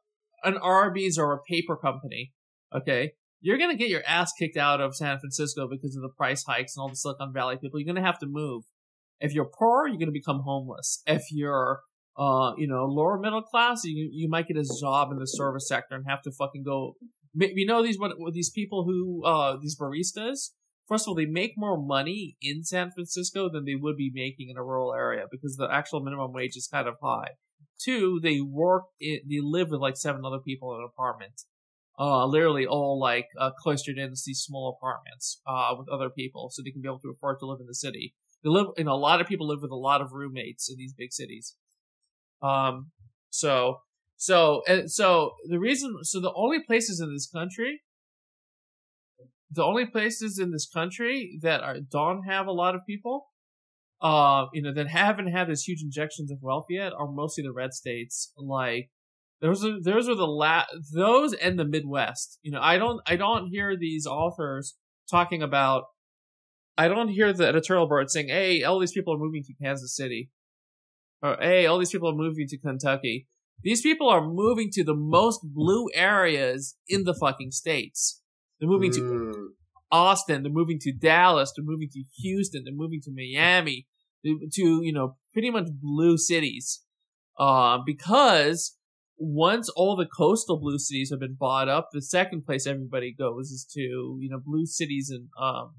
an 0.45 0.57
Arby's 0.59 1.17
or 1.19 1.33
a 1.33 1.39
paper 1.49 1.77
company, 1.77 2.33
okay, 2.75 3.13
you're 3.41 3.59
gonna 3.59 3.77
get 3.77 3.89
your 3.89 4.03
ass 4.07 4.33
kicked 4.39 4.57
out 4.57 4.81
of 4.81 4.97
San 4.97 5.19
Francisco 5.19 5.69
because 5.71 5.97
of 5.97 6.03
the 6.03 6.09
price 6.09 6.45
hikes 6.47 6.77
and 6.77 6.83
all 6.83 6.89
the 6.89 6.97
Silicon 6.97 7.33
Valley 7.33 7.57
people. 7.61 7.81
You're 7.81 7.93
gonna 7.93 8.07
have 8.07 8.19
to 8.21 8.27
move. 8.27 8.65
If 9.21 9.33
you're 9.33 9.51
poor, 9.59 9.87
you're 9.87 9.99
gonna 9.99 10.13
become 10.13 10.43
homeless. 10.45 11.03
If 11.07 11.23
you're 11.31 11.81
uh, 12.19 12.55
you 12.57 12.67
know, 12.67 12.87
lower 12.87 13.19
middle 13.19 13.43
class, 13.43 13.85
you 13.85 14.09
you 14.13 14.29
might 14.29 14.49
get 14.49 14.57
a 14.57 14.65
job 14.81 15.13
in 15.13 15.19
the 15.19 15.27
service 15.27 15.69
sector 15.69 15.95
and 15.95 16.05
have 16.09 16.23
to 16.23 16.33
fucking 16.33 16.63
go. 16.65 16.95
You 17.35 17.67
know 17.67 17.83
these 17.83 17.99
these 18.33 18.51
people 18.51 18.85
who 18.85 19.25
uh 19.25 19.57
these 19.61 19.77
baristas. 19.79 20.53
First 20.89 21.05
of 21.05 21.09
all, 21.09 21.15
they 21.17 21.27
make 21.27 21.55
more 21.57 21.77
money 21.77 22.37
in 22.41 22.63
San 22.63 22.93
Francisco 22.93 23.51
than 23.53 23.65
they 23.65 23.75
would 23.75 23.97
be 23.97 24.11
making 24.15 24.51
in 24.51 24.57
a 24.57 24.63
rural 24.63 24.95
area 24.95 25.25
because 25.31 25.57
the 25.57 25.69
actual 25.71 26.01
minimum 26.01 26.33
wage 26.33 26.57
is 26.57 26.69
kind 26.73 26.87
of 26.87 26.95
high. 27.03 27.31
Two, 27.83 28.21
they 28.23 28.41
work, 28.41 28.85
in, 29.01 29.19
they 29.29 29.41
live 29.43 29.71
with 29.71 29.81
like 29.81 29.97
seven 29.97 30.23
other 30.25 30.39
people 30.39 30.73
in 30.75 30.81
an 30.81 30.89
apartment. 30.91 31.43
Uh, 31.99 32.27
literally 32.27 32.67
all 32.67 33.01
like 33.01 33.27
uh, 33.41 33.51
cloistered 33.59 33.97
in 33.97 34.11
these 34.11 34.43
small 34.47 34.77
apartments 34.77 35.41
uh, 35.47 35.75
with 35.79 35.89
other 35.89 36.11
people, 36.11 36.51
so 36.53 36.63
they 36.63 36.71
can 36.71 36.83
be 36.83 36.89
able 36.89 36.99
to 36.99 37.09
afford 37.09 37.39
to 37.39 37.47
live 37.47 37.59
in 37.59 37.67
the 37.67 37.75
city. 37.75 38.15
They 38.45 38.51
live, 38.51 38.67
you 38.77 38.85
know, 38.85 38.93
a 38.93 38.97
lot 38.97 39.23
of 39.23 39.27
people 39.27 39.49
live 39.49 39.63
with 39.63 39.71
a 39.71 39.77
lot 39.77 40.03
of 40.03 40.13
roommates 40.13 40.71
in 40.71 40.77
these 40.77 40.93
big 40.93 41.11
cities. 41.11 41.57
Um, 42.43 42.91
so, 43.31 43.81
so, 44.17 44.63
and 44.69 44.91
so 44.91 45.33
the 45.49 45.59
reason, 45.59 45.97
so 46.03 46.21
the 46.21 46.35
only 46.35 46.63
places 46.63 47.01
in 47.01 47.13
this 47.13 47.27
country, 47.27 47.81
the 49.51 49.65
only 49.65 49.87
places 49.87 50.39
in 50.39 50.51
this 50.51 50.69
country 50.69 51.39
that 51.41 51.63
are 51.63 51.79
don't 51.81 52.25
have 52.25 52.47
a 52.47 52.53
lot 52.53 52.75
of 52.75 52.83
people, 52.87 53.29
uh, 54.03 54.47
you 54.53 54.61
know, 54.61 54.75
that 54.75 54.89
haven't 54.89 55.29
had 55.29 55.49
this 55.49 55.63
huge 55.63 55.83
injections 55.83 56.31
of 56.31 56.39
wealth 56.43 56.67
yet 56.69 56.93
are 56.93 57.11
mostly 57.11 57.43
the 57.43 57.53
red 57.53 57.73
states. 57.73 58.33
Like 58.37 58.91
those 59.41 59.65
are 59.65 59.77
those 59.83 60.09
are 60.09 60.15
the 60.15 60.27
la 60.27 60.65
those 60.95 61.35
and 61.35 61.59
the 61.59 61.65
Midwest. 61.65 62.39
You 62.43 62.53
know, 62.53 62.61
I 62.61 62.79
don't 62.79 63.01
I 63.07 63.17
don't 63.17 63.49
hear 63.49 63.77
these 63.77 64.07
authors 64.07 64.77
talking 65.11 65.43
about. 65.43 65.85
I 66.79 66.89
don't 66.89 67.09
hear 67.09 67.33
the 67.33 67.47
editorial 67.47 67.89
board 67.89 68.11
saying, 68.11 68.29
"Hey, 68.29 68.63
all 68.63 68.79
these 68.79 68.93
people 68.93 69.15
are 69.15 69.19
moving 69.19 69.43
to 69.45 69.55
Kansas 69.63 69.97
City," 69.97 70.31
or 71.23 71.37
"Hey, 71.41 71.67
all 71.67 71.79
these 71.79 71.91
people 71.91 72.11
are 72.11 72.15
moving 72.15 72.47
to 72.49 72.59
Kentucky." 72.59 73.29
These 73.63 73.81
people 73.81 74.09
are 74.11 74.27
moving 74.27 74.69
to 74.73 74.85
the 74.85 74.95
most 74.95 75.41
blue 75.43 75.87
areas 75.95 76.77
in 76.89 77.05
the 77.05 77.15
fucking 77.15 77.53
states. 77.53 78.23
They're 78.61 78.69
moving 78.69 78.93
to 78.93 79.01
Mm. 79.01 79.49
Austin, 79.91 80.43
they're 80.43 80.53
moving 80.53 80.79
to 80.81 80.93
Dallas, 80.93 81.53
they're 81.57 81.65
moving 81.65 81.89
to 81.93 82.05
Houston, 82.19 82.65
they're 82.65 82.75
moving 82.75 83.01
to 83.03 83.13
Miami, 83.15 83.87
to 84.25 84.83
you 84.83 84.93
know 84.93 85.17
pretty 85.33 85.51
much 85.51 85.69
blue 85.81 86.19
cities, 86.19 86.83
uh, 87.39 87.79
because 87.85 88.76
once 89.19 89.69
all 89.71 89.97
the 89.97 90.07
coastal 90.07 90.59
blue 90.59 90.79
cities 90.79 91.11
have 91.11 91.21
been 91.21 91.37
bought 91.39 91.69
up, 91.69 91.89
the 91.93 92.03
second 92.03 92.45
place 92.45 92.67
everybody 92.67 93.15
goes 93.17 93.51
is 93.51 93.67
to 93.75 93.81
you 94.21 94.29
know 94.31 94.41
blue 94.45 94.67
cities 94.67 95.11
and 95.11 95.29
um 95.41 95.75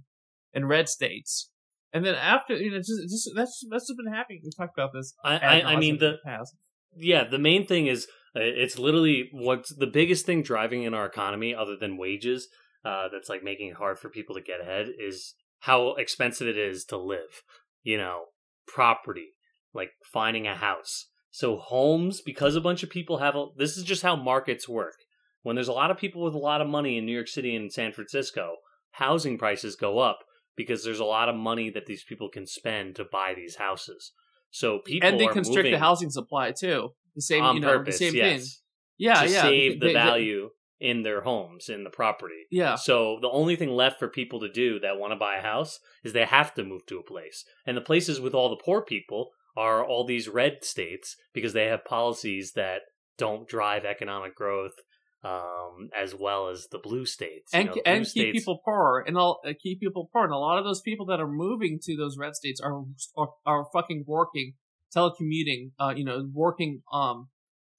and 0.53 0.67
red 0.67 0.89
states, 0.89 1.51
and 1.93 2.05
then 2.05 2.15
after 2.15 2.55
you 2.55 2.71
know 2.71 2.77
just, 2.77 3.01
just 3.03 3.29
that's 3.35 3.65
that's 3.69 3.89
what's 3.89 3.93
been 3.93 4.13
happening. 4.13 4.41
We 4.43 4.51
talked 4.57 4.77
about 4.77 4.91
this. 4.93 5.13
I, 5.23 5.37
I, 5.37 5.73
I 5.73 5.75
mean 5.77 5.99
the 5.99 6.17
past. 6.25 6.55
yeah 6.95 7.23
the 7.23 7.39
main 7.39 7.65
thing 7.65 7.87
is 7.87 8.07
uh, 8.35 8.39
it's 8.41 8.77
literally 8.77 9.29
what's 9.31 9.73
the 9.75 9.87
biggest 9.87 10.25
thing 10.25 10.41
driving 10.41 10.83
in 10.83 10.93
our 10.93 11.05
economy 11.05 11.53
other 11.55 11.75
than 11.79 11.97
wages 11.97 12.47
uh, 12.85 13.07
that's 13.11 13.29
like 13.29 13.43
making 13.43 13.69
it 13.69 13.75
hard 13.75 13.99
for 13.99 14.09
people 14.09 14.35
to 14.35 14.41
get 14.41 14.61
ahead 14.61 14.87
is 14.99 15.33
how 15.59 15.93
expensive 15.95 16.47
it 16.47 16.57
is 16.57 16.85
to 16.85 16.97
live 16.97 17.43
you 17.83 17.97
know 17.97 18.25
property 18.67 19.29
like 19.73 19.91
finding 20.11 20.47
a 20.47 20.55
house 20.55 21.07
so 21.37 21.57
homes 21.57 22.21
because 22.29 22.55
a 22.55 22.61
bunch 22.67 22.81
of 22.83 22.89
people 22.89 23.17
have 23.17 23.35
a 23.35 23.45
this 23.57 23.77
is 23.77 23.83
just 23.83 24.01
how 24.01 24.15
markets 24.15 24.67
work 24.67 24.95
when 25.43 25.55
there's 25.55 25.67
a 25.73 25.79
lot 25.81 25.91
of 25.91 25.97
people 26.03 26.23
with 26.23 26.33
a 26.33 26.45
lot 26.49 26.61
of 26.61 26.67
money 26.77 26.97
in 26.97 27.05
new 27.05 27.17
york 27.19 27.27
city 27.27 27.55
and 27.55 27.71
san 27.71 27.91
francisco 27.91 28.45
housing 28.91 29.37
prices 29.37 29.75
go 29.75 29.99
up 29.99 30.19
because 30.55 30.83
there's 30.83 30.99
a 30.99 31.05
lot 31.17 31.29
of 31.29 31.35
money 31.35 31.69
that 31.69 31.85
these 31.85 32.03
people 32.09 32.29
can 32.29 32.45
spend 32.47 32.95
to 32.95 33.05
buy 33.11 33.33
these 33.35 33.55
houses 33.57 34.11
so 34.51 34.79
people 34.79 35.07
and 35.07 35.19
they 35.19 35.27
constrict 35.27 35.69
the 35.69 35.77
housing 35.77 36.09
supply 36.09 36.51
too. 36.51 36.89
The 37.15 37.21
same, 37.21 37.43
on 37.43 37.55
you 37.55 37.61
know, 37.61 37.77
purpose, 37.77 37.99
the 37.99 38.05
same 38.05 38.15
yes, 38.15 38.41
thing. 38.41 38.49
Yeah, 38.97 39.23
to 39.23 39.29
yeah. 39.29 39.41
save 39.41 39.79
the 39.79 39.87
They- 39.87 39.87
they- 39.87 39.93
value 39.93 40.49
in 40.79 41.01
their 41.01 41.21
homes 41.21 41.69
in 41.69 41.83
the 41.83 41.89
property. 41.89 42.43
yeah, 42.51 42.75
So 42.75 43.17
the 43.19 43.29
only 43.29 43.55
thing 43.55 43.71
left 43.71 43.97
for 43.97 44.07
people 44.07 44.39
to 44.41 44.49
do 44.49 44.79
that 44.79 44.99
want 44.99 45.11
to 45.11 45.15
buy 45.17 45.37
a 45.37 45.41
house 45.41 45.79
is 46.03 46.13
they 46.13 46.25
have 46.25 46.53
to 46.53 46.63
move 46.63 46.85
to 46.85 46.99
a 46.99 47.03
place. 47.03 47.43
And 47.65 47.75
the 47.75 47.81
places 47.81 48.21
with 48.21 48.35
all 48.35 48.49
the 48.49 48.63
poor 48.63 48.83
people 48.83 49.31
are 49.57 49.83
all 49.83 50.05
these 50.05 50.29
red 50.29 50.63
states 50.63 51.17
because 51.33 51.51
they 51.53 51.65
have 51.65 51.83
policies 51.83 52.53
that 52.53 52.81
don't 53.17 53.47
drive 53.47 53.83
economic 53.83 54.35
growth 54.35 54.75
um, 55.23 55.89
as 55.99 56.13
well 56.13 56.47
as 56.47 56.67
the 56.71 56.77
blue 56.77 57.05
states. 57.05 57.51
You 57.53 57.59
and 57.59 57.67
know, 57.67 57.73
the 57.73 57.87
and 57.87 57.97
blue 57.97 58.05
keep 58.05 58.11
states- 58.11 58.39
people 58.39 58.61
poor 58.63 59.03
and 59.05 59.17
all 59.17 59.41
uh, 59.45 59.53
keep 59.61 59.79
people 59.79 60.09
poor 60.13 60.23
and 60.23 60.33
a 60.33 60.37
lot 60.37 60.59
of 60.59 60.63
those 60.63 60.81
people 60.81 61.07
that 61.07 61.19
are 61.19 61.27
moving 61.27 61.79
to 61.83 61.97
those 61.97 62.17
red 62.17 62.35
states 62.35 62.61
are 62.61 62.83
are, 63.17 63.29
are 63.45 63.65
fucking 63.73 64.05
working 64.07 64.53
telecommuting 64.95 65.71
uh 65.81 65.93
you 65.93 66.05
know 66.05 66.29
working 66.31 66.81
um 66.93 67.27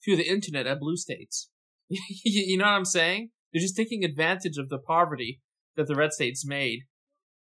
through 0.05 0.16
the 0.16 0.29
internet 0.29 0.66
at 0.66 0.79
blue 0.79 0.97
states 0.97 1.49
you 1.89 2.59
know 2.59 2.66
what 2.66 2.72
i'm 2.72 2.85
saying 2.85 3.31
they're 3.51 3.62
just 3.62 3.74
taking 3.76 4.05
advantage 4.05 4.59
of 4.59 4.68
the 4.68 4.76
poverty 4.76 5.41
that 5.74 5.87
the 5.87 5.95
red 5.95 6.12
states 6.12 6.45
made 6.47 6.81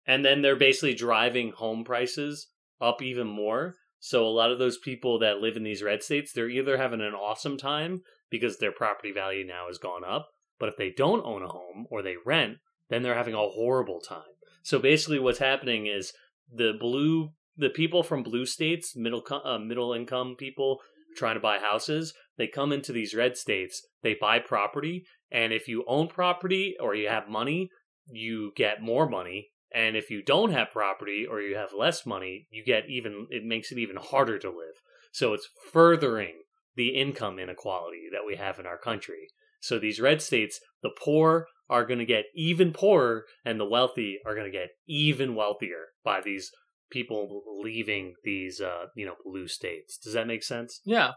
and 0.06 0.26
then 0.26 0.42
they're 0.42 0.58
basically 0.58 0.94
driving 0.94 1.52
home 1.52 1.84
prices 1.86 2.50
up 2.82 3.02
even 3.02 3.28
more. 3.28 3.76
So 4.06 4.28
a 4.28 4.28
lot 4.28 4.52
of 4.52 4.60
those 4.60 4.78
people 4.78 5.18
that 5.20 5.40
live 5.40 5.56
in 5.56 5.64
these 5.64 5.82
red 5.82 6.04
states, 6.04 6.34
they're 6.34 6.50
either 6.50 6.76
having 6.76 7.00
an 7.00 7.14
awesome 7.14 7.58
time 7.58 8.02
because 8.30 8.58
their 8.58 8.74
property 8.74 9.14
value 9.14 9.46
now 9.46 9.68
has 9.68 9.78
gone 9.78 10.04
up, 10.04 10.28
but 10.60 10.68
if 10.68 10.76
they 10.76 10.90
don't 10.90 11.26
own 11.26 11.42
a 11.42 11.48
home 11.48 11.86
or 11.90 12.02
they 12.02 12.18
rent, 12.26 12.58
then 12.90 13.02
they're 13.02 13.16
having 13.16 13.34
a 13.34 13.38
horrible 13.38 14.02
time. 14.02 14.34
So 14.62 14.78
basically 14.78 15.20
what's 15.20 15.40
happening 15.40 15.88
is 15.88 16.12
the 16.54 16.74
blue 16.78 17.30
the 17.56 17.70
people 17.70 18.04
from 18.04 18.24
blue 18.24 18.46
states, 18.46 18.94
middle 18.94 19.24
uh, 19.32 19.58
middle 19.60 19.94
income 19.94 20.36
people 20.38 20.80
trying 21.16 21.36
to 21.36 21.40
buy 21.40 21.60
houses, 21.60 22.14
they 22.38 22.48
come 22.48 22.74
into 22.74 22.92
these 22.92 23.16
red 23.16 23.38
states, 23.38 23.88
they 24.02 24.18
buy 24.20 24.38
property, 24.38 25.06
and 25.32 25.54
if 25.54 25.70
you 25.70 25.86
own 25.88 26.10
property 26.10 26.76
or 26.78 26.94
you 26.94 27.08
have 27.08 27.30
money, 27.30 27.70
you 28.08 28.52
get 28.58 28.82
more 28.82 29.08
money. 29.08 29.53
And 29.74 29.96
if 29.96 30.10
you 30.10 30.22
don't 30.22 30.52
have 30.52 30.72
property 30.72 31.26
or 31.30 31.42
you 31.42 31.56
have 31.56 31.74
less 31.78 32.06
money, 32.06 32.48
you 32.52 32.64
get 32.64 32.90
even 32.90 33.28
it 33.30 33.44
makes 33.44 33.72
it 33.72 33.78
even 33.78 33.96
harder 33.96 34.38
to 34.40 34.50
live. 34.50 34.82
So 35.12 35.34
it's 35.34 35.50
furthering 35.72 36.42
the 36.76 36.90
income 36.90 37.40
inequality 37.40 38.08
that 38.12 38.26
we 38.26 38.36
have 38.36 38.60
in 38.60 38.66
our 38.66 38.78
country. 38.78 39.30
So 39.60 39.80
these 39.80 40.00
red 40.00 40.22
states, 40.22 40.60
the 40.82 40.90
poor 40.90 41.48
are 41.70 41.86
going 41.86 42.00
to 42.00 42.06
get 42.06 42.26
even 42.36 42.74
poorer 42.74 43.26
and 43.46 43.60
the 43.60 43.66
wealthy 43.66 44.20
are 44.26 44.36
going 44.36 44.52
to 44.52 44.58
get 44.58 44.70
even 44.88 45.36
wealthier 45.36 45.88
by 46.04 46.22
these 46.22 46.52
people 46.92 47.42
leaving 47.64 48.14
these 48.24 48.62
uh 48.62 48.86
you 48.96 49.04
know 49.04 49.16
blue 49.26 49.48
states 49.48 49.98
does 49.98 50.14
that 50.14 50.28
make 50.28 50.44
sense 50.44 50.80
Yeah. 50.86 51.14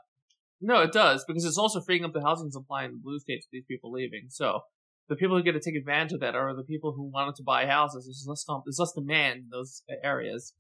No, 0.61 0.81
it 0.83 0.93
does 0.93 1.25
because 1.27 1.45
it's 1.45 1.59
also 1.59 1.81
freeing 1.81 2.05
up 2.05 2.13
the 2.13 2.23
housing 2.23 2.51
supply 2.51 2.85
in 2.85 2.93
the 2.93 3.01
blue 3.03 3.19
states 3.19 3.47
with 3.47 3.53
these 3.53 3.67
people 3.69 3.93
leaving. 3.93 4.27
So 4.31 4.61
the 5.09 5.17
people 5.17 5.37
who 5.37 5.43
get 5.43 5.53
to 5.53 5.61
take 5.61 5.77
advantage 5.77 6.13
of 6.13 6.21
that 6.21 6.35
are 6.35 6.55
the 6.55 6.65
people 6.65 6.93
who 6.93 7.11
wanted 7.11 7.37
to 7.37 7.43
buy 7.43 7.67
houses. 7.67 8.07
There's 8.07 8.27
less 8.27 8.45
comp- 8.45 8.65
there's 8.65 8.79
less 8.79 8.93
demand 8.93 9.39
in 9.41 9.49
those 9.51 9.83
areas. 10.03 10.55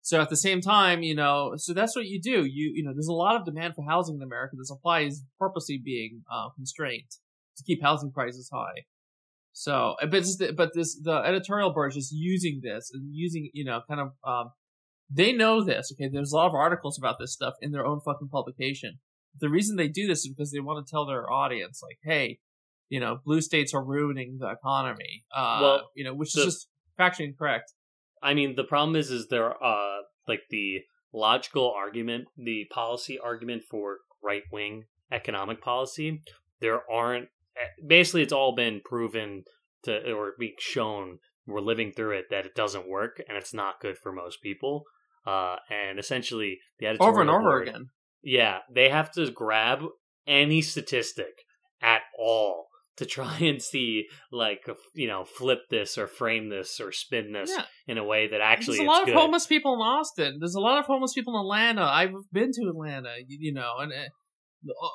So 0.00 0.20
at 0.20 0.30
the 0.30 0.36
same 0.36 0.60
time, 0.60 1.02
you 1.02 1.14
know, 1.14 1.52
so 1.56 1.72
that's 1.72 1.94
what 1.94 2.06
you 2.06 2.20
do. 2.20 2.44
You 2.44 2.72
you 2.74 2.82
know, 2.82 2.92
there's 2.92 3.08
a 3.08 3.12
lot 3.12 3.36
of 3.36 3.44
demand 3.44 3.74
for 3.74 3.84
housing 3.84 4.16
in 4.16 4.22
America. 4.22 4.56
The 4.58 4.66
supply 4.66 5.00
is 5.00 5.24
purposely 5.38 5.80
being 5.82 6.22
uh, 6.32 6.50
constrained 6.56 7.10
to 7.56 7.64
keep 7.64 7.82
housing 7.82 8.10
prices 8.10 8.50
high. 8.52 8.84
So, 9.52 9.96
but 10.00 10.10
this, 10.10 10.42
but 10.56 10.70
this 10.74 10.98
the 11.00 11.16
editorial 11.18 11.72
board 11.72 11.92
is 11.92 11.96
just 11.96 12.12
using 12.12 12.60
this 12.62 12.90
and 12.92 13.10
using 13.12 13.50
you 13.52 13.64
know 13.64 13.82
kind 13.88 14.00
of 14.00 14.12
um, 14.26 14.50
they 15.10 15.32
know 15.32 15.62
this. 15.62 15.92
Okay, 15.92 16.08
there's 16.12 16.32
a 16.32 16.36
lot 16.36 16.48
of 16.48 16.54
articles 16.54 16.98
about 16.98 17.16
this 17.20 17.32
stuff 17.32 17.54
in 17.60 17.70
their 17.70 17.86
own 17.86 18.00
fucking 18.00 18.28
publication. 18.28 18.98
The 19.38 19.48
reason 19.48 19.76
they 19.76 19.88
do 19.88 20.06
this 20.06 20.20
is 20.20 20.28
because 20.28 20.50
they 20.50 20.60
want 20.60 20.84
to 20.84 20.90
tell 20.90 21.06
their 21.06 21.30
audience, 21.30 21.80
like, 21.82 21.98
hey, 22.02 22.40
you 22.94 23.00
know, 23.00 23.12
blue 23.24 23.40
states 23.40 23.72
are 23.76 23.84
ruining 23.96 24.30
the 24.42 24.50
economy. 24.58 25.12
Uh, 25.34 25.58
Well, 25.62 25.90
you 25.98 26.04
know, 26.04 26.14
which 26.20 26.36
is 26.36 26.44
just 26.48 26.60
factually 26.98 27.28
incorrect. 27.32 27.68
i 28.22 28.32
mean 28.38 28.50
the 28.60 28.68
problem 28.72 28.94
is 29.02 29.08
is 29.18 29.24
there 29.34 29.50
uh 29.72 29.98
like 30.30 30.42
the 30.56 30.66
logical 31.26 31.66
argument 31.84 32.24
the 32.50 32.58
policy 32.80 33.16
argument 33.30 33.62
for 33.70 33.84
right 34.28 34.44
wing 34.56 34.74
economic 35.10 35.58
policy 35.70 36.08
there 36.64 36.80
aren't 37.00 37.28
eh, 37.62 37.70
basically 37.96 38.22
it's 38.26 38.32
all 38.40 38.54
been 38.64 38.76
proven 38.92 39.28
to 39.84 39.92
or 40.18 40.24
being 40.38 40.54
shown 40.74 41.06
we're 41.46 41.60
living 41.72 41.90
through 41.96 42.12
it 42.20 42.26
that 42.32 42.44
it 42.48 42.54
doesn't 42.62 42.88
work 42.98 43.14
and 43.26 43.34
it's 43.40 43.54
not 43.62 43.80
good 43.84 43.96
for 44.02 44.12
most 44.12 44.36
people 44.48 44.74
uh 45.32 45.56
and 45.70 45.98
essentially 45.98 46.52
the 46.78 46.86
editorial 46.86 47.12
Over 47.12 47.20
and 47.26 47.30
over 47.30 47.42
board- 47.52 47.68
again. 47.68 47.84
Yeah, 48.38 48.58
they 48.78 48.88
have 48.98 49.10
to 49.16 49.22
grab 49.42 49.78
any 50.40 50.60
statistic 50.62 51.34
at 51.94 52.02
all 52.16 52.56
to 53.02 53.08
try 53.08 53.36
and 53.38 53.60
see, 53.62 54.06
like, 54.30 54.60
you 54.94 55.06
know, 55.08 55.24
flip 55.24 55.60
this 55.70 55.98
or 55.98 56.06
frame 56.06 56.48
this 56.48 56.80
or 56.80 56.92
spin 56.92 57.32
this 57.32 57.50
Yeah. 57.56 57.64
in 57.86 57.98
a 57.98 58.04
way 58.04 58.28
that 58.28 58.40
actually 58.40 58.78
There's 58.78 58.86
a 58.88 58.90
lot 58.90 59.02
of 59.02 59.06
good. 59.06 59.16
homeless 59.16 59.46
people 59.46 59.74
in 59.74 59.80
Austin. 59.80 60.38
There's 60.40 60.54
a 60.54 60.60
lot 60.60 60.78
of 60.78 60.86
homeless 60.86 61.12
people 61.12 61.34
in 61.34 61.40
Atlanta. 61.40 61.82
I've 61.84 62.14
been 62.32 62.50
to 62.52 62.68
Atlanta, 62.68 63.14
you, 63.26 63.38
you 63.40 63.52
know, 63.54 63.74
and 63.80 63.92
uh, 63.92 63.96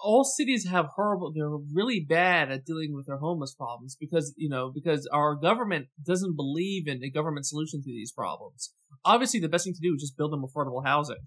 all 0.03 0.23
cities 0.23 0.65
have 0.69 0.85
horrible. 0.95 1.33
They're 1.35 1.49
really 1.73 2.05
bad 2.07 2.49
at 2.51 2.65
dealing 2.65 2.93
with 2.95 3.05
their 3.07 3.17
homeless 3.17 3.53
problems 3.53 3.97
because 3.99 4.33
you 4.37 4.47
know 4.47 4.71
because 4.73 5.07
our 5.11 5.35
government 5.35 5.87
doesn't 6.05 6.35
believe 6.37 6.87
in 6.87 7.03
a 7.03 7.09
government 7.09 7.45
solution 7.45 7.81
to 7.81 7.87
these 7.89 8.13
problems. 8.13 8.73
Obviously, 9.03 9.41
the 9.41 9.49
best 9.49 9.65
thing 9.65 9.73
to 9.73 9.81
do 9.81 9.93
is 9.95 10.01
just 10.01 10.17
build 10.17 10.31
them 10.31 10.41
affordable 10.43 10.85
housing, 10.85 11.17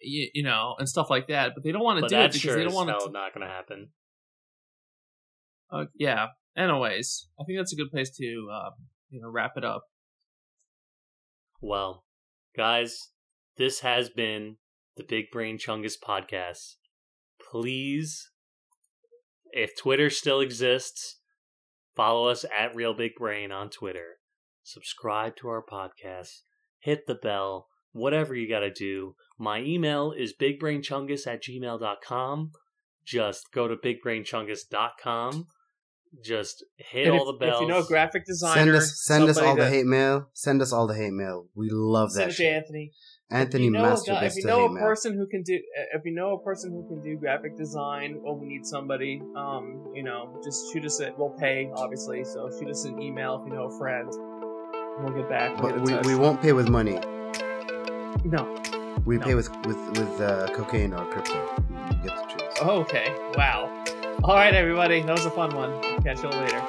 you, 0.00 0.28
you 0.34 0.42
know, 0.42 0.74
and 0.80 0.88
stuff 0.88 1.08
like 1.08 1.28
that. 1.28 1.52
But 1.54 1.62
they 1.62 1.70
don't 1.70 1.84
want 1.84 2.02
to 2.02 2.08
do 2.08 2.16
it 2.20 2.32
because 2.32 2.56
they 2.56 2.64
don't 2.64 2.74
want 2.74 2.88
to. 2.88 3.10
not 3.12 3.32
going 3.32 3.46
to 3.46 3.52
happen. 3.52 3.90
Uh, 5.74 5.86
yeah. 5.98 6.28
Anyways, 6.56 7.28
I 7.38 7.44
think 7.44 7.58
that's 7.58 7.72
a 7.72 7.76
good 7.76 7.90
place 7.90 8.10
to 8.16 8.48
um, 8.52 8.72
you 9.10 9.20
know 9.20 9.28
wrap 9.28 9.52
it 9.56 9.64
up. 9.64 9.84
Well, 11.60 12.04
guys, 12.56 13.08
this 13.56 13.80
has 13.80 14.08
been 14.08 14.56
the 14.96 15.02
Big 15.02 15.30
Brain 15.32 15.58
Chungus 15.58 15.94
podcast. 16.00 16.74
Please, 17.50 18.30
if 19.50 19.76
Twitter 19.76 20.10
still 20.10 20.40
exists, 20.40 21.18
follow 21.96 22.28
us 22.28 22.44
at 22.56 22.74
Real 22.76 22.94
Big 22.94 23.16
Brain 23.16 23.50
on 23.50 23.70
Twitter. 23.70 24.18
Subscribe 24.62 25.36
to 25.36 25.48
our 25.48 25.64
podcast. 25.64 26.42
Hit 26.80 27.06
the 27.06 27.14
bell. 27.14 27.68
Whatever 27.92 28.34
you 28.34 28.48
got 28.48 28.60
to 28.60 28.72
do. 28.72 29.14
My 29.38 29.60
email 29.60 30.12
is 30.12 30.32
bigbrainchungus 30.32 31.26
at 31.26 31.42
gmail.com. 31.42 32.52
Just 33.04 33.52
go 33.52 33.68
to 33.68 33.76
bigbrainchungus.com. 33.76 35.46
Just 36.22 36.64
hit 36.76 37.06
And 37.06 37.18
all 37.18 37.26
the 37.26 37.32
bells. 37.38 37.54
if 37.56 37.60
you 37.62 37.68
know 37.68 37.80
a 37.80 37.84
graphic 37.84 38.24
designer, 38.26 38.54
Send 38.60 38.70
us 38.76 39.04
send 39.04 39.24
us 39.28 39.36
somebody 39.36 39.60
all 39.62 39.66
the 39.66 39.70
hate 39.70 39.86
mail. 39.86 40.28
Send 40.32 40.62
us 40.62 40.72
all 40.72 40.86
the 40.86 40.94
hate 40.94 41.12
mail. 41.12 41.46
We 41.54 41.68
love 41.70 42.12
Send 42.12 42.30
that 42.30 42.34
it 42.34 42.42
to. 42.42 42.48
Anthony. 42.48 42.92
Anthony 43.30 43.64
if 43.64 43.66
you 43.66 43.70
know, 43.72 43.92
a, 43.94 44.02
guy, 44.06 44.24
if 44.26 44.36
you 44.36 44.44
know 44.44 44.60
hate 44.60 44.70
a 44.70 44.72
mail. 44.74 44.84
person 44.84 45.14
who 45.16 45.26
can 45.26 45.42
do, 45.42 45.58
if 45.94 46.02
you 46.04 46.14
know 46.14 46.34
a 46.34 46.42
person 46.44 46.70
who 46.72 46.86
can 46.86 47.02
do 47.02 47.16
graphic 47.18 47.56
design, 47.56 48.20
or 48.22 48.38
we 48.38 48.46
need 48.46 48.64
somebody, 48.66 49.20
um, 49.34 49.90
you 49.94 50.02
know, 50.04 50.38
just 50.44 50.72
shoot 50.72 50.84
us. 50.84 51.00
A, 51.00 51.12
we'll 51.16 51.30
pay, 51.30 51.70
obviously. 51.74 52.22
So 52.24 52.50
shoot 52.58 52.68
us 52.68 52.84
an 52.84 53.00
email 53.02 53.40
if 53.42 53.48
you 53.50 53.54
know 53.56 53.64
a 53.64 53.78
friend. 53.78 54.08
We'll 55.00 55.14
get 55.14 55.28
back. 55.28 55.60
We'll 55.60 55.72
but 55.72 55.84
get 55.86 56.04
we, 56.06 56.14
we 56.14 56.18
won't 56.20 56.40
pay 56.40 56.52
with 56.52 56.68
money. 56.68 57.00
No. 58.24 58.56
We 59.04 59.18
No. 59.18 59.24
pay 59.26 59.34
with 59.34 59.48
with 59.66 59.76
with 59.98 60.20
uh, 60.20 60.48
cocaine 60.54 60.94
or 60.94 61.04
crypto. 61.10 61.34
You 61.90 62.08
get 62.08 62.28
to 62.28 62.36
choose. 62.38 62.52
Oh, 62.62 62.80
okay. 62.82 63.12
Wow. 63.36 63.83
All 64.26 64.36
right, 64.36 64.54
everybody. 64.54 65.02
That 65.02 65.12
was 65.12 65.26
a 65.26 65.30
fun 65.30 65.54
one. 65.54 66.02
Catch 66.02 66.22
you 66.22 66.30
later. 66.30 66.62